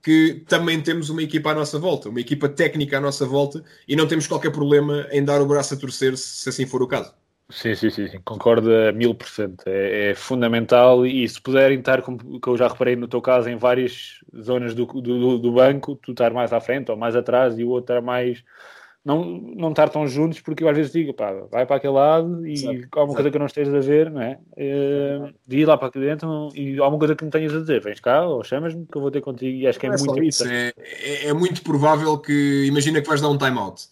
que 0.06 0.43
também 0.47 0.80
temos 0.80 1.10
uma 1.10 1.24
equipa 1.24 1.49
à 1.49 1.56
nossa 1.56 1.80
volta, 1.80 2.10
uma 2.10 2.20
equipa 2.20 2.47
técnica 2.47 2.99
à 2.99 3.01
nossa 3.01 3.26
volta 3.26 3.64
e 3.88 3.95
não 3.95 4.08
temos 4.08 4.28
qualquer 4.28 4.51
problema 4.51 5.08
em 5.10 5.26
dar 5.26 5.41
o 5.41 5.47
braço 5.47 5.74
a 5.74 5.78
torcer 5.78 6.16
se 6.16 6.47
assim 6.47 6.68
for 6.68 6.84
o 6.84 6.88
caso. 6.88 7.12
Sim, 7.49 7.74
sim, 7.74 7.89
sim, 7.89 8.08
concordo 8.24 8.72
a 8.72 8.91
mil 8.91 9.16
por 9.16 9.28
cento. 9.28 9.64
É, 9.66 10.12
é, 10.12 10.16
fundamental 10.16 11.08
e 11.08 11.28
se 11.28 11.41
puderem 11.41 11.80
estar, 11.80 12.03
como 12.03 12.39
que 12.39 12.47
eu 12.47 12.56
já 12.56 12.68
reparei 12.68 12.95
no 12.95 13.08
teu 13.08 13.20
caso, 13.20 13.49
em 13.49 13.56
várias 13.56 14.20
zonas 14.39 14.76
do, 14.76 14.86
do, 14.86 15.39
do 15.39 15.51
banco, 15.51 15.95
tu 15.95 16.12
estar 16.12 16.32
mais 16.32 16.53
à 16.53 16.62
frente 16.62 16.91
ou 16.91 16.97
mais 16.97 17.16
atrás 17.16 17.58
e 17.58 17.64
o 17.64 17.70
outro 17.70 17.95
estar 17.95 18.06
mais 18.06 18.43
não, 19.06 19.24
não 19.24 19.70
estar 19.70 19.88
tão 19.88 20.08
juntos, 20.08 20.41
porque 20.41 20.64
eu 20.64 20.68
às 20.68 20.76
vezes 20.76 20.91
digo, 20.91 21.14
pá, 21.14 21.32
vai 21.51 21.64
para 21.64 21.76
aquele 21.76 21.93
lado 21.93 22.45
e 22.47 22.88
há 22.91 23.03
uma 23.03 23.14
coisa 23.14 23.30
que 23.30 23.38
não 23.38 23.45
estejas 23.45 23.74
a 23.76 23.80
ver, 23.80 24.10
não 24.10 24.20
é? 24.20 24.39
Uh, 24.58 25.32
ir 25.47 25.66
lá 25.66 25.78
para 25.78 25.89
aqui 25.89 25.99
dentro 25.99 26.49
e 26.56 26.80
há 26.80 26.84
alguma 26.84 26.97
coisa 26.97 27.16
que 27.16 27.24
me 27.24 27.30
tenhas 27.30 27.53
a 27.53 27.60
dizer, 27.60 27.82
vens 27.82 27.99
cá 27.99 28.26
ou 28.26 28.43
chamas-me 28.43 28.88
que 28.88 28.97
eu 28.97 29.01
vou 29.01 29.12
ter 29.12 29.22
contigo 29.22 29.60
e 29.60 29.68
acho 29.68 29.80
que 29.80 29.86
é, 29.86 29.89
é 29.89 29.97
muito 29.97 30.24
isso. 30.24 30.47
É, 30.47 30.74
é, 30.80 31.28
é, 31.28 31.34
muito 31.34 31.62
provável 31.62 32.18
que, 32.18 32.66
imagina 32.66 32.99
que 32.99 33.08
vais 33.08 33.22
dar 33.22 33.30
um 33.30 33.38
time-out 33.38 33.84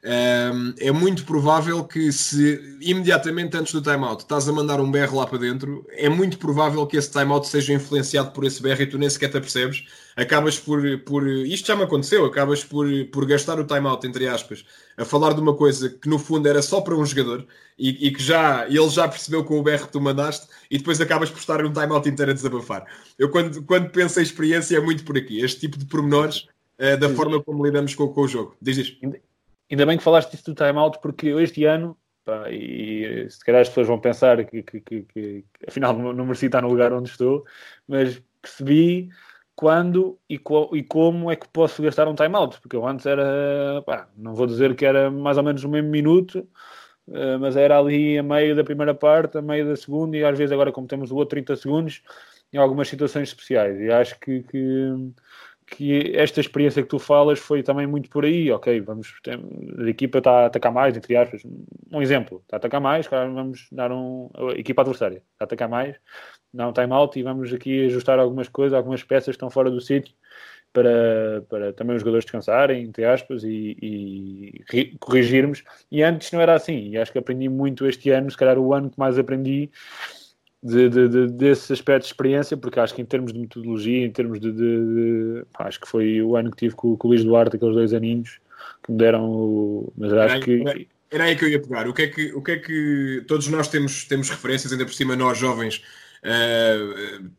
é 0.00 0.92
muito 0.92 1.24
provável 1.24 1.82
que 1.82 2.12
se 2.12 2.78
imediatamente 2.80 3.56
antes 3.56 3.72
do 3.72 3.82
timeout 3.82 4.22
estás 4.22 4.48
a 4.48 4.52
mandar 4.52 4.80
um 4.80 4.90
BR 4.90 5.12
lá 5.12 5.26
para 5.26 5.38
dentro, 5.38 5.84
é 5.90 6.08
muito 6.08 6.38
provável 6.38 6.86
que 6.86 6.96
esse 6.96 7.10
timeout 7.10 7.48
seja 7.48 7.72
influenciado 7.72 8.30
por 8.30 8.44
esse 8.44 8.62
BR 8.62 8.80
e 8.80 8.86
tu 8.86 8.96
nem 8.96 9.10
sequer 9.10 9.30
te 9.30 9.36
apercebes. 9.38 9.84
Acabas 10.16 10.58
por, 10.58 10.80
por. 11.00 11.26
Isto 11.26 11.66
já 11.68 11.76
me 11.76 11.82
aconteceu, 11.82 12.24
acabas 12.24 12.64
por, 12.64 12.86
por 13.12 13.26
gastar 13.26 13.58
o 13.58 13.64
timeout, 13.64 14.06
entre 14.06 14.28
aspas, 14.28 14.64
a 14.96 15.04
falar 15.04 15.32
de 15.32 15.40
uma 15.40 15.54
coisa 15.54 15.90
que 15.90 16.08
no 16.08 16.18
fundo 16.18 16.48
era 16.48 16.62
só 16.62 16.80
para 16.80 16.94
um 16.94 17.04
jogador 17.04 17.46
e, 17.76 18.08
e 18.08 18.12
que 18.12 18.22
já 18.22 18.66
ele 18.68 18.88
já 18.88 19.08
percebeu 19.08 19.44
com 19.44 19.58
o 19.58 19.62
BR 19.62 19.78
que 19.78 19.92
tu 19.92 20.00
mandaste 20.00 20.46
e 20.70 20.78
depois 20.78 21.00
acabas 21.00 21.30
por 21.30 21.38
estar 21.38 21.64
um 21.64 21.72
timeout 21.72 22.08
inteiro 22.08 22.30
a 22.30 22.34
desabafar. 22.34 22.84
Eu 23.18 23.30
quando, 23.30 23.62
quando 23.62 23.90
penso 23.90 24.20
em 24.20 24.22
experiência 24.22 24.76
é 24.76 24.80
muito 24.80 25.04
por 25.04 25.16
aqui, 25.16 25.40
este 25.40 25.60
tipo 25.60 25.76
de 25.76 25.86
pormenores 25.86 26.46
uh, 26.78 26.96
da 26.98 27.08
forma 27.10 27.42
como 27.42 27.64
lidamos 27.64 27.94
com, 27.94 28.08
com 28.08 28.22
o 28.22 28.28
jogo. 28.28 28.56
Diz 28.60 28.78
isto. 28.78 28.96
Ainda 29.70 29.86
bem 29.86 29.98
que 29.98 30.04
falaste 30.04 30.30
disso 30.30 30.44
do 30.44 30.54
timeout, 30.54 30.98
porque 31.00 31.28
este 31.28 31.64
ano, 31.64 31.96
pá, 32.24 32.50
e 32.50 33.26
se 33.28 33.44
calhar 33.44 33.60
as 33.60 33.68
pessoas 33.68 33.86
vão 33.86 34.00
pensar 34.00 34.44
que, 34.44 34.62
que, 34.62 34.80
que, 34.80 35.02
que 35.02 35.44
afinal 35.66 35.96
não 35.96 36.24
mereci 36.24 36.46
estar 36.46 36.62
no 36.62 36.68
lugar 36.68 36.92
onde 36.92 37.10
estou, 37.10 37.44
mas 37.86 38.22
percebi 38.40 39.10
quando 39.54 40.18
e, 40.28 40.38
co 40.38 40.70
e, 40.72 40.84
como 40.84 41.30
é 41.30 41.36
que 41.36 41.48
posso 41.48 41.82
gastar 41.82 42.06
um 42.06 42.14
timeout, 42.14 42.60
porque 42.60 42.76
eu 42.76 42.86
antes 42.86 43.04
era, 43.06 43.82
pá, 43.84 44.08
não 44.16 44.34
vou 44.34 44.46
dizer 44.46 44.76
que 44.76 44.86
era 44.86 45.10
mais 45.10 45.36
ou 45.36 45.42
menos 45.42 45.64
o 45.64 45.68
mesmo 45.68 45.90
minuto, 45.90 46.48
uh, 47.08 47.38
mas 47.40 47.56
era 47.56 47.76
ali 47.78 48.16
a 48.16 48.22
meio 48.22 48.54
da 48.54 48.62
primeira 48.62 48.94
parte, 48.94 49.36
a 49.36 49.42
meio 49.42 49.66
da 49.66 49.76
segunda, 49.76 50.16
e 50.16 50.24
às 50.24 50.38
vezes 50.38 50.52
agora, 50.52 50.70
como 50.70 50.86
temos 50.86 51.10
o 51.10 51.16
outro 51.16 51.30
30 51.30 51.56
segundos, 51.56 52.02
em 52.52 52.56
algumas 52.56 52.88
situações 52.88 53.28
especiais. 53.28 53.80
E 53.80 53.90
acho 53.90 54.18
que, 54.20 54.42
que 54.44 54.92
que 55.70 56.12
esta 56.16 56.40
experiência 56.40 56.82
que 56.82 56.88
tu 56.88 56.98
falas 56.98 57.38
foi 57.38 57.62
também 57.62 57.86
muito 57.86 58.08
por 58.08 58.24
aí, 58.24 58.50
ok, 58.50 58.80
vamos, 58.80 59.14
a 59.78 59.88
equipa 59.88 60.18
está 60.18 60.30
a 60.30 60.46
atacar 60.46 60.72
mais, 60.72 60.96
entre 60.96 61.16
aspas, 61.16 61.42
um 61.92 62.00
exemplo, 62.00 62.40
está 62.42 62.56
a 62.56 62.58
atacar 62.58 62.80
mais, 62.80 63.06
vamos 63.06 63.68
dar 63.70 63.92
um, 63.92 64.30
a 64.34 64.58
equipa 64.58 64.82
adversária 64.82 65.22
está 65.32 65.44
a 65.44 65.44
atacar 65.44 65.68
mais, 65.68 65.96
dá 66.52 66.68
um 66.68 66.72
time-out 66.72 67.18
e 67.18 67.22
vamos 67.22 67.52
aqui 67.52 67.86
ajustar 67.86 68.18
algumas 68.18 68.48
coisas, 68.48 68.76
algumas 68.76 69.02
peças 69.02 69.26
que 69.26 69.30
estão 69.32 69.50
fora 69.50 69.70
do 69.70 69.80
sítio 69.80 70.14
para, 70.72 71.44
para 71.48 71.72
também 71.72 71.96
os 71.96 72.02
jogadores 72.02 72.24
descansarem, 72.24 72.84
entre 72.84 73.04
aspas, 73.04 73.42
e, 73.44 73.76
e 73.80 74.96
corrigirmos, 74.98 75.62
e 75.90 76.02
antes 76.02 76.30
não 76.32 76.40
era 76.40 76.54
assim, 76.54 76.90
e 76.90 76.98
acho 76.98 77.12
que 77.12 77.18
aprendi 77.18 77.48
muito 77.48 77.86
este 77.86 78.10
ano, 78.10 78.30
se 78.30 78.36
calhar 78.36 78.58
o 78.58 78.72
ano 78.74 78.90
que 78.90 78.98
mais 78.98 79.18
aprendi 79.18 79.70
de, 80.62 80.88
de, 80.88 81.08
de, 81.08 81.26
desse 81.28 81.72
aspecto 81.72 82.02
de 82.02 82.08
experiência, 82.08 82.56
porque 82.56 82.80
acho 82.80 82.94
que 82.94 83.02
em 83.02 83.04
termos 83.04 83.32
de 83.32 83.38
metodologia, 83.38 84.04
em 84.04 84.10
termos 84.10 84.40
de. 84.40 84.52
de 84.52 85.44
pá, 85.52 85.68
acho 85.68 85.80
que 85.80 85.88
foi 85.88 86.20
o 86.20 86.36
ano 86.36 86.50
que 86.50 86.56
tive 86.56 86.74
com, 86.74 86.96
com 86.96 87.08
o 87.08 87.10
Luís 87.10 87.24
Duarte, 87.24 87.56
aqueles 87.56 87.74
dois 87.74 87.92
aninhos, 87.92 88.40
que 88.82 88.92
me 88.92 88.98
deram. 88.98 89.24
O, 89.30 89.92
mas 89.96 90.12
acho 90.12 90.34
era, 90.34 90.44
que. 90.44 90.60
Era, 90.60 90.86
era, 91.10 91.24
aí 91.24 91.36
que 91.36 91.44
eu 91.44 91.48
ia 91.48 91.62
pegar. 91.62 91.88
O 91.88 91.94
que 91.94 92.02
é 92.02 92.06
que, 92.08 92.32
o 92.32 92.42
que, 92.42 92.50
é 92.52 92.58
que 92.58 93.24
todos 93.28 93.46
nós 93.48 93.68
temos, 93.68 94.04
temos 94.04 94.28
referências, 94.28 94.72
ainda 94.72 94.84
por 94.84 94.94
cima, 94.94 95.14
nós 95.14 95.38
jovens, 95.38 95.82
uh, 96.24 97.30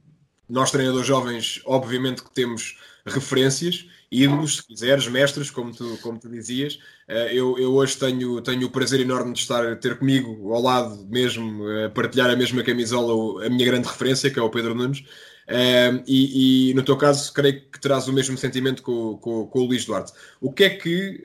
nós 0.50 0.72
treinadores 0.72 1.06
jovens, 1.06 1.62
obviamente 1.66 2.24
que 2.24 2.32
temos 2.32 2.80
referências 3.06 3.86
ídolos, 4.12 4.58
se 4.58 4.68
quiseres, 4.68 5.08
mestres, 5.08 5.52
como 5.52 5.72
tu, 5.72 5.98
como 6.02 6.20
tu 6.20 6.30
dizias. 6.30 6.80
Eh, 7.08 7.36
eu, 7.36 7.58
eu 7.58 7.74
hoje 7.74 7.98
tenho, 7.98 8.42
tenho 8.42 8.68
o 8.68 8.72
prazer 8.72 9.00
enorme 9.00 9.34
de 9.34 9.40
estar, 9.40 9.76
ter 9.78 9.98
comigo 9.98 10.54
ao 10.54 10.62
lado 10.62 11.08
mesmo, 11.08 11.64
a 11.86 11.90
partilhar 11.90 12.30
a 12.30 12.36
mesma 12.36 12.64
camisola, 12.64 13.46
a 13.46 13.50
minha 13.50 13.66
grande 13.66 13.88
referência, 13.88 14.30
que 14.30 14.40
é 14.40 14.42
o 14.42 14.50
Pedro 14.50 14.74
Nunes. 14.74 15.04
Eh, 15.48 16.04
e, 16.08 16.70
e, 16.70 16.74
no 16.76 16.84
teu 16.84 16.96
caso, 16.96 17.34
creio 17.34 17.62
que 17.72 17.80
terás 17.80 18.08
o 18.08 18.14
mesmo 18.14 18.38
sentimento 18.38 18.84
com, 18.84 19.18
com, 19.18 19.48
com 19.48 19.60
o 19.60 19.66
Luís 19.66 19.84
Duarte. 19.84 20.14
O 20.40 20.52
que 20.54 20.64
é 20.64 20.70
que 20.70 21.24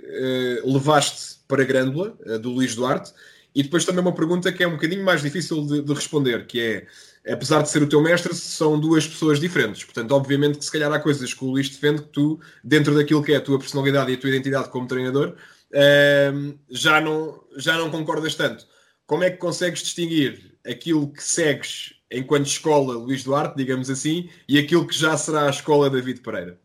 uh, 0.65 0.73
levaste 0.73 1.41
para 1.47 1.63
a 1.63 1.67
Grândola, 1.67 2.17
uh, 2.27 2.39
do 2.39 2.51
Luís 2.51 2.75
Duarte? 2.75 3.13
E 3.55 3.63
depois 3.63 3.85
também 3.85 4.01
uma 4.01 4.15
pergunta 4.15 4.51
que 4.51 4.63
é 4.63 4.67
um 4.67 4.73
bocadinho 4.73 5.05
mais 5.05 5.23
difícil 5.23 5.65
de, 5.67 5.83
de 5.83 5.93
responder, 5.93 6.47
que 6.47 6.59
é 6.59 6.87
apesar 7.27 7.63
de 7.63 7.71
ser 7.71 7.83
o 7.83 7.89
teu 7.89 8.03
mestre, 8.03 8.35
são 8.35 8.79
duas 8.79 9.07
pessoas 9.07 9.41
diferentes. 9.41 9.85
Portanto, 9.85 10.13
obviamente 10.13 10.59
que 10.59 10.65
se 10.65 10.73
calhar 10.73 10.93
há 10.93 11.01
coisas 11.01 11.33
que 11.33 11.45
o 11.45 11.49
Luís 11.49 11.69
defende 11.69 12.03
que 12.03 12.09
tu, 12.09 12.41
dentro 12.63 12.95
daquilo 12.95 13.23
que 13.23 13.33
é 13.33 13.37
a 13.37 13.41
tua 13.41 13.59
personalidade 13.59 14.11
e 14.11 14.15
a 14.15 14.19
tua 14.19 14.31
identidade 14.31 14.69
como 14.69 14.87
treinador, 14.87 15.37
uh, 15.73 16.59
já, 16.71 17.01
não, 17.01 17.43
já 17.57 17.77
não 17.79 17.91
concordas 17.91 18.35
tanto. 18.35 18.67
Como 19.07 19.25
é 19.25 19.31
que 19.31 19.39
consegues 19.39 19.83
distinguir 19.83 20.59
aquilo 20.67 21.13
que 21.13 21.23
segues 21.23 21.95
enquanto 22.11 22.47
escola 22.47 22.95
Luís 22.95 23.25
Duarte, 23.25 23.57
digamos 23.57 23.91
assim, 23.91 24.29
e 24.49 24.59
aquilo 24.59 24.87
que 24.87 24.97
já 24.97 25.17
será 25.17 25.47
a 25.47 25.51
escola 25.51 25.91
David 25.91 26.21
Pereira? 26.21 26.59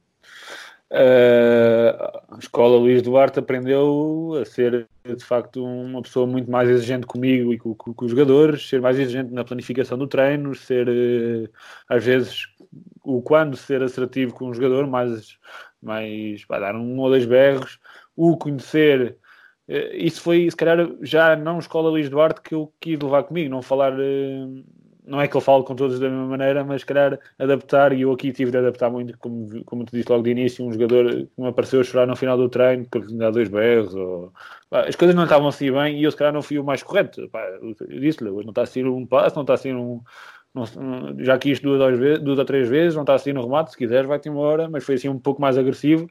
Uh, 0.91 2.33
a 2.33 2.39
escola 2.39 2.77
Luís 2.77 3.03
Duarte 3.03 3.37
aprendeu 3.37 4.33
a 4.41 4.43
ser 4.43 4.87
de 5.05 5.23
facto 5.23 5.63
uma 5.63 6.01
pessoa 6.01 6.25
muito 6.25 6.49
mais 6.49 6.67
exigente 6.67 7.05
comigo 7.05 7.53
e 7.53 7.59
com, 7.59 7.75
com, 7.75 7.93
com 7.93 8.05
os 8.05 8.11
jogadores, 8.11 8.67
ser 8.67 8.81
mais 8.81 8.97
exigente 8.97 9.31
na 9.31 9.43
planificação 9.43 9.99
do 9.99 10.07
treino, 10.07 10.55
ser 10.55 10.89
uh, 10.89 11.49
às 11.87 12.03
vezes 12.03 12.47
o 13.03 13.21
quando 13.21 13.55
ser 13.55 13.83
assertivo 13.83 14.33
com 14.33 14.47
o 14.49 14.53
jogador, 14.53 14.87
mais, 14.87 15.37
mais 15.79 16.43
vai 16.47 16.59
dar 16.59 16.75
um 16.75 16.97
ou 16.97 17.09
dois 17.09 17.25
berros, 17.25 17.79
o 18.15 18.35
conhecer. 18.35 19.15
Uh, 19.67 19.93
isso 19.93 20.21
foi, 20.21 20.49
se 20.49 20.57
calhar, 20.57 20.89
já 21.03 21.35
não 21.35 21.59
escola 21.59 21.91
Luís 21.91 22.09
Duarte 22.09 22.41
que 22.41 22.55
eu 22.55 22.73
quis 22.79 22.97
levar 22.99 23.23
comigo, 23.23 23.49
não 23.51 23.61
falar 23.61 23.93
não 25.09 25.19
é 25.19 25.27
que 25.27 25.35
ele 25.35 25.43
fale 25.43 25.63
com 25.63 25.75
todos 25.75 25.99
da 25.99 26.09
mesma 26.09 26.27
maneira, 26.27 26.63
mas 26.63 26.83
calhar 26.83 27.19
adaptar, 27.37 27.91
e 27.93 28.01
eu 28.01 28.11
aqui 28.11 28.31
tive 28.31 28.51
de 28.51 28.57
adaptar 28.57 28.89
muito, 28.89 29.17
como, 29.17 29.63
como 29.65 29.83
tu 29.85 29.91
disse 29.91 30.09
logo 30.09 30.23
de 30.23 30.29
início, 30.29 30.65
um 30.65 30.71
jogador 30.71 31.11
que 31.11 31.29
me 31.37 31.47
apareceu 31.47 31.81
a 31.81 31.83
chorar 31.83 32.07
no 32.07 32.15
final 32.15 32.37
do 32.37 32.47
treino, 32.47 32.85
que 32.85 32.99
lhe 32.99 33.17
dá 33.17 33.31
dois 33.31 33.49
berros, 33.49 33.93
ou... 33.95 34.31
as 34.71 34.95
coisas 34.95 35.15
não 35.15 35.23
estavam 35.23 35.47
assim 35.47 35.71
bem, 35.71 35.99
e 35.99 36.03
eu 36.03 36.11
se 36.11 36.17
calhar 36.17 36.33
não 36.33 36.41
fui 36.41 36.59
o 36.59 36.63
mais 36.63 36.83
correto. 36.83 37.27
Pá, 37.29 37.41
eu 37.89 37.99
disse-lhe, 37.99 38.29
não 38.29 38.49
está 38.49 38.61
a 38.61 38.65
ser 38.65 38.87
um 38.87 39.05
passo, 39.05 39.35
não 39.35 39.43
está 39.43 39.55
a 39.55 39.57
ser 39.57 39.75
um. 39.75 40.01
Não, 40.53 40.65
já 41.19 41.37
quis 41.37 41.59
duas, 41.59 41.79
duas, 41.97 42.19
duas 42.21 42.39
ou 42.39 42.45
três 42.45 42.67
vezes, 42.67 42.95
não 42.95 43.03
está 43.03 43.13
assim 43.13 43.33
no 43.33 43.43
remate, 43.43 43.71
se 43.71 43.77
quiseres 43.77 44.07
vai-te 44.07 44.29
embora, 44.29 44.67
mas 44.67 44.83
foi 44.83 44.95
assim 44.95 45.07
um 45.07 45.19
pouco 45.19 45.41
mais 45.41 45.57
agressivo 45.57 46.09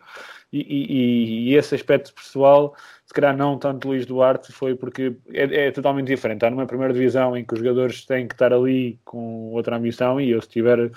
e, 0.53 0.61
e, 0.61 1.51
e, 1.51 1.55
esse 1.55 1.75
aspecto 1.75 2.15
pessoal, 2.15 2.75
se 3.09 3.15
calhar 3.15 3.35
não 3.35 3.59
tanto 3.59 3.89
Luís 3.89 4.05
Duarte, 4.05 4.53
foi 4.53 4.77
porque 4.77 5.17
é, 5.33 5.69
é, 5.69 5.71
totalmente 5.71 6.09
diferente. 6.09 6.37
Está 6.37 6.51
numa 6.51 6.67
primeira 6.67 6.93
divisão 6.93 7.35
em 7.35 7.43
que 7.43 7.55
os 7.55 7.61
jogadores 7.61 8.05
têm 8.05 8.29
que 8.29 8.35
estar 8.35 8.53
ali 8.53 9.01
com 9.03 9.51
outra 9.51 9.77
ambição 9.77 10.21
e 10.21 10.31
eu, 10.31 10.43
se 10.43 10.49
tiver 10.51 10.91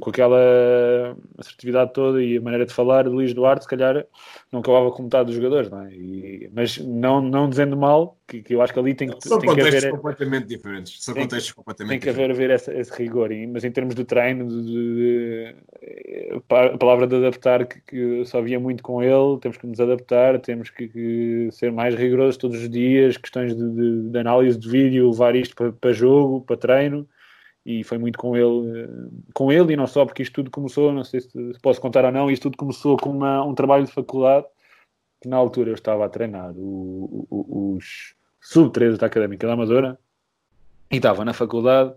com 0.00 0.10
aquela 0.10 1.16
assertividade 1.38 1.92
toda 1.92 2.22
e 2.22 2.36
a 2.36 2.40
maneira 2.40 2.66
de 2.66 2.72
falar 2.72 3.04
de 3.04 3.08
Luís 3.08 3.32
Duarte, 3.32 3.64
se 3.64 3.68
calhar 3.68 4.04
não 4.52 4.60
acabava 4.60 4.90
com 4.90 5.02
metade 5.02 5.26
dos 5.26 5.34
jogadores, 5.34 5.70
não 5.70 5.82
é? 5.82 5.92
E, 5.92 6.50
mas 6.52 6.78
não, 6.78 7.20
não 7.20 7.48
dizendo 7.48 7.76
mal, 7.76 8.18
que, 8.26 8.42
que, 8.42 8.54
eu 8.54 8.62
acho 8.62 8.72
que 8.72 8.78
ali 8.78 8.94
tem 8.94 9.08
que, 9.08 9.26
São 9.26 9.38
tem 9.38 9.48
contextos 9.48 9.80
que 9.80 9.86
haver. 9.86 9.96
completamente 9.96 10.46
diferentes. 10.46 11.02
São 11.02 11.14
tem, 11.14 11.24
contextos 11.24 11.52
completamente 11.52 11.90
tem 11.90 12.00
que 12.00 12.08
haver, 12.08 12.30
haver 12.30 12.50
esse, 12.50 12.70
esse 12.72 12.92
rigor, 12.92 13.32
e, 13.32 13.46
mas 13.46 13.64
em 13.64 13.70
termos 13.70 13.94
de 13.94 14.04
treino, 14.04 14.46
de, 14.46 14.62
de, 14.64 14.72
de, 14.72 15.54
a 16.50 16.78
palavra 16.78 17.06
de 17.06 17.16
adaptar, 17.16 17.66
que, 17.66 17.80
que 17.80 18.24
só 18.26 18.40
via 18.42 18.60
muito 18.60 18.82
com 18.82 19.02
ele, 19.02 19.38
temos 19.40 19.56
que 19.56 19.66
nos 19.66 19.80
adaptar, 19.80 20.38
temos 20.40 20.70
que, 20.70 20.88
que 20.88 21.48
ser 21.50 21.72
mais 21.72 21.94
rigorosos 21.94 22.36
todos 22.36 22.60
os 22.60 22.68
dias, 22.68 23.16
questões 23.16 23.56
de, 23.56 24.10
de 24.10 24.18
análise 24.18 24.58
de 24.58 24.68
vídeo, 24.68 25.10
levar 25.10 25.34
isto 25.34 25.56
para, 25.56 25.72
para 25.72 25.92
jogo, 25.92 26.42
para 26.42 26.56
treino 26.56 27.08
e 27.66 27.82
foi 27.82 27.98
muito 27.98 28.16
com 28.16 28.36
ele, 28.36 28.88
com 29.34 29.50
ele 29.50 29.72
e 29.72 29.76
não 29.76 29.88
só, 29.88 30.06
porque 30.06 30.22
isto 30.22 30.34
tudo 30.34 30.52
começou, 30.52 30.92
não 30.92 31.02
sei 31.02 31.20
se 31.20 31.28
posso 31.60 31.80
contar 31.80 32.04
ou 32.04 32.12
não, 32.12 32.30
isto 32.30 32.44
tudo 32.44 32.56
começou 32.56 32.96
com 32.96 33.10
uma, 33.10 33.44
um 33.44 33.56
trabalho 33.56 33.84
de 33.84 33.90
faculdade 33.90 34.46
que 35.20 35.28
na 35.28 35.36
altura 35.36 35.70
eu 35.70 35.74
estava 35.74 36.06
a 36.06 36.08
treinar 36.08 36.52
o, 36.56 37.26
o, 37.28 37.74
os 37.74 38.14
sub-13 38.40 38.98
da 38.98 39.06
Académica 39.06 39.48
da 39.48 39.54
Amadora 39.54 39.98
e 40.92 40.96
estava 40.96 41.24
na 41.24 41.32
faculdade 41.32 41.92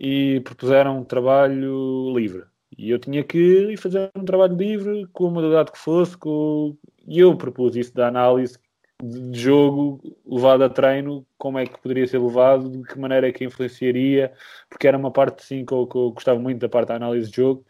e 0.00 0.40
propuseram 0.40 0.98
um 0.98 1.04
trabalho 1.04 2.12
livre. 2.12 2.42
E 2.76 2.90
eu 2.90 2.98
tinha 2.98 3.22
que 3.22 3.38
ir 3.38 3.76
fazer 3.76 4.10
um 4.16 4.24
trabalho 4.24 4.56
livre, 4.56 5.06
com 5.12 5.28
a 5.28 5.30
modalidade 5.30 5.70
que 5.70 5.78
fosse, 5.78 6.16
com... 6.16 6.76
e 7.06 7.20
eu 7.20 7.36
propus 7.36 7.76
isso 7.76 7.94
da 7.94 8.08
análise 8.08 8.58
de 9.02 9.38
jogo 9.38 10.00
levado 10.26 10.64
a 10.64 10.70
treino, 10.70 11.26
como 11.36 11.58
é 11.58 11.66
que 11.66 11.78
poderia 11.80 12.06
ser 12.06 12.18
levado, 12.18 12.70
de 12.70 12.82
que 12.82 12.98
maneira 12.98 13.28
é 13.28 13.32
que 13.32 13.44
influenciaria, 13.44 14.32
porque 14.70 14.88
era 14.88 14.96
uma 14.96 15.10
parte 15.10 15.44
sim 15.44 15.64
que 15.64 15.72
eu, 15.72 15.86
que 15.86 15.96
eu 15.96 16.10
gostava 16.12 16.38
muito 16.38 16.60
da 16.60 16.68
parte 16.68 16.88
da 16.88 16.96
análise 16.96 17.30
de 17.30 17.36
jogo, 17.36 17.64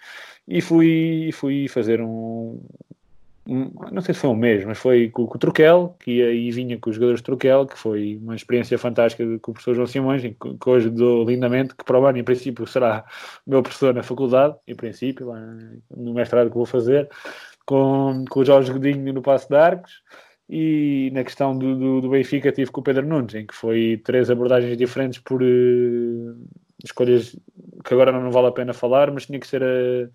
e 0.47 0.61
fui, 0.61 1.31
fui 1.33 1.67
fazer 1.69 2.01
um, 2.01 2.61
um, 3.49 3.71
não 3.93 4.03
sei 4.03 4.15
se 4.15 4.21
foi 4.21 4.31
um 4.31 4.37
mês, 4.37 4.65
mas 4.65 4.79
foi 4.79 5.11
com, 5.11 5.27
com 5.27 5.37
o 5.37 5.39
Troquel, 5.39 5.97
que 6.01 6.13
ia 6.13 6.33
e 6.33 6.51
vinha 6.51 6.79
com 6.79 6.91
os 6.91 6.97
jogadores 6.97 7.21
de 7.21 7.25
Troquel, 7.25 7.67
que 7.67 7.79
foi 7.79 8.19
uma 8.23 8.35
experiência 8.35 8.79
fantástica 8.79 9.25
com 9.41 9.51
o 9.51 9.55
professor 9.55 9.75
João 9.75 9.87
Simões, 9.87 10.23
que, 10.23 10.35
que 10.35 10.69
hoje 10.69 10.91
dou 10.91 11.25
lindamente, 11.25 11.75
que 11.75 11.85
para 11.85 11.99
o 11.99 12.07
ano, 12.07 12.19
em 12.19 12.25
princípio, 12.25 12.67
será 12.67 13.05
meu 13.47 13.63
professor 13.63 13.95
na 13.95 14.03
faculdade, 14.03 14.57
em 14.67 14.75
princípio, 14.77 15.33
no 15.91 16.15
mestrado 16.15 16.51
que 16.51 16.57
vou 16.57 16.67
fazer, 16.67 17.09
com, 17.65 18.25
com 18.31 18.41
o 18.41 18.45
Jorge 18.45 18.73
Godinho 18.73 19.13
no 19.13 19.23
Passo 19.23 19.49
de 19.49 19.57
Arcos, 19.57 20.03
e 20.49 21.11
na 21.13 21.25
questão 21.25 21.57
do, 21.59 21.77
do, 21.77 22.01
do, 22.03 22.09
Benfica 22.11 22.53
tive 22.53 22.71
com 22.71 22.81
o 22.81 22.85
Pedro 22.85 23.07
Nunes, 23.07 23.35
em 23.35 23.47
que 23.47 23.55
foi 23.55 24.01
três 24.05 24.31
abordagens 24.31 24.77
diferentes 24.77 25.19
por 25.19 25.43
uh, 25.43 26.49
escolhas 26.85 27.37
que 27.85 27.95
agora 27.95 28.13
não, 28.13 28.31
vale 28.31 28.49
a 28.49 28.53
pena 28.53 28.73
falar, 28.73 29.11
mas 29.11 29.27
tinha 29.27 29.41
que 29.41 29.47
ser, 29.47 29.63
a, 29.63 30.09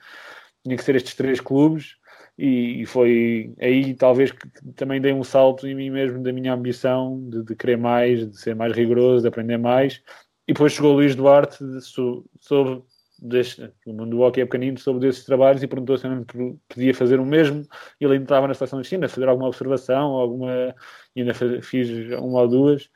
tinha 0.63 0.77
que 0.77 0.83
ser 0.83 0.95
estes 0.95 1.15
três 1.15 1.41
clubes. 1.41 1.97
E, 2.37 2.81
e 2.81 2.85
foi 2.85 3.53
aí 3.59 3.93
talvez 3.93 4.31
que 4.31 4.47
também 4.75 5.01
dei 5.01 5.13
um 5.13 5.23
salto 5.23 5.67
em 5.67 5.75
mim 5.75 5.89
mesmo 5.89 6.23
da 6.23 6.31
minha 6.31 6.53
ambição 6.53 7.21
de, 7.29 7.43
de 7.43 7.55
querer 7.55 7.77
mais, 7.77 8.29
de 8.29 8.39
ser 8.39 8.55
mais 8.55 8.73
rigoroso, 8.73 9.23
de 9.23 9.27
aprender 9.27 9.57
mais. 9.57 10.01
E 10.47 10.53
depois 10.53 10.73
chegou 10.73 10.93
o 10.93 10.95
Luís 10.95 11.15
Duarte 11.15 11.63
sobre 11.81 12.83
deste, 13.21 13.71
o 13.85 13.93
mundo 13.93 14.09
do 14.09 14.21
hockey 14.21 14.41
é 14.41 14.45
pequenino, 14.45 14.79
soube 14.79 14.99
desses 14.99 15.23
trabalhos 15.23 15.61
e 15.61 15.67
perguntou 15.67 15.97
se 15.97 16.07
eu 16.07 16.11
não 16.11 16.25
podia 16.67 16.93
fazer 16.95 17.19
o 17.19 17.25
mesmo. 17.25 17.63
Ele 17.99 18.13
ainda 18.13 18.25
estava 18.25 18.47
na 18.47 18.53
estação 18.53 18.81
de 18.81 18.87
China, 18.87 19.07
fazer 19.07 19.29
alguma 19.29 19.47
observação, 19.47 20.13
alguma, 20.13 20.75
ainda 21.15 21.33
fiz 21.61 21.89
uma 22.17 22.41
ou 22.41 22.47
duas, 22.47 22.89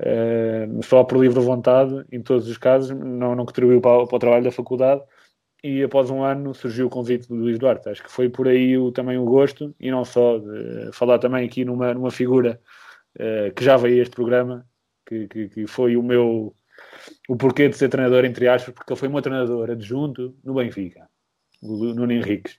uh, 0.00 0.82
só 0.82 1.04
por 1.04 1.18
livre 1.18 1.40
vontade, 1.40 2.04
em 2.10 2.20
todos 2.20 2.48
os 2.48 2.58
casos, 2.58 2.90
não, 2.90 3.36
não 3.36 3.46
contribuiu 3.46 3.80
para, 3.80 4.04
para 4.06 4.16
o 4.16 4.18
trabalho 4.18 4.44
da 4.44 4.50
faculdade. 4.52 5.00
E 5.62 5.82
após 5.82 6.10
um 6.10 6.22
ano 6.22 6.54
surgiu 6.54 6.86
o 6.86 6.90
convite 6.90 7.28
do 7.28 7.34
Luís 7.34 7.58
Duarte. 7.58 7.88
Acho 7.88 8.02
que 8.02 8.10
foi 8.10 8.28
por 8.28 8.46
aí 8.46 8.78
o, 8.78 8.92
também 8.92 9.18
o 9.18 9.24
gosto, 9.24 9.74
e 9.78 9.90
não 9.90 10.04
só 10.04 10.38
de 10.38 10.90
falar 10.92 11.18
também 11.18 11.46
aqui 11.46 11.64
numa, 11.64 11.94
numa 11.94 12.10
figura 12.10 12.60
uh, 13.16 13.52
que 13.54 13.64
já 13.64 13.76
veio 13.76 14.02
este 14.02 14.14
programa, 14.14 14.66
que, 15.06 15.28
que, 15.28 15.48
que 15.48 15.66
foi 15.66 15.96
o 15.96 16.02
meu 16.02 16.54
o 17.28 17.36
porquê 17.36 17.68
de 17.68 17.76
ser 17.76 17.88
treinador, 17.88 18.24
entre 18.24 18.48
aspas, 18.48 18.74
porque 18.74 18.92
ele 18.92 19.00
foi 19.00 19.08
meu 19.08 19.22
treinador 19.22 19.70
adjunto 19.70 20.34
no 20.44 20.54
Benfica. 20.54 21.08
o 21.62 21.94
Nuno 21.94 22.12
Henriques. 22.12 22.58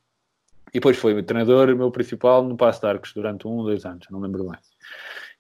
E 0.70 0.74
depois 0.74 0.98
foi 0.98 1.14
o 1.14 1.24
treinador, 1.24 1.76
meu 1.76 1.92
principal, 1.92 2.44
no 2.44 2.56
Passo 2.56 2.82
de 2.82 2.88
Arcos, 2.88 3.14
durante 3.14 3.48
um 3.48 3.64
dois 3.64 3.86
anos, 3.86 4.06
não 4.12 4.20
lembro 4.20 4.44
bem. 4.44 4.60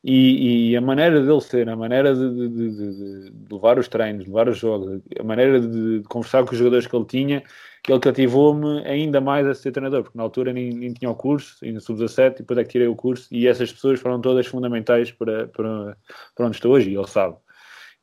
E, 0.03 0.71
e, 0.71 0.77
a 0.77 0.81
maneira 0.81 1.21
dele 1.21 1.41
ser, 1.41 1.67
a 1.67 1.75
maneira 1.75 2.15
de, 2.15 2.29
de, 2.31 2.49
de, 2.49 3.31
de, 3.31 3.53
levar 3.53 3.77
os 3.77 3.89
treinos, 3.89 4.25
levar 4.25 4.47
os 4.47 4.57
jogos, 4.57 5.01
a 5.19 5.23
maneira 5.23 5.59
de, 5.59 6.01
conversar 6.07 6.45
com 6.45 6.53
os 6.53 6.57
jogadores 6.57 6.87
que 6.87 6.95
ele 6.95 7.05
tinha, 7.05 7.43
que 7.83 7.91
ele 7.91 7.99
cativou-me 7.99 8.81
ainda 8.85 9.19
mais 9.19 9.45
a 9.45 9.53
ser 9.53 9.73
treinador, 9.73 10.03
porque 10.03 10.17
na 10.17 10.23
altura 10.23 10.53
nem, 10.53 10.71
nem 10.71 10.93
tinha 10.93 11.11
o 11.11 11.15
curso, 11.15 11.57
ainda 11.65 11.81
sub-17, 11.81 12.35
e 12.35 12.37
depois 12.37 12.57
é 12.57 12.63
que 12.63 12.69
tirei 12.69 12.87
o 12.87 12.95
curso, 12.95 13.27
e 13.29 13.45
essas 13.45 13.73
pessoas 13.73 13.99
foram 13.99 14.21
todas 14.21 14.47
fundamentais 14.47 15.11
para, 15.11 15.47
para, 15.47 15.97
para 16.33 16.45
onde 16.45 16.55
estou 16.55 16.71
hoje, 16.71 16.91
e 16.91 16.95
ele 16.95 17.07
sabe. 17.07 17.35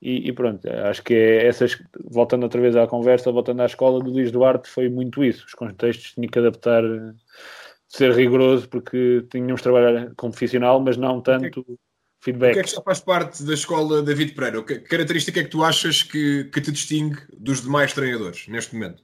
E, 0.01 0.29
e, 0.29 0.33
pronto, 0.33 0.69
acho 0.69 1.03
que 1.03 1.15
é 1.15 1.47
essas, 1.47 1.83
voltando 2.05 2.43
outra 2.43 2.61
vez 2.61 2.77
à 2.77 2.87
conversa, 2.87 3.33
voltando 3.33 3.63
à 3.63 3.67
escola 3.67 4.03
do 4.03 4.11
Luís 4.11 4.31
Duarte, 4.31 4.69
foi 4.69 4.89
muito 4.89 5.25
isso. 5.25 5.47
Os 5.47 5.55
contextos 5.55 6.13
tinha 6.13 6.29
que 6.29 6.39
adaptar, 6.39 6.83
ser 7.89 8.13
rigoroso, 8.13 8.69
porque 8.69 9.25
tínhamos 9.31 9.61
de 9.61 9.63
trabalhar 9.63 10.13
como 10.15 10.33
profissional, 10.33 10.81
mas 10.81 10.97
não 10.97 11.21
tanto 11.21 11.65
feedback. 12.21 12.51
O 12.51 12.55
que 12.55 12.61
é 12.61 12.63
que 12.65 12.71
já 12.71 12.83
faz 12.83 13.01
parte 13.01 13.43
da 13.43 13.55
escola 13.55 14.03
David 14.03 14.33
Pereira? 14.35 14.63
Que 14.63 14.81
característica 14.81 15.41
é 15.41 15.45
que 15.45 15.51
tu 15.51 15.65
achas 15.65 16.03
que, 16.03 16.45
que 16.45 16.61
te 16.61 16.71
distingue 16.71 17.19
dos 17.37 17.63
demais 17.63 17.93
treinadores 17.93 18.47
neste 18.49 18.75
momento? 18.75 19.03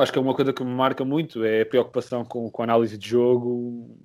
acho 0.00 0.12
que 0.12 0.18
é 0.18 0.22
uma 0.22 0.34
coisa 0.34 0.52
que 0.52 0.64
me 0.64 0.74
marca 0.74 1.04
muito 1.04 1.44
é 1.44 1.62
a 1.62 1.66
preocupação 1.66 2.24
com, 2.24 2.50
com 2.50 2.62
a 2.62 2.64
análise 2.64 2.98
de 2.98 3.08
jogo 3.08 3.96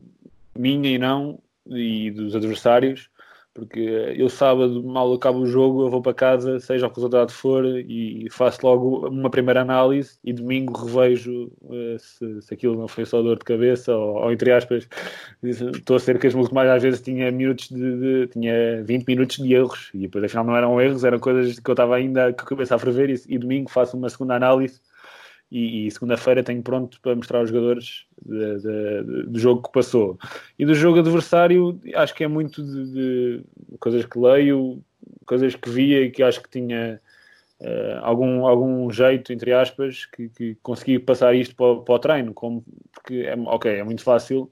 minha 0.56 0.90
e 0.90 0.98
não 0.98 1.42
e 1.66 2.12
dos 2.12 2.36
adversários 2.36 3.10
porque 3.60 3.80
eu 4.16 4.30
sábado 4.30 4.84
mal 4.84 5.14
acabo 5.14 5.40
o 5.40 5.46
jogo, 5.46 5.84
eu 5.84 5.90
vou 5.90 6.02
para 6.02 6.14
casa, 6.14 6.60
seja 6.60 6.88
o 6.88 6.90
que 6.90 6.96
o 6.96 7.02
resultado 7.02 7.32
for, 7.32 7.66
e 7.66 8.28
faço 8.32 8.66
logo 8.66 9.08
uma 9.08 9.30
primeira 9.30 9.62
análise 9.62 10.18
e 10.24 10.34
domingo 10.34 10.86
revejo 10.86 11.52
uh, 11.64 12.00
se, 12.00 12.42
se, 12.42 12.54
aquilo 12.54 12.78
não 12.78 12.88
foi 12.88 13.06
só 13.06 13.22
dor 13.22 13.38
de 13.38 13.46
cabeça 13.46 13.96
ou, 13.96 14.16
ou 14.16 14.32
entre 14.32 14.52
aspas, 14.52 14.88
estou 15.44 15.98
a 15.98 16.00
ser 16.00 16.20
que 16.20 16.28
as 16.28 16.34
mais 16.52 16.70
às 16.70 16.82
vezes 16.82 17.02
tinha 17.02 17.32
minutos 17.32 17.70
de, 17.70 18.26
de, 18.26 18.28
tinha 18.28 18.84
20 18.84 19.06
minutos 19.08 19.38
de 19.38 19.54
erros 19.54 19.90
e 19.94 20.00
depois 20.00 20.24
afinal 20.24 20.46
não 20.46 20.56
eram 20.56 20.82
erros, 20.82 21.04
eram 21.04 21.20
coisas 21.20 21.60
que 21.60 21.70
eu 21.70 21.74
estava 21.74 21.96
ainda 21.96 22.34
com 22.34 22.42
a 22.42 22.46
cabeça 22.46 22.76
a 22.76 22.80
ferver 22.80 23.10
e, 23.10 23.22
e 23.28 23.38
domingo 23.38 23.70
faço 23.70 23.98
uma 23.98 24.10
segunda 24.10 24.36
análise 24.36 24.80
e, 25.52 25.88
e 25.88 25.92
segunda-feira 25.92 26.44
tenho 26.44 26.62
pronto 26.62 27.00
para 27.02 27.16
mostrar 27.16 27.40
aos 27.40 27.50
jogadores 27.50 28.06
de, 28.24 28.60
de, 28.60 29.04
de, 29.04 29.24
do 29.24 29.40
jogo 29.40 29.64
que 29.64 29.72
passou. 29.72 30.18
E 30.58 30.66
do 30.66 30.76
jogo 30.76 31.00
adversário, 31.00 31.80
acho 31.96 32.14
que 32.14 32.24
é 32.24 32.28
muito 32.28 32.64
de, 32.64 33.42
coisas 33.80 34.06
que 34.06 34.20
leio, 34.20 34.84
coisas 35.26 35.56
que 35.56 35.70
via 35.70 36.04
e 36.04 36.12
que 36.12 36.22
acho 36.22 36.42
que 36.42 36.50
tinha 36.50 37.02
uh, 37.60 38.00
algum, 38.02 38.46
algum 38.46 38.92
jeito, 38.92 39.34
entre 39.34 39.54
aspas, 39.54 40.06
que, 40.06 40.30
que 40.30 40.56
consegui 40.62 41.00
passar 41.00 41.34
isto 41.36 41.56
para, 41.56 41.82
para 41.82 41.96
o 41.96 42.00
treino, 42.00 42.34
como, 42.34 42.64
porque 42.94 43.22
é, 43.22 43.36
ok, 43.36 43.72
é 43.72 43.84
muito 43.84 44.04
fácil 44.04 44.52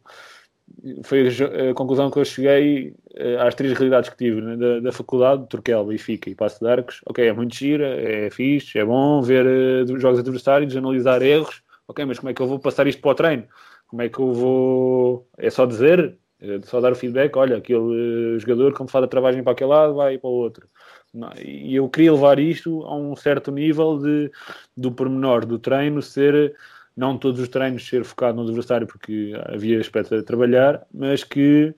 foi 1.04 1.28
a 1.70 1.74
conclusão 1.74 2.10
que 2.12 2.20
eu 2.20 2.26
cheguei 2.26 2.94
eh, 3.16 3.38
às 3.38 3.56
três 3.56 3.74
realidades 3.74 4.10
que 4.10 4.18
tive 4.18 4.42
né? 4.42 4.56
da, 4.56 4.80
da 4.80 4.92
faculdade, 4.92 5.48
Turquel, 5.48 5.86
Benfica 5.86 6.30
e 6.30 6.36
Passo 6.36 6.60
de 6.60 6.70
Arcos. 6.70 7.02
Ok, 7.06 7.26
é 7.26 7.34
muito 7.34 7.56
gira, 7.56 7.88
é 7.88 8.30
fixe, 8.30 8.78
é 8.78 8.86
bom 8.86 9.22
ver 9.22 9.46
uh, 9.46 10.00
jogos 10.00 10.20
adversários, 10.20 10.76
analisar 10.76 11.22
erros. 11.22 11.62
Ok, 11.88 12.04
mas 12.06 12.20
como 12.20 12.30
é 12.30 12.34
que 12.34 12.42
eu 12.42 12.48
vou 12.48 12.60
passar 12.60 12.86
isto 12.88 13.02
para 13.02 13.12
o 13.12 13.16
treino? 13.16 13.44
Como 13.88 14.02
é 14.02 14.10
que 14.10 14.20
eu 14.20 14.34
vou. 14.34 15.28
É 15.38 15.50
só 15.50 15.66
dizer, 15.66 16.18
é 16.40 16.60
só 16.64 16.80
dar 16.82 16.92
o 16.92 16.96
feedback: 16.96 17.36
olha, 17.38 17.58
aquele 17.58 18.36
uh, 18.36 18.40
jogador, 18.40 18.74
como 18.74 18.90
faz 18.90 19.04
a 19.06 19.08
travagem 19.08 19.44
para 19.44 19.54
aquele 19.54 19.70
lado, 19.70 19.96
vai 19.96 20.18
para 20.18 20.30
o 20.30 20.34
outro. 20.34 20.68
Não, 21.14 21.32
e 21.44 21.76
eu 21.76 21.90
queria 21.90 22.14
levar 22.14 22.38
isto 22.40 22.84
a 22.84 22.96
um 22.96 23.16
certo 23.16 23.52
nível 23.52 23.98
de, 23.98 24.32
do 24.76 24.92
pormenor 24.92 25.46
do 25.46 25.58
treino 25.58 26.02
ser 26.02 26.56
não 26.98 27.18
todos 27.18 27.40
os 27.40 27.48
treinos 27.48 27.88
ser 27.88 28.04
focado 28.04 28.38
no 28.38 28.44
adversário 28.44 28.88
porque 28.88 29.32
havia 29.46 29.80
aspecto 29.80 30.16
a 30.16 30.24
trabalhar, 30.24 30.86
mas 30.92 31.24
que 31.24 31.74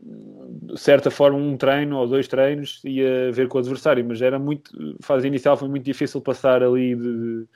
de 0.00 0.78
certa 0.78 1.10
forma 1.10 1.38
um 1.38 1.56
treino 1.56 1.96
ou 1.96 2.06
dois 2.06 2.28
treinos 2.28 2.80
ia 2.84 3.32
ver 3.32 3.48
com 3.48 3.58
o 3.58 3.60
adversário, 3.60 4.04
mas 4.04 4.22
era 4.22 4.38
muito, 4.38 4.70
fase 5.02 5.26
inicial 5.26 5.56
foi 5.56 5.68
muito 5.68 5.84
difícil 5.84 6.20
passar 6.20 6.62
ali 6.62 6.94
de, 6.94 7.46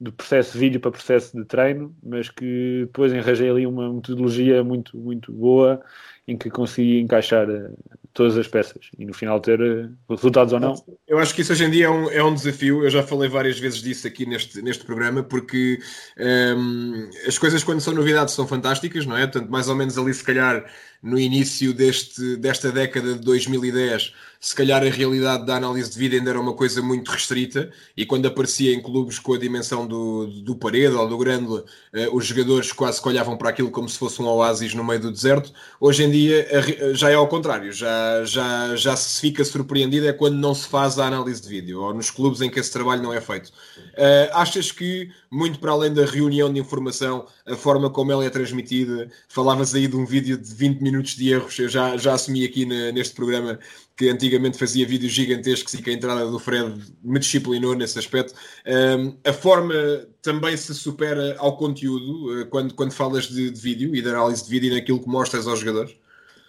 de 0.00 0.12
processo 0.12 0.52
de 0.54 0.58
vídeo 0.58 0.80
para 0.80 0.90
processo 0.90 1.36
de 1.36 1.44
treino, 1.44 1.94
mas 2.02 2.30
que 2.30 2.84
depois 2.86 3.12
enrajei 3.12 3.50
ali 3.50 3.66
uma 3.66 3.92
metodologia 3.92 4.64
muito, 4.64 4.96
muito 4.96 5.30
boa 5.32 5.80
em 6.26 6.36
que 6.36 6.50
consegui 6.50 7.00
encaixar 7.00 7.48
uh, 7.48 7.76
todas 8.12 8.36
as 8.36 8.48
peças 8.48 8.90
e 8.98 9.04
no 9.04 9.12
final 9.14 9.40
ter 9.40 9.60
uh, 9.60 9.90
resultados 10.08 10.52
ou 10.52 10.60
não. 10.60 10.74
Eu 11.06 11.18
acho 11.18 11.34
que 11.34 11.42
isso 11.42 11.52
hoje 11.52 11.64
em 11.64 11.70
dia 11.70 11.86
é 11.86 11.90
um, 11.90 12.10
é 12.10 12.22
um 12.22 12.34
desafio, 12.34 12.82
eu 12.82 12.90
já 12.90 13.02
falei 13.02 13.28
várias 13.28 13.58
vezes 13.58 13.80
disso 13.80 14.06
aqui 14.06 14.26
neste, 14.26 14.60
neste 14.62 14.84
programa, 14.84 15.22
porque 15.22 15.78
um, 16.18 16.22
ehm, 16.22 17.10
as 17.26 17.38
coisas 17.38 17.62
quando 17.62 17.80
são 17.80 17.94
novidades 17.94 18.34
são 18.34 18.46
fantásticas, 18.46 19.06
não 19.06 19.16
é? 19.16 19.26
Portanto, 19.26 19.50
mais 19.50 19.68
ou 19.68 19.74
menos 19.74 19.96
ali 19.96 20.12
se 20.12 20.24
calhar 20.24 20.64
no 21.02 21.18
início 21.18 21.72
deste, 21.72 22.36
desta 22.36 22.72
década 22.72 23.14
de 23.14 23.20
2010 23.20 24.12
se 24.40 24.54
calhar 24.54 24.82
a 24.82 24.88
realidade 24.88 25.44
da 25.44 25.56
análise 25.56 25.90
de 25.90 25.98
vida 25.98 26.16
ainda 26.16 26.30
era 26.30 26.40
uma 26.40 26.54
coisa 26.54 26.80
muito 26.80 27.10
restrita 27.10 27.70
e 27.96 28.06
quando 28.06 28.26
aparecia 28.26 28.72
em 28.72 28.80
clubes 28.80 29.18
com 29.18 29.34
a 29.34 29.38
dimensão 29.38 29.86
do, 29.86 30.26
do 30.42 30.54
Parede 30.54 30.94
ou 30.94 31.08
do 31.08 31.18
Grândola, 31.18 31.64
eh, 31.92 32.08
os 32.12 32.26
jogadores 32.26 32.72
quase 32.72 33.02
que 33.02 33.08
olhavam 33.08 33.36
para 33.36 33.50
aquilo 33.50 33.70
como 33.70 33.88
se 33.88 33.98
fosse 33.98 34.22
um 34.22 34.26
oásis 34.26 34.74
no 34.74 34.84
meio 34.84 35.00
do 35.00 35.10
deserto. 35.10 35.52
Hoje 35.80 36.04
em 36.04 36.10
dia 36.10 36.46
já 36.94 37.10
é 37.10 37.14
ao 37.14 37.26
contrário, 37.26 37.72
já, 37.72 37.88
já, 38.24 38.76
já 38.76 38.96
se 38.96 39.20
fica 39.20 39.44
surpreendido 39.44 40.06
é 40.06 40.12
quando 40.12 40.36
não 40.36 40.54
se 40.54 40.68
faz 40.68 40.98
a 40.98 41.06
análise 41.06 41.42
de 41.42 41.48
vídeo 41.48 41.80
ou 41.80 41.94
nos 41.94 42.10
clubes 42.10 42.40
em 42.40 42.50
que 42.50 42.58
esse 42.58 42.72
trabalho 42.72 43.02
não 43.02 43.12
é 43.12 43.20
feito. 43.20 43.48
Uh, 43.48 44.30
achas 44.32 44.72
que, 44.72 45.10
muito 45.30 45.58
para 45.58 45.72
além 45.72 45.92
da 45.92 46.04
reunião 46.04 46.52
de 46.52 46.60
informação, 46.60 47.26
a 47.46 47.56
forma 47.56 47.90
como 47.90 48.12
ela 48.12 48.24
é 48.24 48.30
transmitida, 48.30 49.08
falavas 49.28 49.74
aí 49.74 49.86
de 49.86 49.96
um 49.96 50.04
vídeo 50.04 50.36
de 50.36 50.54
20 50.54 50.80
minutos 50.80 51.16
de 51.16 51.30
erros, 51.30 51.58
eu 51.58 51.68
já, 51.68 51.96
já 51.96 52.14
assumi 52.14 52.44
aqui 52.44 52.64
na, 52.64 52.92
neste 52.92 53.14
programa 53.14 53.58
que 53.98 54.08
antigamente 54.08 54.56
fazia 54.56 54.86
vídeos 54.86 55.12
gigantescos 55.12 55.74
e 55.74 55.82
que 55.82 55.90
a 55.90 55.92
entrada 55.92 56.24
do 56.30 56.38
Fred 56.38 56.80
me 57.02 57.18
disciplinou 57.18 57.74
nesse 57.74 57.98
aspecto. 57.98 58.32
Um, 58.64 59.16
a 59.28 59.32
forma 59.32 59.74
também 60.22 60.56
se 60.56 60.72
supera 60.72 61.36
ao 61.38 61.56
conteúdo 61.56 62.46
quando, 62.48 62.74
quando 62.74 62.92
falas 62.92 63.26
de, 63.26 63.50
de, 63.50 63.60
vídeo 63.60 63.96
e 63.96 64.00
de 64.00 64.08
análise 64.08 64.44
de 64.44 64.50
vídeo 64.50 64.72
naquilo 64.72 65.00
que 65.00 65.08
mostras 65.08 65.48
aos 65.48 65.58
jogadores? 65.58 65.96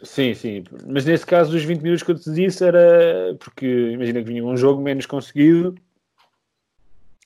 Sim, 0.03 0.33
sim. 0.33 0.63
Mas 0.87 1.05
nesse 1.05 1.25
caso, 1.25 1.51
dos 1.51 1.63
20 1.63 1.81
minutos 1.81 2.03
que 2.03 2.11
eu 2.11 2.19
te 2.19 2.31
disse, 2.31 2.63
era 2.63 3.35
porque 3.39 3.65
imagina 3.91 4.19
que 4.21 4.27
vinha 4.27 4.43
um 4.43 4.55
jogo 4.55 4.81
menos 4.81 5.05
conseguido. 5.05 5.75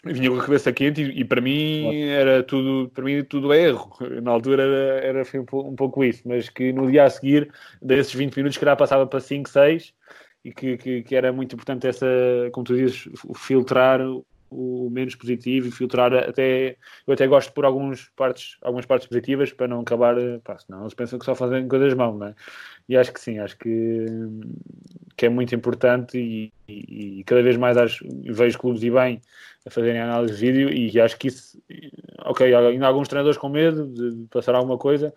Vinha 0.05 0.29
com 0.29 0.37
a 0.37 0.43
cabeça 0.43 0.73
quente 0.73 1.01
e, 1.01 1.21
e 1.21 1.23
para 1.23 1.39
mim 1.39 2.01
era 2.01 2.43
tudo, 2.43 2.91
para 2.93 3.05
mim 3.05 3.23
tudo 3.23 3.53
é 3.53 3.61
erro. 3.61 3.95
Na 4.21 4.31
altura 4.31 4.63
era, 4.63 5.19
era 5.19 5.23
um, 5.39 5.69
um 5.69 5.75
pouco 5.75 6.03
isso, 6.03 6.23
mas 6.25 6.49
que 6.49 6.73
no 6.73 6.91
dia 6.91 7.05
a 7.05 7.09
seguir, 7.09 7.49
desses 7.81 8.13
20 8.13 8.35
minutos, 8.35 8.57
que 8.57 8.65
já 8.65 8.75
passava 8.75 9.07
para 9.07 9.21
5, 9.21 9.49
6, 9.49 9.93
e 10.43 10.51
que, 10.51 10.77
que, 10.77 11.03
que, 11.03 11.15
era 11.15 11.31
muito 11.31 11.53
importante 11.55 11.87
essa, 11.87 12.05
como 12.51 12.65
tu 12.65 12.75
dizes, 12.75 13.07
filtrar 13.35 14.01
o 14.53 14.89
menos 14.89 15.15
positivo 15.15 15.67
e 15.67 15.71
filtrar 15.71 16.13
até 16.13 16.77
eu 17.07 17.13
até 17.13 17.27
gosto 17.27 17.51
por 17.53 17.65
alguns 17.65 18.09
partes, 18.15 18.57
algumas 18.61 18.85
partes 18.85 19.07
positivas 19.07 19.51
para 19.51 19.67
não 19.67 19.81
acabar, 19.81 20.15
pá, 20.43 20.57
senão 20.57 20.81
eles 20.81 20.93
pensam 20.93 21.19
que 21.19 21.25
só 21.25 21.35
fazem 21.35 21.67
coisas 21.67 21.93
mal, 21.93 22.17
não 22.17 22.27
é? 22.27 22.35
E 22.87 22.97
acho 22.97 23.13
que 23.13 23.19
sim, 23.19 23.39
acho 23.39 23.57
que, 23.57 24.05
que 25.15 25.25
é 25.25 25.29
muito 25.29 25.55
importante 25.55 26.17
e, 26.17 26.53
e, 26.67 27.19
e 27.19 27.23
cada 27.23 27.41
vez 27.41 27.57
mais 27.57 27.77
acho, 27.77 28.05
vejo 28.25 28.59
clubes 28.59 28.83
e 28.83 28.91
bem 28.91 29.21
a 29.65 29.69
fazerem 29.69 30.01
análise 30.01 30.35
de 30.35 30.39
vídeo 30.39 30.69
e 30.69 30.99
acho 30.99 31.17
que 31.17 31.27
isso, 31.27 31.61
ok, 32.25 32.53
ainda 32.53 32.85
há 32.85 32.89
alguns 32.89 33.07
treinadores 33.07 33.37
com 33.37 33.49
medo 33.49 33.87
de 33.87 34.27
passar 34.29 34.55
alguma 34.55 34.77
coisa, 34.77 35.13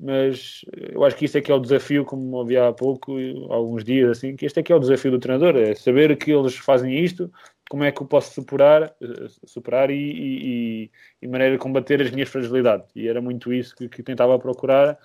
mas 0.00 0.64
eu 0.72 1.04
acho 1.04 1.16
que 1.16 1.24
isso 1.24 1.36
é 1.36 1.40
que 1.40 1.50
é 1.50 1.54
o 1.54 1.58
desafio, 1.58 2.04
como 2.04 2.40
havia 2.40 2.68
há 2.68 2.72
pouco, 2.72 3.16
alguns 3.50 3.82
dias 3.82 4.10
assim, 4.10 4.36
que 4.36 4.46
este 4.46 4.60
é 4.60 4.62
que 4.62 4.72
é 4.72 4.76
o 4.76 4.78
desafio 4.78 5.10
do 5.10 5.18
treinador, 5.18 5.56
é 5.56 5.74
saber 5.74 6.16
que 6.16 6.30
eles 6.30 6.56
fazem 6.56 7.04
isto, 7.04 7.32
como 7.68 7.84
é 7.84 7.92
que 7.92 8.00
eu 8.00 8.06
posso 8.06 8.32
superar, 8.32 8.94
superar 9.44 9.90
e, 9.90 9.94
e, 9.94 10.90
e 11.20 11.28
maneira 11.28 11.54
de 11.54 11.58
combater 11.58 12.00
as 12.00 12.10
minhas 12.10 12.28
fragilidades. 12.28 12.90
E 12.96 13.06
era 13.08 13.20
muito 13.20 13.52
isso 13.52 13.76
que, 13.76 13.88
que 13.88 14.02
tentava 14.02 14.38
procurar 14.38 14.98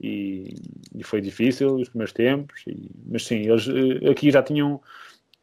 e, 0.00 0.54
e, 0.94 1.02
foi 1.04 1.20
difícil 1.20 1.76
os 1.76 1.88
primeiros 1.88 2.12
tempos, 2.12 2.64
mas 3.06 3.26
sim, 3.26 3.42
eles 3.48 3.66
eh, 3.68 4.10
aqui 4.10 4.30
já 4.30 4.42
tinham, 4.42 4.80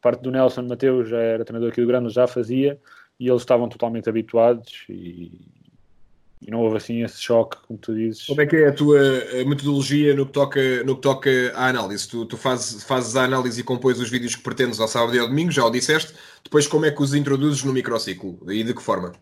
parte 0.02 0.22
do 0.22 0.32
Nelson 0.32 0.64
Mateus 0.64 1.10
já 1.10 1.20
era 1.20 1.46
treinador 1.46 1.72
aqui 1.72 1.82
do 1.82 1.88
Grande, 1.88 2.10
já 2.10 2.28
fazia, 2.28 2.80
e 3.20 3.28
eles 3.30 3.42
estavam 3.42 3.70
totalmente 3.70 4.10
habituados 4.10 4.86
e, 4.90 5.48
e 6.42 6.52
não 6.52 6.60
houve 6.60 6.78
assim 6.78 7.04
esse 7.04 7.22
choque, 7.22 7.58
como 7.68 7.80
tu 7.80 7.96
dizes. 7.96 8.26
Como 8.26 8.42
é 8.42 8.46
que 8.46 8.56
é 8.56 8.68
a 8.68 8.74
tua 8.74 9.00
metodologia 9.46 10.16
no 10.16 10.26
que 10.26 10.34
toca, 10.34 10.84
no 10.84 10.96
que 10.96 11.02
toca 11.02 11.30
à 11.56 11.68
análise? 11.68 12.08
Tu, 12.08 12.26
tu 12.26 12.38
fazes, 12.38 12.84
fazes 12.84 13.16
a 13.16 13.24
análise 13.24 13.60
e 13.60 13.64
compões 13.64 14.00
os 14.00 14.10
vídeos 14.10 14.36
que 14.36 14.44
pretendes 14.44 14.80
ao 14.80 14.88
sábado 14.88 15.16
e 15.16 15.20
ao 15.20 15.28
domingo, 15.28 15.52
já 15.52 15.66
o 15.66 15.70
disseste. 15.70 16.14
Depois, 16.44 16.68
como 16.68 16.86
é 16.86 16.92
que 16.92 17.02
os 17.02 17.14
introduzes 17.14 17.64
no 17.64 17.74
microciclo 17.74 18.40
e 18.52 18.64
de 18.64 18.74
que 18.74 18.82
forma? 18.82 19.14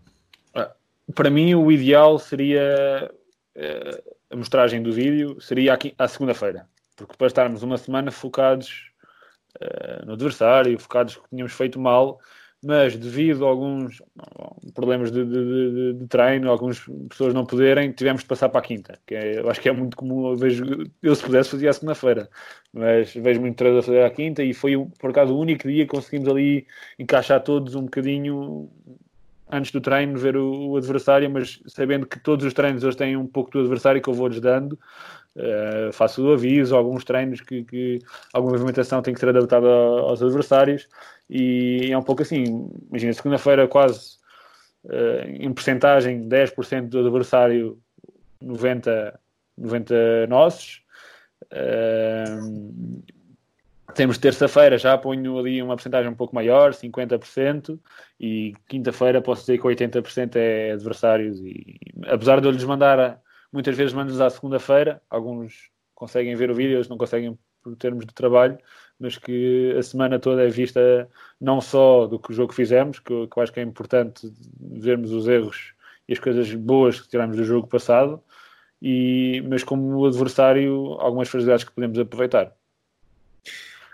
Ah, 0.54 0.72
para 1.14 1.30
mim, 1.30 1.56
o 1.56 1.72
ideal 1.72 2.20
seria 2.20 3.10
eh, 3.56 4.04
a 4.30 4.36
mostragem 4.36 4.84
do 4.84 4.92
vídeo, 4.92 5.40
seria 5.40 5.74
aqui 5.74 5.94
à 5.98 6.08
segunda-feira, 6.08 6.68
porque 6.96 7.16
para 7.18 7.28
estarmos 7.28 7.64
uma 7.64 7.78
semana 7.78 8.12
focados 8.12 8.92
uh, 9.62 10.06
no 10.06 10.14
adversário, 10.14 10.78
focados 10.78 11.16
que 11.16 11.30
tínhamos 11.30 11.54
feito 11.54 11.80
mal 11.80 12.20
mas 12.66 12.98
devido 12.98 13.46
a 13.46 13.50
alguns 13.50 14.02
problemas 14.74 15.12
de, 15.12 15.24
de, 15.24 15.34
de, 15.34 15.94
de 16.00 16.08
treino, 16.08 16.50
algumas 16.50 16.80
pessoas 17.08 17.32
não 17.32 17.46
poderem, 17.46 17.92
tivemos 17.92 18.24
de 18.24 18.28
passar 18.28 18.50
para 18.50 18.60
a 18.60 18.64
quinta, 18.64 18.98
que 19.06 19.14
é, 19.14 19.40
eu 19.40 19.48
acho 19.52 19.62
que 19.62 19.70
é 19.70 19.72
muito 19.72 19.96
comum, 19.96 20.32
eu, 20.32 20.36
vejo, 20.36 20.66
eu 21.04 21.16
se 21.16 21.24
pudesse 21.24 21.52
fazia 21.52 21.70
a 21.70 21.74
segunda-feira, 21.74 22.28
mas 22.74 23.14
vejo 23.14 23.40
muito 23.40 23.56
treino 23.56 23.78
a 23.78 23.84
fazer 23.84 24.04
à 24.04 24.10
quinta 24.10 24.42
e 24.42 24.52
foi 24.52 24.74
por 24.98 25.12
acaso 25.12 25.36
o 25.36 25.40
único 25.40 25.68
dia 25.68 25.86
que 25.86 25.92
conseguimos 25.92 26.28
ali 26.28 26.66
encaixar 26.98 27.44
todos 27.44 27.76
um 27.76 27.84
bocadinho 27.84 28.68
antes 29.52 29.72
do 29.72 29.80
treino, 29.80 30.18
ver 30.18 30.36
o, 30.36 30.70
o 30.70 30.78
adversário, 30.78 31.30
mas 31.30 31.62
sabendo 31.68 32.08
que 32.08 32.20
todos 32.20 32.44
os 32.48 32.54
treinos 32.54 32.82
eles 32.82 32.96
têm 32.96 33.16
um 33.16 33.28
pouco 33.28 33.52
do 33.52 33.60
adversário 33.60 34.02
que 34.02 34.10
eu 34.10 34.14
vou-lhes 34.16 34.42
dando, 34.42 34.80
Uh, 35.36 35.92
faço 35.92 36.26
o 36.26 36.32
aviso, 36.32 36.78
alguns 36.78 37.04
treinos 37.04 37.42
que, 37.42 37.66
que, 37.66 38.00
alguma 38.32 38.54
movimentação 38.54 39.02
tem 39.02 39.14
que 39.14 39.20
ser 39.20 39.28
adaptada 39.28 39.68
aos 39.68 40.24
adversários 40.24 40.88
e 41.30 41.90
é 41.92 41.98
um 41.98 42.04
pouco 42.04 42.22
assim, 42.22 42.70
imagina, 42.90 43.14
segunda-feira 43.14 43.68
quase 43.68 44.18
uh, 44.86 45.28
em 45.28 45.52
porcentagem 45.54 46.28
10% 46.28 46.90
do 46.90 47.00
adversário 47.00 47.80
90, 48.42 49.20
90 49.58 50.28
nossos. 50.28 50.84
Uh, 51.46 53.04
temos 53.94 54.18
terça-feira, 54.18 54.78
já 54.78 54.98
ponho 54.98 55.40
ali 55.40 55.62
uma 55.62 55.76
porcentagem 55.76 56.12
um 56.12 56.16
pouco 56.16 56.36
maior, 56.36 56.74
50%, 56.74 57.80
e 58.20 58.54
quinta-feira 58.68 59.22
posso 59.22 59.42
dizer 59.42 59.58
que 59.58 59.64
80% 59.64 60.36
é 60.36 60.72
adversários, 60.72 61.40
e 61.40 61.80
apesar 62.08 62.42
de 62.42 62.48
eu 62.48 62.52
lhes 62.52 62.64
mandar 62.64 63.22
muitas 63.52 63.78
vezes 63.78 63.94
mando-nos 63.94 64.20
à 64.20 64.30
segunda-feira, 64.30 65.02
alguns 65.10 65.70
conseguem 65.94 66.36
ver 66.36 66.52
o 66.52 66.56
vídeo, 66.56 66.76
eles 66.76 66.90
não 66.90 66.98
conseguem 66.98 67.40
por 67.64 67.76
termos 67.78 68.06
de 68.06 68.14
trabalho, 68.14 68.58
mas 69.00 69.18
que 69.18 69.76
a 69.78 69.84
semana 69.84 70.20
toda 70.20 70.44
é 70.44 70.50
vista 70.50 71.10
não 71.40 71.60
só 71.60 72.08
do 72.08 72.20
que 72.20 72.32
o 72.32 72.34
jogo 72.34 72.54
fizemos, 72.54 73.00
que, 73.00 73.28
que 73.28 73.38
eu 73.38 73.44
acho 73.44 73.52
que 73.52 73.60
é 73.60 73.64
importante 73.64 74.32
vermos 74.60 75.12
os 75.12 75.28
erros 75.28 75.74
e 76.08 76.14
as 76.14 76.20
coisas 76.20 76.54
boas 76.54 77.02
que 77.02 77.10
tiramos 77.10 77.36
do 77.36 77.44
jogo 77.44 77.68
passado, 77.68 78.22
e, 78.82 79.44
mas 79.50 79.64
como 79.64 79.98
o 79.98 80.06
adversário, 80.06 80.94
algumas 81.00 81.28
fragilidades 81.28 81.66
que 81.66 81.72
podemos 81.72 81.98
aproveitar. 81.98 82.54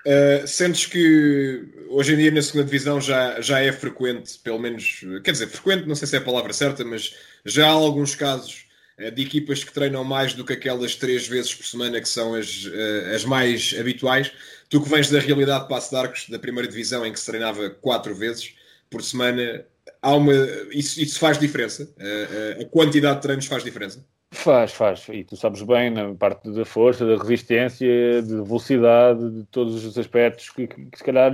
Uh, 0.06 0.48
sentes 0.48 0.88
que 0.88 1.86
hoje 1.90 2.14
em 2.14 2.18
dia 2.18 2.32
na 2.32 2.41
segunda 2.41 2.65
divisão 2.65 2.99
já, 2.99 3.40
já 3.40 3.60
é 3.60 3.72
frequente, 3.72 4.40
pelo 4.40 4.57
menos, 4.57 5.02
quer 5.23 5.32
dizer, 5.32 5.48
frequente, 5.48 5.88
não 5.88 5.94
sei 5.94 6.07
se 6.07 6.15
é 6.15 6.19
a 6.19 6.23
palavra 6.23 6.52
certa, 6.53 6.84
mas 6.84 7.15
já 7.45 7.68
há 7.68 7.72
alguns 7.72 8.15
casos 8.15 8.65
de 9.10 9.22
equipas 9.23 9.64
que 9.64 9.73
treinam 9.73 10.03
mais 10.03 10.34
do 10.34 10.45
que 10.45 10.53
aquelas 10.53 10.95
três 10.95 11.28
vezes 11.28 11.56
por 11.56 11.65
semana 11.65 11.99
que 11.99 12.07
são 12.07 12.36
as, 12.36 12.69
eh, 12.72 13.15
as 13.15 13.26
mais 13.26 13.73
habituais. 13.80 14.32
Tu 14.69 14.82
que 14.82 14.90
vens 14.90 15.10
da 15.10 15.19
realidade 15.19 15.64
de 15.64 15.69
Passo 15.69 15.90
de 15.90 15.95
Arcos, 15.95 16.30
da 16.30 16.38
primeira 16.38 16.68
divisão, 16.68 17.06
em 17.06 17.11
que 17.11 17.19
se 17.19 17.26
treinava 17.26 17.69
quatro 17.69 18.14
vezes 18.14 18.53
por 18.90 19.02
semana, 19.02 19.65
há 20.02 20.15
uma, 20.15 20.34
isso, 20.72 21.02
isso 21.02 21.18
faz 21.18 21.40
diferença? 21.40 21.91
A, 21.98 22.03
eh, 22.03 22.57
a 22.61 22.65
quantidade 22.65 23.15
de 23.15 23.22
treinos 23.22 23.45
faz 23.45 23.64
diferença? 23.64 24.06
Faz, 24.34 24.72
faz. 24.72 25.07
E 25.10 25.23
tu 25.23 25.36
sabes 25.36 25.61
bem, 25.61 25.90
na 25.90 26.14
parte 26.15 26.49
da 26.52 26.64
força, 26.64 27.06
da 27.06 27.18
resistência, 27.22 28.22
de 28.22 28.36
velocidade, 28.36 29.30
de 29.32 29.44
todos 29.45 29.84
os 29.84 29.98
aspectos, 29.98 30.49
que, 30.49 30.68
que, 30.68 30.86
que 30.86 30.98
se 30.98 31.03
calhar 31.03 31.34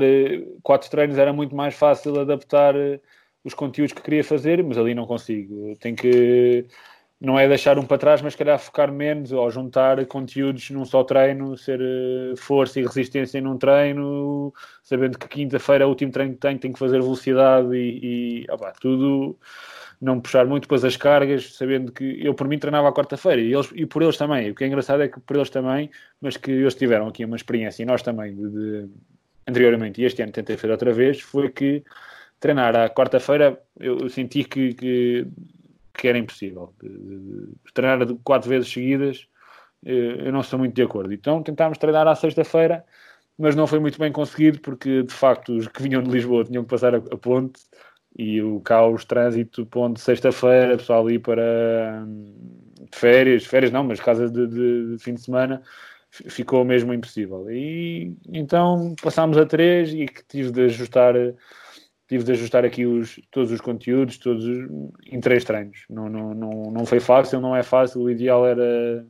quatro 0.64 0.90
treinos 0.90 1.18
era 1.18 1.32
muito 1.32 1.56
mais 1.56 1.76
fácil 1.76 2.20
adaptar 2.20 2.74
os 3.44 3.54
conteúdos 3.54 3.94
que 3.94 4.02
queria 4.02 4.24
fazer, 4.24 4.64
mas 4.64 4.78
ali 4.78 4.94
não 4.94 5.06
consigo. 5.06 5.76
Tenho 5.80 5.96
que 5.96 6.66
não 7.20 7.38
é 7.40 7.48
deixar 7.48 7.80
um 7.80 7.86
para 7.86 7.98
trás, 7.98 8.22
mas 8.22 8.36
calhar 8.36 8.60
focar 8.60 8.92
menos 8.92 9.32
ou 9.32 9.50
juntar 9.50 10.06
conteúdos 10.06 10.70
num 10.70 10.86
só 10.86 11.04
treino, 11.04 11.58
ser 11.58 11.80
eh, 11.82 12.36
força 12.38 12.80
e 12.80 12.84
resistência 12.86 13.42
num 13.42 13.58
treino, 13.58 14.54
sabendo 14.84 15.18
que 15.18 15.28
quinta-feira 15.28 15.84
é 15.84 15.88
o 15.88 15.90
último 15.90 16.12
treino 16.12 16.34
que 16.34 16.40
tenho, 16.40 16.60
tenho 16.60 16.74
que 16.74 16.80
fazer 16.80 17.02
velocidade 17.02 17.76
e, 17.76 18.46
e 18.46 18.52
opa, 18.52 18.72
tudo, 18.80 19.36
não 20.00 20.22
puxar 20.22 20.46
muito 20.46 20.64
depois 20.64 20.86
as 20.86 20.96
cargas, 20.96 21.56
sabendo 21.56 21.92
que 21.92 22.24
eu 22.24 22.36
por 22.36 22.48
mim 22.48 22.60
treinava 22.60 22.90
à 22.90 22.94
quarta-feira 22.94 23.42
e, 23.42 23.52
eles, 23.52 23.72
e 23.74 23.86
por 23.86 24.04
eles 24.04 24.18
também. 24.18 24.52
O 24.52 24.56
que 24.56 24.64
é 24.64 24.68
engraçado 24.68 25.02
é 25.02 25.08
que 25.08 25.20
por 25.20 25.36
eles 25.38 25.50
também, 25.50 25.90
mas 26.22 26.38
que 26.38 26.52
eles 26.52 26.76
tiveram 26.76 27.08
aqui 27.08 27.26
uma 27.26 27.36
experiência 27.36 27.82
e 27.82 27.86
nós 27.86 28.04
também 28.04 28.36
de, 28.36 28.50
de 28.50 28.90
anteriormente 29.48 30.02
e 30.02 30.06
este 30.06 30.22
ano 30.22 30.32
tentei 30.32 30.56
fazer 30.56 30.72
outra 30.72 30.94
vez, 30.94 31.20
foi 31.22 31.50
que 31.50 31.84
treinar 32.40 32.76
à 32.76 32.90
quarta-feira 32.90 33.60
eu 33.80 34.08
senti 34.10 34.44
que, 34.44 34.74
que 34.74 35.28
que 35.98 36.08
era 36.08 36.18
impossível. 36.18 36.74
Treinar 37.74 38.08
quatro 38.24 38.50
vezes 38.50 38.72
seguidas, 38.72 39.28
eh, 39.86 40.28
eu 40.28 40.32
não 40.32 40.42
estou 40.42 40.60
muito 40.60 40.76
de 40.76 40.84
acordo. 40.84 41.14
Então 41.14 41.44
tentámos 41.44 41.78
treinar 41.78 42.08
à 42.08 42.16
sexta-feira, 42.16 42.86
mas 43.38 43.56
não 43.56 43.68
foi 43.68 43.80
muito 43.80 44.00
bem 44.00 44.12
conseguido, 44.12 44.60
porque 44.62 45.04
de 45.04 45.14
facto 45.14 45.54
os 45.54 45.68
que 45.68 45.82
vinham 45.82 46.04
de 46.04 46.10
Lisboa 46.10 46.46
tinham 46.46 46.64
que 46.64 46.70
passar 46.70 46.96
a, 46.96 47.02
ponte 47.02 47.62
e 48.18 48.42
o 48.42 48.60
caos, 48.62 49.06
trânsito, 49.06 49.66
ponte 49.66 50.00
sexta-feira, 50.00 50.78
pessoal 50.78 51.06
ali 51.06 51.20
para 51.20 52.04
hum, 52.08 52.34
férias, 52.94 53.46
férias 53.46 53.72
não, 53.72 53.84
mas 53.84 54.00
casa 54.00 54.30
de, 54.30 54.48
de, 54.48 54.96
de 54.96 55.04
fim 55.04 55.14
de 55.14 55.22
semana, 55.22 55.62
ficou 56.12 56.66
mesmo 56.66 56.94
impossível. 56.94 57.50
E 57.52 58.16
então 58.34 58.96
passámos 59.02 59.38
a 59.38 59.46
três 59.46 59.94
e 59.94 60.06
que 60.08 60.24
tive 60.28 60.52
de 60.52 60.62
ajustar 60.66 61.16
tive 62.08 62.24
de 62.24 62.32
ajustar 62.32 62.66
aqui 62.66 62.86
os, 62.86 63.20
todos 63.32 63.52
os 63.52 63.60
conteúdos, 63.60 64.18
todos 64.18 64.46
em 65.06 65.20
três 65.20 65.44
treinos. 65.44 65.80
Não, 65.90 66.10
não, 66.10 66.34
não, 66.34 66.52
não 66.72 66.86
foi 66.86 67.00
fácil, 67.00 67.42
não 67.42 67.56
é 67.56 67.64
fácil. 67.64 68.02
O 68.02 68.10
ideal 68.10 68.46
era, 68.48 69.06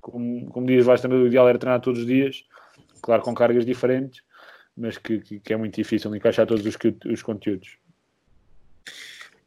como, 0.00 0.46
como 0.50 0.66
diz 0.66 0.84
vais 0.84 1.00
também, 1.00 1.18
o 1.18 1.26
ideal 1.26 1.48
era 1.48 1.58
treinar 1.58 1.80
todos 1.80 2.00
os 2.00 2.06
dias, 2.06 2.44
claro, 3.02 3.22
com 3.22 3.34
cargas 3.34 3.66
diferentes, 3.66 4.22
mas 4.76 4.96
que, 4.96 5.18
que, 5.18 5.40
que 5.40 5.52
é 5.52 5.56
muito 5.56 5.74
difícil 5.74 6.14
encaixar 6.14 6.46
todos 6.46 6.64
os, 6.64 6.76
os 7.06 7.22
conteúdos. 7.22 7.76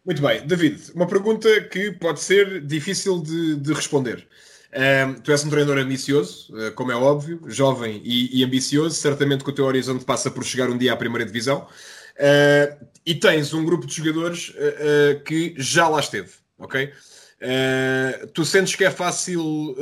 Muito 0.03 0.21
bem, 0.21 0.45
David, 0.45 0.91
uma 0.95 1.07
pergunta 1.07 1.47
que 1.61 1.91
pode 1.91 2.19
ser 2.19 2.61
difícil 2.65 3.21
de, 3.21 3.55
de 3.55 3.71
responder. 3.71 4.27
Um, 4.73 5.13
tu 5.21 5.31
és 5.31 5.43
um 5.43 5.49
treinador 5.49 5.77
ambicioso, 5.77 6.55
uh, 6.55 6.71
como 6.71 6.91
é 6.91 6.95
óbvio, 6.95 7.41
jovem 7.47 8.01
e, 8.03 8.39
e, 8.39 8.43
ambicioso. 8.43 8.95
Certamente 8.95 9.43
que 9.43 9.49
o 9.49 9.53
teu 9.53 9.65
horizonte 9.65 10.05
passa 10.05 10.31
por 10.31 10.43
chegar 10.43 10.69
um 10.69 10.77
dia 10.77 10.93
à 10.93 10.97
primeira 10.97 11.25
divisão. 11.25 11.67
Uh, 12.21 12.85
e 13.03 13.15
tens 13.15 13.51
um 13.51 13.65
grupo 13.65 13.87
de 13.87 13.95
jogadores 13.95 14.49
uh, 14.49 14.53
uh, 14.53 15.23
que 15.23 15.55
já 15.57 15.87
lá 15.87 15.99
esteve, 15.99 16.29
ok? 16.59 16.91
tu 18.35 18.45
sentes 18.45 18.75
que 18.75 18.83
é 18.83 18.91
fácil 18.91 19.75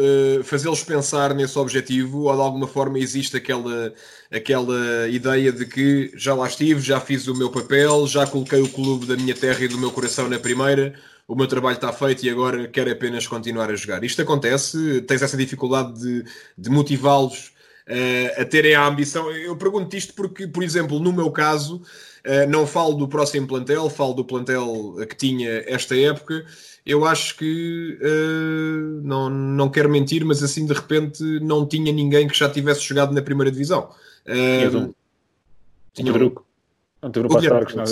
fazê-los 0.46 0.82
pensar 0.82 1.34
nesse 1.34 1.60
objetivo 1.60 2.22
ou 2.22 2.34
de 2.34 2.42
alguma 2.42 2.70
forma 2.70 2.98
existe 2.98 3.36
aquela, 3.36 3.94
aquela 4.32 5.10
ideia 5.10 5.52
de 5.52 5.66
que 5.66 6.10
já 6.16 6.34
lá 6.34 6.48
estive, 6.48 6.80
já 6.80 7.02
fiz 7.02 7.28
o 7.28 7.36
meu 7.36 7.50
papel, 7.50 8.08
já 8.08 8.26
coloquei 8.26 8.62
o 8.62 8.70
clube 8.70 9.06
da 9.06 9.18
minha 9.18 9.36
terra 9.36 9.62
e 9.62 9.68
do 9.68 9.78
meu 9.78 9.92
coração 9.92 10.30
na 10.30 10.40
primeira, 10.40 10.94
o 11.28 11.36
meu 11.36 11.48
trabalho 11.48 11.76
está 11.76 11.92
feito 11.92 12.26
e 12.26 12.30
agora 12.30 12.66
quero 12.66 12.94
apenas 12.94 13.28
continuar 13.28 13.70
a 13.70 13.76
jogar. 13.76 14.06
Isto 14.06 14.22
acontece? 14.22 15.02
Tens 15.02 15.22
essa 15.22 15.36
dificuldade 15.36 16.00
de, 16.00 16.24
de 16.58 16.70
motivá-los 16.70 17.52
a 18.38 18.46
terem 18.46 18.76
a 18.76 18.86
ambição? 18.86 19.32
Eu 19.32 19.56
pergunto 19.56 19.96
isto 19.96 20.14
porque, 20.14 20.48
por 20.48 20.64
exemplo, 20.64 21.00
no 21.00 21.12
meu 21.12 21.32
caso 21.32 21.82
eh, 22.24 22.46
não 22.46 22.68
falo 22.68 22.94
do 22.94 23.08
próximo 23.08 23.48
plantel, 23.48 23.90
falo 23.90 24.14
do 24.14 24.26
plantel 24.26 24.96
que 25.08 25.16
tinha 25.16 25.64
esta 25.68 25.98
época. 25.98 26.46
Eu 26.86 27.06
acho 27.06 27.38
que 27.38 27.98
uh, 28.02 29.02
não, 29.04 29.30
não 29.30 29.70
quero 29.70 29.90
mentir, 29.90 30.26
mas 30.26 30.42
assim 30.42 30.66
de 30.66 30.74
repente 30.74 31.24
não 31.40 31.66
tinha 31.66 31.92
ninguém 31.92 32.28
que 32.28 32.38
já 32.38 32.50
tivesse 32.50 32.82
jogado 32.82 33.14
na 33.14 33.22
primeira 33.22 33.52
divisão. 33.52 33.90
Uh, 34.26 34.94
tinha 35.94 36.12
um 36.12 36.14
Pedruco. 36.14 36.46
Não, 37.02 37.10
o 37.10 37.12
Pedruco, 37.12 37.76
não, 37.76 37.84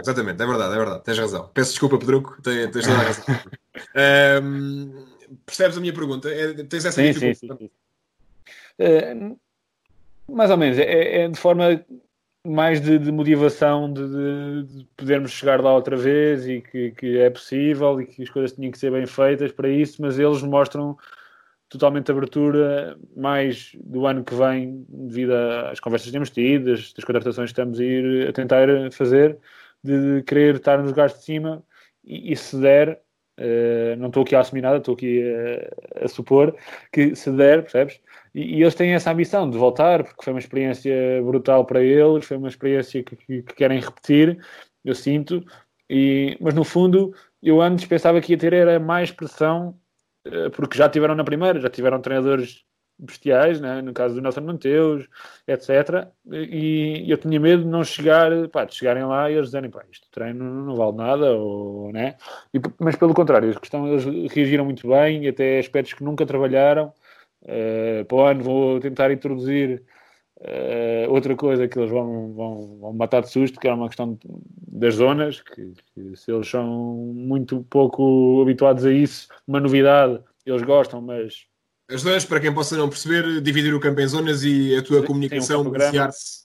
exatamente, 0.00 0.42
é 0.42 0.46
verdade, 0.46 0.74
é 0.74 0.78
verdade, 0.78 1.04
tens 1.04 1.18
razão. 1.18 1.50
Peço 1.52 1.70
desculpa, 1.72 1.98
Pedruco, 1.98 2.40
tens, 2.42 2.70
tens 2.70 2.86
toda 2.86 2.98
a 2.98 3.02
razão. 3.02 3.24
um, 4.42 5.04
percebes 5.44 5.76
a 5.76 5.80
minha 5.80 5.92
pergunta? 5.92 6.30
É, 6.30 6.54
tens 6.64 6.84
essa 6.84 7.02
sim, 7.02 7.12
dificuldade? 7.12 7.60
Sim, 7.60 7.66
sim. 7.66 7.70
Uh, 8.80 9.38
mais 10.28 10.50
ou 10.50 10.56
menos, 10.56 10.78
é, 10.78 11.24
é 11.24 11.28
de 11.28 11.38
forma 11.38 11.84
mais 12.46 12.80
de, 12.80 12.98
de 12.98 13.10
motivação 13.10 13.92
de, 13.92 14.62
de, 14.64 14.84
podermos 14.96 15.32
chegar 15.32 15.60
lá 15.60 15.74
outra 15.74 15.96
vez 15.96 16.46
e 16.46 16.60
que, 16.60 16.92
que, 16.92 17.18
é 17.18 17.28
possível 17.28 18.00
e 18.00 18.06
que 18.06 18.22
as 18.22 18.30
coisas 18.30 18.52
tinham 18.52 18.70
que 18.70 18.78
ser 18.78 18.92
bem 18.92 19.06
feitas 19.06 19.50
para 19.52 19.68
isso, 19.68 20.00
mas 20.00 20.18
eles 20.18 20.42
mostram 20.42 20.96
totalmente 21.68 22.10
abertura 22.10 22.96
mais 23.16 23.72
do 23.82 24.06
ano 24.06 24.24
que 24.24 24.34
vem 24.34 24.84
devido 24.88 25.32
às 25.32 25.80
conversas 25.80 26.06
que 26.06 26.12
temos 26.12 26.30
tido, 26.30 26.70
das, 26.70 26.92
das 26.92 27.04
contratações 27.04 27.50
que 27.50 27.60
estamos 27.60 27.80
a 27.80 27.84
ir 27.84 28.28
a 28.28 28.32
tentar 28.32 28.68
fazer, 28.92 29.36
de 29.82 30.22
querer 30.22 30.56
estar 30.56 30.78
nos 30.78 30.88
lugares 30.88 31.14
de 31.14 31.24
cima 31.24 31.64
e, 32.04 32.32
e 32.32 32.36
se 32.36 32.56
der, 32.60 33.00
uh, 33.38 33.96
não 33.98 34.08
estou 34.08 34.22
aqui 34.22 34.36
a 34.36 34.40
assumir 34.40 34.62
nada, 34.62 34.78
estou 34.78 34.94
aqui 34.94 35.22
a, 36.00 36.04
a 36.04 36.08
supor 36.08 36.56
que 36.92 37.16
se 37.16 37.30
der, 37.32 37.62
percebes? 37.62 38.00
E, 38.36 38.58
e, 38.58 38.62
eles 38.62 38.74
têm 38.74 38.92
essa 38.92 39.10
ambição 39.10 39.48
de 39.48 39.56
voltar, 39.56 40.04
porque 40.04 40.22
foi 40.22 40.34
uma 40.34 40.38
experiência 40.38 40.94
brutal 41.24 41.64
para 41.64 41.82
eles, 41.82 42.26
foi 42.26 42.36
uma 42.36 42.48
experiência 42.48 43.02
que, 43.02 43.16
que, 43.16 43.42
que 43.42 43.54
querem 43.54 43.80
repetir, 43.80 44.38
eu 44.84 44.94
sinto. 44.94 45.42
E, 45.88 46.36
mas 46.38 46.52
no 46.52 46.62
fundo, 46.62 47.14
eu 47.42 47.62
antes 47.62 47.86
pensava 47.86 48.20
que 48.20 48.32
ia 48.32 48.38
ter 48.38 48.52
era 48.52 48.78
mais 48.78 49.10
pressão, 49.10 49.78
eh, 50.26 50.50
porque 50.50 50.76
já 50.76 50.86
tiveram 50.88 51.14
na 51.14 51.24
primeira, 51.24 51.60
já 51.60 51.70
tiveram 51.70 51.98
treinadores 52.00 52.62
bestiais, 52.98 53.60
né? 53.60 53.80
no 53.82 53.92
caso 53.94 54.14
do 54.14 54.20
Nelson 54.20 54.42
Mateus, 54.42 55.08
etc. 55.48 56.08
E 56.30 57.10
eu 57.10 57.16
tinha 57.18 57.40
medo 57.40 57.62
de 57.62 57.68
não 57.68 57.84
chegar, 57.84 58.30
pá, 58.48 58.64
de 58.66 58.74
chegarem 58.74 59.04
lá 59.04 59.30
e 59.30 59.34
eles 59.34 59.46
dizerem, 59.46 59.70
pá, 59.70 59.82
isto 59.90 60.08
treino 60.10 60.44
não 60.44 60.76
vale 60.76 60.96
nada, 60.96 61.32
ou, 61.36 61.90
né? 61.92 62.16
E, 62.52 62.60
mas 62.78 62.96
pelo 62.96 63.14
contrário, 63.14 63.48
eles 63.48 64.32
reagiram 64.32 64.64
muito 64.66 64.86
bem, 64.88 65.26
até 65.28 65.58
aspectos 65.58 65.94
que 65.94 66.04
nunca 66.04 66.26
trabalharam. 66.26 66.92
Uh, 67.46 68.04
para 68.06 68.16
o 68.16 68.26
ano 68.26 68.42
vou 68.42 68.80
tentar 68.80 69.12
introduzir 69.12 69.82
uh, 70.38 71.10
outra 71.10 71.36
coisa 71.36 71.68
que 71.68 71.78
eles 71.78 71.90
vão, 71.90 72.34
vão, 72.34 72.78
vão 72.80 72.92
matar 72.92 73.22
de 73.22 73.30
susto, 73.30 73.60
que 73.60 73.68
era 73.68 73.76
uma 73.76 73.86
questão 73.86 74.18
das 74.68 74.94
zonas, 74.94 75.40
que, 75.40 75.72
que 75.94 76.16
se 76.16 76.32
eles 76.32 76.48
são 76.48 76.66
muito 77.14 77.64
pouco 77.70 78.42
habituados 78.42 78.84
a 78.84 78.92
isso, 78.92 79.28
uma 79.46 79.60
novidade, 79.60 80.20
eles 80.44 80.62
gostam, 80.62 81.00
mas 81.00 81.46
as 81.88 82.00
zonas, 82.00 82.24
para 82.24 82.40
quem 82.40 82.52
possa 82.52 82.76
não 82.76 82.88
perceber, 82.88 83.40
dividir 83.40 83.72
o 83.72 83.78
campo 83.78 84.00
em 84.00 84.08
zonas 84.08 84.42
e 84.42 84.74
a 84.74 84.82
tua 84.82 85.00
Sim, 85.00 85.06
comunicação 85.06 85.60
um 85.62 85.70
basear-se 85.70 86.44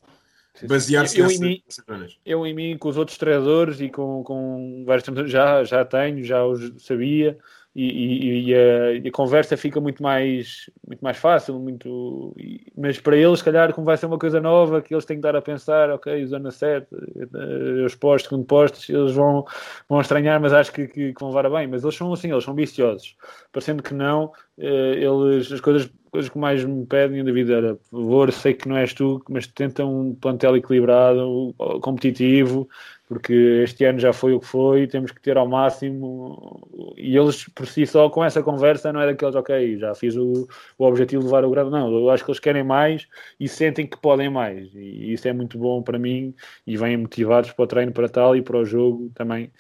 basear 0.68 1.06
eu, 1.16 1.28
nessa, 1.28 1.44
mim, 1.44 1.64
zonas. 1.90 2.20
Eu 2.24 2.46
em 2.46 2.54
mim, 2.54 2.78
com 2.78 2.90
os 2.90 2.98
outros 2.98 3.18
treinadores 3.18 3.80
e 3.82 3.90
com, 3.90 4.24
com 4.24 4.84
vários 4.86 5.06
já, 5.30 5.64
já 5.64 5.84
tenho, 5.84 6.24
já 6.24 6.46
os 6.46 6.84
sabia, 6.84 7.38
e, 7.74 7.86
e, 7.86 8.50
e, 8.50 8.56
a, 8.56 8.92
e, 8.94 9.08
a, 9.08 9.12
conversa 9.12 9.56
fica 9.56 9.80
muito 9.80 10.04
mais, 10.04 10.70
muito 10.86 11.02
mais 11.02 11.18
fácil, 11.18 11.58
muito, 11.58 12.36
mas 12.78 13.00
para 13.00 13.16
eles, 13.16 13.40
se 13.40 13.46
calhar, 13.46 13.74
como 13.74 13.86
vai 13.86 13.96
ser 13.96 14.08
uma 14.08 14.20
coisa 14.20 14.42
nova, 14.42 14.82
que 14.82 14.94
eles 14.94 15.06
têm 15.06 15.18
que 15.18 15.24
dar 15.24 15.36
a 15.36 15.42
pensar, 15.42 15.90
ok, 15.90 16.26
zona 16.26 16.52
certa, 16.52 16.96
eh, 16.96 17.86
os 17.86 17.96
postos, 17.96 18.30
segundo 18.30 18.46
postos, 18.46 18.90
eles 18.90 19.14
vão, 19.14 19.46
vão 19.88 20.02
estranhar, 20.02 20.40
mas 20.42 20.52
acho 20.52 20.72
que, 20.74 20.88
que, 20.88 21.14
que 21.14 21.20
vão 21.20 21.30
levar 21.30 21.46
a 21.46 21.50
bem. 21.50 21.68
Mas 21.68 21.84
eles 21.84 21.96
são 21.96 22.12
assim, 22.12 22.32
eles 22.32 22.44
são 22.44 22.54
viciosos, 22.54 23.16
parecendo 23.54 23.82
que 23.82 23.94
não, 23.94 24.34
eh, 24.58 24.96
eles, 25.00 25.52
as 25.52 25.62
coisas 25.62 25.90
coisas 26.12 26.30
que 26.30 26.38
mais 26.38 26.64
me 26.66 26.86
pedem 26.86 27.24
da 27.24 27.32
vida 27.32 27.54
era, 27.54 27.76
por 27.76 28.02
favor, 28.02 28.32
sei 28.34 28.54
que 28.54 28.68
não 28.68 28.76
és 28.76 28.94
tu, 28.94 29.24
mas 29.30 29.48
tenta 29.48 29.86
um 29.86 30.14
plantel 30.14 30.58
equilibrado, 30.58 31.56
competitivo, 31.82 32.68
porque 33.12 33.34
este 33.62 33.84
ano 33.84 34.00
já 34.00 34.14
foi 34.14 34.34
o 34.34 34.40
que 34.40 34.46
foi, 34.46 34.88
temos 34.88 35.12
que 35.12 35.20
ter 35.20 35.36
ao 35.36 35.46
máximo. 35.46 36.66
E 36.96 37.18
eles, 37.18 37.46
por 37.50 37.68
si 37.68 37.86
só, 37.86 38.10
com 38.10 38.24
essa 38.24 38.42
conversa, 38.42 38.94
não 38.94 39.02
é 39.02 39.08
daqueles, 39.08 39.36
ok, 39.36 39.78
já 39.78 39.94
fiz 39.94 40.16
o, 40.16 40.48
o 40.78 40.86
objetivo 40.86 41.20
de 41.20 41.26
levar 41.26 41.44
o 41.44 41.52
grado. 41.52 41.70
Não, 41.70 41.92
eu 41.92 42.10
acho 42.10 42.24
que 42.24 42.32
eles 42.32 42.40
querem 42.40 42.64
mais 42.64 43.10
e 43.38 43.50
sentem 43.50 43.86
que 43.86 43.98
podem 43.98 44.30
mais. 44.30 44.74
E 44.74 45.12
isso 45.12 45.28
é 45.28 45.34
muito 45.34 45.58
bom 45.58 45.84
para 45.84 46.00
mim 46.00 46.34
e 46.66 46.78
vêm 46.78 46.96
motivados 46.96 47.52
para 47.52 47.64
o 47.64 47.68
treino, 47.68 47.92
para 47.92 48.08
tal 48.08 48.34
e 48.34 48.42
para 48.42 48.58
o 48.58 48.64
jogo 48.64 49.12
também. 49.14 49.52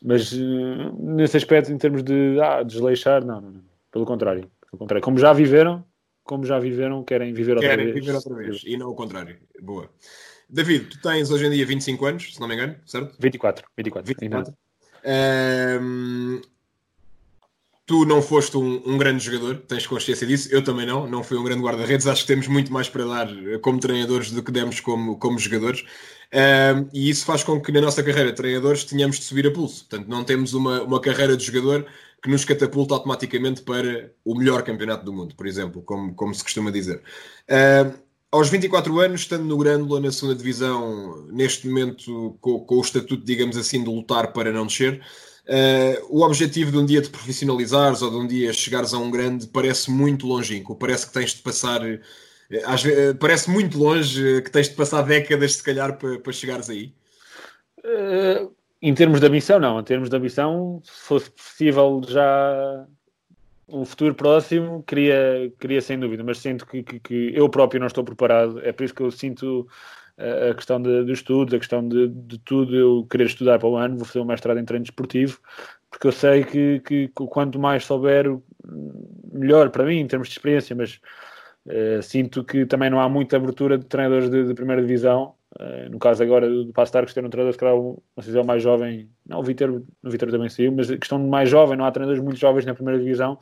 Mas 0.00 0.32
eh, 0.32 0.92
nesse 0.96 1.36
aspecto, 1.36 1.72
em 1.72 1.78
termos 1.78 2.04
de 2.04 2.38
ah, 2.40 2.62
desleixar, 2.62 3.24
não, 3.24 3.40
não, 3.40 3.50
não. 3.50 3.64
Pelo 3.90 4.04
contrário 4.04 4.48
pelo 4.74 4.78
contrário, 4.78 5.02
como 5.02 5.18
já 5.18 5.32
viveram, 5.32 5.84
como 6.22 6.44
já 6.44 6.58
viveram, 6.58 7.02
querem 7.04 7.32
viver 7.32 7.52
outra 7.56 7.70
querem 7.70 7.86
vez. 7.86 7.94
Querem 7.94 8.06
viver 8.06 8.16
outra 8.16 8.34
vez, 8.34 8.62
e 8.64 8.76
não 8.76 8.90
o 8.90 8.94
contrário. 8.94 9.36
Boa. 9.60 9.90
David, 10.54 10.84
tu 10.84 11.00
tens 11.00 11.32
hoje 11.32 11.46
em 11.46 11.50
dia 11.50 11.66
25 11.66 12.06
anos, 12.06 12.34
se 12.34 12.40
não 12.40 12.46
me 12.46 12.54
engano, 12.54 12.76
certo? 12.86 13.16
24. 13.18 13.66
24. 13.76 14.06
24. 14.06 14.54
Um, 15.82 16.40
tu 17.84 18.04
não 18.06 18.22
foste 18.22 18.56
um, 18.56 18.80
um, 18.86 18.96
grande 18.96 19.24
jogador, 19.24 19.56
tens 19.66 19.84
consciência 19.84 20.24
disso, 20.24 20.48
eu 20.52 20.62
também 20.62 20.86
não, 20.86 21.08
não 21.08 21.24
fui 21.24 21.36
um 21.36 21.42
grande 21.42 21.60
guarda-redes, 21.60 22.06
acho 22.06 22.22
que 22.22 22.28
temos 22.28 22.46
muito 22.46 22.72
mais 22.72 22.88
para 22.88 23.04
dar 23.04 23.28
como 23.62 23.80
treinadores 23.80 24.30
do 24.30 24.44
que 24.44 24.52
demos 24.52 24.78
como, 24.78 25.18
como 25.18 25.40
jogadores, 25.40 25.84
e 26.92 27.10
isso 27.10 27.26
faz 27.26 27.42
com 27.42 27.60
que 27.60 27.72
na 27.72 27.80
nossa 27.80 28.02
carreira 28.02 28.30
de 28.30 28.36
treinadores 28.36 28.84
tenhamos 28.84 29.18
de 29.18 29.24
subir 29.24 29.48
a 29.48 29.50
pulso, 29.50 29.86
portanto 29.88 30.08
não 30.08 30.22
temos 30.22 30.54
uma, 30.54 30.82
uma 30.82 31.00
carreira 31.00 31.36
de 31.36 31.44
jogador 31.44 31.84
que 32.22 32.30
nos 32.30 32.44
catapulta 32.44 32.94
automaticamente 32.94 33.60
para 33.60 34.10
o 34.24 34.34
melhor 34.34 34.62
campeonato 34.62 35.04
do 35.04 35.12
mundo, 35.12 35.34
por 35.34 35.46
exemplo, 35.46 35.82
como, 35.82 36.14
como 36.14 36.34
se 36.34 36.42
costuma 36.42 36.70
dizer. 36.70 37.02
Uh, 37.50 38.03
aos 38.34 38.48
24 38.48 38.98
anos, 38.98 39.20
estando 39.20 39.44
no 39.44 39.56
Grândola 39.56 40.00
na 40.00 40.10
segunda 40.10 40.34
divisão, 40.34 41.26
neste 41.30 41.68
momento 41.68 42.36
com, 42.40 42.58
com, 42.60 42.76
o 42.76 42.80
estatuto, 42.80 43.24
digamos 43.24 43.56
assim, 43.56 43.82
de 43.82 43.88
lutar 43.88 44.32
para 44.32 44.50
não 44.50 44.66
descer, 44.66 45.00
uh, 45.46 46.06
o 46.08 46.22
objetivo 46.22 46.72
de 46.72 46.78
um 46.78 46.84
dia 46.84 47.00
te 47.00 47.10
profissionalizares 47.10 48.02
ou 48.02 48.10
de 48.10 48.16
um 48.16 48.26
dia 48.26 48.52
chegares 48.52 48.92
a 48.92 48.98
um 48.98 49.08
grande 49.08 49.46
parece 49.46 49.88
muito 49.90 50.26
longínquo, 50.26 50.74
parece 50.74 51.06
que 51.06 51.12
tens 51.12 51.34
de 51.34 51.42
passar. 51.42 51.80
Vezes, 51.80 53.16
parece 53.20 53.48
muito 53.48 53.78
longe 53.78 54.42
que 54.42 54.50
tens 54.50 54.68
de 54.68 54.74
passar 54.74 55.02
décadas, 55.02 55.54
se 55.54 55.62
calhar, 55.62 55.96
para, 55.96 56.18
para 56.18 56.32
chegares 56.32 56.68
aí. 56.68 56.92
Uh 57.78 58.52
em 58.84 58.94
termos 58.94 59.18
de 59.18 59.26
ambição, 59.26 59.58
não. 59.58 59.80
Em 59.80 59.82
termos 59.82 60.10
de 60.10 60.16
ambição, 60.16 60.82
se 60.84 60.92
fosse 60.92 61.30
possível 61.30 62.02
já 62.06 62.86
um 63.68 63.84
futuro 63.84 64.14
próximo, 64.14 64.82
queria, 64.86 65.52
queria 65.58 65.80
sem 65.80 65.98
dúvida, 65.98 66.22
mas 66.22 66.38
sinto 66.38 66.66
que, 66.66 66.82
que, 66.82 67.00
que 67.00 67.32
eu 67.34 67.48
próprio 67.48 67.80
não 67.80 67.86
estou 67.86 68.04
preparado. 68.04 68.60
É 68.60 68.72
por 68.72 68.84
isso 68.84 68.94
que 68.94 69.02
eu 69.02 69.10
sinto 69.10 69.66
a, 70.18 70.50
a 70.50 70.54
questão 70.54 70.80
dos 70.80 71.08
estudos, 71.08 71.54
a 71.54 71.58
questão 71.58 71.86
de, 71.86 72.08
de, 72.08 72.38
tudo, 72.38 72.76
eu 72.76 73.06
querer 73.10 73.26
estudar 73.26 73.58
para 73.58 73.68
o 73.68 73.76
ano, 73.76 73.96
vou 73.96 74.04
fazer 74.04 74.20
um 74.20 74.24
mestrado 74.24 74.58
em 74.58 74.64
treino 74.64 74.84
desportivo, 74.84 75.38
porque 75.90 76.06
eu 76.06 76.12
sei 76.12 76.44
que, 76.44 76.80
que, 76.80 77.08
que 77.08 77.26
quanto 77.28 77.58
mais 77.58 77.84
souber, 77.84 78.26
melhor 79.32 79.70
para 79.70 79.84
mim, 79.84 79.98
em 79.98 80.06
termos 80.06 80.28
de 80.28 80.34
experiência, 80.34 80.76
mas 80.76 81.00
uh, 81.66 82.02
sinto 82.02 82.44
que 82.44 82.66
também 82.66 82.90
não 82.90 83.00
há 83.00 83.08
muita 83.08 83.36
abertura 83.36 83.78
de 83.78 83.86
treinadores 83.86 84.30
de, 84.30 84.44
de 84.44 84.54
primeira 84.54 84.82
divisão 84.82 85.34
Uh, 85.60 85.88
no 85.88 86.00
caso 86.00 86.22
agora 86.22 86.48
do 86.48 86.72
Passo 86.72 86.90
que 86.90 87.14
ter 87.14 87.24
um 87.24 87.30
treinador, 87.30 87.52
se 87.52 87.58
calhar, 87.58 87.76
uma 87.76 87.96
decisão 88.16 88.42
mais 88.42 88.62
jovem, 88.62 89.08
não, 89.24 89.38
o 89.38 89.42
Vitor, 89.42 89.82
o 90.02 90.10
Vitor 90.10 90.30
também 90.30 90.48
saiu, 90.48 90.72
mas 90.72 90.90
a 90.90 90.98
questão 90.98 91.22
de 91.22 91.28
mais 91.28 91.48
jovem, 91.48 91.76
não 91.76 91.84
há 91.84 91.92
treinadores 91.92 92.22
muito 92.22 92.38
jovens 92.38 92.66
na 92.66 92.74
primeira 92.74 92.98
divisão, 92.98 93.38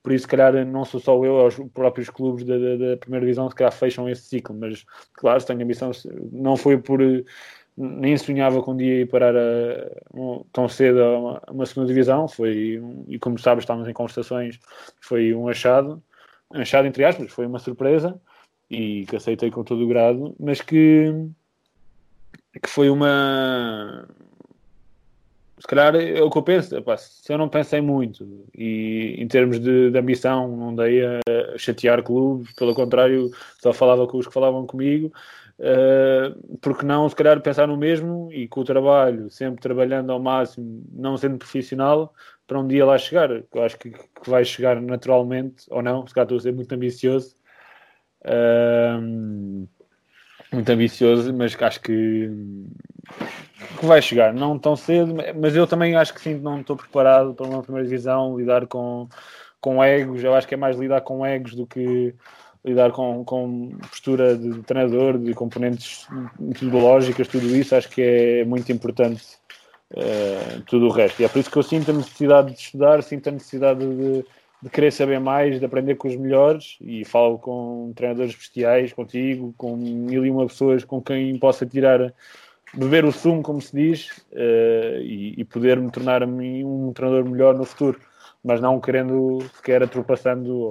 por 0.00 0.12
isso, 0.12 0.22
se 0.22 0.28
calhar, 0.28 0.64
não 0.64 0.84
sou 0.84 1.00
só 1.00 1.24
eu, 1.24 1.44
os 1.44 1.56
próprios 1.74 2.08
clubes 2.08 2.44
da, 2.44 2.56
da, 2.56 2.76
da, 2.76 2.96
primeira 2.96 3.26
divisão, 3.26 3.48
se 3.50 3.56
calhar, 3.56 3.72
fecham 3.72 4.08
esse 4.08 4.22
ciclo, 4.22 4.54
mas, 4.56 4.84
claro, 5.14 5.40
se 5.40 5.46
tenho 5.46 5.60
ambição, 5.60 5.90
não 6.30 6.56
foi 6.56 6.78
por, 6.78 7.00
nem 7.76 8.16
sonhava 8.16 8.62
com 8.62 8.72
um 8.72 8.76
dia 8.76 9.00
ir 9.00 9.08
parar 9.08 9.34
a, 9.36 9.90
um, 10.14 10.44
tão 10.52 10.68
cedo 10.68 11.02
a 11.02 11.18
uma, 11.18 11.42
a 11.48 11.52
uma, 11.52 11.66
segunda 11.66 11.88
divisão, 11.88 12.28
foi, 12.28 12.80
e 13.08 13.18
como 13.18 13.38
sabes, 13.38 13.64
estávamos 13.64 13.88
em 13.88 13.92
conversações, 13.92 14.60
foi 15.00 15.34
um 15.34 15.48
achado, 15.48 16.00
um 16.54 16.60
achado 16.60 16.86
entre 16.86 17.04
aspas, 17.04 17.32
foi 17.32 17.44
uma 17.44 17.58
surpresa, 17.58 18.20
e 18.70 19.04
que 19.06 19.16
aceitei 19.16 19.50
com 19.50 19.64
todo 19.64 19.84
o 19.84 19.88
grado, 19.88 20.34
mas 20.38 20.60
que 20.60 21.12
que 22.62 22.68
foi 22.68 22.90
uma. 22.90 24.06
Se 25.58 25.66
calhar 25.66 25.96
é 25.96 26.22
o 26.22 26.30
que 26.30 26.38
eu 26.38 26.42
penso, 26.42 26.76
epá, 26.76 26.96
se 26.96 27.32
eu 27.32 27.38
não 27.38 27.48
pensei 27.48 27.80
muito 27.80 28.46
e 28.54 29.16
em 29.18 29.26
termos 29.26 29.58
de, 29.58 29.90
de, 29.90 29.98
ambição 29.98 30.54
não 30.54 30.74
dei 30.74 31.02
a 31.04 31.20
chatear 31.56 32.02
clubes, 32.02 32.52
pelo 32.52 32.74
contrário, 32.74 33.30
só 33.58 33.72
falava 33.72 34.06
com 34.06 34.18
os 34.18 34.26
que 34.26 34.34
falavam 34.34 34.66
comigo, 34.66 35.10
uh, 35.58 36.58
porque 36.58 36.84
não, 36.84 37.08
se 37.08 37.16
calhar, 37.16 37.40
pensar 37.40 37.66
no 37.66 37.76
mesmo 37.76 38.30
e 38.32 38.46
com 38.46 38.60
o 38.60 38.64
trabalho, 38.64 39.30
sempre 39.30 39.62
trabalhando 39.62 40.12
ao 40.12 40.20
máximo, 40.20 40.84
não 40.92 41.16
sendo 41.16 41.38
profissional, 41.38 42.12
para 42.46 42.60
um 42.60 42.68
dia 42.68 42.84
lá 42.84 42.98
chegar. 42.98 43.30
Eu 43.30 43.62
acho 43.64 43.78
que, 43.78 43.90
que 43.90 44.30
vai 44.30 44.44
chegar 44.44 44.80
naturalmente, 44.80 45.64
ou 45.70 45.82
não, 45.82 46.06
se 46.06 46.12
calhar 46.14 46.26
estou 46.26 46.38
a 46.38 46.40
ser 46.42 46.52
muito 46.52 46.72
ambicioso. 46.74 47.34
Uh, 48.22 49.66
muito 50.52 50.70
ambicioso, 50.70 51.32
mas 51.34 51.56
acho 51.60 51.80
que, 51.80 52.30
que 53.78 53.86
vai 53.86 54.00
chegar, 54.00 54.32
não 54.32 54.58
tão 54.58 54.76
cedo, 54.76 55.14
mas 55.40 55.54
eu 55.56 55.66
também 55.66 55.96
acho 55.96 56.14
que 56.14 56.20
sim, 56.20 56.34
não 56.34 56.60
estou 56.60 56.76
preparado 56.76 57.34
para 57.34 57.46
uma 57.46 57.62
primeira 57.62 57.88
divisão, 57.88 58.38
lidar 58.38 58.66
com, 58.66 59.08
com 59.60 59.82
egos, 59.82 60.22
eu 60.22 60.34
acho 60.34 60.46
que 60.46 60.54
é 60.54 60.56
mais 60.56 60.76
lidar 60.76 61.00
com 61.00 61.24
egos 61.26 61.54
do 61.54 61.66
que 61.66 62.14
lidar 62.64 62.90
com, 62.90 63.24
com 63.24 63.70
postura 63.90 64.36
de 64.36 64.60
treinador, 64.62 65.18
de 65.18 65.32
componentes 65.34 66.06
metodológicas, 66.38 67.28
tudo 67.28 67.46
isso, 67.56 67.76
acho 67.76 67.88
que 67.88 68.02
é 68.02 68.44
muito 68.44 68.72
importante 68.72 69.22
uh, 69.92 70.60
tudo 70.66 70.86
o 70.86 70.90
resto. 70.90 71.22
E 71.22 71.24
é 71.24 71.28
por 71.28 71.38
isso 71.38 71.50
que 71.50 71.56
eu 71.56 71.62
sinto 71.62 71.92
a 71.92 71.94
necessidade 71.94 72.52
de 72.52 72.58
estudar, 72.58 73.02
sinto 73.04 73.28
a 73.28 73.32
necessidade 73.32 73.86
de, 73.86 74.24
de 74.62 74.70
querer 74.70 74.90
saber 74.90 75.20
mais, 75.20 75.58
de 75.58 75.64
aprender 75.64 75.96
com 75.96 76.08
os 76.08 76.16
melhores 76.16 76.76
e 76.80 77.04
falo 77.04 77.38
com 77.38 77.92
treinadores 77.94 78.34
bestiais, 78.34 78.92
contigo, 78.92 79.54
com 79.56 79.76
mil 79.76 80.24
e 80.24 80.30
uma 80.30 80.46
pessoas 80.46 80.84
com 80.84 81.00
quem 81.00 81.38
possa 81.38 81.66
tirar, 81.66 82.12
beber 82.74 83.04
o 83.04 83.12
sumo, 83.12 83.42
como 83.42 83.60
se 83.60 83.74
diz, 83.74 84.08
uh, 84.32 85.00
e, 85.00 85.34
e, 85.36 85.44
poder 85.44 85.78
me 85.78 85.90
tornar 85.90 86.22
a 86.22 86.26
mim 86.26 86.64
um 86.64 86.92
treinador 86.92 87.24
melhor 87.24 87.54
no 87.54 87.64
futuro, 87.64 88.00
mas 88.42 88.60
não 88.60 88.80
querendo 88.80 89.38
sequer 89.54 89.82
atropassando 89.82 90.70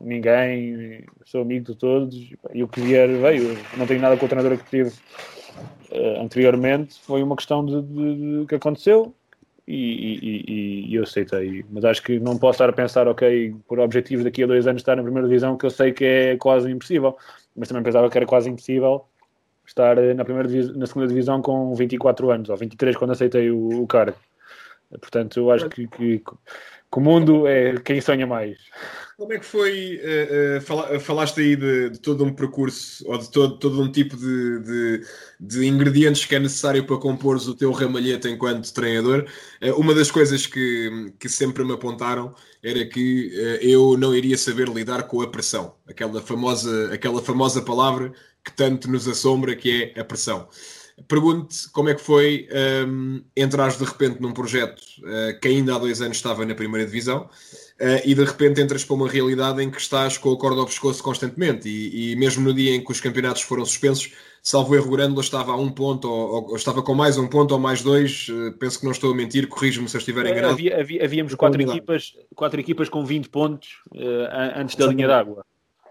ninguém, 0.00 1.04
sou 1.24 1.42
amigo 1.42 1.66
de 1.66 1.76
todos 1.76 2.32
e 2.52 2.62
o 2.62 2.68
que 2.68 2.80
vier 2.80 3.08
veio. 3.08 3.56
Não 3.76 3.86
tenho 3.86 4.00
nada 4.00 4.16
com 4.16 4.26
a 4.26 4.28
treinadora 4.28 4.56
que 4.56 4.68
tive 4.68 4.90
uh, 4.90 6.20
anteriormente, 6.20 7.00
foi 7.00 7.22
uma 7.22 7.36
questão 7.36 7.64
de, 7.64 7.80
de, 7.82 8.40
de 8.40 8.46
que 8.46 8.56
aconteceu 8.56 9.14
e, 9.70 10.44
e, 10.46 10.90
e, 10.90 10.94
eu 10.94 11.02
aceitei. 11.02 11.64
Mas 11.70 11.84
acho 11.84 12.02
que 12.02 12.18
não 12.18 12.38
posso 12.38 12.56
estar 12.56 12.70
a 12.70 12.72
pensar, 12.72 13.06
ok, 13.06 13.54
por 13.66 13.78
objetivo 13.78 14.24
daqui 14.24 14.42
a 14.42 14.46
dois 14.46 14.66
anos 14.66 14.80
estar 14.80 14.96
na 14.96 15.02
primeira 15.02 15.28
divisão, 15.28 15.58
que 15.58 15.66
eu 15.66 15.70
sei 15.70 15.92
que 15.92 16.04
é 16.04 16.36
quase 16.38 16.70
impossível. 16.70 17.16
Mas 17.54 17.68
também 17.68 17.82
pensava 17.82 18.08
que 18.08 18.16
era 18.16 18.26
quase 18.26 18.48
impossível 18.48 19.04
estar 19.66 19.96
na, 20.14 20.24
primeira 20.24 20.48
na 20.74 20.86
segunda 20.86 21.06
divisão 21.06 21.42
com 21.42 21.74
24 21.74 22.30
anos, 22.30 22.48
ou 22.48 22.56
23 22.56 22.96
quando 22.96 23.10
aceitei 23.10 23.50
o, 23.50 23.82
o 23.82 23.86
cargo. 23.86 24.16
Portanto, 24.90 25.38
eu 25.38 25.50
acho 25.50 25.68
que, 25.68 25.86
que, 25.86 26.22
que 26.90 26.98
o 26.98 27.00
mundo 27.00 27.46
é 27.46 27.78
quem 27.80 28.00
sonha 28.00 28.26
mais. 28.26 28.56
Como 29.18 29.32
é 29.32 29.38
que 29.40 29.44
foi? 29.44 29.96
Uh, 29.96 30.58
uh, 30.58 30.60
fala, 30.60 31.00
falaste 31.00 31.40
aí 31.40 31.56
de, 31.56 31.90
de, 31.90 31.98
todo 31.98 32.24
um 32.24 32.32
percurso 32.32 33.04
ou 33.04 33.18
de 33.18 33.28
todo, 33.32 33.58
todo 33.58 33.82
um 33.82 33.90
tipo 33.90 34.16
de, 34.16 34.60
de, 34.60 35.06
de 35.40 35.66
ingredientes 35.66 36.24
que 36.24 36.36
é 36.36 36.38
necessário 36.38 36.86
para 36.86 36.96
compor 36.98 37.36
o 37.36 37.54
teu 37.54 37.72
ramalhete 37.72 38.28
enquanto 38.28 38.72
treinador. 38.72 39.26
Uh, 39.60 39.72
uma 39.72 39.92
das 39.92 40.08
coisas 40.08 40.46
que, 40.46 41.12
que 41.18 41.28
sempre 41.28 41.64
me 41.64 41.72
apontaram 41.72 42.32
era 42.62 42.86
que 42.86 43.32
eu 43.60 43.96
não 43.98 44.14
iria 44.14 44.38
saber 44.38 44.68
lidar 44.68 45.02
com 45.04 45.20
a 45.20 45.28
pressão, 45.28 45.74
aquela 45.88 46.20
famosa, 46.22 46.94
aquela 46.94 47.20
famosa 47.20 47.60
palavra 47.60 48.12
que 48.44 48.52
tanto 48.52 48.88
nos 48.88 49.08
assombra, 49.08 49.56
que 49.56 49.92
é 49.96 50.00
a 50.00 50.04
pressão. 50.04 50.48
Pergunto-te 51.06 51.70
como 51.70 51.88
é 51.90 51.94
que 51.94 52.00
foi 52.00 52.48
um, 52.86 53.22
entrar 53.36 53.70
de 53.70 53.84
repente 53.84 54.20
num 54.20 54.32
projeto 54.32 54.80
uh, 54.98 55.38
que 55.40 55.48
ainda 55.48 55.76
há 55.76 55.78
dois 55.78 56.02
anos 56.02 56.16
estava 56.16 56.44
na 56.44 56.54
primeira 56.54 56.84
divisão 56.84 57.22
uh, 57.80 58.00
e 58.04 58.14
de 58.14 58.24
repente 58.24 58.60
entras 58.60 58.84
para 58.84 58.96
uma 58.96 59.08
realidade 59.08 59.62
em 59.62 59.70
que 59.70 59.80
estás 59.80 60.18
com 60.18 60.32
a 60.32 60.36
corda 60.36 60.60
ao 60.60 60.66
pescoço 60.66 61.02
constantemente 61.02 61.68
e, 61.68 62.12
e 62.12 62.16
mesmo 62.16 62.42
no 62.42 62.52
dia 62.52 62.74
em 62.74 62.82
que 62.82 62.90
os 62.90 63.00
campeonatos 63.00 63.42
foram 63.42 63.64
suspensos, 63.64 64.12
salvo 64.42 64.74
erro 64.74 64.90
Grândola 64.90 65.20
estava 65.20 65.52
a 65.52 65.56
um 65.56 65.70
ponto 65.70 66.10
ou, 66.10 66.48
ou, 66.50 66.56
estava 66.56 66.82
com 66.82 66.94
mais 66.94 67.16
um 67.16 67.28
ponto 67.28 67.52
ou 67.52 67.60
mais 67.60 67.80
dois, 67.80 68.26
uh, 68.30 68.52
penso 68.58 68.80
que 68.80 68.84
não 68.84 68.92
estou 68.92 69.12
a 69.12 69.14
mentir, 69.14 69.46
corrijo-me 69.46 69.88
se 69.88 69.96
eu 69.96 70.00
estiver 70.00 70.26
enganado. 70.26 70.54
Havia, 70.54 70.80
havia, 70.80 71.04
havíamos 71.04 71.34
quatro 71.36 71.62
equipas, 71.62 72.14
quatro 72.34 72.58
equipas 72.58 72.88
com 72.88 73.04
20 73.04 73.28
pontos 73.28 73.68
antes 74.56 74.74
da 74.74 74.86
linha 74.86 75.06
d'água. 75.06 75.44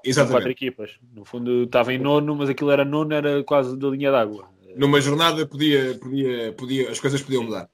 Exatamente. 0.03 0.35
Quatro 0.35 0.51
equipas. 0.51 0.91
No 1.13 1.25
fundo 1.25 1.63
estava 1.63 1.93
em 1.93 1.97
nono, 1.97 2.35
mas 2.35 2.49
aquilo 2.49 2.71
era 2.71 2.85
nono, 2.85 3.13
era 3.13 3.43
quase 3.43 3.77
da 3.77 3.87
linha 3.89 4.11
d'água 4.11 4.47
numa 4.77 5.01
jornada 5.01 5.45
podia, 5.45 5.95
podia, 5.95 6.53
podia, 6.53 6.91
as 6.91 6.99
coisas 6.99 7.21
podiam 7.21 7.43
mudar. 7.43 7.69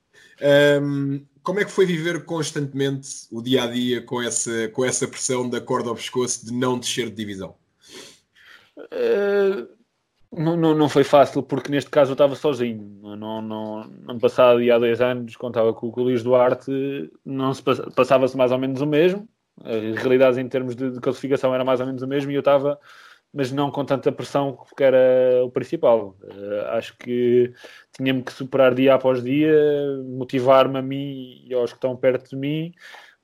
Um, 0.81 1.25
como 1.43 1.59
é 1.59 1.65
que 1.65 1.71
foi 1.71 1.85
viver 1.85 2.23
constantemente 2.25 3.09
o 3.31 3.41
dia 3.41 3.63
a 3.63 3.67
dia 3.67 4.01
com 4.01 4.21
essa, 4.21 4.69
com 4.69 4.85
essa 4.85 5.07
pressão 5.07 5.49
da 5.49 5.59
corda 5.59 5.89
ao 5.89 5.95
pescoço 5.95 6.45
de 6.45 6.53
não 6.53 6.79
descer 6.79 7.09
de 7.09 7.15
divisão? 7.15 7.55
Uh, 8.77 9.67
não, 10.35 10.57
não, 10.57 10.73
não 10.73 10.89
foi 10.89 11.03
fácil, 11.03 11.43
porque 11.43 11.69
neste 11.69 11.91
caso 11.91 12.11
eu 12.11 12.13
estava 12.13 12.35
sozinho. 12.35 12.99
Não, 13.15 13.41
não, 13.41 14.19
passado 14.19 14.59
há 14.71 14.79
dois 14.79 14.99
anos, 15.01 15.35
quando 15.35 15.53
estava 15.53 15.73
com 15.73 15.87
o 15.87 16.03
Luís 16.03 16.23
Duarte, 16.23 16.71
não 17.23 17.53
se 17.53 17.61
passava-se 17.61 18.35
mais 18.35 18.51
ou 18.51 18.57
menos 18.57 18.81
o 18.81 18.87
mesmo. 18.87 19.27
As 19.63 19.97
realidades 19.97 20.39
em 20.39 20.47
termos 20.47 20.75
de, 20.75 20.91
de 20.91 20.99
classificação 20.99 21.53
era 21.53 21.63
mais 21.63 21.79
ou 21.79 21.85
menos 21.85 22.01
o 22.01 22.07
mesmo 22.07 22.31
e 22.31 22.35
eu 22.35 22.39
estava 22.39 22.79
mas 23.33 23.51
não 23.51 23.71
com 23.71 23.83
tanta 23.83 24.11
pressão 24.11 24.57
que 24.77 24.83
era 24.83 25.43
o 25.43 25.49
principal. 25.49 26.15
Uh, 26.21 26.67
acho 26.71 26.95
que 26.97 27.51
tinha-me 27.91 28.21
que 28.23 28.31
superar 28.31 28.73
dia 28.75 28.93
após 28.93 29.23
dia, 29.23 29.53
motivar-me 30.05 30.77
a 30.77 30.81
mim 30.81 31.43
e 31.45 31.53
aos 31.53 31.71
que 31.71 31.77
estão 31.77 31.95
perto 31.95 32.31
de 32.31 32.35
mim 32.35 32.73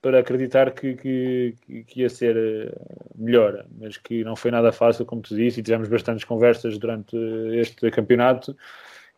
para 0.02 0.20
acreditar 0.20 0.72
que, 0.72 0.96
que, 0.96 1.56
que, 1.86 2.02
ia 2.02 2.10
ser 2.10 2.38
eh, 2.38 2.72
melhor, 3.16 3.66
mas 3.78 3.98
que 3.98 4.24
não 4.24 4.34
foi 4.34 4.50
nada 4.50 4.72
fácil, 4.72 5.06
como 5.06 5.22
tu 5.22 5.36
disse, 5.36 5.60
e 5.60 5.64
tivemos 5.64 5.90
bastantes 5.90 6.24
conversas 6.24 6.78
durante 6.78 7.18
este 7.54 7.92
campeonato 7.92 8.56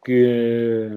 que 0.04 0.90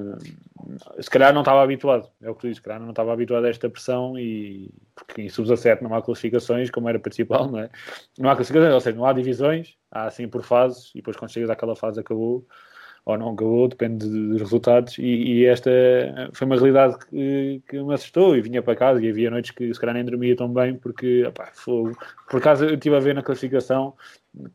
se 1.01 1.11
calhar 1.11 1.33
não 1.33 1.43
estava 1.43 1.63
habituado, 1.63 2.09
é 2.23 2.31
o 2.31 2.35
que 2.35 2.41
tu 2.41 2.47
dizes, 2.47 2.57
se 2.57 2.63
calhar 2.63 2.81
não 2.81 2.91
estava 2.91 3.13
habituado 3.13 3.45
a 3.45 3.51
esta 3.51 3.69
pressão 3.69 4.19
e 4.19 4.71
porque 4.95 5.23
em 5.23 5.29
sub-17 5.29 5.83
não 5.83 5.95
há 5.95 6.03
classificações 6.03 6.71
como 6.71 6.89
era 6.89 6.99
principal, 6.99 7.51
não 7.51 7.59
é? 7.59 7.71
Não 8.19 8.31
há 8.31 8.35
classificações, 8.35 8.73
ou 8.73 8.81
seja, 8.81 8.97
não 8.97 9.05
há 9.05 9.13
divisões, 9.13 9.77
há 9.91 10.07
assim 10.07 10.27
por 10.27 10.43
fases 10.43 10.91
e 10.95 10.99
depois 10.99 11.17
quando 11.17 11.31
chegas 11.31 11.51
àquela 11.51 11.77
fase 11.77 12.01
acabou 12.01 12.47
ou 13.05 13.19
não 13.19 13.33
acabou, 13.33 13.69
depende 13.69 14.09
dos 14.09 14.41
resultados 14.41 14.97
e, 14.97 15.03
e 15.03 15.45
esta 15.45 15.71
foi 16.33 16.47
uma 16.47 16.57
realidade 16.57 16.97
que, 17.11 17.63
que, 17.69 17.83
me 17.83 17.93
assustou 17.93 18.35
e 18.35 18.41
vinha 18.41 18.63
para 18.63 18.75
casa 18.75 19.05
e 19.05 19.11
havia 19.11 19.31
noites 19.31 19.51
que 19.51 19.73
se 19.75 19.79
calhar 19.79 19.95
nem 19.95 20.05
dormia 20.05 20.35
tão 20.35 20.51
bem 20.51 20.77
porque 20.77 21.31
por 22.31 22.39
acaso 22.39 22.65
eu 22.65 22.75
estive 22.75 22.97
a 22.97 23.01
ver 23.01 23.15
na 23.15 23.23
classificação 23.23 23.95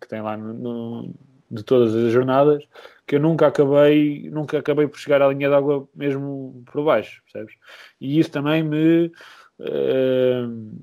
que 0.01 0.07
tem 0.07 0.21
lá 0.21 0.35
no, 0.35 0.53
no, 0.53 1.13
de 1.51 1.61
todas 1.63 1.93
as 1.93 2.11
jornadas 2.11 2.63
que 3.09 3.15
eu 3.15 3.19
nunca 3.19 3.47
acabei, 3.47 4.29
nunca 4.29 4.59
acabei 4.59 4.87
por 4.87 4.99
chegar 4.99 5.19
à 5.19 5.27
linha 5.29 5.49
d'água 5.49 5.89
mesmo 5.95 6.63
por 6.71 6.85
baixo, 6.85 7.23
percebes? 7.23 7.55
E 7.99 8.19
isso 8.19 8.29
também 8.29 8.61
me. 8.61 9.11
Uh... 9.59 10.79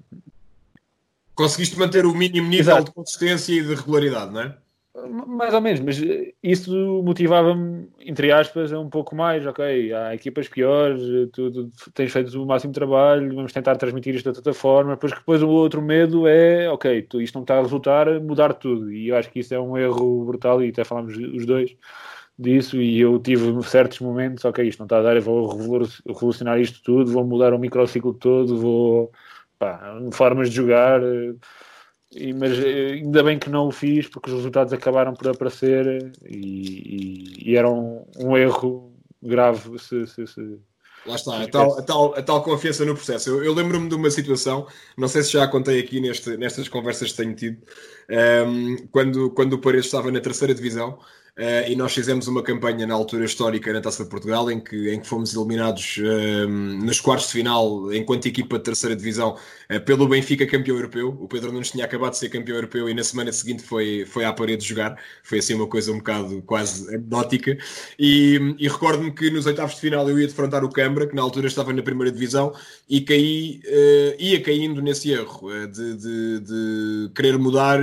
Conseguiste 1.37 1.79
manter 1.79 2.05
o 2.05 2.13
mínimo 2.13 2.49
nível 2.49 2.75
Exato. 2.75 2.87
de 2.87 2.95
consistência 2.95 3.53
e 3.53 3.63
de 3.63 3.75
regularidade, 3.77 4.33
não 4.33 4.41
é? 4.41 4.57
Mais 5.09 5.55
ou 5.55 5.61
menos, 5.61 5.81
mas 5.81 6.03
isso 6.43 7.03
motivava-me, 7.05 7.87
entre 8.01 8.33
aspas, 8.33 8.73
a 8.73 8.81
um 8.81 8.89
pouco 8.89 9.15
mais. 9.15 9.47
Ok, 9.47 9.93
há 9.93 10.15
equipas 10.15 10.49
piores, 10.49 11.03
tu, 11.33 11.53
tu, 11.53 11.91
tens 11.93 12.11
feito 12.11 12.43
o 12.43 12.47
máximo 12.47 12.73
trabalho, 12.73 13.37
vamos 13.37 13.53
tentar 13.53 13.77
transmitir 13.77 14.17
isto 14.17 14.33
de 14.33 14.39
outra 14.39 14.55
forma. 14.55 14.93
Depois, 14.93 15.13
depois 15.13 15.43
o 15.43 15.49
outro 15.49 15.81
medo 15.83 16.27
é, 16.27 16.69
ok, 16.71 17.03
tu, 17.03 17.21
isto 17.21 17.35
não 17.35 17.43
está 17.43 17.59
a 17.59 17.63
resultar, 17.63 18.09
mudar 18.21 18.55
tudo. 18.55 18.91
E 18.91 19.09
eu 19.09 19.17
acho 19.17 19.31
que 19.31 19.41
isso 19.41 19.55
é 19.55 19.61
um 19.61 19.77
erro 19.77 20.25
brutal, 20.25 20.65
e 20.65 20.71
até 20.71 20.83
falámos 20.83 21.15
os 21.17 21.45
dois 21.45 21.77
disso. 22.39 22.81
E 22.81 23.01
eu 23.01 23.19
tive 23.19 23.63
certos 23.65 24.01
momentos, 24.01 24.45
ok, 24.45 24.67
isto 24.67 24.81
não 24.81 24.87
está 24.87 24.99
a 24.99 25.03
dar, 25.03 25.17
eu 25.17 25.23
vou 25.23 25.49
revolucionar 26.07 26.61
isto 26.61 26.83
tudo, 26.83 27.13
vou 27.13 27.25
mudar 27.25 27.53
o 27.55 27.59
microciclo 27.59 28.15
todo, 28.15 28.59
vou. 28.59 29.13
Pá, 29.59 29.99
formas 30.13 30.51
de 30.51 30.57
jogar 30.57 31.01
e, 32.13 32.33
mas 32.33 32.59
eh, 32.59 32.93
ainda 32.95 33.23
bem 33.23 33.39
que 33.39 33.51
não 33.51 33.69
o 33.69 33.73
fiz 33.73 34.09
porque 34.09 34.31
os 34.31 34.37
resultados 34.37 34.73
acabaram 34.73 35.13
por 35.15 35.29
aparecer 35.29 36.13
e, 36.25 37.45
e, 37.45 37.51
e 37.51 37.57
era 37.57 37.69
um, 37.69 38.07
um, 38.19 38.37
erro 38.37 38.93
grave 39.23 39.79
se, 39.79 40.07
se, 40.07 40.27
se 40.27 40.59
Lá 41.05 41.15
está, 41.15 41.41
a 41.41 41.49
tal, 41.49 41.79
a 41.79 41.83
tal, 41.83 42.15
a 42.17 42.23
tal 42.23 42.43
confiança 42.43 42.85
no 42.85 42.95
processo. 42.95 43.31
Eu, 43.31 43.45
eu 43.45 43.55
lembro-me 43.55 43.89
de 43.89 43.95
uma 43.95 44.11
situação, 44.11 44.67
não 44.97 45.07
sei 45.07 45.23
se 45.23 45.33
já 45.33 45.47
contei 45.47 45.79
aqui 45.79 46.01
neste, 46.01 46.37
nestas 46.37 46.69
conversas 46.69 47.13
que 47.13 47.17
tenho 47.17 47.35
tido, 47.35 47.63
um, 48.11 48.15
ehm, 48.15 48.77
quando, 48.91 49.31
quando 49.31 49.53
o 49.53 49.61
Paredes 49.61 49.87
estava 49.87 50.11
na 50.11 50.21
terceira 50.21 50.53
divisão, 50.53 50.99
Uh, 51.39 51.69
e 51.71 51.77
nós 51.77 51.93
fizemos 51.93 52.27
uma 52.29 52.43
campanha 52.43 52.87
na 52.87 52.95
altura 52.95 53.27
histórica 53.27 53.71
na 53.71 53.83
Taça 53.83 54.03
de 54.03 54.09
Portugal 54.09 54.51
em 54.51 54.59
que, 54.59 54.91
em 54.91 54.99
que 54.99 55.07
fomos 55.07 55.35
eliminados 55.35 55.99
uh, 55.99 56.49
nos 56.49 56.99
quartos 56.99 57.27
de 57.27 57.35
final 57.35 57.93
enquanto 57.93 58.25
equipa 58.25 58.57
de 58.57 58.65
terceira 58.65 58.97
divisão 58.97 59.37
uh, 59.71 59.81
pelo 59.83 60.09
Benfica 60.09 60.47
campeão 60.47 60.77
europeu. 60.77 61.15
O 61.21 61.29
Pedro 61.29 61.53
Nunes 61.53 61.71
tinha 61.71 61.85
acabado 61.85 62.13
de 62.13 62.19
ser 62.21 62.31
campeão 62.31 62.55
europeu 62.55 62.89
e 62.89 62.95
na 62.95 63.05
semana 63.05 63.31
seguinte 63.33 63.63
foi, 63.63 64.07
foi 64.07 64.25
à 64.25 64.33
parede 64.33 64.67
jogar. 64.67 64.99
Foi 65.23 65.41
assim 65.41 65.53
uma 65.53 65.67
coisa 65.67 65.93
um 65.93 65.99
bocado 65.99 66.41
quase 66.41 66.89
anedótica. 66.89 67.59
E, 67.99 68.57
e 68.59 68.67
recordo-me 68.67 69.13
que 69.13 69.31
nos 69.31 69.45
oitavos 69.45 69.75
de 69.75 69.83
final 69.83 70.09
eu 70.09 70.19
ia 70.19 70.27
defrontar 70.27 70.65
o 70.65 70.71
Câmara, 70.71 71.07
que 71.07 71.15
na 71.15 71.21
altura 71.21 71.49
estava 71.49 71.71
na 71.71 71.83
primeira 71.83 72.11
divisão, 72.11 72.55
e 72.89 73.03
caí, 73.03 73.61
ia 74.19 74.41
caindo 74.41 74.81
nesse 74.81 75.11
erro 75.11 75.51
de, 75.67 75.97
de, 75.97 76.41
de 76.41 77.11
querer 77.15 77.37
mudar 77.39 77.81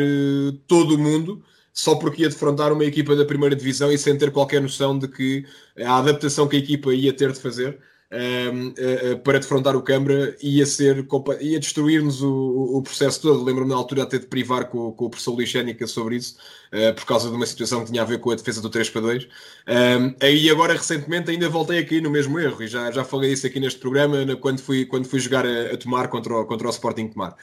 todo 0.68 0.96
o 0.96 0.98
mundo 0.98 1.44
só 1.74 1.96
porque 1.96 2.22
ia 2.22 2.30
defrontar 2.30 2.72
uma 2.72 2.86
equipa 2.86 3.16
da 3.16 3.26
primeira 3.26 3.56
divisão 3.56 3.92
e 3.92 3.98
sem 3.98 4.18
ter 4.18 4.32
qualquer 4.32 4.62
noção 4.62 4.98
de 4.98 5.08
que 5.08 5.46
a 5.84 5.98
adaptação 5.98 6.48
que 6.48 6.56
a 6.56 6.60
equipa 6.60 6.94
ia 6.94 7.12
ter 7.12 7.32
de 7.32 7.40
fazer 7.40 7.80
um, 8.14 8.16
ehm, 8.16 8.68
uh, 8.68 8.74
eh, 8.78 9.14
uh, 9.14 9.20
para 9.20 9.40
defrontar 9.40 9.76
o 9.76 9.82
Câmara 9.82 10.36
ia 10.42 10.66
ser 10.66 11.06
ia 11.42 11.60
destruir-nos 11.60 12.22
o, 12.22 12.78
o, 12.78 12.82
processo 12.84 13.22
todo. 13.22 13.44
Lembro-me 13.44 13.72
na 13.72 13.76
altura 13.76 14.04
até 14.04 14.20
de 14.20 14.28
privar 14.28 14.70
com, 14.70 14.92
com 14.92 15.06
o 15.06 15.10
professor 15.10 15.34
Luís 15.34 15.50
Xénica 15.50 15.88
sobre 15.88 16.18
isso, 16.18 16.38
uh, 16.72 16.94
por 16.94 17.06
causa 17.06 17.30
de 17.30 17.36
uma 17.36 17.46
situação 17.46 17.84
que 17.84 17.92
tinha 17.92 18.04
a 18.04 18.06
ver 18.06 18.20
com 18.20 18.30
a 18.32 18.36
defesa 18.36 18.62
do 18.62 18.70
3 18.70 18.90
para 18.92 19.02
2. 19.02 19.24
Um, 19.24 19.28
ehm, 19.68 20.16
aí 20.22 20.50
agora 20.50 20.74
recentemente 20.74 21.32
ainda 21.32 21.50
voltei 21.50 21.80
aqui 21.80 22.00
no 22.00 22.10
mesmo 22.12 22.40
erro 22.40 22.62
e 22.62 22.68
já, 22.68 22.92
já 22.92 23.04
falei 23.04 23.34
isso 23.34 23.48
aqui 23.48 23.60
neste 23.60 23.80
programa 23.80 24.36
quando 24.36 24.62
fui, 24.62 24.86
quando 24.86 25.08
fui 25.08 25.20
jogar 25.20 25.46
a, 25.46 25.74
a 25.74 25.78
tomar 25.78 26.08
contra 26.08 26.36
o, 26.36 26.46
contra 26.46 26.68
o 26.68 26.70
Sporting 26.70 27.08
Tomar. 27.08 27.36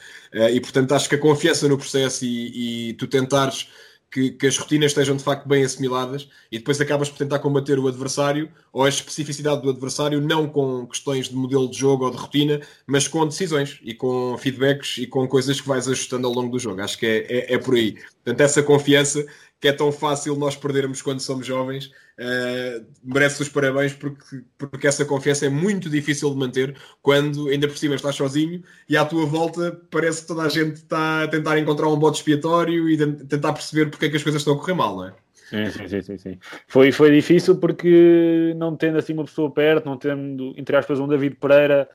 e 0.53 0.59
portanto 0.61 0.93
acho 0.93 1.09
que 1.09 1.15
a 1.15 1.17
confiança 1.17 1.67
no 1.67 1.77
processo 1.77 2.23
e, 2.23 2.89
e 2.89 2.93
tu 2.93 3.07
tentares 3.07 3.67
que, 4.11 4.31
que, 4.31 4.45
as 4.45 4.57
rotinas 4.57 4.91
estejam 4.91 5.15
de 5.15 5.23
facto 5.23 5.47
bem 5.47 5.63
assimiladas 5.63 6.27
e 6.51 6.57
depois 6.57 6.79
acabas 6.81 7.09
por 7.09 7.17
tentar 7.17 7.39
combater 7.39 7.79
o 7.79 7.87
adversário 7.87 8.51
ou 8.73 8.83
a 8.83 8.89
especificidade 8.89 9.61
do 9.61 9.69
adversário, 9.69 10.19
não 10.19 10.47
com 10.47 10.85
questões 10.85 11.29
de 11.29 11.35
modelo 11.35 11.69
de 11.69 11.77
jogo 11.77 12.05
ou 12.05 12.11
de 12.11 12.17
rotina, 12.17 12.59
mas 12.85 13.07
com 13.07 13.25
decisões 13.25 13.79
e 13.83 13.93
com 13.93 14.37
feedbacks 14.37 14.97
e 14.97 15.07
com 15.07 15.25
coisas 15.27 15.61
que 15.61 15.67
vais 15.67 15.87
ajustando 15.87 16.27
ao 16.27 16.33
longo 16.33 16.51
do 16.51 16.59
jogo. 16.59 16.81
Acho 16.81 16.97
que 16.99 17.05
é, 17.05 17.25
é, 17.29 17.53
é 17.53 17.57
por 17.57 17.75
aí. 17.75 17.93
Portanto, 17.93 18.41
essa 18.41 18.61
confiança 18.61 19.25
que 19.61 19.67
é 19.67 19.71
tão 19.71 19.91
fácil 19.91 20.35
nós 20.35 20.55
perdermos 20.55 21.03
quando 21.03 21.19
somos 21.19 21.45
jovens, 21.45 21.91
uh, 22.21 22.85
merece 23.03 23.41
os 23.41 23.49
parabéns 23.49 23.93
porque, 23.93 24.43
porque 24.57 24.87
essa 24.87 25.03
confiança 25.03 25.45
é 25.45 25.49
muito 25.49 25.89
difícil 25.89 26.29
de 26.29 26.37
manter 26.37 26.75
quando 27.01 27.49
ainda 27.49 27.67
por 27.67 27.77
cima 27.77 27.95
estás 27.95 28.15
sozinho 28.15 28.61
e 28.87 28.95
à 28.95 29.03
tua 29.03 29.25
volta 29.25 29.79
parece 29.89 30.21
que 30.21 30.27
toda 30.27 30.43
a 30.43 30.49
gente 30.49 30.75
está 30.75 31.23
a 31.23 31.27
tentar 31.27 31.57
encontrar 31.57 31.87
um 31.87 31.97
bote 31.97 32.19
expiatório 32.19 32.89
e 32.89 32.97
tentar 32.97 33.53
perceber 33.53 33.89
porque 33.89 34.05
é 34.05 34.09
que 34.09 34.17
as 34.17 34.23
coisas 34.23 34.41
estão 34.41 34.53
a 34.53 34.59
correr 34.59 34.73
mal, 34.73 34.95
não 34.95 35.07
é? 35.07 35.13
Sim, 35.51 35.87
sim, 35.87 36.01
sim, 36.01 36.17
sim. 36.17 36.39
Foi, 36.67 36.93
foi 36.93 37.11
difícil 37.11 37.57
porque 37.57 38.53
não 38.55 38.77
tendo 38.77 38.97
assim 38.97 39.11
uma 39.11 39.25
pessoa 39.25 39.51
perto, 39.51 39.85
não 39.85 39.97
tendo, 39.97 40.53
entre 40.55 40.77
aspas, 40.77 40.97
um 40.97 41.09
David 41.09 41.35
Pereira 41.35 41.89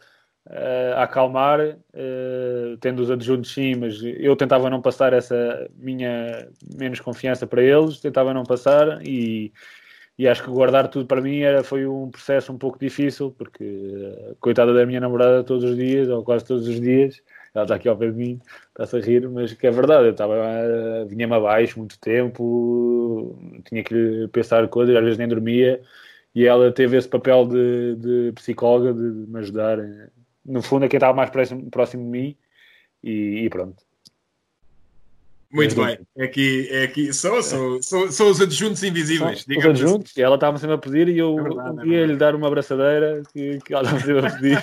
uh, 0.46 0.94
a 0.96 1.04
acalmar, 1.04 1.60
uh, 1.60 2.76
tendo 2.80 3.00
os 3.00 3.10
adjuntos 3.10 3.54
sim, 3.54 3.74
mas 3.74 3.98
eu 4.02 4.36
tentava 4.36 4.68
não 4.68 4.82
passar 4.82 5.14
essa 5.14 5.70
minha 5.74 6.46
menos 6.76 7.00
confiança 7.00 7.46
para 7.46 7.62
eles, 7.62 7.98
tentava 7.98 8.34
não 8.34 8.44
passar 8.44 9.00
e, 9.06 9.50
e 10.18 10.26
acho 10.26 10.42
que 10.42 10.50
guardar 10.50 10.88
tudo 10.88 11.06
para 11.06 11.20
mim 11.20 11.40
era, 11.40 11.62
foi 11.62 11.86
um 11.86 12.10
processo 12.10 12.52
um 12.52 12.58
pouco 12.58 12.78
difícil, 12.78 13.30
porque 13.32 13.64
uh, 13.64 14.36
coitada 14.40 14.72
da 14.72 14.86
minha 14.86 15.00
namorada 15.00 15.44
todos 15.44 15.64
os 15.64 15.76
dias, 15.76 16.08
ou 16.08 16.22
quase 16.24 16.44
todos 16.44 16.66
os 16.66 16.80
dias, 16.80 17.22
ela 17.54 17.64
está 17.64 17.74
aqui 17.74 17.88
ao 17.88 17.96
pé 17.96 18.10
de 18.10 18.16
mim, 18.16 18.40
está-se 18.68 18.96
a 18.96 19.00
rir, 19.00 19.28
mas 19.28 19.52
que 19.52 19.66
é 19.66 19.70
verdade, 19.70 20.06
eu 20.06 20.12
estava, 20.12 20.34
uh, 20.34 21.06
vinha-me 21.06 21.34
abaixo 21.34 21.78
muito 21.78 21.98
tempo, 22.00 23.38
tinha 23.68 23.84
que 23.84 24.28
pensar 24.32 24.66
coisas, 24.68 24.96
às 24.96 25.02
vezes 25.02 25.18
nem 25.18 25.28
dormia, 25.28 25.82
e 26.34 26.46
ela 26.46 26.72
teve 26.72 26.96
esse 26.96 27.08
papel 27.08 27.46
de, 27.46 27.96
de 27.96 28.32
psicóloga, 28.32 28.94
de, 28.94 29.24
de, 29.24 29.30
me 29.30 29.38
ajudar, 29.40 29.78
no 30.44 30.62
fundo 30.62 30.86
é 30.86 30.88
quem 30.88 30.98
estava 30.98 31.14
mais 31.14 31.30
próximo, 31.30 31.70
próximo 31.70 32.04
de 32.04 32.10
mim, 32.10 32.36
e, 33.02 33.44
e 33.44 33.50
pronto. 33.50 33.85
Muito 35.50 35.76
bem, 35.76 35.98
é 36.16 36.24
aqui, 36.24 36.68
é 36.70 36.82
aqui. 36.84 37.12
São, 37.12 37.40
são, 37.42 37.80
são, 37.80 38.10
são 38.10 38.30
os 38.30 38.40
adjuntos 38.40 38.82
invisíveis. 38.82 39.42
São 39.42 39.56
os 39.56 39.58
assim. 39.58 39.70
adjuntos, 39.70 40.12
assim. 40.12 40.22
ela 40.22 40.34
estava 40.34 40.58
sempre 40.58 40.74
a 40.74 40.78
pedir 40.78 41.08
e 41.08 41.18
eu 41.18 41.36
é 41.82 41.86
ia 41.86 42.00
é 42.00 42.06
lhe 42.06 42.16
dar 42.16 42.34
uma 42.34 42.48
abraçadeira 42.48 43.22
que, 43.32 43.58
que 43.64 43.72
ela 43.72 43.84
estava 43.84 44.00
sempre 44.00 44.26
a 44.26 44.30
pedir. 44.30 44.62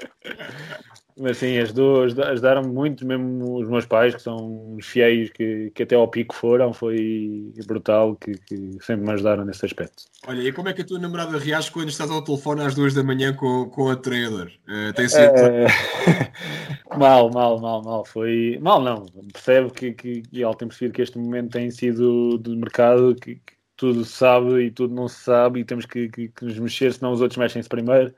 Mas 1.16 1.38
sim, 1.38 1.58
as 1.58 1.72
duas 1.72 2.18
ajudaram-me 2.18 2.72
muito, 2.72 3.06
mesmo 3.06 3.60
os 3.60 3.68
meus 3.68 3.86
pais, 3.86 4.14
que 4.16 4.20
são 4.20 4.74
os 4.74 4.84
fiéis 4.84 5.30
que, 5.30 5.70
que 5.72 5.84
até 5.84 5.94
ao 5.94 6.08
pico 6.08 6.34
foram, 6.34 6.72
foi 6.72 7.52
brutal, 7.66 8.16
que, 8.16 8.32
que, 8.38 8.78
sempre 8.80 9.06
me 9.06 9.12
ajudaram 9.12 9.44
nesse 9.44 9.64
aspecto. 9.64 10.04
Olha, 10.26 10.42
e 10.42 10.52
como 10.52 10.68
é 10.68 10.72
que 10.72 10.82
a 10.82 10.84
tua 10.84 10.98
namorada 10.98 11.38
reage 11.38 11.70
quando 11.70 11.88
estás 11.88 12.10
ao 12.10 12.22
telefone 12.22 12.62
às 12.62 12.74
duas 12.74 12.94
da 12.94 13.04
manhã 13.04 13.32
com, 13.32 13.66
com 13.70 13.90
a 13.90 13.96
treinador? 13.96 14.50
Uh, 14.66 14.92
tem 14.92 15.08
sido... 15.08 15.30
Uh, 15.30 16.98
mal, 16.98 17.30
mal, 17.30 17.60
mal, 17.60 17.82
mal. 17.82 18.04
Foi... 18.04 18.58
Mal 18.60 18.82
não, 18.82 19.06
percebe 19.32 19.70
que, 19.70 19.92
que, 19.92 20.22
que 20.22 20.42
ela 20.42 20.56
tem 20.56 20.66
percebido 20.66 20.94
que 20.94 21.02
este 21.02 21.16
momento 21.16 21.52
tem 21.52 21.70
sido 21.70 22.38
de 22.38 22.56
mercado, 22.56 23.14
que, 23.14 23.36
que 23.36 23.54
tudo 23.76 24.04
se 24.04 24.12
sabe 24.12 24.64
e 24.64 24.70
tudo 24.72 24.92
não 24.92 25.06
se 25.06 25.20
sabe 25.20 25.60
e 25.60 25.64
temos 25.64 25.86
que, 25.86 26.08
que, 26.08 26.28
que 26.28 26.44
nos 26.44 26.58
mexer, 26.58 26.92
senão 26.92 27.12
os 27.12 27.20
outros 27.20 27.38
mexem-se 27.38 27.68
primeiro 27.68 28.12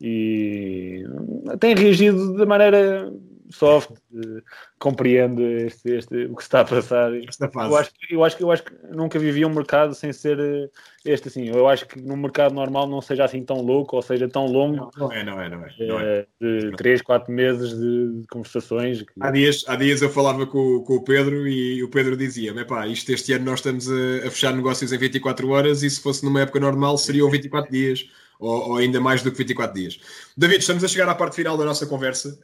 e 0.00 1.04
tem 1.60 1.74
reagido 1.74 2.36
de 2.36 2.44
maneira 2.44 3.12
soft, 3.50 3.90
compreende 4.78 5.42
este, 5.42 5.90
este, 5.96 6.24
o 6.26 6.36
que 6.36 6.42
se 6.42 6.48
está 6.48 6.60
a 6.60 6.64
passar. 6.64 7.12
Eu 7.12 7.76
acho, 7.76 7.90
eu, 8.10 8.24
acho, 8.24 8.42
eu 8.42 8.50
acho 8.50 8.64
que 8.64 8.72
nunca 8.90 9.18
vivi 9.18 9.44
um 9.44 9.54
mercado 9.54 9.94
sem 9.94 10.12
ser 10.12 10.38
eh, 10.38 10.68
este 11.04 11.28
assim. 11.28 11.48
Eu 11.48 11.68
acho 11.68 11.86
que 11.86 12.00
num 12.00 12.16
mercado 12.16 12.54
normal 12.54 12.88
não 12.88 13.00
seja 13.00 13.24
assim 13.24 13.42
tão 13.44 13.60
louco 13.60 13.96
ou 13.96 14.02
seja 14.02 14.28
tão 14.28 14.46
longo. 14.46 14.90
Não, 14.96 15.08
não 15.08 15.12
é, 15.12 15.24
não 15.24 15.40
é, 15.40 15.48
não 15.48 15.64
é. 15.64 15.86
Não 15.86 16.00
é. 16.00 16.26
De 16.40 16.72
3, 16.76 17.02
4 17.02 17.32
meses 17.32 17.70
de, 17.70 18.20
de 18.20 18.26
conversações. 18.28 19.02
Que... 19.02 19.12
Há, 19.20 19.30
dias, 19.30 19.64
há 19.68 19.76
dias 19.76 20.02
eu 20.02 20.10
falava 20.10 20.46
com, 20.46 20.80
com 20.80 20.94
o 20.94 21.04
Pedro 21.04 21.46
e 21.46 21.82
o 21.82 21.90
Pedro 21.90 22.16
dizia: 22.16 22.52
pá, 22.66 22.86
isto 22.86 23.12
este 23.12 23.32
ano 23.32 23.44
nós 23.44 23.60
estamos 23.60 23.90
a, 23.90 24.26
a 24.26 24.30
fechar 24.30 24.54
negócios 24.54 24.92
em 24.92 24.98
24 24.98 25.48
horas 25.48 25.82
e 25.82 25.90
se 25.90 26.00
fosse 26.00 26.24
numa 26.24 26.40
época 26.40 26.60
normal 26.60 26.98
seriam 26.98 27.30
24 27.30 27.70
dias 27.70 28.04
ou, 28.38 28.70
ou, 28.70 28.76
ainda 28.76 29.00
mais 29.00 29.22
do 29.22 29.30
que 29.30 29.38
24 29.38 29.74
dias. 29.74 30.00
David, 30.36 30.60
estamos 30.60 30.84
a 30.84 30.88
chegar 30.88 31.08
à 31.08 31.14
parte 31.14 31.36
final 31.36 31.56
da 31.56 31.64
nossa 31.64 31.86
conversa. 31.86 32.38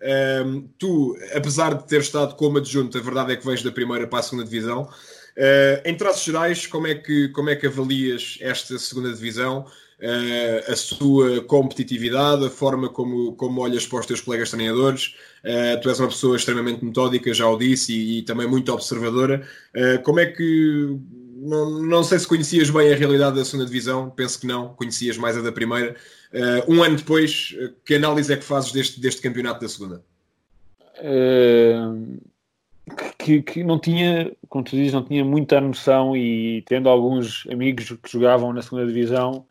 Um, 0.45 0.69
tu, 0.79 1.17
apesar 1.35 1.75
de 1.75 1.87
ter 1.87 2.01
estado 2.01 2.35
como 2.37 2.59
adjunto, 2.59 2.97
a 2.97 3.01
verdade 3.01 3.33
é 3.33 3.37
que 3.37 3.47
vens 3.47 3.63
da 3.63 3.73
primeira 3.73 4.07
para 4.07 4.21
a 4.21 4.23
segunda 4.23 4.45
divisão. 4.45 4.89
Uh, 5.37 5.81
em 5.85 5.97
traços 5.97 6.25
gerais, 6.25 6.67
como 6.67 6.87
é, 6.87 6.95
que, 6.95 7.29
como 7.29 7.51
é 7.51 7.57
que 7.57 7.67
avalias 7.67 8.39
esta 8.41 8.79
segunda 8.79 9.13
divisão? 9.13 9.67
Uh, 10.01 10.73
a 10.73 10.77
sua 10.77 11.43
competitividade, 11.45 12.47
a 12.47 12.51
forma 12.51 12.89
como, 12.89 13.35
como 13.35 13.61
olhas 13.61 13.87
para 13.87 14.01
os 14.01 14.07
teus 14.07 14.21
colegas 14.21 14.51
treinadores. 14.51 15.15
Uh, 15.45 15.81
tu 15.81 15.89
és 15.89 16.01
uma 16.01 16.09
pessoa 16.09 16.37
extremamente 16.37 16.85
metódica, 16.85 17.33
já 17.35 17.49
o 17.49 17.57
disse, 17.57 17.93
e, 17.93 18.19
e 18.19 18.23
também 18.23 18.47
muito 18.47 18.73
observadora. 18.73 19.47
Como 20.05 20.19
é 20.19 20.27
que 20.27 20.99
não, 21.41 21.83
não 21.83 22.05
sei 22.05 22.19
se 22.19 22.27
conhecias 22.27 22.69
bem 22.69 22.93
a 22.93 22.97
realidade 22.97 23.37
da 23.37 23.45
segunda 23.45 23.67
divisão, 23.67 24.11
penso 24.11 24.39
que 24.39 24.47
não, 24.47 24.75
conhecias 24.75 25.17
mais 25.17 25.37
a 25.39 25.41
da 25.41 25.51
primeira. 25.51 25.97
Uh, 26.33 26.73
um 26.73 26.83
ano 26.83 26.97
depois, 26.97 27.57
eh, 27.59 27.71
que 27.85 27.95
análise 27.95 28.33
é 28.33 28.37
que 28.37 28.45
fazes 28.45 28.73
deste, 28.73 29.01
deste 29.01 29.23
campeonato 29.23 29.61
da 29.61 29.69
segunda? 29.69 30.05
Uh, 30.99 32.21
que, 33.19 33.43
que, 33.43 33.65
não 33.65 33.79
tinha, 33.79 34.31
como 34.49 34.65
tu 34.65 34.77
dizes, 34.77 34.93
não 34.93 35.03
tinha 35.03 35.25
muita 35.25 35.61
noção 35.61 36.15
e 36.15 36.63
tendo 36.67 36.89
alguns 36.91 37.47
amigos 37.51 37.87
que 38.03 38.13
jogavam 38.13 38.53
na 38.53 38.61
segunda 38.61 38.87
divisão, 38.87 39.47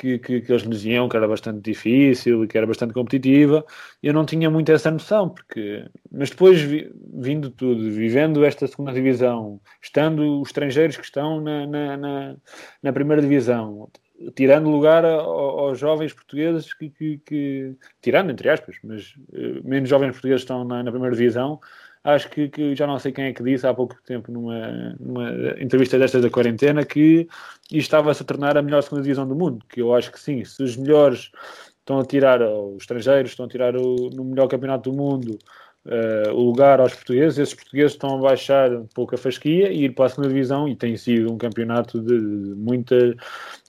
que, 0.00 0.18
que, 0.18 0.40
que, 0.40 0.50
eles 0.52 0.64
me 0.64 0.70
diziam 0.70 1.08
que 1.08 1.16
era 1.16 1.28
bastante 1.28 1.60
difícil 1.60 2.42
e 2.42 2.48
que 2.48 2.56
era 2.56 2.66
bastante 2.66 2.94
competitiva. 2.94 3.64
Eu 4.02 4.14
não 4.14 4.24
tinha 4.24 4.48
muito 4.48 4.72
essa 4.72 4.90
noção, 4.90 5.28
porque 5.28 5.84
mas 6.10 6.30
depois 6.30 6.62
vi, 6.62 6.90
vindo 7.12 7.50
tudo, 7.50 7.82
vivendo 7.90 8.42
esta 8.44 8.66
segunda 8.66 8.92
divisão, 8.92 9.60
estando 9.82 10.40
os 10.40 10.48
estrangeiros 10.48 10.96
que 10.96 11.04
estão 11.04 11.40
na, 11.42 11.66
na, 11.66 11.96
na, 11.98 12.36
na 12.82 12.92
primeira 12.94 13.20
divisão, 13.20 13.90
tirando 14.34 14.70
lugar 14.70 15.04
a, 15.04 15.16
a, 15.16 15.20
aos 15.20 15.78
jovens 15.78 16.14
portugueses 16.14 16.72
que, 16.72 16.88
que, 16.88 17.18
que, 17.18 17.76
tirando 18.00 18.30
entre 18.30 18.48
aspas, 18.48 18.76
mas 18.82 19.14
uh, 19.34 19.60
menos 19.62 19.88
jovens 19.88 20.12
portugueses 20.12 20.42
estão 20.42 20.64
na, 20.64 20.82
na 20.82 20.90
primeira 20.90 21.14
divisão, 21.14 21.60
acho 22.02 22.30
que, 22.30 22.48
que, 22.48 22.74
já 22.74 22.86
não 22.86 22.98
sei 22.98 23.12
quem 23.12 23.26
é 23.26 23.32
que 23.32 23.42
disse 23.42 23.66
há 23.66 23.74
pouco 23.74 23.96
tempo 24.04 24.32
numa, 24.32 24.96
numa 24.98 25.30
entrevista 25.60 25.98
destas 25.98 26.22
da 26.22 26.30
quarentena 26.30 26.84
que 26.84 27.28
estava-se 27.70 28.22
a 28.22 28.26
tornar 28.26 28.56
a 28.56 28.62
melhor 28.62 28.82
segunda 28.82 29.02
divisão 29.02 29.26
do 29.26 29.34
mundo, 29.34 29.64
que 29.68 29.80
eu 29.82 29.94
acho 29.94 30.10
que 30.10 30.18
sim, 30.18 30.44
se 30.44 30.62
os 30.62 30.76
melhores 30.76 31.30
estão 31.78 31.98
a 31.98 32.04
tirar, 32.04 32.40
os 32.42 32.82
estrangeiros 32.82 33.32
estão 33.32 33.46
a 33.46 33.48
tirar 33.48 33.76
o, 33.76 34.10
no 34.10 34.24
melhor 34.24 34.48
campeonato 34.48 34.90
do 34.90 34.96
mundo 34.96 35.38
uh, 35.84 36.32
o 36.32 36.44
lugar 36.44 36.80
aos 36.80 36.94
portugueses, 36.94 37.38
esses 37.38 37.54
portugueses 37.54 37.92
estão 37.92 38.18
a 38.18 38.20
baixar 38.20 38.72
um 38.72 38.86
pouco 38.86 39.14
a 39.14 39.18
fasquia 39.18 39.70
e 39.70 39.84
ir 39.84 39.94
para 39.94 40.06
a 40.06 40.08
segunda 40.08 40.28
divisão 40.28 40.68
e 40.68 40.76
tem 40.76 40.96
sido 40.96 41.32
um 41.32 41.36
campeonato 41.38 42.00
de, 42.00 42.18
de 42.18 42.54
muita 42.54 43.14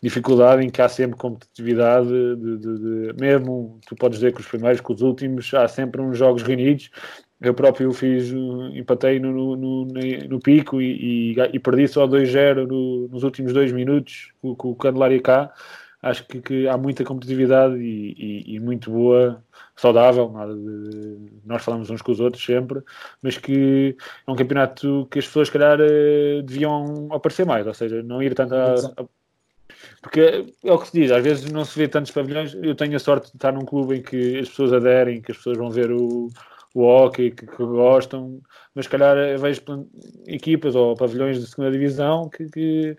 dificuldade 0.02 0.64
em 0.64 0.70
que 0.70 0.82
há 0.82 0.90
sempre 0.90 1.18
competitividade 1.18 2.08
de, 2.08 2.58
de, 2.58 2.78
de, 2.78 3.14
mesmo 3.20 3.80
tu 3.88 3.95
podes 3.95 4.20
dizer 4.20 4.34
que 4.34 4.41
os 4.41 4.48
primeiros, 4.48 4.82
que 4.82 4.94
os 4.94 5.02
últimos 5.02 5.53
há 5.53 5.68
sempre 5.68 6.02
uns 6.02 6.18
jogos 6.18 6.44
reunidos 6.44 6.90
eu 7.41 7.55
próprio 7.55 7.91
fiz, 7.91 8.31
empatei 8.73 9.19
no, 9.19 9.31
no, 9.31 9.85
no, 9.85 9.85
no 10.30 10.39
pico 10.39 10.80
e, 10.80 11.34
e, 11.34 11.39
e, 11.53 11.59
perdi 11.59 11.88
só 11.88 12.07
2-0 12.07 12.68
no, 12.68 13.07
nos 13.07 13.23
últimos 13.23 13.51
dois 13.51 13.72
minutos 13.72 14.31
com, 14.41 14.55
com 14.55 14.72
o 14.72 14.76
Candelária 14.76 15.19
cá. 15.19 15.51
Acho 16.03 16.26
que, 16.27 16.39
que, 16.39 16.68
há 16.68 16.77
muita 16.77 17.03
competitividade 17.03 17.76
e, 17.77 18.55
e, 18.55 18.59
muito 18.59 18.91
boa, 18.91 19.43
saudável. 19.76 20.30
Nada 20.31 20.53
de, 20.55 21.18
nós 21.43 21.63
falamos 21.63 21.89
uns 21.89 22.01
com 22.01 22.11
os 22.11 22.19
outros 22.19 22.43
sempre, 22.43 22.81
mas 23.23 23.38
que 23.38 23.95
é 24.27 24.31
um 24.31 24.35
campeonato 24.35 25.07
que 25.09 25.19
as 25.19 25.26
pessoas, 25.26 25.47
se 25.47 25.53
calhar, 25.53 25.80
eh, 25.81 26.41
deviam 26.43 27.07
aparecer 27.11 27.45
mais, 27.45 27.65
ou 27.65 27.73
seja, 27.73 28.03
não 28.03 28.22
ir 28.22 28.34
tanto 28.35 28.53
a, 28.55 28.76
a 28.97 29.05
porque 30.01 30.45
é 30.63 30.72
o 30.72 30.80
que 30.80 30.88
se 30.88 30.99
diz, 30.99 31.11
às 31.11 31.23
vezes 31.23 31.51
não 31.51 31.65
se 31.65 31.77
vê 31.77 31.88
tantos 31.88 32.11
pavilhões. 32.11 32.53
Eu 32.55 32.76
tenho 32.76 32.95
a 32.95 32.99
sorte 32.99 33.30
de 33.30 33.38
estar 33.38 33.51
num 33.51 33.65
clube 33.65 33.97
em 33.97 34.01
que 34.01 34.39
as 34.39 34.49
pessoas 34.49 34.73
aderem, 34.73 35.22
que 35.22 35.31
as 35.31 35.38
pessoas 35.38 35.57
vão 35.57 35.69
ver 35.69 35.91
o, 35.91 36.30
o 36.73 36.84
hockey 36.84 37.31
que, 37.31 37.45
que, 37.45 37.64
gostam, 37.64 38.41
mas 38.73 38.88
calhar 38.88 39.15
vejo 39.39 39.61
equipas 40.26 40.76
ou 40.76 40.95
pavilhões 40.95 41.39
de 41.39 41.48
segunda 41.48 41.72
divisão 41.72 42.30
que, 42.30 42.45
que, 42.49 42.98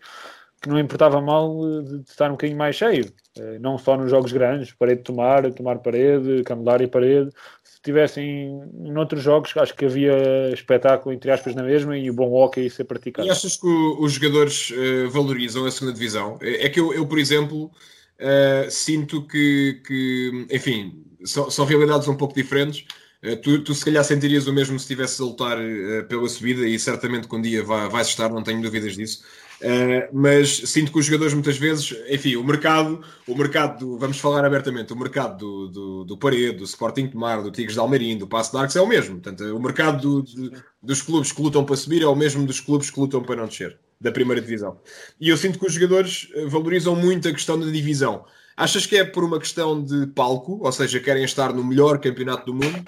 que 0.60 0.68
não 0.68 0.78
importava 0.78 1.20
mal 1.20 1.82
de, 1.82 2.02
estar 2.08 2.28
um 2.28 2.32
bocadinho 2.32 2.58
mais 2.58 2.76
cheio, 2.76 3.10
eh, 3.38 3.58
não 3.58 3.78
só 3.78 3.96
nos 3.96 4.10
jogos 4.10 4.32
grandes, 4.32 4.72
parede 4.72 5.02
tomar, 5.02 5.50
tomar 5.52 5.78
parede, 5.78 6.42
candelária 6.44 6.84
e 6.84 6.88
parede. 6.88 7.30
Se 7.64 7.80
tivessem 7.82 8.60
em 8.84 8.96
outros 8.96 9.22
jogos, 9.22 9.56
acho 9.56 9.74
que 9.74 9.86
havia 9.86 10.50
espetáculo, 10.52 11.14
entre 11.14 11.30
aspas, 11.30 11.54
na 11.54 11.62
mesma 11.62 11.96
e 11.96 12.10
o 12.10 12.14
bom 12.14 12.30
hockey 12.30 12.68
ser 12.68 12.84
praticado. 12.84 13.26
E 13.26 13.30
achas 13.30 13.56
que 13.56 13.66
os 13.66 14.12
jogadores 14.12 14.70
uh, 14.70 15.10
valorizam 15.10 15.64
a 15.64 15.70
segunda 15.70 15.94
divisão? 15.94 16.38
É 16.40 16.68
que 16.68 16.78
eu, 16.78 16.92
eu 16.94 17.06
por 17.06 17.18
exemplo, 17.18 17.64
uh, 17.64 18.70
sinto 18.70 19.26
que, 19.26 19.80
que 19.84 20.46
enfim, 20.50 21.02
são, 21.24 21.50
são 21.50 21.64
realidades 21.64 22.06
um 22.06 22.16
pouco 22.16 22.34
diferentes 22.34 22.84
eh, 22.84 23.01
tu, 23.40 23.60
tu, 23.60 23.74
se 23.74 23.84
calhar 23.84 24.02
sentirias 24.04 24.48
o 24.48 24.52
mesmo 24.52 24.76
se 24.78 24.84
estivesse 24.84 25.22
a 25.22 25.24
lutar 25.24 25.56
uh, 25.56 26.04
pela 26.08 26.28
subida 26.28 26.66
e 26.66 26.76
certamente 26.78 27.28
que 27.28 27.36
um 27.36 27.40
dia 27.40 27.62
vai, 27.62 27.88
vais 27.88 28.08
estar, 28.08 28.28
não 28.28 28.42
tenho 28.42 28.60
dúvidas 28.60 28.96
disso. 28.96 29.22
Uh, 29.60 30.08
mas 30.12 30.58
sinto 30.64 30.90
que 30.90 30.98
os 30.98 31.06
jogadores 31.06 31.32
muitas 31.32 31.56
vezes, 31.56 31.96
enfim, 32.08 32.34
o 32.34 32.42
mercado, 32.42 33.00
o 33.28 33.36
mercado 33.36 33.78
do, 33.78 33.96
vamos 33.96 34.18
falar 34.18 34.44
abertamente, 34.44 34.92
o 34.92 34.96
mercado 34.96 35.38
do, 35.38 35.68
do, 35.68 36.04
do 36.04 36.18
Parede, 36.18 36.58
do 36.58 36.64
Sporting 36.64 37.06
Tomar, 37.06 37.40
do 37.40 37.52
Tigres 37.52 37.74
de 37.74 37.78
Almeirim, 37.78 38.18
do 38.18 38.26
Passo 38.26 38.50
de 38.50 38.58
Arcos 38.58 38.74
é 38.74 38.80
o 38.80 38.88
mesmo. 38.88 39.20
Portanto, 39.20 39.44
o 39.56 39.62
mercado 39.62 40.24
do, 40.24 40.52
dos 40.82 41.00
clubes 41.00 41.30
que 41.30 41.40
lutam 41.40 41.64
para 41.64 41.76
subir 41.76 42.02
é 42.02 42.06
o 42.06 42.16
mesmo 42.16 42.44
dos 42.44 42.58
clubes 42.58 42.90
que 42.90 42.98
lutam 42.98 43.22
para 43.22 43.36
não 43.36 43.46
descer, 43.46 43.78
da 44.00 44.10
primeira 44.10 44.40
divisão. 44.40 44.80
E 45.20 45.28
eu 45.28 45.36
sinto 45.36 45.60
que 45.60 45.66
os 45.66 45.72
jogadores 45.72 46.28
valorizam 46.48 46.96
muito 46.96 47.28
a 47.28 47.32
questão 47.32 47.56
da 47.56 47.66
divisão. 47.66 48.24
Achas 48.56 48.84
que 48.84 48.96
é 48.96 49.04
por 49.04 49.24
uma 49.24 49.38
questão 49.38 49.82
de 49.82 50.06
palco, 50.08 50.58
ou 50.60 50.72
seja, 50.72 51.00
querem 51.00 51.24
estar 51.24 51.52
no 51.52 51.64
melhor 51.64 51.98
campeonato 51.98 52.46
do 52.46 52.54
mundo, 52.54 52.84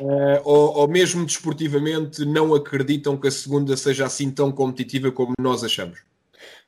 uh, 0.00 0.40
ou, 0.44 0.78
ou, 0.78 0.88
mesmo 0.88 1.24
desportivamente 1.24 2.24
não 2.24 2.54
acreditam 2.54 3.16
que 3.16 3.28
a 3.28 3.30
segunda 3.30 3.76
seja 3.76 4.06
assim 4.06 4.30
tão 4.30 4.50
competitiva 4.52 5.10
como 5.10 5.32
nós 5.40 5.62
achamos? 5.64 5.98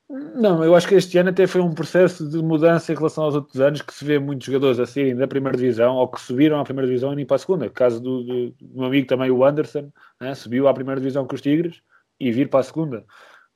Não, 0.09 0.63
eu 0.63 0.77
acho 0.77 0.87
que 0.87 0.95
este 0.95 1.19
ano 1.19 1.31
até 1.31 1.49
foi 1.49 1.61
um 1.61 1.75
processo 1.75 2.29
de 2.29 2.39
mudança 2.39 2.93
em 2.93 2.95
relação 2.95 3.25
aos 3.25 3.35
outros 3.35 3.61
anos 3.61 3.83
que 3.83 3.93
se 3.93 4.05
vê 4.05 4.21
muitos 4.21 4.47
jogadores 4.47 4.79
a 4.79 4.87
saírem 4.87 5.17
da 5.17 5.27
primeira 5.27 5.59
divisão 5.59 5.97
ou 5.97 6.07
que 6.07 6.21
subiram 6.21 6.61
à 6.61 6.65
primeira 6.65 6.87
divisão 6.87 7.13
e 7.13 7.17
nem 7.17 7.27
para 7.27 7.35
a 7.35 7.39
segunda. 7.41 7.69
Caso 7.69 8.01
do, 8.01 8.23
do, 8.23 8.51
do 8.51 8.79
meu 8.79 8.85
amigo 8.85 9.09
também, 9.09 9.33
o 9.33 9.45
Anderson, 9.45 9.91
né, 10.21 10.33
subiu 10.35 10.69
à 10.69 10.75
primeira 10.75 11.01
divisão 11.01 11.27
com 11.27 11.35
os 11.35 11.41
Tigres 11.41 11.83
e 12.21 12.31
vir 12.31 12.49
para 12.49 12.61
a 12.61 12.63
segunda. 12.63 13.05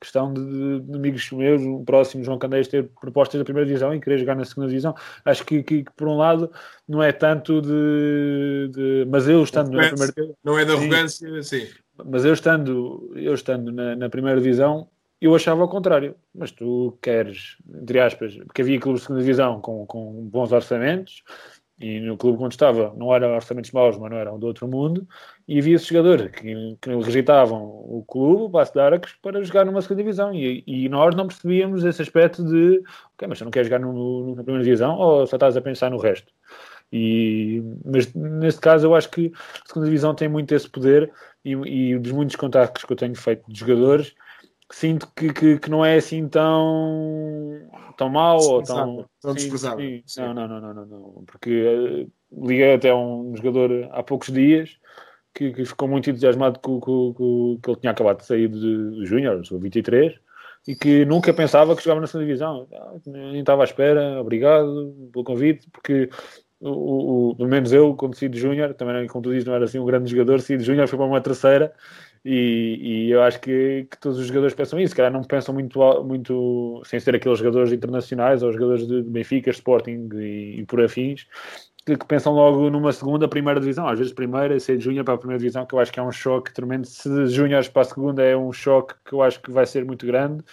Questão 0.01 0.33
de, 0.33 0.79
de, 0.79 0.95
amigos 0.95 1.31
meus, 1.31 1.61
o 1.61 1.83
próximo 1.85 2.23
João 2.23 2.39
Candeias, 2.39 2.67
ter 2.67 2.89
propostas 2.99 3.39
da 3.39 3.45
primeira 3.45 3.67
divisão 3.67 3.93
e 3.93 4.01
querer 4.01 4.17
jogar 4.17 4.35
na 4.35 4.43
segunda 4.43 4.67
divisão. 4.67 4.95
Acho 5.23 5.45
que, 5.45 5.61
que, 5.61 5.83
que 5.83 5.91
por 5.95 6.07
um 6.07 6.17
lado, 6.17 6.51
não 6.87 7.01
é 7.01 7.11
tanto 7.11 7.61
de. 7.61 8.71
de 8.73 9.05
mas 9.07 9.27
eu 9.27 9.43
estando 9.43 9.71
na 9.71 9.87
primeira. 9.87 10.13
Não 10.43 10.57
é 10.57 10.65
da 10.65 10.73
arrogância, 10.73 11.43
sim. 11.43 11.67
Mas 12.03 12.25
eu 12.25 12.33
estando, 12.33 13.13
eu 13.15 13.35
estando 13.35 13.71
na, 13.71 13.95
na 13.95 14.09
primeira 14.09 14.41
divisão, 14.41 14.89
eu 15.21 15.35
achava 15.35 15.61
ao 15.61 15.69
contrário. 15.69 16.15
Mas 16.33 16.51
tu 16.51 16.97
queres, 16.99 17.57
entre 17.79 17.99
aspas, 17.99 18.35
porque 18.37 18.63
havia 18.63 18.79
clubes 18.79 19.01
de 19.01 19.05
segunda 19.05 19.21
divisão 19.21 19.61
com, 19.61 19.85
com 19.85 20.11
bons 20.27 20.51
orçamentos, 20.51 21.23
e 21.81 21.99
no 21.99 22.15
clube 22.15 22.43
onde 22.43 22.53
estava 22.53 22.93
não 22.95 23.13
eram 23.13 23.33
orçamentos 23.33 23.71
maus, 23.71 23.97
mas 23.97 24.11
não 24.11 24.17
eram 24.17 24.39
do 24.39 24.45
outro 24.45 24.67
mundo, 24.67 25.07
e 25.47 25.59
havia 25.59 25.77
jogadores 25.77 26.31
que, 26.31 26.77
que 26.79 26.95
rejeitavam 26.95 27.61
o 27.61 28.05
clube, 28.07 28.43
o 28.43 28.49
Basso 28.49 28.73
de 28.73 28.79
Aracos, 28.79 29.15
para 29.21 29.43
jogar 29.43 29.65
numa 29.65 29.81
segunda 29.81 30.03
divisão. 30.03 30.33
E, 30.33 30.63
e, 30.67 30.87
nós 30.89 31.15
não 31.15 31.27
percebíamos 31.27 31.83
esse 31.83 32.01
aspecto 32.01 32.43
de, 32.43 32.83
ok, 33.13 33.27
mas 33.27 33.39
você 33.39 33.43
não 33.43 33.51
quer 33.51 33.63
jogar 33.63 33.79
na 33.79 34.43
primeira 34.43 34.63
divisão 34.63 34.95
ou 34.97 35.25
só 35.25 35.35
estás 35.35 35.57
a 35.57 35.61
pensar 35.61 35.89
no 35.89 35.97
resto? 35.97 36.31
E, 36.93 37.63
mas 37.85 38.13
neste 38.13 38.59
caso 38.59 38.85
eu 38.85 38.95
acho 38.95 39.09
que 39.09 39.31
a 39.35 39.67
segunda 39.67 39.85
divisão 39.85 40.13
tem 40.13 40.27
muito 40.27 40.53
esse 40.53 40.69
poder 40.69 41.11
e, 41.43 41.53
e 41.53 41.99
dos 41.99 42.11
muitos 42.11 42.35
contactos 42.35 42.83
que 42.83 42.91
eu 42.91 42.97
tenho 42.97 43.15
feito 43.15 43.43
de 43.47 43.59
jogadores, 43.59 44.13
sinto 44.71 45.11
que, 45.15 45.33
que, 45.33 45.59
que, 45.59 45.69
não 45.69 45.85
é 45.85 45.95
assim 45.95 46.27
tão, 46.27 47.61
tão 47.97 48.09
mau 48.09 48.39
ou 48.39 48.63
tão, 48.63 49.05
tão. 49.21 49.33
Não, 50.17 50.33
não, 50.33 50.47
não, 50.47 50.73
não, 50.73 50.85
não, 50.85 51.23
porque 51.25 52.09
uh, 52.31 52.45
liguei 52.45 52.73
até 52.73 52.89
a 52.89 52.95
um 52.95 53.35
jogador 53.35 53.89
há 53.91 54.01
poucos 54.01 54.29
dias 54.29 54.77
que, 55.33 55.51
que 55.51 55.65
ficou 55.65 55.87
muito 55.87 56.09
entusiasmado 56.09 56.59
com, 56.59 56.79
com, 56.79 57.13
com, 57.13 57.59
que 57.61 57.69
ele 57.69 57.79
tinha 57.79 57.91
acabado 57.91 58.17
de 58.17 58.25
sair 58.25 58.47
de, 58.47 59.05
Júnior, 59.05 59.45
sou 59.45 59.59
23, 59.59 60.13
e 60.67 60.75
que 60.75 61.05
nunca 61.05 61.33
pensava 61.33 61.75
que 61.75 61.83
jogava 61.83 62.01
na 62.01 62.07
segunda 62.07 62.25
divisão. 62.25 62.67
Nem 63.05 63.39
estava 63.39 63.63
à 63.63 63.65
espera, 63.65 64.21
obrigado 64.21 65.09
pelo 65.11 65.23
convite, 65.23 65.67
porque 65.71 66.09
o, 66.59 67.31
o, 67.31 67.35
pelo 67.35 67.49
menos 67.49 67.71
eu, 67.71 67.95
quando 67.95 68.15
saí 68.15 68.29
de 68.29 68.39
Júnior, 68.39 68.73
também, 68.73 69.07
como 69.07 69.23
tu 69.23 69.31
dizes, 69.31 69.45
não 69.45 69.55
era 69.55 69.65
assim 69.65 69.79
um 69.79 69.85
grande 69.85 70.11
jogador, 70.11 70.39
saí 70.41 70.57
de 70.57 70.63
Júnior, 70.63 70.87
fui 70.87 70.97
para 70.97 71.07
uma 71.07 71.21
terceira 71.21 71.73
e, 72.23 73.07
e, 73.07 73.11
eu 73.11 73.23
acho 73.23 73.39
que, 73.41 73.87
que, 73.89 73.97
todos 73.99 74.19
os 74.19 74.27
jogadores 74.27 74.53
pensam 74.53 74.79
isso, 74.79 74.95
calhar 74.95 75.11
não 75.11 75.23
pensam 75.23 75.53
muito, 75.53 75.79
muito 76.03 76.81
sem 76.85 76.99
ser 76.99 77.15
aqueles 77.15 77.39
jogadores 77.39 77.71
internacionais 77.71 78.43
ou 78.43 78.51
jogadores 78.51 78.87
de 78.87 79.01
Benfica, 79.01 79.49
Sporting 79.49 80.07
e, 80.13 80.59
e 80.59 80.65
por 80.65 80.83
afins, 80.83 81.25
que, 81.85 81.97
que, 81.97 82.05
pensam 82.05 82.33
logo 82.33 82.69
numa 82.69 82.93
segunda, 82.93 83.27
primeira 83.27 83.59
divisão, 83.59 83.87
às 83.87 83.97
vezes 83.97 84.13
primeira, 84.13 84.59
ser 84.59 84.77
de 84.77 84.83
Júnior 84.83 85.03
para 85.03 85.15
a 85.15 85.17
primeira 85.17 85.39
divisão, 85.39 85.65
que 85.65 85.73
eu 85.73 85.79
acho 85.79 85.91
que 85.91 85.99
é 85.99 86.03
um 86.03 86.11
choque 86.11 86.53
tremendo. 86.53 86.85
Se 86.85 87.09
de 87.09 87.27
Júnior 87.27 87.67
para 87.69 87.81
a 87.81 87.85
segunda 87.85 88.23
é 88.23 88.37
um 88.37 88.53
choque 88.53 88.93
que 89.03 89.13
eu 89.13 89.23
acho 89.23 89.41
que 89.41 89.51
vai 89.51 89.65
ser 89.65 89.83
muito 89.83 90.05
grande, 90.05 90.43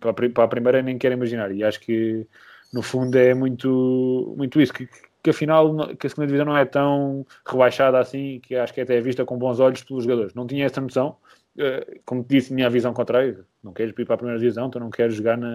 para 0.00 0.44
a 0.44 0.48
primeira 0.48 0.82
nem 0.82 0.98
quero 0.98 1.14
imaginar, 1.14 1.50
e 1.52 1.64
acho 1.64 1.80
que 1.80 2.26
no 2.72 2.82
fundo 2.82 3.16
é 3.16 3.32
muito, 3.34 4.34
muito 4.36 4.60
isso, 4.60 4.72
que, 4.72 4.86
que 5.22 5.30
afinal 5.30 5.94
que 5.96 6.06
a 6.06 6.10
segunda 6.10 6.26
divisão 6.26 6.46
não 6.46 6.56
é 6.56 6.64
tão 6.64 7.24
rebaixada 7.46 7.98
assim, 7.98 8.40
que 8.40 8.56
acho 8.56 8.74
que 8.74 8.80
até 8.80 8.96
é 8.96 9.00
vista 9.00 9.24
com 9.24 9.38
bons 9.38 9.60
olhos 9.60 9.82
pelos 9.84 10.04
jogadores. 10.04 10.34
Não 10.34 10.46
tinha 10.46 10.66
essa 10.66 10.80
noção, 10.80 11.16
eh, 11.56 12.00
como 12.04 12.24
te 12.24 12.30
disse, 12.30 12.54
tinha 12.54 12.66
a 12.66 12.70
visão 12.70 12.92
contrária, 12.92 13.44
não 13.62 13.72
queres 13.72 13.94
ir 13.96 14.04
para 14.04 14.14
a 14.14 14.18
primeira 14.18 14.40
divisão, 14.40 14.66
então 14.66 14.80
não 14.80 14.90
queres 14.90 15.14
jogar 15.14 15.38
na, 15.38 15.50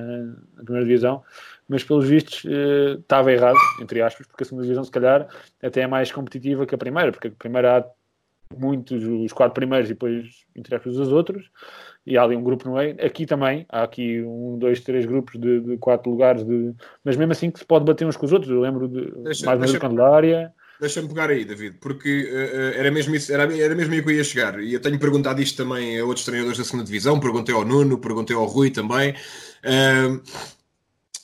na 0.55 0.63
primeira 0.63 0.85
divisão, 0.85 1.21
mas 1.67 1.83
pelos 1.83 2.07
vistos 2.07 2.45
eh, 2.45 2.97
estava 2.99 3.31
errado, 3.31 3.57
entre 3.81 4.01
aspas, 4.01 4.25
porque 4.25 4.43
a 4.43 4.45
segunda 4.45 4.63
divisão 4.63 4.83
se 4.85 4.91
calhar 4.91 5.27
até 5.61 5.81
é 5.81 5.87
mais 5.87 6.11
competitiva 6.11 6.65
que 6.65 6.75
a 6.75 6.77
primeira, 6.77 7.11
porque 7.11 7.27
a 7.27 7.31
primeira 7.31 7.79
há 7.79 7.85
muitos, 8.55 9.03
os 9.03 9.33
quatro 9.33 9.53
primeiros 9.53 9.89
e 9.89 9.93
depois 9.93 10.45
entre 10.55 10.75
aspas 10.75 10.95
os 10.95 11.11
outros, 11.11 11.51
e 12.07 12.17
há 12.17 12.23
ali 12.23 12.37
um 12.37 12.41
grupo 12.41 12.67
no 12.69 12.75
meio. 12.75 12.95
Aqui 13.05 13.25
também 13.25 13.65
há 13.69 13.83
aqui 13.83 14.21
um, 14.21 14.57
dois, 14.57 14.79
três 14.79 15.05
grupos 15.05 15.37
de, 15.37 15.59
de 15.59 15.77
quatro 15.77 16.09
lugares, 16.09 16.43
de... 16.45 16.73
mas 17.03 17.17
mesmo 17.17 17.33
assim 17.33 17.51
que 17.51 17.59
se 17.59 17.65
pode 17.65 17.83
bater 17.83 18.07
uns 18.07 18.15
com 18.15 18.25
os 18.25 18.31
outros. 18.31 18.49
Eu 18.49 18.61
lembro 18.61 18.87
de 18.87 19.11
deixa, 19.23 19.45
mais 19.45 19.59
uma 19.59 19.79
Candelária. 19.79 20.53
Deixa-me 20.79 21.09
pegar 21.09 21.29
aí, 21.29 21.43
David, 21.43 21.77
porque 21.81 22.29
uh, 22.31 22.79
era, 22.79 22.89
mesmo 22.89 23.13
isso, 23.13 23.33
era, 23.33 23.43
era 23.59 23.75
mesmo 23.75 23.93
aí 23.93 24.01
que 24.01 24.09
eu 24.09 24.15
ia 24.15 24.23
chegar. 24.23 24.57
E 24.61 24.73
eu 24.73 24.79
tenho 24.79 24.97
perguntado 24.97 25.41
isto 25.41 25.57
também 25.61 25.99
a 25.99 26.05
outros 26.05 26.23
treinadores 26.23 26.57
da 26.57 26.63
segunda 26.63 26.85
divisão, 26.85 27.19
perguntei 27.19 27.53
ao 27.53 27.65
Nuno, 27.65 27.97
perguntei 27.97 28.35
ao 28.35 28.45
Rui 28.45 28.71
também. 28.71 29.11
Uh, 29.11 30.21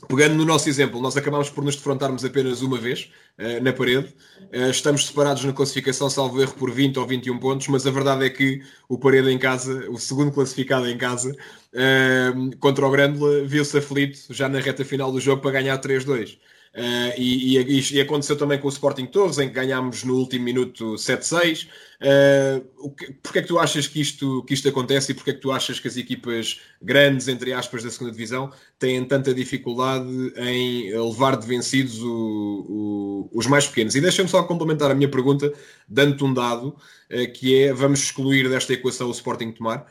Pegando 0.07 0.35
no 0.35 0.45
nosso 0.45 0.67
exemplo, 0.67 1.01
nós 1.01 1.15
acabámos 1.15 1.49
por 1.49 1.63
nos 1.63 1.75
defrontarmos 1.75 2.25
apenas 2.25 2.61
uma 2.61 2.77
vez 2.77 3.09
uh, 3.39 3.63
na 3.63 3.71
parede. 3.71 4.13
Uh, 4.53 4.69
estamos 4.69 5.07
separados 5.07 5.43
na 5.43 5.53
classificação, 5.53 6.09
salvo 6.09 6.41
erro, 6.41 6.53
por 6.53 6.71
20 6.71 6.99
ou 6.99 7.07
21 7.07 7.39
pontos, 7.39 7.67
mas 7.67 7.88
a 7.88 7.91
verdade 7.91 8.25
é 8.25 8.30
que 8.30 8.61
o 8.89 8.97
Parede 8.97 9.30
em 9.30 9.38
casa, 9.38 9.89
o 9.89 9.97
segundo 9.97 10.31
classificado 10.31 10.88
em 10.88 10.97
casa, 10.97 11.31
uh, 11.31 12.57
contra 12.57 12.85
o 12.85 12.91
Grândola, 12.91 13.43
viu-se 13.45 13.77
aflito 13.77 14.19
já 14.30 14.49
na 14.49 14.59
reta 14.59 14.84
final 14.84 15.11
do 15.11 15.19
jogo 15.19 15.41
para 15.41 15.51
ganhar 15.51 15.80
3-2. 15.80 16.38
Uh, 16.76 17.14
e, 17.16 17.60
e, 17.60 17.95
e, 17.98 18.02
aconteceu 18.02 18.36
também 18.36 18.60
com 18.60 18.66
o 18.66 18.72
Sporting 18.72 19.06
Torres, 19.06 19.38
em 19.38 19.48
que 19.48 19.54
ganhámos 19.54 20.04
no 20.04 20.16
último 20.16 20.44
minuto 20.44 20.95
7-6. 20.95 21.68
Uh, 22.02 22.90
porquê 23.22 23.40
é 23.40 23.41
que 23.44 23.48
tu 23.48 23.60
achas 23.60 23.86
que 23.86 24.02
isto, 24.02 24.44
que 24.44 24.56
isto 24.56 24.68
acontece 24.68 25.12
e 25.12 25.16
porquê 25.16 25.30
é 25.30 25.34
que 25.36 25.40
tu 25.40 25.52
achas 25.52 25.80
que 25.80 25.88
as 25.88 25.98
equipas 25.98 26.62
grandes, 26.82 27.28
entre 27.28 27.54
aspas, 27.54 27.84
da 27.84 27.91
segunda 27.91 28.12
divisão, 28.12 28.52
têm 28.80 29.06
tanta 29.06 29.36
dificuldade 29.36 30.10
em 30.36 30.91
levar 30.91 31.38
de 31.38 31.45
vencidos 31.45 32.02
o, 32.02 32.10
o, 32.68 33.30
os 33.32 33.45
mais 33.45 33.68
pequenos? 33.68 33.94
E 33.94 34.02
deixa-me 34.02 34.28
só 34.28 34.41
complementar 34.41 34.90
a 34.90 34.95
minha 34.95 35.10
pergunta, 35.10 35.54
dando-te 35.88 36.24
um 36.24 36.34
dado, 36.34 36.70
uh, 36.70 37.34
que 37.34 37.56
é, 37.56 37.72
vamos 37.72 38.00
excluir 38.00 38.50
desta 38.50 38.74
equação 38.74 39.10
o 39.10 39.12
Sporting 39.12 39.52
Tomar, 39.52 39.86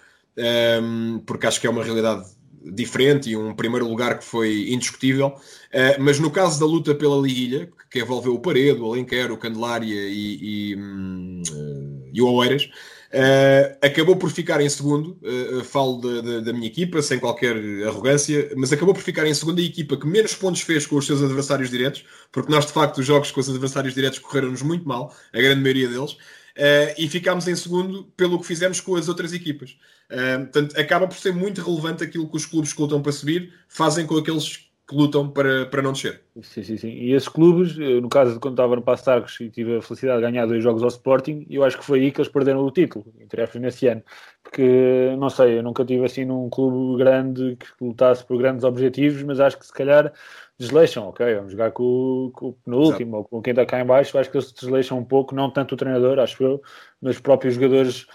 um, 0.83 1.21
porque 1.25 1.47
acho 1.47 1.61
que 1.61 1.67
é 1.69 1.71
uma 1.71 1.85
realidade 1.85 2.25
diferente 2.65 3.31
e 3.31 3.37
um 3.37 3.55
primeiro 3.55 3.89
lugar 3.89 4.19
que 4.19 4.25
foi 4.25 4.71
indiscutível. 4.71 5.29
Uh, 5.29 6.01
mas 6.01 6.19
no 6.19 6.31
caso 6.31 6.61
da 6.61 6.67
luta 6.67 6.95
pela 6.95 7.21
liguilha, 7.21 7.69
que 7.91 8.01
envolveu 8.01 8.35
o 8.35 8.41
Paredo, 8.41 8.85
o 8.85 8.93
Alenquer, 8.93 9.31
o 9.33 9.37
Candelária 9.37 9.95
e, 9.95 10.73
e, 10.73 10.75
uh, 10.75 12.11
e 12.13 12.21
o 12.21 12.31
Oeiras, 12.33 12.65
uh, 12.65 13.77
acabou 13.81 14.17
por 14.17 14.31
ficar 14.31 14.61
em 14.61 14.69
segundo. 14.69 15.19
falo 15.65 16.01
de, 16.01 16.23
de, 16.23 16.41
da 16.43 16.53
minha 16.53 16.67
equipa, 16.67 17.01
sem 17.03 17.19
qualquer 17.19 17.57
arrogância, 17.87 18.51
mas 18.57 18.73
acabou 18.73 18.95
por 18.95 19.03
ficar 19.03 19.27
em 19.27 19.35
segunda 19.35 19.61
a 19.61 19.65
equipa 19.65 19.97
que 19.97 20.07
menos 20.07 20.35
pontos 20.35 20.61
fez 20.61 20.87
com 20.87 20.97
os 20.97 21.07
seus 21.07 21.23
adversários 21.23 21.71
diretos, 21.71 22.05
porque 22.31 22.53
nós, 22.53 22.67
de 22.67 22.73
facto, 22.73 22.99
os 22.99 23.07
jogos 23.07 23.31
com 23.31 23.41
os 23.41 23.49
adversários 23.49 23.95
diretos 23.95 24.19
correram-nos 24.19 24.63
muito 24.63 24.87
mal, 24.87 25.15
a 25.33 25.39
grande 25.39 25.61
maioria 25.61 25.89
deles. 25.89 26.17
Uh, 26.57 26.93
e 26.99 27.09
ficámos 27.09 27.49
em 27.49 27.57
segundo 27.57 28.05
pelo 28.17 28.39
que 28.39 28.47
fizemos 28.47 28.81
com 28.81 28.95
as 28.97 29.09
outras 29.09 29.33
equipas. 29.33 29.77
Uh, 30.11 30.41
portanto, 30.41 30.79
acaba 30.79 31.09
por 31.09 31.17
ser 31.17 31.33
muito 31.33 31.63
relevante 31.63 32.05
aquilo 32.05 32.29
que 32.29 32.37
os 32.37 32.45
clubes 32.45 32.73
que 32.73 32.83
lutam 32.83 33.01
para 33.01 33.13
subir 33.13 33.53
fazem 33.69 34.07
com 34.07 34.17
aqueles 34.19 34.71
que 34.87 34.95
lutam 34.95 35.31
para, 35.31 35.65
para 35.67 35.81
não 35.81 35.93
descer. 35.93 36.21
Sim, 36.43 36.63
sim, 36.63 36.77
sim. 36.77 36.89
E 36.91 37.13
esses 37.13 37.29
clubes, 37.29 37.77
no 37.77 38.09
caso 38.09 38.35
de 38.35 38.41
quando 38.41 38.55
estava 38.55 38.77
no 38.77 38.83
Passo 38.83 39.11
Arcos 39.11 39.41
e 39.41 39.49
tive 39.49 39.77
a 39.77 39.83
felicidade 39.83 40.19
de 40.19 40.31
ganhar 40.31 40.45
dois 40.45 40.63
jogos 40.63 40.83
ao 40.83 40.89
Sporting, 40.89 41.47
eu 41.49 41.65
acho 41.65 41.79
que 41.79 41.85
foi 41.85 42.01
aí 42.01 42.11
que 42.11 42.21
eles 42.21 42.31
perderam 42.31 42.63
o 42.65 42.71
título, 42.71 43.07
entre 43.19 43.41
aspas, 43.41 43.63
nesse 43.63 43.87
ano. 43.87 44.03
Porque, 44.43 45.15
não 45.19 45.31
sei, 45.31 45.59
eu 45.59 45.63
nunca 45.63 45.85
tive 45.85 46.05
assim 46.05 46.25
num 46.25 46.51
clube 46.51 46.99
grande 46.99 47.57
que 47.57 47.67
lutasse 47.81 48.25
por 48.27 48.37
grandes 48.37 48.65
objetivos, 48.65 49.23
mas 49.23 49.41
acho 49.41 49.59
que 49.59 49.67
se 49.67 49.73
calhar 49.73 50.13
desleixam, 50.59 51.09
ok, 51.09 51.35
vamos 51.35 51.53
jogar 51.53 51.73
com, 51.73 52.31
com 52.35 52.49
o 52.49 52.53
penúltimo 52.53 53.17
ou 53.19 53.25
com 53.25 53.43
quem 53.43 53.53
está 53.53 53.67
cá 53.67 53.81
em 53.81 53.87
baixo, 53.87 54.17
acho 54.19 54.31
que 54.31 54.37
eles 54.37 54.53
desleixam 54.53 54.99
um 54.99 55.05
pouco, 55.05 55.35
não 55.35 55.51
tanto 55.51 55.75
o 55.75 55.77
treinador, 55.77 56.19
acho 56.19 56.43
eu, 56.43 56.63
mas 57.01 57.17
os 57.17 57.21
próprios 57.21 57.55
jogadores 57.55 58.07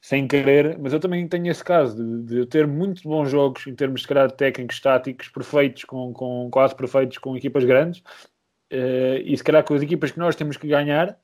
sem 0.00 0.26
querer, 0.26 0.76
mas 0.78 0.92
eu 0.92 0.98
também 0.98 1.28
tenho 1.28 1.48
esse 1.48 1.62
caso 1.62 1.96
de, 1.96 2.40
de 2.40 2.46
ter 2.46 2.66
muito 2.66 3.02
bons 3.04 3.30
jogos 3.30 3.66
em 3.68 3.74
termos 3.74 4.00
de 4.00 4.08
calhar 4.08 4.30
técnicos, 4.32 4.80
táticos, 4.80 5.28
perfeitos, 5.28 5.84
com, 5.84 6.12
com 6.12 6.50
quase 6.50 6.74
perfeitos 6.74 7.18
com 7.18 7.36
equipas 7.36 7.64
grandes, 7.64 8.00
uh, 8.72 9.22
e 9.24 9.36
se 9.36 9.44
calhar 9.44 9.62
com 9.62 9.74
as 9.74 9.82
equipas 9.82 10.10
que 10.10 10.18
nós 10.18 10.34
temos 10.34 10.56
que 10.56 10.66
ganhar, 10.66 11.16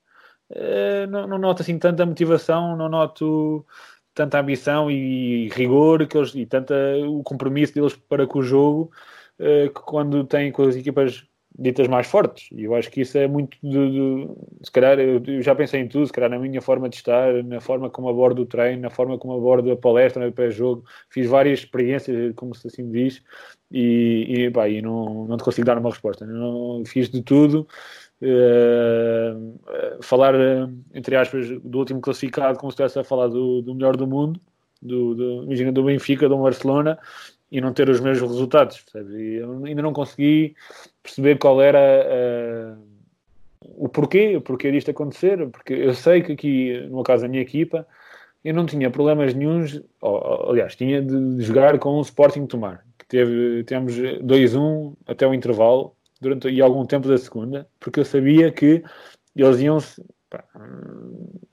uh, 0.51 1.07
não, 1.11 1.27
não 1.27 1.39
noto 1.39 1.63
assim 1.63 1.77
tanta 1.77 2.07
motivação, 2.07 2.77
não 2.77 2.89
noto 2.89 3.67
tanta 4.15 4.41
ambição 4.41 4.91
e 4.91 5.49
rigor 5.51 6.07
que 6.07 6.17
eles, 6.17 6.35
e 6.35 6.47
tanta 6.47 6.75
o 7.07 7.23
compromisso 7.23 7.75
deles 7.75 7.97
para 7.97 8.27
com 8.27 8.39
o 8.41 8.43
jogo 8.43 8.93
uh, 9.41 9.71
quando 9.85 10.25
têm 10.25 10.53
com 10.53 10.63
as 10.63 10.77
equipas 10.77 11.29
ditas 11.59 11.89
mais 11.89 12.07
fortes. 12.07 12.49
E 12.53 12.65
eu 12.65 12.75
acho 12.75 12.91
que 12.91 13.01
isso 13.01 13.19
é 13.19 13.27
muito 13.27 13.59
de, 13.63 13.91
de 13.91 14.29
se 14.63 14.71
calhar 14.71 14.99
eu, 14.99 15.43
já 15.43 15.55
pensei 15.55 15.81
em 15.81 15.89
tudo, 15.89 16.07
se 16.07 16.13
calhar 16.13 16.31
na 16.31 16.39
minha 16.39 16.63
forma 16.63 16.89
de 16.89 16.97
estar, 16.97 17.43
na 17.43 17.61
forma 17.61 17.91
como 17.91 18.09
abordo 18.09 18.43
o 18.43 18.47
treino, 18.47 18.83
na 18.83 18.91
forma 18.91 19.19
como 19.19 19.35
abordo 19.35 19.73
a 19.73 19.77
palestra 19.77 20.25
no 20.25 20.33
pré-jogo. 20.33 20.85
Fiz 21.11 21.27
várias 21.27 21.61
experiências, 21.61 22.33
como 22.37 22.55
se 22.55 22.69
assim 22.69 22.89
diz, 22.91 23.23
e, 23.71 24.45
e, 24.47 24.51
pá, 24.51 24.69
e 24.69 24.81
não, 24.81 25.27
não 25.27 25.37
te 25.37 25.43
consigo 25.43 25.67
dar 25.67 25.79
uma 25.79 25.91
resposta. 25.91 26.25
Não, 26.25 26.85
fiz 26.87 27.09
de 27.11 27.23
tudo. 27.23 27.67
Uh, 28.21 30.03
falar, 30.03 30.35
entre 30.93 31.17
aspas, 31.17 31.49
do 31.63 31.79
último 31.79 32.01
classificado, 32.01 32.59
como 32.59 32.71
se 32.71 32.75
estivesse 32.75 32.99
a 32.99 33.05
falar 33.05 33.29
do, 33.29 33.63
do 33.63 33.75
melhor 33.75 33.97
do 33.97 34.07
mundo, 34.07 34.41
do, 34.83 35.15
do, 35.15 35.45
imagina, 35.45 35.73
do 35.73 35.85
Benfica, 35.85 36.29
do 36.29 36.37
Barcelona, 36.37 36.99
e 37.51 37.61
não 37.61 37.73
ter 37.73 37.89
os 37.89 38.01
mesmos 38.01 38.31
resultados. 38.31 38.85
E 38.95 39.37
eu 39.37 39.65
ainda 39.65 39.83
não 39.83 39.93
consegui 39.93 40.55
perceber 41.03 41.39
qual 41.39 41.61
era 41.61 41.79
uh, 42.79 42.89
o 43.77 43.89
porquê, 43.89 44.37
o 44.37 44.41
porquê 44.41 44.71
disto 44.71 44.91
acontecer, 44.91 45.49
porque 45.49 45.73
eu 45.73 45.95
sei 45.95 46.23
que 46.23 46.33
aqui, 46.33 46.87
no 46.91 47.03
caso 47.03 47.23
da 47.23 47.29
minha 47.29 47.43
equipa, 47.43 47.87
eu 48.45 48.55
não 48.55 48.67
tinha 48.67 48.91
problemas 48.91 49.35
nenhums, 49.35 49.83
aliás, 50.49 50.77
tinha 50.77 51.03
de 51.03 51.43
jogar 51.43 51.79
com 51.79 51.91
o 51.99 52.03
Sporting 52.03 52.47
Tomar, 52.47 52.85
que 52.99 53.07
teve, 53.07 53.65
temos 53.65 53.95
2-1 53.95 54.95
até 55.07 55.27
o 55.27 55.35
intervalo, 55.35 55.95
durante 56.21 56.49
e 56.49 56.61
algum 56.61 56.85
tempo 56.85 57.09
da 57.09 57.17
segunda, 57.17 57.69
porque 57.79 58.01
eu 58.01 58.05
sabia 58.05 58.51
que 58.51 58.83
eles 59.37 59.61
iam 59.61 59.79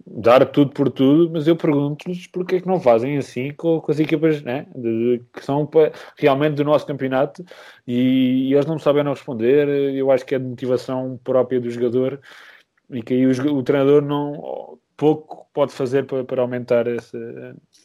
dar 0.06 0.46
tudo 0.46 0.72
por 0.72 0.90
tudo, 0.90 1.32
mas 1.32 1.48
eu 1.48 1.56
pergunto-lhes 1.56 2.28
porque 2.28 2.56
é 2.56 2.62
que 2.62 2.68
não 2.68 2.80
fazem 2.80 3.18
assim 3.18 3.52
com, 3.54 3.80
com 3.80 3.92
as 3.92 4.00
equipas 4.00 4.42
né, 4.42 4.66
de, 4.76 5.22
que 5.34 5.44
são 5.44 5.70
realmente 6.18 6.56
do 6.56 6.64
nosso 6.64 6.86
campeonato 6.86 7.44
e, 7.88 8.50
e, 8.50 8.54
eles 8.54 8.66
não 8.66 8.80
sabem 8.80 9.04
não 9.04 9.14
responder. 9.14 9.68
Eu 9.94 10.12
acho 10.12 10.26
que 10.26 10.36
é 10.36 10.40
de 10.40 10.46
motivação 10.46 11.20
própria 11.24 11.60
do 11.60 11.70
jogador 11.70 12.20
e 12.90 13.02
que 13.02 13.14
aí 13.14 13.26
o, 13.26 13.56
o 13.56 13.64
treinador 13.64 14.02
não 14.02 14.78
pouco 14.98 15.48
pode 15.54 15.74
fazer 15.74 16.06
para, 16.06 16.24
para 16.24 16.42
aumentar 16.42 16.88
esse, 16.88 17.18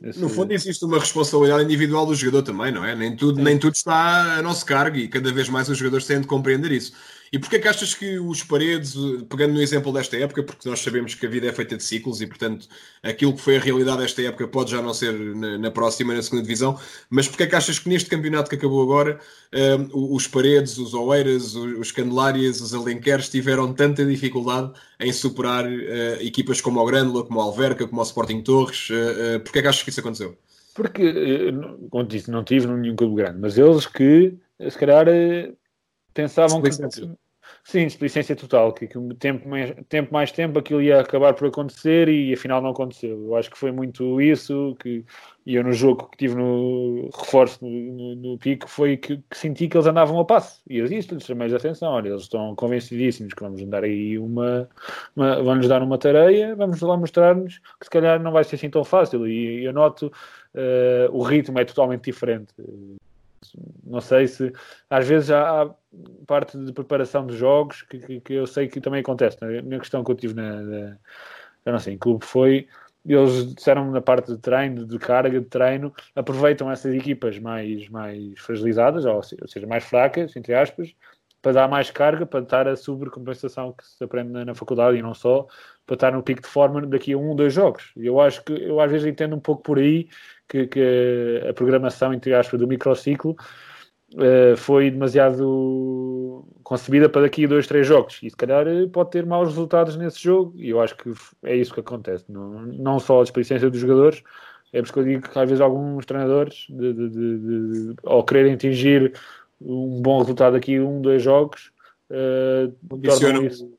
esse, 0.02 0.20
No 0.20 0.28
fundo, 0.28 0.52
existe 0.52 0.84
uma 0.84 0.98
responsabilidade 0.98 1.64
individual 1.64 2.06
do 2.06 2.14
jogador 2.14 2.42
também, 2.42 2.72
não 2.72 2.84
é? 2.84 2.94
Nem 2.94 3.16
tudo, 3.16 3.42
nem 3.42 3.58
tudo 3.58 3.74
está 3.74 4.38
a 4.38 4.42
nosso 4.42 4.64
cargo 4.64 4.96
e 4.96 5.08
cada 5.08 5.32
vez 5.32 5.48
mais 5.48 5.68
os 5.68 5.78
jogadores 5.78 6.06
têm 6.06 6.20
de 6.20 6.26
compreender 6.26 6.70
isso. 6.72 6.92
E 7.32 7.39
porquê 7.39 7.61
que 7.61 7.69
achas 7.69 7.94
que 7.94 8.19
os 8.19 8.43
paredes, 8.43 8.94
pegando 9.28 9.55
no 9.55 9.62
exemplo 9.62 9.93
desta 9.93 10.16
época, 10.16 10.43
porque 10.43 10.69
nós 10.69 10.81
sabemos 10.81 11.15
que 11.15 11.24
a 11.27 11.28
vida 11.28 11.47
é 11.47 11.52
feita 11.52 11.77
de 11.77 11.82
ciclos 11.85 12.20
e, 12.20 12.27
portanto, 12.27 12.66
aquilo 13.01 13.32
que 13.35 13.40
foi 13.40 13.57
a 13.57 13.61
realidade 13.61 13.98
desta 13.98 14.20
época 14.23 14.48
pode 14.48 14.73
já 14.73 14.82
não 14.82 14.93
ser 14.93 15.12
na, 15.12 15.57
na 15.57 15.70
próxima, 15.70 16.12
na 16.12 16.23
segunda 16.23 16.43
divisão, 16.43 16.77
mas 17.09 17.28
porquê 17.28 17.47
que 17.47 17.55
achas 17.55 17.78
que 17.78 17.89
neste 17.89 18.11
campeonato 18.11 18.51
que 18.51 18.57
acabou 18.57 18.82
agora, 18.82 19.20
um, 19.55 20.15
os 20.15 20.27
paredes, 20.27 20.77
os 20.77 20.93
Oeiras, 20.93 21.55
os, 21.55 21.93
Candelárias, 21.93 22.61
os 22.61 22.74
Alenqueres 22.74 23.28
tiveram 23.28 23.73
tanta 23.73 24.05
dificuldade 24.05 24.73
em 24.98 25.12
superar 25.12 25.66
uh, 25.66 26.20
equipas 26.20 26.61
como 26.61 26.81
o 26.81 26.85
Grândola, 26.85 27.24
como 27.24 27.39
o 27.39 27.43
Alverca, 27.43 27.86
como 27.86 28.01
o 28.01 28.05
Sporting 28.05 28.43
Torres? 28.43 28.90
Uh, 28.90 29.36
uh, 29.36 29.40
porquê 29.40 29.62
que 29.62 29.69
achas 29.69 29.85
que 29.85 29.90
isso 29.90 30.01
aconteceu? 30.01 30.36
Porque, 30.74 31.52
como 31.90 32.05
disse, 32.05 32.31
não 32.31 32.43
tive 32.43 32.66
nenhum 32.66 32.97
clube 32.97 33.16
grande, 33.16 33.39
mas 33.40 33.59
eles 33.59 33.86
que, 33.86 34.35
se 34.69 34.78
calhar 34.78 35.07
pensavam 36.22 36.62
que. 36.62 36.70
Sim, 37.62 37.84
desplicência 37.84 38.34
total, 38.34 38.72
que, 38.72 38.86
que 38.86 38.98
tempo, 39.16 39.48
mais, 39.48 39.74
tempo 39.88 40.12
mais 40.12 40.32
tempo 40.32 40.59
aquilo 40.59 40.80
ia 40.80 41.01
acabar 41.01 41.34
por 41.34 41.48
acontecer 41.48 42.09
e 42.09 42.32
afinal 42.32 42.60
não 42.62 42.70
aconteceu. 42.70 43.26
Eu 43.26 43.36
acho 43.36 43.51
que 43.51 43.59
foi 43.59 43.70
muito 43.70 44.20
isso, 44.20 44.76
que 44.80 45.05
e 45.47 45.55
eu 45.55 45.64
no 45.64 45.72
jogo 45.72 46.09
que 46.10 46.18
tive 46.18 46.34
no 46.36 47.10
reforço 47.14 47.64
no, 47.64 47.70
no, 47.70 48.14
no 48.14 48.38
pico 48.38 48.68
foi 48.68 48.97
que, 48.97 49.16
que, 49.18 49.36
senti 49.36 49.68
que 49.68 49.76
eles 49.76 49.86
andavam 49.86 50.18
a 50.18 50.24
passo. 50.24 50.62
E 50.68 50.78
eu 50.78 50.86
disse-lhes, 50.86 51.24
chamei 51.24 51.48
de 51.48 51.56
atenção, 51.56 51.92
olha, 51.92 52.09
eles 52.09 52.22
estão 52.22 52.55
convencidíssimos 52.55 53.34
que 53.34 53.42
vamos 53.42 53.62
dar 53.66 53.84
aí 53.84 54.18
uma, 54.18 54.68
uma 55.14 55.42
vamos 55.42 55.68
dar 55.68 55.82
uma 55.82 55.98
tareia, 55.98 56.55
vamos 56.56 56.80
lá 56.80 56.97
mostrar-nos 56.97 57.59
que 57.59 57.84
se 57.84 57.90
calhar 57.90 58.20
não 58.22 58.32
vai 58.32 58.44
ser 58.44 58.56
assim 58.56 58.70
tão 58.70 58.84
fácil. 58.84 59.26
E 59.26 59.64
eu 59.64 59.72
noto 59.72 60.06
uh, 60.55 61.10
o 61.12 61.22
ritmo 61.22 61.59
é 61.59 61.64
totalmente 61.64 62.05
diferente. 62.05 62.52
Não 63.85 64.01
sei 64.01 64.27
se 64.27 64.52
às 64.89 65.06
vezes 65.06 65.31
há 65.31 65.74
parte 66.27 66.59
de 66.59 66.72
preparação 66.72 67.27
de 67.27 67.36
jogos 67.36 67.82
que, 67.82 67.98
que, 67.98 68.20
que 68.20 68.32
eu 68.35 68.47
sei 68.47 68.68
que 68.68 68.81
também 68.81 69.01
acontece. 69.01 69.39
Né? 69.40 69.62
Na 69.62 69.78
questão 69.78 70.05
que 70.05 70.10
eu 70.10 70.16
tive 70.16 70.35
na, 70.35 70.60
na 70.62 70.98
eu 71.64 71.72
não 71.72 71.78
sei, 71.78 71.94
em 71.94 71.98
clube 71.98 72.24
foi 72.24 72.66
eles 73.06 73.55
disseram 73.55 73.90
na 73.90 74.01
parte 74.01 74.32
de 74.32 74.39
treino, 74.39 74.86
de 74.86 74.98
carga 74.98 75.40
de 75.40 75.47
treino, 75.47 75.93
aproveitam 76.14 76.70
essas 76.70 76.94
equipas 76.94 77.39
mais, 77.39 77.89
mais 77.89 78.39
fragilizadas, 78.39 79.05
ou 79.06 79.22
seja, 79.22 79.66
mais 79.66 79.85
fracas, 79.85 80.36
entre 80.36 80.55
aspas, 80.55 80.94
para 81.40 81.52
dar 81.52 81.68
mais 81.68 81.90
carga, 81.90 82.27
para 82.27 82.40
estar 82.40 82.68
a 82.68 82.77
sobrecompensação 82.77 83.72
que 83.72 83.86
se 83.86 84.05
aprende 84.05 84.31
na, 84.31 84.44
na, 84.44 84.55
faculdade 84.55 84.98
e 84.98 85.02
não 85.02 85.14
só, 85.14 85.47
para 85.86 85.94
estar 85.94 86.12
no 86.12 86.22
pico 86.22 86.43
de 86.43 86.48
forma 86.48 86.86
daqui 86.86 87.14
a 87.14 87.18
um, 87.18 87.35
dois 87.35 87.55
jogos. 87.55 87.93
Eu 87.97 88.20
acho 88.20 88.44
que, 88.44 88.52
eu 88.52 88.81
às 88.81 88.90
vezes 88.90 89.06
entendo 89.06 89.35
um 89.35 89.40
pouco 89.40 89.62
por 89.62 89.78
aí 89.78 90.09
que, 90.51 90.66
que 90.66 91.47
a 91.48 91.55
programação, 91.55 92.12
entre 92.12 92.35
aspas, 92.35 92.59
do 92.59 92.66
microciclo 92.66 93.36
uh, 94.14 94.56
foi 94.56 94.90
demasiado 94.90 96.44
concebida 96.64 97.09
para 97.09 97.22
daqui 97.22 97.44
a 97.44 97.48
dois, 97.48 97.66
três 97.66 97.86
jogos. 97.86 98.18
E 98.22 98.31
se 98.31 98.36
calhar 98.36 98.66
eh, 98.66 98.86
pode 98.86 99.10
ter 99.10 99.24
maus 99.24 99.48
resultados 99.48 99.97
nesse 99.97 100.20
jogo. 100.22 100.52
E 100.56 100.70
eu 100.70 100.81
acho 100.81 100.97
que 100.97 101.12
é 101.44 101.56
isso 101.56 101.72
que 101.72 101.81
acontece. 101.81 102.24
Não, 102.28 102.62
não 102.62 102.98
só 102.98 103.20
a 103.20 103.22
desplicência 103.22 103.70
dos 103.70 103.81
jogadores, 103.81 104.22
é 104.72 104.82
porque 104.82 104.98
eu 104.98 105.05
digo 105.05 105.28
que 105.28 105.39
às 105.39 105.48
vezes 105.48 105.60
alguns 105.60 106.05
treinadores, 106.06 106.66
de, 106.68 106.93
de, 106.93 107.09
de, 107.09 107.94
ao 108.05 108.24
quererem 108.24 108.55
atingir 108.55 109.12
um 109.60 110.01
bom 110.01 110.20
resultado 110.20 110.56
aqui, 110.56 110.78
um, 110.78 111.01
dois 111.01 111.22
jogos, 111.22 111.72
uh, 112.10 112.72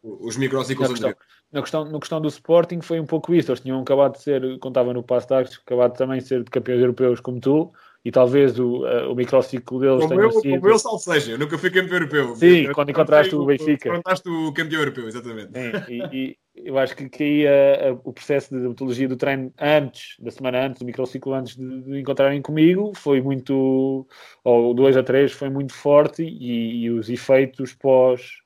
os 0.04 0.38
microciclos 0.38 0.90
anteriores 0.90 1.18
na 1.52 1.62
questão, 1.62 1.86
na 1.86 2.00
questão 2.00 2.22
do 2.22 2.28
Sporting 2.28 2.82
foi 2.82 3.00
um 3.00 3.06
pouco 3.06 3.34
isso. 3.34 3.52
Eles 3.52 3.62
tinham 3.62 3.82
acabado 3.82 4.14
de 4.14 4.22
ser, 4.22 4.60
contava 4.60 4.94
no 4.94 5.04
passo 5.04 5.28
de 5.28 5.56
acabado 5.66 5.98
também 5.98 6.20
de 6.20 6.26
ser 6.26 6.44
de 6.44 6.50
campeões 6.50 6.80
europeus 6.80 7.20
como 7.20 7.40
tu, 7.40 7.72
e 8.04 8.12
talvez 8.12 8.58
o, 8.58 8.86
uh, 8.86 9.12
o 9.12 9.16
microciclo 9.16 9.80
deles 9.80 10.00
como 10.00 10.10
tenha 10.10 10.22
eu, 10.22 10.32
sido... 10.32 10.60
Como 10.60 10.74
eu, 10.74 10.80
salvo 10.80 11.00
seja, 11.00 11.34
eu 11.34 11.38
nunca 11.38 11.58
fui 11.58 11.70
campeão 11.70 11.98
europeu. 11.98 12.36
Sim, 12.36 12.66
eu, 12.66 12.74
quando 12.74 12.90
encontraste 12.90 13.36
o 13.36 13.46
Benfica. 13.46 13.90
Encontraste 13.90 14.28
o 14.30 14.54
campeão 14.54 14.80
europeu, 14.80 15.08
exatamente. 15.08 15.52
Sim, 15.52 15.72
e, 15.90 16.18
e, 16.18 16.38
eu 16.56 16.78
acho 16.78 16.96
que, 16.96 17.10
que 17.10 17.24
aí 17.24 17.48
a, 17.48 17.90
a, 17.90 17.92
o 18.04 18.14
processo 18.14 18.50
de 18.50 18.62
metodologia 18.62 19.08
do 19.08 19.18
treino 19.18 19.54
antes, 19.60 20.16
da 20.20 20.32
semana 20.32 20.66
antes, 20.66 20.80
do 20.80 20.86
microciclo 20.86 21.34
antes 21.34 21.56
de, 21.56 21.82
de 21.82 22.00
encontrarem 22.00 22.42
comigo, 22.42 22.92
foi 22.96 23.22
muito, 23.22 24.08
ou 24.44 24.74
dois 24.74 24.96
a 24.98 25.04
três, 25.04 25.32
foi 25.32 25.50
muito 25.50 25.74
forte, 25.74 26.24
e, 26.24 26.84
e 26.84 26.90
os 26.90 27.10
efeitos 27.10 27.74
pós, 27.74 28.42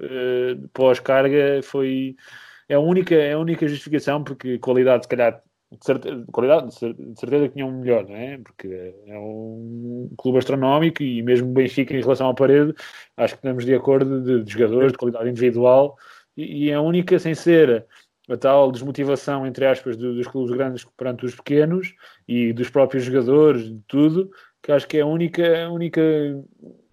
uh, 0.00 0.68
pós-carga 0.72 1.60
foi 1.62 2.16
é 2.68 2.74
a 2.74 2.80
única, 2.80 3.14
é 3.14 3.32
a 3.32 3.38
única 3.38 3.66
justificação, 3.68 4.24
porque 4.24 4.58
qualidade, 4.58 5.04
se 5.04 5.08
calhar, 5.08 5.40
de 5.70 5.84
certeza, 5.84 6.24
qualidade, 6.32 6.68
de 6.68 7.18
certeza 7.18 7.48
que 7.48 7.54
tinham 7.54 7.68
um 7.68 7.80
melhor, 7.80 8.04
não 8.08 8.16
é? 8.16 8.38
Porque 8.38 8.94
é 9.06 9.18
um 9.18 10.10
clube 10.16 10.38
astronómico 10.38 11.02
e 11.02 11.22
mesmo 11.22 11.52
Benfica 11.52 11.94
em 11.94 12.00
relação 12.00 12.26
ao 12.26 12.34
parede, 12.34 12.74
acho 13.16 13.34
que 13.34 13.38
estamos 13.38 13.64
de 13.64 13.74
acordo 13.74 14.20
de, 14.22 14.44
de 14.44 14.52
jogadores, 14.52 14.92
de 14.92 14.98
qualidade 14.98 15.28
individual, 15.30 15.96
e, 16.36 16.66
e, 16.66 16.70
é 16.70 16.74
a 16.74 16.80
única 16.80 17.18
sem 17.18 17.34
ser 17.34 17.86
a 18.28 18.36
tal 18.36 18.72
desmotivação, 18.72 19.46
entre 19.46 19.66
aspas, 19.66 19.96
do, 19.96 20.14
dos 20.14 20.26
clubes 20.26 20.54
grandes 20.56 20.84
perante 20.96 21.24
os 21.24 21.34
pequenos 21.34 21.94
e 22.26 22.52
dos 22.52 22.68
próprios 22.68 23.04
jogadores, 23.04 23.64
de 23.64 23.80
tudo, 23.86 24.30
que 24.62 24.72
acho 24.72 24.86
que 24.88 24.98
é 24.98 25.02
a 25.02 25.06
única, 25.06 25.66
a 25.66 25.70
única 25.70 26.02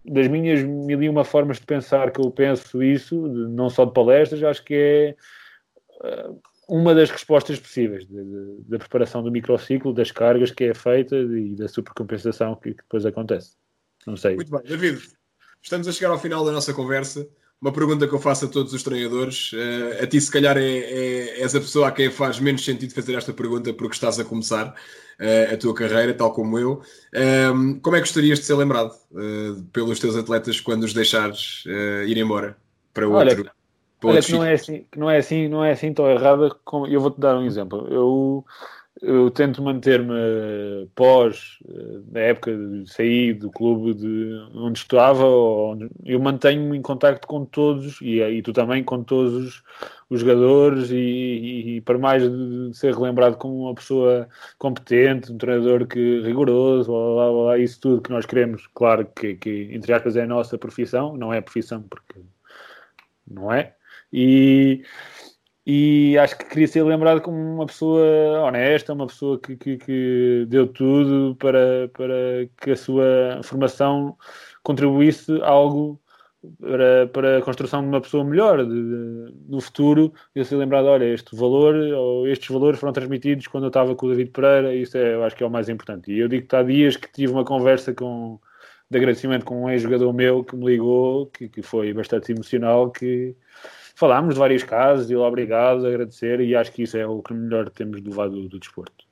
das 0.05 0.27
minhas 0.27 0.61
mil 0.61 1.01
e 1.01 1.09
uma 1.09 1.23
formas 1.23 1.59
de 1.59 1.65
pensar 1.65 2.11
que 2.11 2.19
eu 2.19 2.29
penso 2.29 2.83
isso, 2.83 3.27
de, 3.29 3.47
não 3.49 3.69
só 3.69 3.85
de 3.85 3.93
palestras, 3.93 4.43
acho 4.43 4.63
que 4.63 4.73
é 4.75 5.15
uma 6.67 6.93
das 6.93 7.09
respostas 7.09 7.59
possíveis 7.59 8.05
da 8.67 8.79
preparação 8.79 9.23
do 9.23 9.31
microciclo, 9.31 9.93
das 9.93 10.11
cargas 10.11 10.51
que 10.51 10.65
é 10.65 10.73
feita 10.73 11.15
e 11.15 11.55
da 11.55 11.67
supercompensação 11.67 12.55
que, 12.55 12.71
que 12.71 12.81
depois 12.81 13.05
acontece. 13.05 13.55
Não 14.05 14.17
sei. 14.17 14.35
Muito 14.35 14.51
bem, 14.51 14.61
David, 14.63 15.01
estamos 15.61 15.87
a 15.87 15.91
chegar 15.91 16.11
ao 16.11 16.19
final 16.19 16.43
da 16.43 16.51
nossa 16.51 16.73
conversa. 16.73 17.27
Uma 17.63 17.71
pergunta 17.71 18.05
que 18.05 18.13
eu 18.13 18.19
faço 18.19 18.43
a 18.43 18.47
todos 18.49 18.73
os 18.73 18.83
treinadores. 18.83 19.53
Uh, 19.53 20.03
a 20.03 20.05
ti, 20.05 20.19
se 20.19 20.29
calhar, 20.29 20.57
é, 20.57 20.79
é, 20.79 21.41
és 21.41 21.55
a 21.55 21.61
pessoa 21.61 21.87
a 21.87 21.91
quem 21.93 22.11
faz 22.11 22.37
menos 22.37 22.65
sentido 22.65 22.93
fazer 22.93 23.15
esta 23.15 23.31
pergunta 23.31 23.73
porque 23.73 23.93
estás 23.93 24.19
a 24.19 24.25
começar 24.25 24.67
uh, 24.67 25.53
a 25.53 25.55
tua 25.55 25.73
carreira, 25.73 26.13
tal 26.13 26.33
como 26.33 26.59
eu. 26.59 26.81
Uh, 27.13 27.79
como 27.81 27.95
é 27.95 28.01
que 28.01 28.07
gostarias 28.07 28.39
de 28.39 28.45
ser 28.45 28.55
lembrado 28.55 28.91
eh, 29.15 29.61
pelos 29.71 29.97
teus 29.97 30.17
atletas 30.17 30.59
quando 30.59 30.83
os 30.83 30.93
deixares 30.93 31.63
ir 32.05 32.17
embora 32.17 32.57
para 32.93 33.07
outro? 33.07 33.43
Olha, 33.43 33.53
Olha, 34.03 34.21
que 34.21 34.33
não, 34.33 34.43
é 34.43 34.53
assim, 34.55 34.85
que 34.91 34.99
não 34.99 35.09
é 35.09 35.17
assim, 35.17 35.47
não 35.47 35.63
é 35.63 35.71
assim 35.71 35.93
tão 35.93 36.11
errada 36.11 36.53
como. 36.65 36.85
Eu 36.85 36.99
vou-te 36.99 37.21
dar 37.21 37.37
um 37.37 37.45
exemplo. 37.45 37.87
Eu, 37.89 38.45
eu 39.03 39.29
tento 39.29 39.61
manter-me 39.61 40.87
pós, 40.95 41.59
na 42.09 42.21
época 42.21 42.55
de 42.55 42.89
sair 42.89 43.33
do 43.33 43.51
clube 43.51 43.93
de 43.93 44.33
onde 44.55 44.79
estava, 44.79 45.25
onde, 45.25 45.89
eu 46.05 46.19
mantenho-me 46.21 46.77
em 46.77 46.81
contacto 46.81 47.27
com 47.27 47.43
todos, 47.43 47.99
e, 48.01 48.21
e 48.21 48.41
tu 48.41 48.53
também, 48.53 48.81
com 48.81 49.03
todos 49.03 49.33
os, 49.33 49.63
os 50.09 50.21
jogadores, 50.21 50.89
e, 50.89 50.95
e, 50.95 51.75
e, 51.75 51.81
para 51.81 51.97
mais 51.97 52.23
de 52.23 52.69
ser 52.73 52.93
relembrado 52.95 53.35
como 53.35 53.65
uma 53.65 53.75
pessoa 53.75 54.27
competente, 54.57 55.33
um 55.33 55.37
treinador 55.37 55.85
que 55.85 56.21
rigoroso, 56.21 56.89
blá, 56.89 57.31
blá, 57.31 57.43
blá, 57.43 57.57
isso 57.57 57.81
tudo 57.81 58.01
que 58.01 58.09
nós 58.11 58.25
queremos, 58.25 58.67
claro 58.73 59.05
que, 59.13 59.35
que 59.35 59.69
entre 59.73 59.91
aspas 59.91 60.15
é 60.15 60.23
a 60.23 60.27
nossa 60.27 60.57
profissão, 60.57 61.17
não 61.17 61.33
é 61.33 61.41
profissão 61.41 61.81
porque 61.89 62.21
não 63.27 63.51
é, 63.51 63.75
e, 64.13 64.83
e 65.65 66.17
acho 66.17 66.37
que 66.37 66.45
queria 66.45 66.67
ser 66.67 66.83
lembrado 66.83 67.21
como 67.21 67.37
uma 67.37 67.65
pessoa 67.65 68.41
honesta, 68.45 68.93
uma 68.93 69.07
pessoa 69.07 69.39
que, 69.39 69.55
que, 69.55 69.77
que, 69.77 70.45
deu 70.49 70.67
tudo 70.67 71.35
para, 71.37 71.89
para 71.93 72.15
que 72.61 72.71
a 72.71 72.75
sua 72.75 73.39
formação 73.43 74.17
contribuísse 74.61 75.31
algo 75.41 76.01
para, 76.59 77.07
para 77.07 77.37
a 77.37 77.41
construção 77.41 77.81
de 77.81 77.87
uma 77.87 78.01
pessoa 78.01 78.23
melhor 78.23 78.65
de, 78.65 78.73
de, 78.73 79.33
no 79.47 79.61
futuro. 79.61 80.13
Eu 80.35 80.43
ser 80.43 80.57
lembrado, 80.57 80.85
olha, 80.87 81.05
este 81.05 81.35
valor 81.35 81.75
ou 81.75 82.27
estes 82.27 82.49
valores 82.49 82.79
foram 82.79 82.93
transmitidos 82.93 83.47
quando 83.47 83.63
eu 83.65 83.69
estava 83.69 83.95
com 83.95 84.05
o 84.07 84.09
David 84.09 84.31
Pereira, 84.31 84.75
isso 84.75 84.97
é, 84.97 85.15
eu 85.15 85.23
acho 85.23 85.35
que 85.35 85.43
é 85.43 85.47
o 85.47 85.51
mais 85.51 85.69
importante. 85.69 86.11
E 86.11 86.19
eu 86.19 86.27
digo 86.27 86.47
que 86.47 86.55
há 86.55 86.63
dias 86.63 86.97
que 86.97 87.11
tive 87.11 87.31
uma 87.31 87.45
conversa 87.45 87.93
com, 87.93 88.39
de 88.91 88.97
agradecimento 88.97 89.45
com 89.45 89.63
um 89.63 89.69
ex-jogador 89.69 90.11
meu 90.13 90.43
que 90.43 90.55
me 90.55 90.65
ligou, 90.65 91.27
que, 91.27 91.47
que 91.47 91.61
foi 91.61 91.93
bastante 91.93 92.33
emocional, 92.33 92.91
que 92.91 93.35
falámos 93.95 94.33
de 94.33 94.39
vários 94.39 94.63
casos, 94.63 95.09
e 95.09 95.15
obrigado, 95.15 95.85
agradecer, 95.85 96.39
e 96.41 96.55
acho 96.55 96.71
que 96.71 96.83
isso 96.83 96.97
é 96.97 97.05
o 97.05 97.21
que 97.21 97.33
melhor 97.33 97.69
temos 97.69 98.01
do, 98.01 98.11
do 98.49 98.59
desporto. 98.59 99.05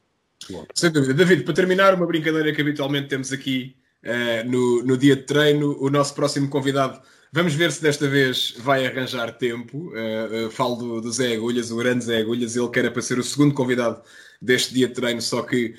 Sem 0.74 0.92
dúvida. 0.92 1.14
David, 1.14 1.44
para 1.44 1.54
terminar, 1.54 1.94
uma 1.94 2.06
brincadeira 2.06 2.52
que 2.54 2.62
habitualmente 2.62 3.08
temos 3.08 3.32
aqui 3.32 3.76
uh, 4.04 4.50
no, 4.50 4.84
no 4.84 4.98
dia 4.98 5.16
de 5.16 5.24
treino, 5.24 5.78
o 5.80 5.90
nosso 5.90 6.16
próximo 6.16 6.50
convidado. 6.50 7.00
Vamos 7.32 7.54
ver 7.54 7.72
se 7.72 7.82
desta 7.82 8.08
vez 8.08 8.56
vai 8.58 8.86
arranjar 8.86 9.32
tempo. 9.38 9.92
Uh, 9.94 10.48
uh, 10.48 10.52
falo 10.52 10.76
do, 10.76 11.02
do, 11.02 11.12
Zé 11.12 11.34
Agulhas, 11.34 11.72
o 11.72 11.78
grande 11.78 12.06
Zé 12.06 12.18
Agulhas. 12.18 12.56
Ele 12.56 12.70
quer 12.70 12.92
para 12.92 13.02
ser 13.02 13.20
o 13.20 13.24
segundo 13.24 13.54
convidado 13.54 14.02
deste 14.42 14.74
dia 14.74 14.88
de 14.88 14.94
treino, 14.94 15.22
só 15.22 15.44
que 15.44 15.76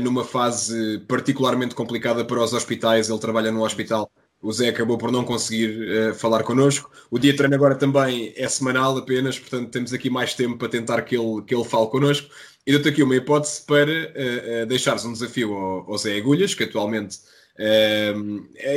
numa 0.00 0.24
fase 0.24 1.00
particularmente 1.06 1.74
complicada 1.74 2.24
para 2.24 2.42
os 2.42 2.54
hospitais. 2.54 3.10
Ele 3.10 3.18
trabalha 3.18 3.52
no 3.52 3.62
hospital 3.62 4.10
o 4.42 4.52
Zé 4.52 4.68
acabou 4.68 4.96
por 4.96 5.12
não 5.12 5.24
conseguir 5.24 5.88
uh, 5.88 6.14
falar 6.14 6.42
connosco. 6.42 6.90
O 7.10 7.18
dia 7.18 7.32
de 7.32 7.36
treino 7.36 7.54
agora 7.54 7.74
também 7.74 8.32
é 8.36 8.48
semanal 8.48 8.96
apenas, 8.96 9.38
portanto 9.38 9.70
temos 9.70 9.92
aqui 9.92 10.08
mais 10.08 10.34
tempo 10.34 10.56
para 10.56 10.68
tentar 10.68 11.02
que 11.02 11.16
ele, 11.16 11.42
que 11.42 11.54
ele 11.54 11.64
fale 11.64 11.86
connosco. 11.88 12.28
E 12.66 12.72
dou-te 12.72 12.88
aqui 12.88 13.02
uma 13.02 13.16
hipótese 13.16 13.62
para 13.66 13.90
uh, 13.90 14.62
uh, 14.62 14.66
deixares 14.66 15.04
um 15.04 15.12
desafio 15.12 15.52
ao, 15.52 15.90
ao 15.90 15.98
Zé 15.98 16.16
Agulhas, 16.16 16.54
que 16.54 16.64
atualmente, 16.64 17.18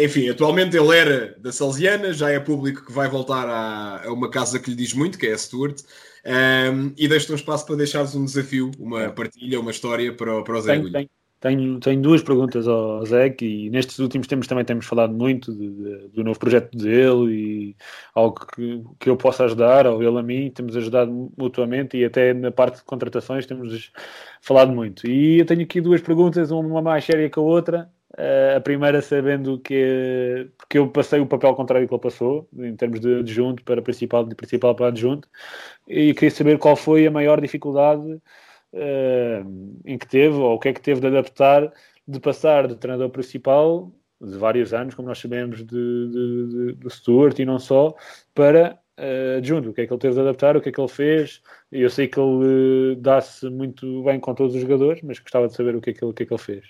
enfim, 0.04 0.28
atualmente 0.30 0.76
ele 0.76 0.98
era 0.98 1.36
da 1.40 1.54
Salesiana, 1.54 2.12
já 2.12 2.30
é 2.30 2.40
público 2.40 2.86
que 2.86 2.92
vai 2.92 3.08
voltar 3.08 3.48
a, 3.48 4.06
a 4.06 4.12
uma 4.12 4.30
casa 4.30 4.60
que 4.60 4.70
lhe 4.70 4.76
diz 4.76 4.94
muito, 4.94 5.18
que 5.18 5.28
é 5.28 5.34
a 5.34 5.38
Stuart. 5.38 5.80
e 6.98 7.08
deixo-te 7.08 7.32
um 7.32 7.36
espaço 7.36 7.66
para 7.66 7.78
deixares 7.78 8.14
um 8.14 8.26
desafio, 8.26 8.72
uma 8.78 9.10
partilha, 9.10 9.60
uma 9.60 9.72
história 9.72 10.12
para, 10.14 10.44
para 10.44 10.58
o 10.58 10.62
Zé 10.62 10.74
Agulhas. 10.74 10.92
Tenho, 10.92 11.10
tenho 11.82 12.02
duas 12.02 12.24
perguntas 12.24 12.70
ao 12.70 13.06
Zé, 13.06 13.36
e 13.42 13.70
nestes 13.70 14.00
últimos 14.00 14.28
tempos 14.28 14.48
também 14.48 14.64
temos 14.64 14.86
falado 14.86 15.14
muito 15.14 15.54
de, 15.54 15.70
de, 15.70 16.08
do 16.08 16.24
novo 16.24 16.40
projeto 16.40 16.78
dele 16.78 17.34
e 17.34 17.76
algo 18.16 18.48
que, 18.48 18.82
que 18.98 19.10
eu 19.10 19.18
possa 19.18 19.44
ajudar, 19.44 19.86
ou 19.86 20.02
ele 20.02 20.18
a 20.18 20.24
mim, 20.24 20.50
temos 20.52 20.78
ajudado 20.78 21.30
mutuamente 21.38 21.98
e 21.98 22.06
até 22.06 22.34
na 22.34 22.50
parte 22.50 22.78
de 22.78 22.86
contratações 22.86 23.46
temos 23.46 23.92
falado 24.42 24.72
muito. 24.72 25.06
E 25.06 25.40
eu 25.40 25.46
tenho 25.46 25.64
aqui 25.64 25.82
duas 25.82 26.02
perguntas, 26.02 26.50
uma 26.50 26.82
mais 26.82 27.04
séria 27.04 27.30
que 27.30 27.38
a 27.38 27.42
outra. 27.42 27.90
Uh, 28.14 28.58
a 28.58 28.62
primeira 28.62 29.02
sabendo 29.02 29.58
que, 29.58 30.48
que 30.70 30.78
eu 30.78 30.88
passei 30.88 31.20
o 31.20 31.26
papel 31.26 31.56
contrário 31.56 31.88
que 31.88 31.94
ele 31.94 32.02
passou, 32.02 32.48
em 32.56 32.76
termos 32.76 33.00
de 33.00 33.20
adjunto 33.20 33.64
para 33.64 33.82
principal, 33.82 34.24
de 34.24 34.36
principal 34.36 34.76
para 34.76 34.90
adjunto, 34.90 35.28
e 35.88 36.14
queria 36.14 36.30
saber 36.30 36.60
qual 36.60 36.76
foi 36.76 37.08
a 37.08 37.12
maior 37.12 37.42
dificuldade 37.42 38.22
uh, 38.74 39.80
em 39.86 39.98
que 39.98 40.08
teve, 40.08 40.36
ou 40.36 40.56
o 40.56 40.60
que 40.60 40.70
é 40.70 40.74
que 40.74 40.82
teve 40.82 41.00
de 41.00 41.08
adaptar, 41.08 41.72
de 42.08 42.20
passar 42.20 42.68
de 42.68 42.76
treinador 42.76 43.10
principal, 43.10 43.92
de 44.20 44.38
vários 44.38 44.74
anos, 44.74 44.96
como 44.96 45.08
nós 45.08 45.20
sabemos, 45.20 45.60
de, 45.60 45.66
de, 45.66 46.48
de, 46.48 46.74
de 46.74 46.90
Stuart 46.90 47.38
e 47.40 47.46
não 47.46 47.60
só, 47.60 47.96
para 48.34 48.80
uh. 49.00 49.70
O 49.70 49.74
que 49.74 49.82
é 49.82 49.88
que 49.88 49.94
ele 49.94 50.00
teve 50.00 50.14
de 50.14 50.22
adaptar, 50.22 50.56
o 50.56 50.62
que 50.62 50.70
é 50.70 50.72
que 50.72 50.80
ele 50.80 50.88
fez. 50.88 51.42
Eu 51.72 51.90
sei 51.90 52.08
que 52.08 52.20
ele 52.20 52.94
uh, 52.94 52.96
dá-se 52.98 53.50
muito 53.50 54.04
bem 54.04 54.20
com 54.20 54.34
todos 54.34 54.56
os 54.56 54.62
jogadores, 54.62 55.02
mas 55.02 55.20
gostava 55.20 55.48
de 55.48 55.56
saber 55.56 55.76
o 55.76 55.82
que 55.82 55.90
é 55.92 55.94
que 55.94 56.04
ele, 56.04 56.12
o 56.12 56.14
que 56.14 56.24
é 56.24 56.26
que 56.26 56.34
ele 56.34 56.42
fez. 56.42 56.66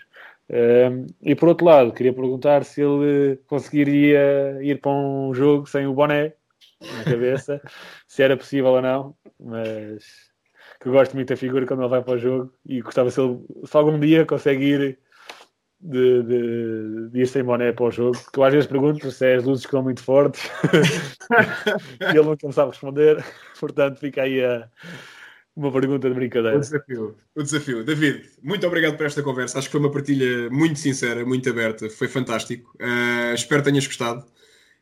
E 1.21 1.35
por 1.35 1.49
outro 1.49 1.65
lado, 1.65 1.93
queria 1.93 2.13
perguntar 2.13 2.63
se 2.63 2.81
ele 2.81 3.37
conseguiria 3.47 4.59
ir 4.61 4.79
para 4.79 4.91
um 4.91 5.33
jogo 5.33 5.65
sem 5.67 5.87
o 5.87 5.93
boné 5.93 6.33
na 6.81 7.03
cabeça, 7.03 7.61
se 8.07 8.23
era 8.23 8.37
possível 8.37 8.71
ou 8.71 8.81
não, 8.81 9.15
mas 9.39 10.32
que 10.83 10.89
eu 10.89 10.93
gosto 10.93 11.15
muito 11.15 11.29
da 11.29 11.37
figura 11.37 11.65
quando 11.65 11.81
ele 11.81 11.89
vai 11.89 12.03
para 12.03 12.13
o 12.13 12.17
jogo 12.17 12.53
e 12.65 12.81
gostava 12.81 13.09
se 13.09 13.21
ele 13.21 13.39
se 13.65 13.77
algum 13.77 13.97
dia 13.99 14.25
consegue 14.25 14.65
ir 14.65 14.99
de, 15.79 16.23
de, 16.23 17.09
de 17.09 17.21
ir 17.21 17.27
sem 17.27 17.43
boné 17.43 17.71
para 17.71 17.85
o 17.85 17.91
jogo, 17.91 18.17
que 18.31 18.39
eu 18.39 18.43
às 18.43 18.53
vezes 18.53 18.69
pergunto 18.69 19.09
se 19.09 19.25
é 19.25 19.35
as 19.35 19.43
luzes 19.43 19.65
que 19.65 19.69
estão 19.69 19.81
muito 19.81 20.03
fortes 20.03 20.43
e 22.01 22.17
ele 22.17 22.23
nunca 22.23 22.47
me 22.47 22.53
sabe 22.53 22.71
responder, 22.71 23.23
portanto 23.59 23.99
fica 23.99 24.23
aí 24.23 24.43
a, 24.43 24.69
uma 25.55 25.71
pergunta 25.71 26.09
de 26.09 26.15
brincadeira. 26.15 26.57
O 26.57 26.59
desafio. 26.59 27.15
o 27.35 27.43
desafio. 27.43 27.83
David, 27.83 28.29
muito 28.41 28.65
obrigado 28.67 28.97
por 28.97 29.05
esta 29.05 29.21
conversa. 29.21 29.59
Acho 29.59 29.67
que 29.67 29.71
foi 29.71 29.79
uma 29.79 29.91
partilha 29.91 30.49
muito 30.49 30.79
sincera, 30.79 31.23
muito 31.25 31.47
aberta. 31.47 31.89
Foi 31.91 32.07
fantástico. 32.07 32.75
Uh, 32.81 33.35
espero 33.35 33.61
que 33.61 33.69
tenhas 33.69 33.85
gostado 33.85 34.25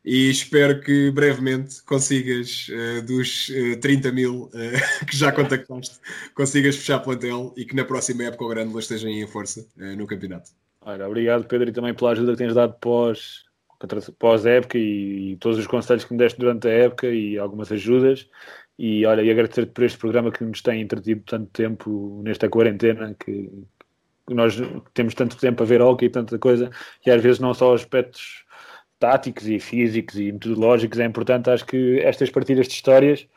e 0.04 0.30
espero 0.30 0.80
que 0.82 1.12
brevemente 1.12 1.84
consigas, 1.84 2.68
uh, 2.70 3.06
dos 3.06 3.50
uh, 3.50 3.74
eh, 3.74 3.76
30 3.76 4.12
mil 4.12 4.44
uh, 4.46 4.50
que 5.06 5.16
já 5.16 5.32
contactaste, 5.32 6.00
consigas 6.34 6.76
fechar 6.76 7.00
plantel 7.00 7.54
e 7.56 7.66
que 7.66 7.76
na 7.76 7.86
próxima 7.86 8.24
época 8.24 8.44
o 8.44 8.50
Grândola 8.50 8.80
esteja 8.80 9.10
em 9.10 9.26
força 9.28 9.66
no 9.78 10.08
campeonato. 10.08 10.52
Olha, 10.82 11.08
obrigado 11.08 11.46
Pedro 11.46 11.70
e 11.70 11.74
também 11.74 11.94
pela 11.94 12.12
ajuda 12.12 12.32
que 12.32 12.40
tens 12.40 12.56
dado 12.56 12.74
pós, 12.80 13.44
pós 14.18 14.46
época 14.46 14.78
e, 14.78 15.34
e, 15.34 15.38
todos 15.38 15.60
os 15.60 15.68
conselhos 15.68 16.04
que 16.04 16.14
me 16.14 16.18
deste 16.18 16.40
durante 16.40 16.68
a 16.68 16.72
época 16.72 17.08
e 17.08 17.38
algumas 17.38 17.72
ajudas. 17.72 18.28
E 18.80 19.06
olha, 19.06 19.22
e 19.22 19.30
agradecer-te 19.30 19.72
por 19.72 19.84
este 19.84 20.00
programa 20.00 20.32
que 20.32 20.44
nos 20.44 20.62
tem 20.62 20.82
entretido 20.82 21.22
tanto 21.28 21.52
tempo 21.52 22.22
nesta 22.24 22.50
quarentena 22.50 23.16
que, 23.20 23.50
nós 24.30 24.56
temos 24.94 25.14
tanto 25.14 25.38
tempo 25.38 25.62
a 25.62 25.66
ver 25.66 25.82
hockey 25.82 26.06
e 26.06 26.10
tanta 26.10 26.40
coisa, 26.40 26.70
e 27.06 27.12
às 27.12 27.22
vezes 27.22 27.40
não 27.40 27.54
só 27.54 27.74
aspectos 27.74 28.46
táticos 29.02 29.48
e 29.48 29.60
físicos 29.60 30.16
e 30.16 30.32
metodológicos 30.32 31.00
é 31.00 31.06
importante. 31.06 31.50
Acho 31.50 31.66
que 31.66 32.00
estas 32.02 32.30
partilhas 32.30 32.68
de 32.68 32.74
histórias, 32.76 33.28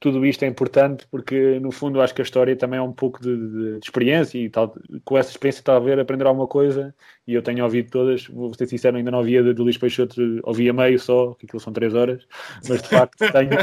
tudo 0.00 0.26
isto 0.26 0.42
é 0.44 0.48
importante 0.48 1.06
porque, 1.08 1.60
no 1.60 1.70
fundo, 1.70 2.00
acho 2.02 2.12
que 2.12 2.20
a 2.20 2.24
história 2.24 2.56
também 2.56 2.80
é 2.80 2.82
um 2.82 2.92
pouco 2.92 3.22
de, 3.22 3.36
de, 3.36 3.78
de 3.78 3.86
experiência 3.86 4.36
e 4.36 4.50
tal, 4.50 4.74
com 5.04 5.16
essa 5.16 5.30
experiência 5.30 5.62
talvez 5.62 5.96
aprender 5.96 6.26
alguma 6.26 6.48
coisa. 6.48 6.92
E 7.24 7.34
eu 7.34 7.42
tenho 7.42 7.62
ouvido 7.62 7.88
todas, 7.88 8.26
vou 8.26 8.52
ser 8.52 8.66
sincero, 8.66 8.96
ainda 8.96 9.12
não 9.12 9.18
ouvia 9.20 9.42
do 9.44 9.62
Luís 9.62 9.78
Peixoto, 9.78 10.20
ouvia 10.42 10.72
meio 10.72 10.98
só, 10.98 11.34
que 11.34 11.46
aquilo 11.46 11.60
são 11.60 11.72
três 11.72 11.94
horas, 11.94 12.26
mas 12.68 12.82
de 12.82 12.88
facto 12.88 13.16
tenho, 13.32 13.58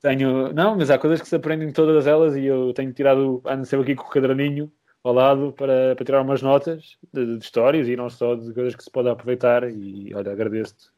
tenho. 0.00 0.52
Não, 0.52 0.76
mas 0.76 0.90
há 0.90 0.98
coisas 0.98 1.20
que 1.20 1.28
se 1.28 1.34
aprendem 1.34 1.72
todas 1.72 2.06
elas 2.06 2.36
e 2.36 2.44
eu 2.46 2.72
tenho 2.72 2.92
tirado, 2.92 3.42
ando 3.44 3.66
sempre 3.66 3.82
aqui 3.82 3.94
com 3.96 4.06
o 4.06 4.10
caderninho 4.10 4.70
ao 5.04 5.12
lado 5.12 5.52
para, 5.52 5.94
para 5.94 6.04
tirar 6.04 6.22
umas 6.22 6.40
notas 6.40 6.96
de, 7.12 7.36
de, 7.36 7.44
histórias 7.44 7.86
e 7.86 7.94
não 7.94 8.08
só 8.08 8.34
de 8.34 8.52
coisas 8.54 8.74
que 8.74 8.82
se 8.82 8.90
pode 8.90 9.10
aproveitar. 9.10 9.70
E 9.70 10.12
olha, 10.14 10.32
agradeço-te 10.32 10.88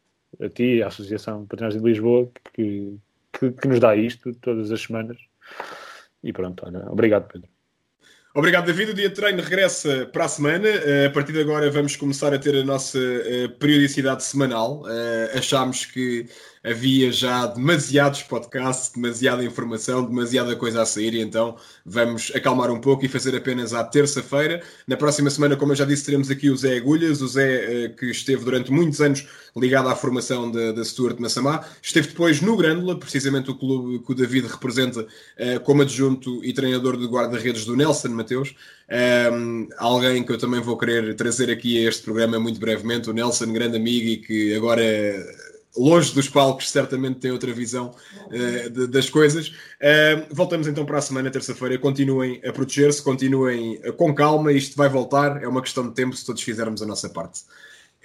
a 0.42 0.48
ti, 0.48 0.82
à 0.82 0.86
Associação 0.86 1.44
Patronagem 1.46 1.82
de 1.82 1.88
Lisboa, 1.88 2.30
que, 2.54 2.96
que, 3.32 3.50
que, 3.50 3.68
nos 3.68 3.80
dá 3.80 3.96
isto 3.96 4.32
todas 4.36 4.70
as 4.70 4.80
semanas. 4.80 5.18
E 6.22 6.32
pronto, 6.32 6.64
olha, 6.64 6.90
obrigado, 6.90 7.26
Pedro. 7.28 7.48
Obrigado, 8.32 8.66
David. 8.66 8.90
O 8.90 8.94
dia 8.94 9.08
de 9.08 9.14
treino 9.14 9.42
regressa 9.42 10.06
para 10.12 10.26
a 10.26 10.28
semana. 10.28 10.68
Eh, 10.68 11.06
a 11.06 11.10
partir 11.10 11.32
de 11.32 11.40
agora 11.40 11.70
vamos 11.70 11.96
começar 11.96 12.34
a 12.34 12.38
ter 12.38 12.54
a 12.54 12.62
nossa 12.62 12.98
eh, 12.98 13.48
periodicidade 13.48 14.22
semanal. 14.22 14.82
Eh, 14.86 15.38
achámos 15.38 15.86
que 15.86 16.26
havia 16.66 17.12
já 17.12 17.46
demasiados 17.46 18.22
podcasts, 18.24 18.90
demasiada 18.92 19.44
informação, 19.44 20.04
demasiada 20.04 20.56
coisa 20.56 20.82
a 20.82 20.86
sair, 20.86 21.14
e 21.14 21.20
então 21.20 21.56
vamos 21.84 22.32
acalmar 22.34 22.72
um 22.72 22.80
pouco 22.80 23.04
e 23.04 23.08
fazer 23.08 23.36
apenas 23.36 23.72
à 23.72 23.84
terça-feira. 23.84 24.60
Na 24.86 24.96
próxima 24.96 25.30
semana, 25.30 25.54
como 25.56 25.72
eu 25.72 25.76
já 25.76 25.84
disse, 25.84 26.04
teremos 26.04 26.28
aqui 26.28 26.50
o 26.50 26.56
Zé 26.56 26.76
Agulhas, 26.76 27.22
o 27.22 27.28
Zé 27.28 27.84
eh, 27.84 27.88
que 27.90 28.06
esteve 28.06 28.44
durante 28.44 28.72
muitos 28.72 29.00
anos 29.00 29.26
ligado 29.56 29.88
à 29.88 29.94
formação 29.94 30.50
da, 30.50 30.84
Stuart 30.84 31.18
Massamá, 31.18 31.64
esteve 31.80 32.08
depois 32.08 32.40
no 32.40 32.56
Grândola, 32.56 32.98
precisamente 32.98 33.50
o 33.50 33.54
clube 33.54 34.00
que 34.00 34.12
o 34.12 34.14
David 34.14 34.48
representa 34.48 35.06
eh, 35.36 35.58
como 35.60 35.82
adjunto 35.82 36.44
e 36.44 36.52
treinador 36.52 36.96
de 36.96 37.06
guarda-redes 37.06 37.64
do 37.64 37.76
Nelson 37.76 38.08
Mateus. 38.08 38.54
Um, 38.88 39.68
alguém 39.78 40.22
que 40.22 40.30
eu 40.30 40.38
também 40.38 40.60
vou 40.60 40.76
querer 40.76 41.14
trazer 41.16 41.50
aqui 41.50 41.84
a 41.84 41.88
este 41.88 42.02
programa 42.02 42.38
muito 42.38 42.60
brevemente, 42.60 43.10
o 43.10 43.12
Nelson, 43.12 43.52
grande 43.52 43.76
amigo 43.76 44.06
e 44.06 44.16
que 44.18 44.54
agora 44.54 44.82
longe 45.76 46.12
dos 46.14 46.28
palcos, 46.28 46.70
certamente 46.70 47.20
tem 47.20 47.30
outra 47.30 47.52
visão 47.52 47.94
uh, 48.26 48.70
de, 48.70 48.86
das 48.86 49.10
coisas. 49.10 49.48
Uh, 49.48 50.26
voltamos 50.30 50.66
então 50.66 50.84
para 50.84 50.98
a 50.98 51.02
semana, 51.02 51.30
terça-feira. 51.30 51.78
Continuem 51.78 52.40
a 52.44 52.52
proteger-se, 52.52 53.02
continuem 53.02 53.76
uh, 53.84 53.92
com 53.92 54.14
calma. 54.14 54.52
Isto 54.52 54.76
vai 54.76 54.88
voltar, 54.88 55.42
é 55.42 55.48
uma 55.48 55.62
questão 55.62 55.86
de 55.88 55.94
tempo 55.94 56.16
se 56.16 56.24
todos 56.24 56.42
fizermos 56.42 56.82
a 56.82 56.86
nossa 56.86 57.08
parte. 57.08 57.42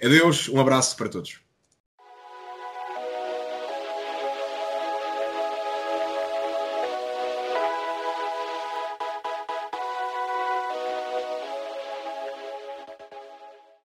Adeus, 0.02 0.48
um 0.48 0.60
abraço 0.60 0.96
para 0.96 1.08
todos. 1.08 1.51